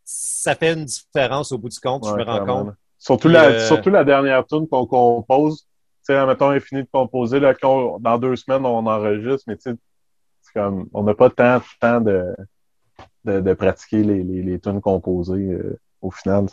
Ça 0.04 0.54
fait 0.54 0.72
une 0.72 0.84
différence 0.84 1.52
au 1.52 1.58
bout 1.58 1.68
du 1.68 1.78
compte, 1.78 2.06
je 2.06 2.12
me 2.12 2.22
rends 2.22 2.46
compte. 2.46 2.74
Surtout, 2.98 3.28
la, 3.28 3.44
euh, 3.44 3.66
surtout 3.66 3.90
la 3.90 4.04
dernière 4.04 4.44
tune 4.46 4.66
qu'on 4.66 4.86
compose. 4.86 5.62
Tu 5.62 6.14
sais, 6.14 6.26
mettons, 6.26 6.48
on 6.48 6.52
est 6.52 6.60
fini 6.60 6.82
de 6.82 6.88
composer. 6.90 7.38
Là, 7.38 7.54
dans 7.62 8.18
deux 8.18 8.36
semaines, 8.36 8.64
on 8.64 8.86
enregistre, 8.86 9.44
mais 9.46 9.56
tu 9.56 9.70
sais, 9.70 9.76
c'est 10.42 10.52
comme, 10.52 10.88
on 10.92 11.02
n'a 11.02 11.14
pas 11.14 11.30
tant, 11.30 11.60
tant 11.80 12.00
de, 12.00 12.24
de, 13.28 13.40
de 13.40 13.52
pratiquer 13.54 14.02
les, 14.02 14.22
les, 14.22 14.42
les 14.42 14.58
tunes 14.58 14.80
composées 14.80 15.52
euh, 15.52 15.78
au 16.00 16.10
final. 16.10 16.46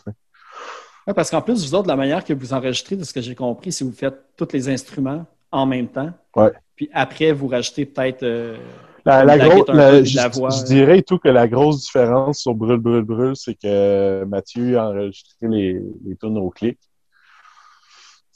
Ouais, 1.08 1.14
parce 1.14 1.30
qu'en 1.32 1.42
plus, 1.42 1.66
vous 1.66 1.76
autres, 1.76 1.88
la 1.88 1.96
manière 1.96 2.24
que 2.24 2.34
vous 2.34 2.54
enregistrez, 2.54 2.96
de 2.96 3.04
ce 3.04 3.14
que 3.14 3.22
j'ai 3.22 3.36
compris, 3.36 3.72
c'est 3.72 3.86
que 3.86 3.90
vous 3.90 3.96
faites 3.96 4.20
tous 4.38 4.48
les 4.54 4.70
instruments 4.70 5.26
en 5.52 5.66
même 5.66 5.88
temps. 5.88 6.12
Ouais. 6.36 6.52
Puis 6.76 6.90
après, 6.94 7.32
vous 7.32 7.48
rajoutez 7.48 7.86
peut-être. 7.86 8.24
euh, 8.24 8.58
La, 9.06 9.24
la 9.24 9.38
la 9.38 9.48
gros- 9.48 9.60
guitare, 9.60 9.76
la- 9.76 9.92
puis 10.02 10.06
je, 10.08 10.40
voix. 10.40 10.50
je 10.50 10.64
dirais 10.66 11.02
tout 11.04 11.20
que 11.20 11.30
la 11.30 11.48
grosse 11.48 11.84
différence 11.86 12.40
sur 12.40 12.56
Brûle, 12.56 12.80
Brûle, 12.80 13.04
Brûle, 13.04 13.36
c'est 13.36 13.54
que 13.54 14.24
Mathieu 14.26 14.78
a 14.80 14.90
enregistré 14.90 15.48
les, 15.48 15.80
les 16.06 16.16
tunes 16.16 16.38
au 16.40 16.50
clic. 16.50 16.80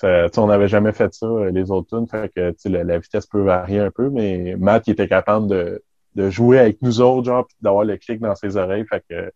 On 0.02 0.48
n'avait 0.48 0.68
jamais 0.70 0.94
fait 0.94 1.14
ça, 1.14 1.26
euh, 1.26 1.52
les 1.52 1.72
autres 1.72 1.90
tunes, 1.98 2.08
fait 2.08 2.32
que 2.34 2.54
la, 2.70 2.84
la 2.86 3.00
vitesse 3.00 3.26
peut 3.26 3.42
varier 3.42 3.80
un 3.80 3.92
peu, 3.92 4.10
mais 4.10 4.56
Matt 4.58 4.88
il 4.88 4.92
était 4.92 5.10
capable 5.10 5.48
de, 5.48 5.84
de 6.16 6.30
jouer 6.30 6.60
avec 6.60 6.82
nous 6.82 7.02
autres, 7.02 7.26
genre, 7.26 7.46
puis 7.46 7.56
d'avoir 7.62 7.84
le 7.84 7.98
clic 7.98 8.20
dans 8.20 8.36
ses 8.36 8.58
oreilles. 8.58 8.86
Fait 8.88 9.04
que 9.10 9.32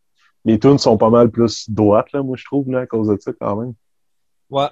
les 0.46 0.60
tunes 0.60 0.78
sont 0.78 0.98
pas 0.98 1.10
mal 1.10 1.30
plus 1.30 1.70
droites, 1.70 2.12
là, 2.12 2.22
moi, 2.24 2.36
je 2.38 2.46
trouve, 2.46 2.70
là, 2.70 2.82
à 2.82 2.86
cause 2.86 3.08
de 3.08 3.18
ça, 3.20 3.32
quand 3.40 3.56
même. 3.56 3.74
Ouais. 4.50 4.68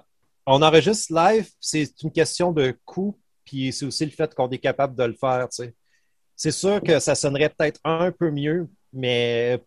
On 0.45 0.61
enregistre 0.61 1.13
live, 1.13 1.49
c'est 1.59 1.89
une 2.01 2.11
question 2.11 2.51
de 2.51 2.75
coût, 2.83 3.17
puis 3.45 3.71
c'est 3.71 3.85
aussi 3.85 4.05
le 4.05 4.11
fait 4.11 4.33
qu'on 4.33 4.49
est 4.49 4.57
capable 4.57 4.95
de 4.95 5.03
le 5.03 5.13
faire. 5.13 5.47
tu 5.49 5.63
sais. 5.63 5.75
C'est 6.35 6.51
sûr 6.51 6.81
que 6.81 6.99
ça 6.99 7.13
sonnerait 7.13 7.49
peut-être 7.49 7.79
un 7.83 8.11
peu 8.11 8.31
mieux, 8.31 8.67
mais 8.91 9.61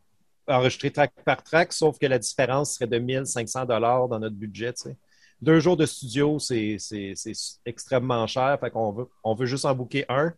enregistrer 0.49 0.91
track 0.91 1.13
par 1.25 1.43
track, 1.43 1.73
sauf 1.73 1.99
que 1.99 2.07
la 2.07 2.19
différence 2.19 2.75
serait 2.75 2.89
de 2.89 2.99
1500 2.99 3.65
dollars 3.65 4.09
dans 4.09 4.19
notre 4.19 4.35
budget. 4.35 4.73
tu 4.73 4.91
sais. 4.91 4.97
Deux 5.41 5.61
jours 5.61 5.77
de 5.77 5.87
studio, 5.87 6.39
c'est 6.39 6.77
extrêmement 7.65 8.27
cher, 8.27 8.59
fait 8.61 8.71
qu'on 8.71 8.93
veut, 8.93 9.09
on 9.23 9.35
veut 9.35 9.47
juste 9.47 9.65
en 9.65 9.75
booker 9.75 10.05
un, 10.09 10.33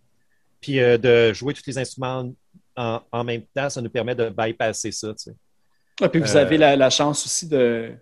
puis 0.60 0.80
euh, 0.80 0.98
de 0.98 1.32
jouer 1.32 1.54
tous 1.54 1.62
les 1.66 1.78
instruments 1.78 2.32
en, 2.76 3.00
en 3.12 3.24
même 3.24 3.42
temps, 3.54 3.70
ça 3.70 3.80
nous 3.80 3.90
permet 3.90 4.14
de 4.14 4.28
bypasser 4.28 4.92
ça. 4.92 5.08
tu 5.14 5.30
sais. 5.30 5.34
ouais, 6.00 6.08
puis 6.08 6.20
vous 6.20 6.36
Euh, 6.36 6.40
avez 6.40 6.58
la, 6.58 6.76
la 6.76 6.90
chance 6.90 7.24
aussi 7.24 7.48
de, 7.48 7.92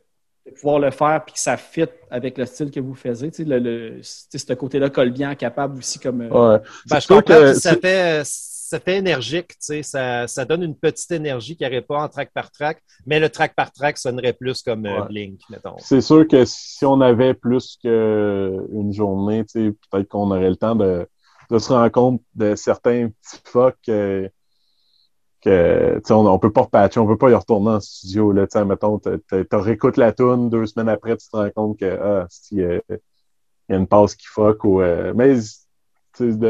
de 0.46 0.50
pouvoir 0.52 0.78
le 0.80 0.90
faire 0.90 1.24
puis 1.24 1.34
que 1.34 1.40
ça 1.40 1.56
fit 1.56 1.84
avec 2.10 2.36
le 2.38 2.44
style 2.46 2.70
que 2.70 2.80
vous 2.80 2.94
faisiez. 2.94 3.30
Tu 3.30 3.44
sais, 3.44 3.44
le, 3.44 3.58
le- 3.58 3.96
tu 4.00 4.02
sais, 4.02 4.38
ce 4.38 4.52
côté-là 4.52 4.90
colle 4.90 5.10
bien, 5.10 5.34
capable 5.34 5.78
aussi 5.78 5.98
comme. 5.98 6.22
euh, 6.22 6.28
Ouais. 6.58 6.62
Ben, 6.90 7.00
je 7.00 7.20
que 7.20 7.54
ça 7.54 7.76
fait, 7.76 8.22
ça 8.24 8.80
fait 8.80 8.96
énergique, 8.96 9.48
tu 9.50 9.56
sais, 9.60 9.82
ça, 9.84 10.26
ça 10.26 10.44
donne 10.44 10.62
une 10.64 10.74
petite 10.76 11.10
énergie 11.12 11.54
qu'il 11.56 11.68
n'y 11.68 11.72
aurait 11.72 11.82
pas 11.84 12.02
en 12.02 12.08
track 12.08 12.30
par 12.34 12.50
track, 12.50 12.82
mais 13.06 13.20
le 13.20 13.28
track 13.28 13.54
par 13.54 13.70
track 13.70 13.98
sonnerait 13.98 14.32
plus 14.32 14.62
comme 14.62 14.84
Ouais. 14.86 15.06
Blink, 15.08 15.38
mettons. 15.50 15.76
C'est 15.78 16.00
sûr 16.00 16.26
que 16.26 16.44
si 16.44 16.84
on 16.84 17.00
avait 17.00 17.34
plus 17.34 17.76
qu'une 17.80 18.92
journée, 18.92 19.44
tu 19.44 19.68
sais, 19.68 19.74
peut-être 19.90 20.08
qu'on 20.08 20.30
aurait 20.30 20.50
le 20.50 20.56
temps 20.56 20.74
de, 20.74 21.06
de 21.50 21.58
se 21.58 21.72
rendre 21.72 21.90
compte 21.90 22.22
de 22.34 22.54
certains 22.54 23.08
petits 23.08 23.40
fucks 23.44 23.76
que, 23.86 24.30
que 25.42 26.00
on, 26.10 26.26
on 26.26 26.38
peut 26.38 26.52
pas 26.52 26.62
repatcher, 26.62 27.00
on 27.00 27.06
peut 27.06 27.18
pas 27.18 27.30
y 27.30 27.34
retourner 27.34 27.70
en 27.70 27.80
studio. 27.80 28.32
Là, 28.32 28.46
mettons, 28.64 28.98
tu 28.98 29.46
réécoutes 29.52 29.96
la 29.96 30.12
tune, 30.12 30.48
deux 30.50 30.66
semaines 30.66 30.88
après, 30.88 31.16
tu 31.16 31.28
te 31.28 31.36
rends 31.36 31.50
compte 31.50 31.78
que 31.78 31.84
ah, 31.84 32.26
euh, 32.52 32.80
il 32.88 32.98
y 33.68 33.72
a 33.72 33.76
une 33.76 33.86
passe 33.86 34.14
qui 34.14 34.26
fuck 34.26 34.64
ou 34.64 34.80
euh, 34.80 35.12
mais 35.14 35.34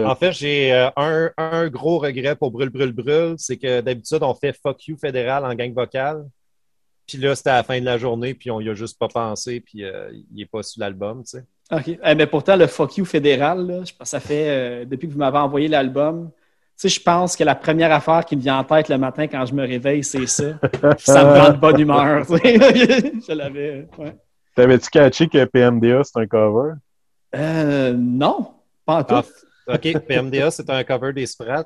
En 0.04 0.14
fait, 0.14 0.32
j'ai 0.32 0.72
euh, 0.72 0.90
un, 0.96 1.30
un 1.36 1.68
gros 1.68 1.98
regret 1.98 2.36
pour 2.36 2.50
Brûle, 2.50 2.70
Brûle, 2.70 2.92
Brûle, 2.92 3.34
c'est 3.38 3.56
que 3.56 3.80
d'habitude, 3.80 4.22
on 4.22 4.34
fait 4.34 4.52
Fuck 4.52 4.86
You 4.86 4.96
fédéral 4.96 5.44
en 5.44 5.54
gang 5.54 5.72
vocale. 5.72 6.28
Puis 7.06 7.18
là, 7.18 7.34
c'était 7.34 7.50
à 7.50 7.56
la 7.56 7.62
fin 7.62 7.78
de 7.80 7.84
la 7.84 7.98
journée, 7.98 8.34
puis 8.34 8.50
on 8.50 8.60
y 8.60 8.68
a 8.70 8.74
juste 8.74 8.98
pas 8.98 9.08
pensé, 9.08 9.60
puis 9.60 9.84
il 10.32 10.40
est 10.40 10.46
pas 10.46 10.62
sur 10.62 10.80
l'album, 10.80 11.22
tu 11.22 11.38
sais. 11.38 11.44
OK. 11.76 11.98
Eh, 12.04 12.14
mais 12.14 12.26
pourtant, 12.26 12.56
le 12.56 12.66
fuck 12.66 12.96
you 12.96 13.04
fédéral, 13.04 13.66
là, 13.66 13.74
je 13.84 13.92
pense 13.92 13.98
que 13.98 14.08
ça 14.08 14.20
fait 14.20 14.48
euh, 14.48 14.84
depuis 14.84 15.08
que 15.08 15.12
vous 15.12 15.18
m'avez 15.18 15.38
envoyé 15.38 15.68
l'album. 15.68 16.30
Tu 16.76 16.88
sais, 16.88 16.88
je 16.88 17.00
pense 17.00 17.36
que 17.36 17.44
la 17.44 17.54
première 17.54 17.92
affaire 17.92 18.24
qui 18.24 18.36
me 18.36 18.40
vient 18.42 18.58
en 18.58 18.64
tête 18.64 18.88
le 18.88 18.98
matin 18.98 19.26
quand 19.28 19.46
je 19.46 19.54
me 19.54 19.62
réveille, 19.66 20.02
c'est 20.02 20.26
ça. 20.26 20.44
Ça 20.98 21.24
me 21.24 21.38
rend 21.40 21.50
de 21.52 21.56
bonne 21.58 21.78
humeur. 21.80 22.26
tu 22.26 22.36
sais. 22.36 22.58
je 23.28 23.32
l'avais. 23.32 23.86
Ouais. 23.96 24.16
T'avais-tu 24.56 24.88
catché 24.90 25.28
que 25.28 25.44
PMDA, 25.44 26.02
c'est 26.04 26.18
un 26.18 26.26
cover? 26.26 26.74
Euh, 27.36 27.92
non, 27.96 28.48
pas 28.86 28.98
en 29.00 29.04
tout. 29.04 29.14
Ah, 29.14 29.74
OK, 29.74 29.98
PMDA, 30.06 30.50
c'est 30.50 30.68
un 30.70 30.82
cover 30.84 31.12
des 31.12 31.26
Sprats. 31.26 31.64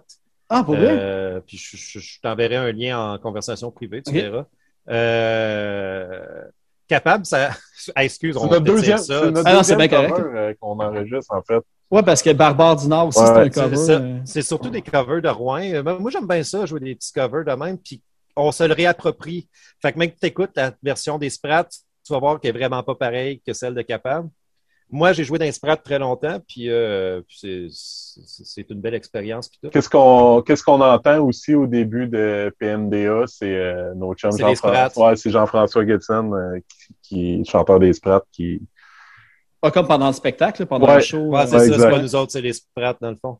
Ah, 0.48 0.62
pour 0.64 0.76
vrai? 0.76 0.88
Euh, 0.90 1.40
puis 1.46 1.58
je, 1.58 1.76
je- 1.76 1.98
je 1.98 2.20
t'enverrai 2.20 2.56
un 2.56 2.72
lien 2.72 2.98
en 2.98 3.18
conversation 3.18 3.70
privée, 3.70 4.00
tu 4.02 4.12
verras. 4.12 4.46
Euh, 4.90 6.44
capable, 6.88 7.24
ça. 7.26 7.50
Ah, 7.94 8.04
excuse, 8.04 8.34
C'est 8.34 8.42
on 8.42 8.48
va 8.48 8.58
deuxième, 8.60 8.98
ça. 8.98 9.20
c'est 9.22 9.30
notre 9.30 9.46
Ah 9.48 9.54
non, 9.54 9.62
c'est 9.62 9.76
deuxième 9.76 9.78
bien 9.78 9.88
cover 9.88 10.08
correct. 10.22 10.36
euh, 10.36 10.54
qu'on 10.60 10.78
enregistre, 10.80 11.32
en 11.32 11.40
fait. 11.42 11.60
Ouais, 11.90 12.02
parce 12.02 12.20
que 12.22 12.30
Barbare 12.30 12.76
du 12.76 12.88
Nord 12.88 13.06
aussi, 13.06 13.20
Ouais, 13.20 13.26
c'est 13.26 13.32
un 13.32 13.48
cover. 13.68 13.90
euh, 13.90 14.18
C'est 14.26 14.42
surtout 14.42 14.68
des 14.68 14.82
covers 14.82 15.22
de 15.22 15.28
Rouen. 15.28 15.62
Euh, 15.62 15.82
Moi, 15.82 15.98
moi, 15.98 16.10
j'aime 16.10 16.26
bien 16.26 16.42
ça, 16.42 16.66
jouer 16.66 16.80
des 16.80 16.94
petits 16.96 17.12
covers 17.12 17.44
de 17.44 17.52
même, 17.52 17.78
puis 17.78 18.02
on 18.36 18.50
se 18.52 18.64
le 18.64 18.74
réapproprie. 18.74 19.48
Fait 19.80 19.92
que 19.92 19.98
même 19.98 20.10
que 20.10 20.18
tu 20.20 20.26
écoutes 20.26 20.50
la 20.56 20.72
version 20.82 21.18
des 21.18 21.30
Sprats, 21.30 21.64
tu 22.04 22.12
vas 22.12 22.18
voir 22.18 22.40
qu'elle 22.40 22.54
est 22.54 22.58
vraiment 22.58 22.82
pas 22.82 22.94
pareille 22.96 23.40
que 23.46 23.52
celle 23.54 23.74
de 23.74 23.82
Capable. 23.82 24.28
Moi, 24.90 25.12
j'ai 25.12 25.22
joué 25.24 25.38
dans 25.38 25.44
les 25.44 25.52
Sprats 25.52 25.76
très 25.76 25.98
longtemps, 25.98 26.40
puis 26.48 26.70
euh, 26.70 27.20
puis 27.28 27.68
c'est- 27.70 28.70
une 28.70 28.80
belle 28.80 28.94
expérience. 28.94 29.48
puis 29.48 29.58
tout. 29.62 29.68
Qu'est-ce 29.70 29.88
qu'on 29.88 30.40
qu'est-ce 30.42 30.62
qu'on 30.62 30.80
entend 30.80 31.18
aussi 31.24 31.54
au 31.54 31.66
début 31.66 32.06
de 32.08 32.54
PNDA, 32.58 33.24
c'est 33.26 33.54
euh, 33.54 33.92
nos 33.94 34.14
chums 34.14 34.36
Jean-François. 34.38 35.08
Ouais, 35.10 35.16
c'est 35.16 35.30
Jean-François 35.30 35.86
Gibson, 35.86 36.32
euh, 36.32 36.58
qui, 37.02 37.44
chanteur 37.44 37.78
des 37.80 37.92
Sprats, 37.92 38.24
qui. 38.32 38.60
Pas 39.60 39.70
comme 39.70 39.86
pendant 39.88 40.06
le 40.06 40.12
spectacle, 40.14 40.64
pendant 40.66 40.86
Ouais. 40.86 40.96
le 40.96 41.00
show. 41.02 41.18
Ouais, 41.18 41.46
c'est 41.46 41.56
Ouais, 41.56 41.68
ça, 41.68 41.78
c'est 41.78 41.90
pas 41.90 42.00
nous 42.00 42.14
autres, 42.14 42.32
c'est 42.32 42.40
les 42.40 42.52
Sprats, 42.54 42.96
dans 43.00 43.10
le 43.10 43.16
fond. 43.16 43.38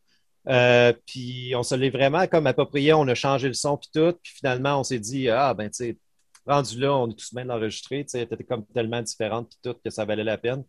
Euh, 0.49 0.93
puis 1.07 1.53
on 1.57 1.63
se 1.63 1.75
l'est 1.75 1.91
vraiment 1.91 2.27
comme 2.27 2.47
approprié, 2.47 2.93
on 2.93 3.07
a 3.09 3.15
changé 3.15 3.49
le 3.49 3.55
son 3.55 3.77
puis 3.77 3.91
tout, 3.95 4.13
puis 4.23 4.33
finalement 4.35 4.81
on 4.81 4.83
s'est 4.85 4.99
dit 4.99 5.29
ah 5.29 5.53
ben 5.53 5.69
tu 5.69 5.85
sais 5.85 5.97
rendu 6.47 6.79
là, 6.81 6.95
on 6.97 7.11
est 7.11 7.15
tous 7.19 7.35
bien 7.35 7.45
d'enregistrer, 7.45 8.05
tu 8.05 8.19
sais, 8.19 8.27
comme 8.49 8.65
tellement 8.73 9.03
différente 9.03 9.49
puis 9.51 9.59
tout 9.63 9.79
que 9.85 9.91
ça 9.91 10.07
valait 10.07 10.25
la 10.25 10.39
peine. 10.39 10.65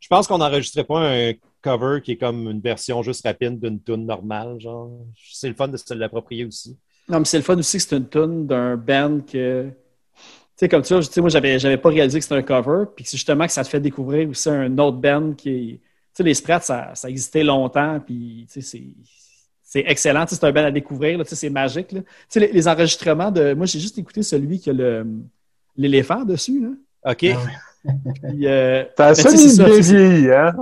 Je 0.00 0.08
pense 0.08 0.26
qu'on 0.26 0.38
n'enregistrait 0.38 0.84
pas 0.84 1.00
un 1.00 1.32
cover 1.62 2.00
qui 2.02 2.12
est 2.12 2.16
comme 2.16 2.48
une 2.48 2.60
version 2.60 3.02
juste 3.02 3.26
rapide 3.26 3.58
d'une 3.58 3.82
tune 3.82 4.06
normale, 4.06 4.60
genre. 4.60 4.90
C'est 5.30 5.48
le 5.48 5.54
fun 5.54 5.68
de 5.68 5.76
se 5.76 5.94
l'approprier 5.94 6.44
aussi. 6.44 6.76
Non, 7.08 7.18
mais 7.18 7.24
c'est 7.24 7.38
le 7.38 7.42
fun 7.42 7.56
aussi 7.56 7.78
que 7.78 7.82
c'est 7.82 7.96
une 7.96 8.08
tune 8.08 8.46
d'un 8.46 8.76
band 8.76 9.20
que. 9.20 9.68
Tu 9.68 10.60
sais, 10.60 10.68
comme 10.68 10.82
tu 10.82 10.94
vois, 10.94 11.02
moi, 11.18 11.28
j'avais, 11.28 11.58
j'avais 11.58 11.76
pas 11.76 11.90
réalisé 11.90 12.18
que 12.18 12.24
c'était 12.24 12.36
un 12.36 12.42
cover, 12.42 12.84
puis 12.94 13.04
c'est 13.04 13.16
justement 13.16 13.46
que 13.46 13.52
ça 13.52 13.62
te 13.62 13.68
fait 13.68 13.80
découvrir 13.80 14.28
aussi 14.28 14.48
un 14.48 14.76
autre 14.78 14.98
band 14.98 15.32
qui 15.32 15.50
est. 15.50 15.72
Tu 15.72 15.80
sais, 16.14 16.22
les 16.22 16.34
Sprats, 16.34 16.60
ça, 16.60 16.94
ça 16.94 17.10
existait 17.10 17.44
longtemps, 17.44 18.00
puis 18.04 18.46
tu 18.50 18.60
sais, 18.60 18.66
c'est. 18.66 18.84
C'est 19.68 19.84
excellent, 19.88 20.24
tu 20.24 20.30
sais, 20.30 20.40
c'est 20.40 20.46
un 20.46 20.52
band 20.52 20.64
à 20.64 20.70
découvrir, 20.70 21.18
là, 21.18 21.24
tu 21.24 21.30
sais, 21.30 21.36
c'est 21.36 21.50
magique. 21.50 21.90
là. 21.90 22.00
Tu 22.02 22.08
sais, 22.28 22.40
les, 22.40 22.52
les 22.52 22.68
enregistrements 22.68 23.30
de. 23.32 23.52
Moi, 23.52 23.66
j'ai 23.66 23.80
juste 23.80 23.98
écouté 23.98 24.22
celui 24.22 24.60
qui 24.60 24.70
a 24.70 24.72
le, 24.72 25.04
l'éléphant 25.76 26.24
dessus. 26.24 26.60
Là. 26.60 27.12
OK. 27.12 27.24
Puis, 28.28 28.46
euh, 28.46 28.84
T'as 28.96 29.14
sais, 29.14 29.36
ça 29.48 29.64
vieilli, 29.68 30.30
hein? 30.32 30.54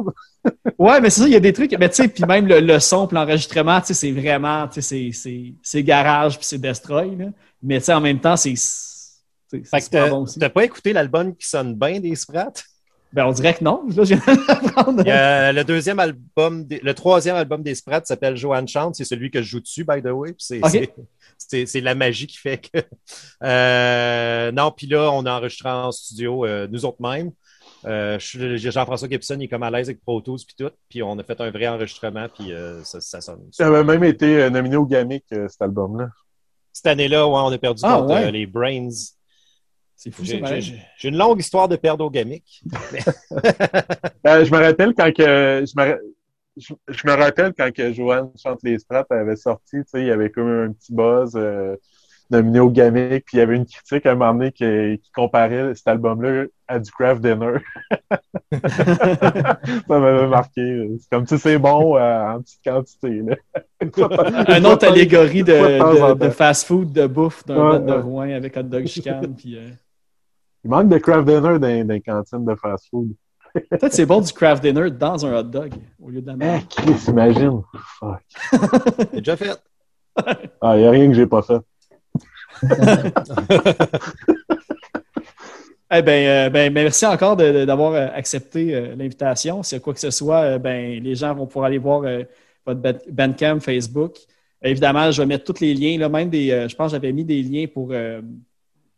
Ouais, 0.78 1.01
mais 1.01 1.09
c'est 1.10 1.20
ça, 1.22 1.26
il 1.26 1.32
y 1.32 1.36
a 1.36 1.40
des 1.40 1.52
trucs. 1.52 1.72
Mais 1.78 1.88
tu 1.88 1.96
sais, 1.96 2.09
puis 2.09 2.24
même 2.24 2.46
le, 2.46 2.60
le 2.60 2.78
son 2.78 3.06
puis 3.06 3.14
l'enregistrement, 3.16 3.80
tu 3.80 3.88
sais, 3.88 3.94
c'est 3.94 4.12
vraiment, 4.12 4.68
tu 4.68 4.82
sais, 4.82 5.10
c'est- 5.12 5.12
c'est- 5.12 5.55
c'est 5.62 5.82
garage 5.82 6.36
puis 6.36 6.46
c'est 6.46 6.59
destroy. 6.59 7.16
Là. 7.16 7.26
Mais 7.62 7.78
tu 7.78 7.86
sais, 7.86 7.94
en 7.94 8.01
même 8.01 8.20
temps, 8.20 8.36
c'est. 8.36 8.55
c'est- 8.56 9.64
Fait 9.64 9.80
que 9.80 9.88
t'as 9.90 10.10
bon 10.10 10.22
aussi. 10.22 10.38
t'as 10.38 10.51
pas 10.51 10.64
écouté 10.64 10.92
l'album 10.92 11.34
qui 11.34 11.48
sonne 11.48 11.74
bien 11.74 12.01
des 12.01 12.14
Sprats? 12.14 12.52
Ben, 13.15 13.27
on 13.27 13.32
dirait 13.32 13.55
que 13.55 13.62
non. 13.62 13.85
Là, 13.97 14.03
je 14.05 14.15
viens 14.15 14.23
le 15.53 15.62
deuxième 15.62 16.01
album, 16.01 16.65
des- 16.65 16.81
le 16.81 16.95
troisième 16.95 17.36
album 17.36 17.62
des 17.62 17.74
Sprats 17.77 18.03
s'appelle 18.05 18.36
Joanne 18.36 18.66
Chante. 18.66 18.97
C'est 18.97 19.05
celui 19.05 19.31
que 19.31 19.41
je 19.41 19.49
joue 19.49 19.61
dessus, 19.61 19.85
by 19.85 20.03
the 20.03 20.07
way. 20.07 20.32
Puis 20.32 20.45
C'est 20.47 20.59
Ok. 20.59 20.70
c'est- 20.70 20.95
c'est- 21.39 21.66
c'est 21.66 21.81
la 21.81 21.95
magie 21.95 22.27
qui 22.27 22.36
fait 22.39 22.59
que. 22.59 22.78
Euh, 23.45 24.51
non, 24.53 24.70
puis 24.77 24.86
là, 24.86 25.11
on 25.12 25.24
a 25.27 25.32
enregistré 25.32 25.69
en 25.69 25.93
studio 25.93 26.45
euh, 26.45 26.66
nous 26.70 26.85
autres 26.85 27.01
mêmes. 27.01 27.31
Euh, 27.86 28.19
Jean-François 28.19 29.09
Gibson, 29.09 29.36
il 29.39 29.45
est 29.45 29.49
comme 29.49 29.62
à 29.62 29.70
l'aise 29.70 29.89
avec 29.89 30.01
Pro 30.03 30.20
Tools 30.20 30.39
puis 30.47 30.57
tout. 30.59 30.70
Puis 30.89 31.03
on 31.03 31.19
a 31.19 31.23
fait 31.23 31.41
un 31.41 31.51
vrai 31.51 31.69
enregistrement, 31.69 32.27
puis 32.35 32.53
euh, 32.53 32.82
ça, 32.85 33.01
ça 33.01 33.20
sonne. 33.20 33.43
Ça 33.53 33.66
avait 33.66 33.85
même 33.85 34.03
été 34.05 34.49
nominé 34.51 34.77
au 34.77 34.86
Gamic, 34.86 35.24
euh, 35.32 35.47
cet 35.49 35.61
album-là. 35.62 36.09
Cette 36.73 36.86
année-là, 36.86 37.27
ouais, 37.28 37.35
on 37.45 37.53
a 37.53 37.59
perdu 37.59 37.82
Ah, 37.85 37.99
contre 37.99 38.15
ouais. 38.15 38.24
euh, 38.27 38.31
les 38.31 38.47
Brains. 38.47 38.89
C'est 39.97 40.11
fou. 40.11 40.23
J'ai 40.25 40.39
pareil. 40.41 40.61
j'ai- 40.61 40.83
j'ai 40.99 41.09
une 41.09 41.16
longue 41.16 41.41
histoire 41.41 41.69
de 41.69 41.77
perdre 41.77 42.05
au 42.05 42.11
Gamic. 42.11 42.62
Euh, 44.27 44.45
je 44.45 44.51
me 44.51 44.59
rappelle 44.59 44.93
quand 44.97 45.12
que 45.15 45.65
je 45.66 45.81
me, 45.81 45.99
je, 46.57 46.75
je 46.89 47.07
me 47.07 47.12
rappelle 47.12 47.53
quand 47.57 47.73
que 47.73 47.93
Joanne 47.93 48.31
chante 48.43 48.61
les 48.62 48.77
avait 49.11 49.37
sorti, 49.37 49.77
tu 49.79 49.85
sais, 49.87 50.01
il 50.01 50.07
y 50.07 50.11
avait 50.11 50.31
comme 50.31 50.49
un 50.49 50.73
petit 50.73 50.93
buzz 50.95 51.33
euh, 51.37 51.77
nominé 52.31 52.61
au 52.61 52.71
Gamic, 52.71 53.25
puis 53.27 53.37
il 53.37 53.39
y 53.39 53.43
avait 53.43 53.57
une 53.57 53.66
critique 53.66 54.07
à 54.07 54.12
un 54.12 54.15
moment 54.15 54.35
donné 54.35 54.51
qui, 54.53 54.65
qui 55.03 55.11
comparait 55.15 55.75
cet 55.75 55.87
album-là 55.89 56.45
à 56.66 56.79
du 56.79 56.91
craft 56.91 57.21
dinner. 57.21 57.59
Ça 59.89 59.99
m'avait 59.99 60.27
marqué. 60.29 60.89
C'est 61.01 61.11
comme 61.11 61.27
si 61.27 61.39
c'est 61.39 61.59
bon 61.59 61.97
euh, 61.99 62.31
en 62.35 62.41
petite 62.41 62.61
quantité. 62.65 63.21
Là. 63.23 63.37
Un 64.49 64.65
autre 64.65 64.87
allégorie 64.89 65.43
de, 65.45 65.53
Une 66.12 66.19
de 66.19 66.31
fast-food, 66.31 66.93
de 66.93 67.07
bouffe 67.07 67.45
d'un 67.45 67.73
Ouais, 67.73 67.81
de 67.81 67.85
ouais. 67.93 67.99
Rouen 68.01 68.31
avec 68.31 68.57
hot 68.57 68.62
dog 68.62 68.87
chicane. 68.87 69.35
puis, 69.37 69.57
euh, 69.59 69.69
Il 70.65 70.70
manque 70.70 70.89
de 70.89 70.99
craft 70.99 71.27
dinner 71.27 71.59
dans, 71.59 71.89
les 71.93 72.01
cantines 72.01 72.45
de 72.45 72.55
fast-food. 72.55 73.11
Peut-être 73.70 73.93
c'est 73.93 74.07
bon 74.07 74.20
du 74.20 74.32
craft 74.32 74.62
dinner 74.62 74.91
dans 74.91 75.24
un 75.27 75.39
hot 75.39 75.43
dog 75.45 75.73
au 76.03 76.11
lieu 76.11 76.20
de 76.20 76.27
la 76.27 76.32
Ah, 76.32 76.36
merde. 76.36 76.65
Chris, 76.70 77.05
imagine. 77.09 77.62
Fuck. 78.01 78.23
C'est 79.12 79.16
déjà 79.20 79.36
fait. 79.36 79.51
Ah, 80.61 80.77
il 80.77 80.81
n'y 80.81 80.86
a 80.86 80.91
rien 80.91 81.07
que 81.09 81.15
j'ai 81.15 81.27
pas 81.27 81.43
fait. 81.43 81.61
Eh 85.93 86.03
ben, 86.03 86.27
euh, 86.27 86.51
ben, 86.51 86.73
merci 86.73 87.07
encore 87.07 87.36
de- 87.36 87.53
de- 87.53 87.65
d'avoir 87.65 87.93
euh, 87.93 88.09
accepté 88.15 88.74
euh, 88.74 88.97
l'invitation. 88.97 89.62
S'il 89.62 89.77
y 89.77 89.81
a 89.81 89.85
quoi 89.85 89.95
que 89.95 90.01
ce 90.01 90.11
soit, 90.11 90.41
euh, 90.41 90.59
ben, 90.59 91.01
les 91.01 91.15
gens 91.15 91.35
vont 91.35 91.47
pouvoir 91.47 91.66
aller 91.66 91.78
voir 91.78 92.03
euh, 92.05 92.24
votre 92.66 92.81
Ban- 92.81 92.99
Bandcamp, 93.12 93.61
Facebook. 93.61 94.16
Évidemment, 94.62 95.11
je 95.12 95.23
vais 95.23 95.27
mettre 95.27 95.45
tous 95.45 95.61
les 95.61 95.74
liens, 95.74 95.99
là, 95.99 96.09
même 96.09 96.31
des, 96.31 96.51
euh, 96.51 96.69
je 96.69 96.74
pense 96.74 96.91
que 96.91 96.97
j'avais 96.97 97.12
mis 97.12 97.24
des 97.24 97.43
liens 97.43 97.66
pour, 97.73 97.91
euh, 97.93 98.23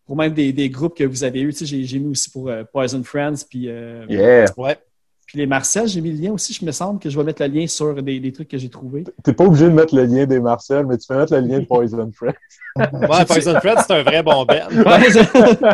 pour 0.07 0.17
même 0.17 0.33
des, 0.33 0.53
des 0.53 0.71
groupes 0.71 0.97
que 0.97 1.05
vous 1.05 1.25
avez 1.25 1.41
eus. 1.43 1.53
Tu 1.53 1.59
sais, 1.61 1.67
J'ai 1.67 1.85
j'ai 1.85 1.99
mis 1.99 2.11
aussi 2.13 2.31
pour 2.31 2.49
euh, 2.49 2.63
Poison 2.73 3.03
Friends, 3.03 3.45
puis, 3.49 3.69
euh, 3.69 4.07
Yeah. 4.09 4.47
Ouais. 4.57 4.79
puis 5.27 5.39
les 5.39 5.47
Marcel, 5.47 5.89
j'ai 5.89 6.01
mis 6.01 6.13
le 6.13 6.23
lien 6.23 6.33
aussi. 6.33 6.53
Je 6.53 6.65
me 6.65 6.71
semble 6.73 7.01
que 7.01 7.11
je 7.11 7.19
vais 7.19 7.25
mettre 7.25 7.43
le 7.43 7.49
lien 7.49 7.67
sur 7.67 8.01
des, 8.03 8.21
des 8.21 8.33
trucs 8.33 8.49
que 8.49 8.57
j'ai 8.59 8.69
trouvés. 8.69 9.05
T'es 9.25 9.33
pas 9.33 9.45
obligé 9.45 9.65
de 9.67 9.71
mettre 9.73 9.95
le 9.97 10.05
lien 10.05 10.25
des 10.27 10.39
Marcel, 10.41 10.87
mais 10.87 10.97
tu 10.99 11.07
peux 11.09 11.17
mettre 11.17 11.35
le 11.35 11.41
lien 11.41 11.59
de 11.59 11.65
Poison 11.65 12.11
Friend. 12.13 12.35
Ouais, 12.77 13.25
Poison 13.27 13.55
Fred, 13.59 13.79
c'est 13.87 13.93
un 13.95 14.03
vrai 14.03 14.23
bon 14.23 14.45
band. 14.45 14.55
Ouais, 14.71 15.11
je- 15.11 15.65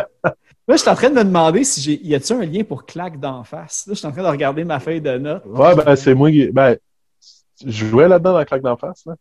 Là, 0.65 0.75
je 0.77 0.81
suis 0.81 0.89
en 0.89 0.95
train 0.95 1.09
de 1.09 1.15
me 1.15 1.23
demander 1.25 1.65
si 1.65 1.81
j'ai. 1.81 2.01
Y 2.07 2.15
a-t-il 2.15 2.39
un 2.41 2.45
lien 2.45 2.63
pour 2.63 2.85
claque 2.85 3.19
d'en 3.19 3.43
face? 3.43 3.83
Là, 3.85 3.93
je 3.93 3.99
suis 3.99 4.07
en 4.07 4.13
train 4.13 4.23
de 4.23 4.27
regarder 4.29 4.63
ma 4.63 4.79
feuille 4.79 5.01
de 5.01 5.17
notes. 5.17 5.43
Ouais, 5.45 5.75
ben, 5.75 5.93
c'est 5.97 6.13
moi 6.13 6.31
qui. 6.31 6.47
Ben, 6.47 6.77
je 7.65 7.85
jouais 7.85 8.07
là-dedans 8.07 8.31
dans 8.33 8.45
Claque 8.45 8.61
d'en 8.61 8.77
face, 8.77 9.03
là. 9.05 9.15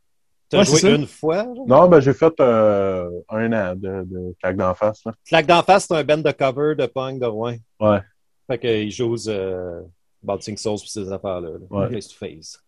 T'as 0.53 0.59
Ouais, 0.59 0.65
joué 0.81 0.95
une 0.95 1.07
fois. 1.07 1.45
genre? 1.45 1.67
Non, 1.67 1.89
ben, 1.89 2.01
j'ai 2.01 2.13
fait 2.13 2.33
euh, 2.41 3.09
un 3.29 3.53
an 3.53 3.75
de, 3.75 4.05
de 4.05 4.35
Claque 4.41 4.57
d'en 4.57 4.75
face, 4.75 5.05
là. 5.05 5.13
Claque 5.27 5.47
d'en 5.47 5.63
face, 5.63 5.87
c'est 5.89 5.95
un 5.97 6.05
band 6.05 6.19
de 6.19 6.31
cover 6.31 6.75
de 6.77 6.87
punk 6.87 7.19
de 7.21 7.27
Rouen. 7.27 7.57
Ouais. 7.81 7.99
Fait 8.47 8.59
qu'ils 8.59 8.91
jouent 8.91 9.17
euh, 9.29 9.81
Bouncing 10.23 10.57
Souls 10.57 10.79
pour 10.79 10.89
ces 10.89 11.11
affaires-là. 11.11 11.49
là. 11.51 11.59
Ouais. 11.71 11.91
Face 11.91 12.09
to 12.09 12.15
face. 12.15 12.63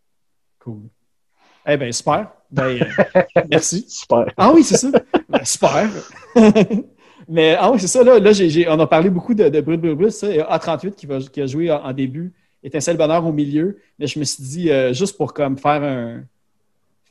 Cool. 0.58 0.82
Eh 1.66 1.76
bien, 1.76 1.92
super. 1.92 2.28
Ben, 2.50 2.78
euh, 3.16 3.22
merci. 3.50 3.84
Super. 3.88 4.26
Ah 4.36 4.50
oui, 4.52 4.62
c'est 4.64 4.76
ça. 4.76 4.88
Ben, 5.28 5.44
super. 5.44 5.88
Mais 7.28 7.56
ah 7.58 7.70
oui, 7.70 7.80
c'est 7.80 7.86
ça. 7.86 8.02
Là, 8.04 8.18
là 8.18 8.32
j'ai- 8.32 8.50
j'ai- 8.50 8.68
on 8.68 8.78
a 8.80 8.86
parlé 8.86 9.08
beaucoup 9.08 9.34
de, 9.34 9.48
de 9.48 9.60
Brut 9.60 9.80
Brut 9.80 9.96
Brut. 9.96 10.10
Ça, 10.10 10.30
et 10.30 10.40
A38 10.40 10.94
qui, 10.94 11.06
va, 11.06 11.18
qui 11.20 11.40
a 11.40 11.46
joué 11.46 11.70
en, 11.70 11.82
en 11.82 11.92
début, 11.92 12.34
Étincelle 12.62 12.96
Bonheur 12.98 13.24
au 13.26 13.32
milieu. 13.32 13.78
Mais 13.98 14.06
je 14.06 14.18
me 14.18 14.24
suis 14.24 14.42
dit, 14.42 14.70
euh, 14.70 14.92
juste 14.92 15.16
pour 15.16 15.32
comme 15.32 15.56
faire 15.58 15.82
un. 15.82 16.24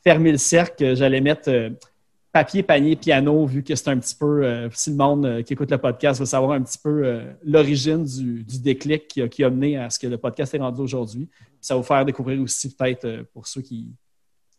Fermer 0.03 0.31
le 0.31 0.37
cercle, 0.37 0.95
j'allais 0.95 1.21
mettre 1.21 1.49
euh, 1.49 1.69
papier, 2.31 2.63
panier, 2.63 2.95
piano, 2.95 3.45
vu 3.45 3.63
que 3.63 3.75
c'est 3.75 3.87
un 3.89 3.97
petit 3.97 4.15
peu. 4.15 4.43
euh, 4.43 4.69
si 4.73 4.89
le 4.89 4.95
monde 4.97 5.25
euh, 5.25 5.41
qui 5.43 5.53
écoute 5.53 5.71
le 5.71 5.77
podcast 5.77 6.19
veut 6.19 6.25
savoir 6.25 6.51
un 6.53 6.61
petit 6.61 6.77
peu 6.77 7.05
euh, 7.05 7.31
l'origine 7.45 8.03
du, 8.03 8.43
du 8.43 8.59
déclic 8.59 9.07
qui 9.07 9.21
a, 9.21 9.27
qui 9.27 9.43
a 9.43 9.49
mené 9.49 9.77
à 9.77 9.89
ce 9.89 9.99
que 9.99 10.07
le 10.07 10.17
podcast 10.17 10.53
est 10.53 10.59
rendu 10.59 10.81
aujourd'hui. 10.81 11.29
Ça 11.61 11.75
va 11.75 11.79
vous 11.81 11.85
faire 11.87 12.03
découvrir 12.05 12.41
aussi, 12.41 12.73
peut-être, 12.75 13.05
euh, 13.05 13.23
pour 13.33 13.47
ceux 13.47 13.61
qui, 13.61 13.87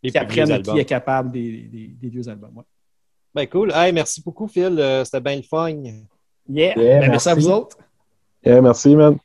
Les 0.01 0.11
qui 0.11 0.17
apprennent 0.17 0.61
qui 0.61 0.79
est 0.79 0.85
capable 0.85 1.31
des, 1.31 1.63
des- 1.63 1.87
des 2.01 2.09
vieux 2.09 2.27
albums. 2.27 2.55
ouais. 2.57 2.63
Ben 3.33 3.47
cool. 3.47 3.71
Hey, 3.75 3.91
merci 3.91 4.21
beaucoup, 4.21 4.47
Phil. 4.47 4.81
C'était 5.03 5.19
bien 5.19 5.35
le 5.35 5.41
fun. 5.43 5.69
Yeah. 6.47 6.79
Yeah, 6.79 6.99
Ben, 7.01 7.09
merci 7.11 7.27
à 7.29 7.35
merci. 7.35 7.47
vous 7.49 7.53
autres. 7.53 7.77
Yeah, 8.45 8.61
merci, 8.61 8.95
man. 8.95 9.17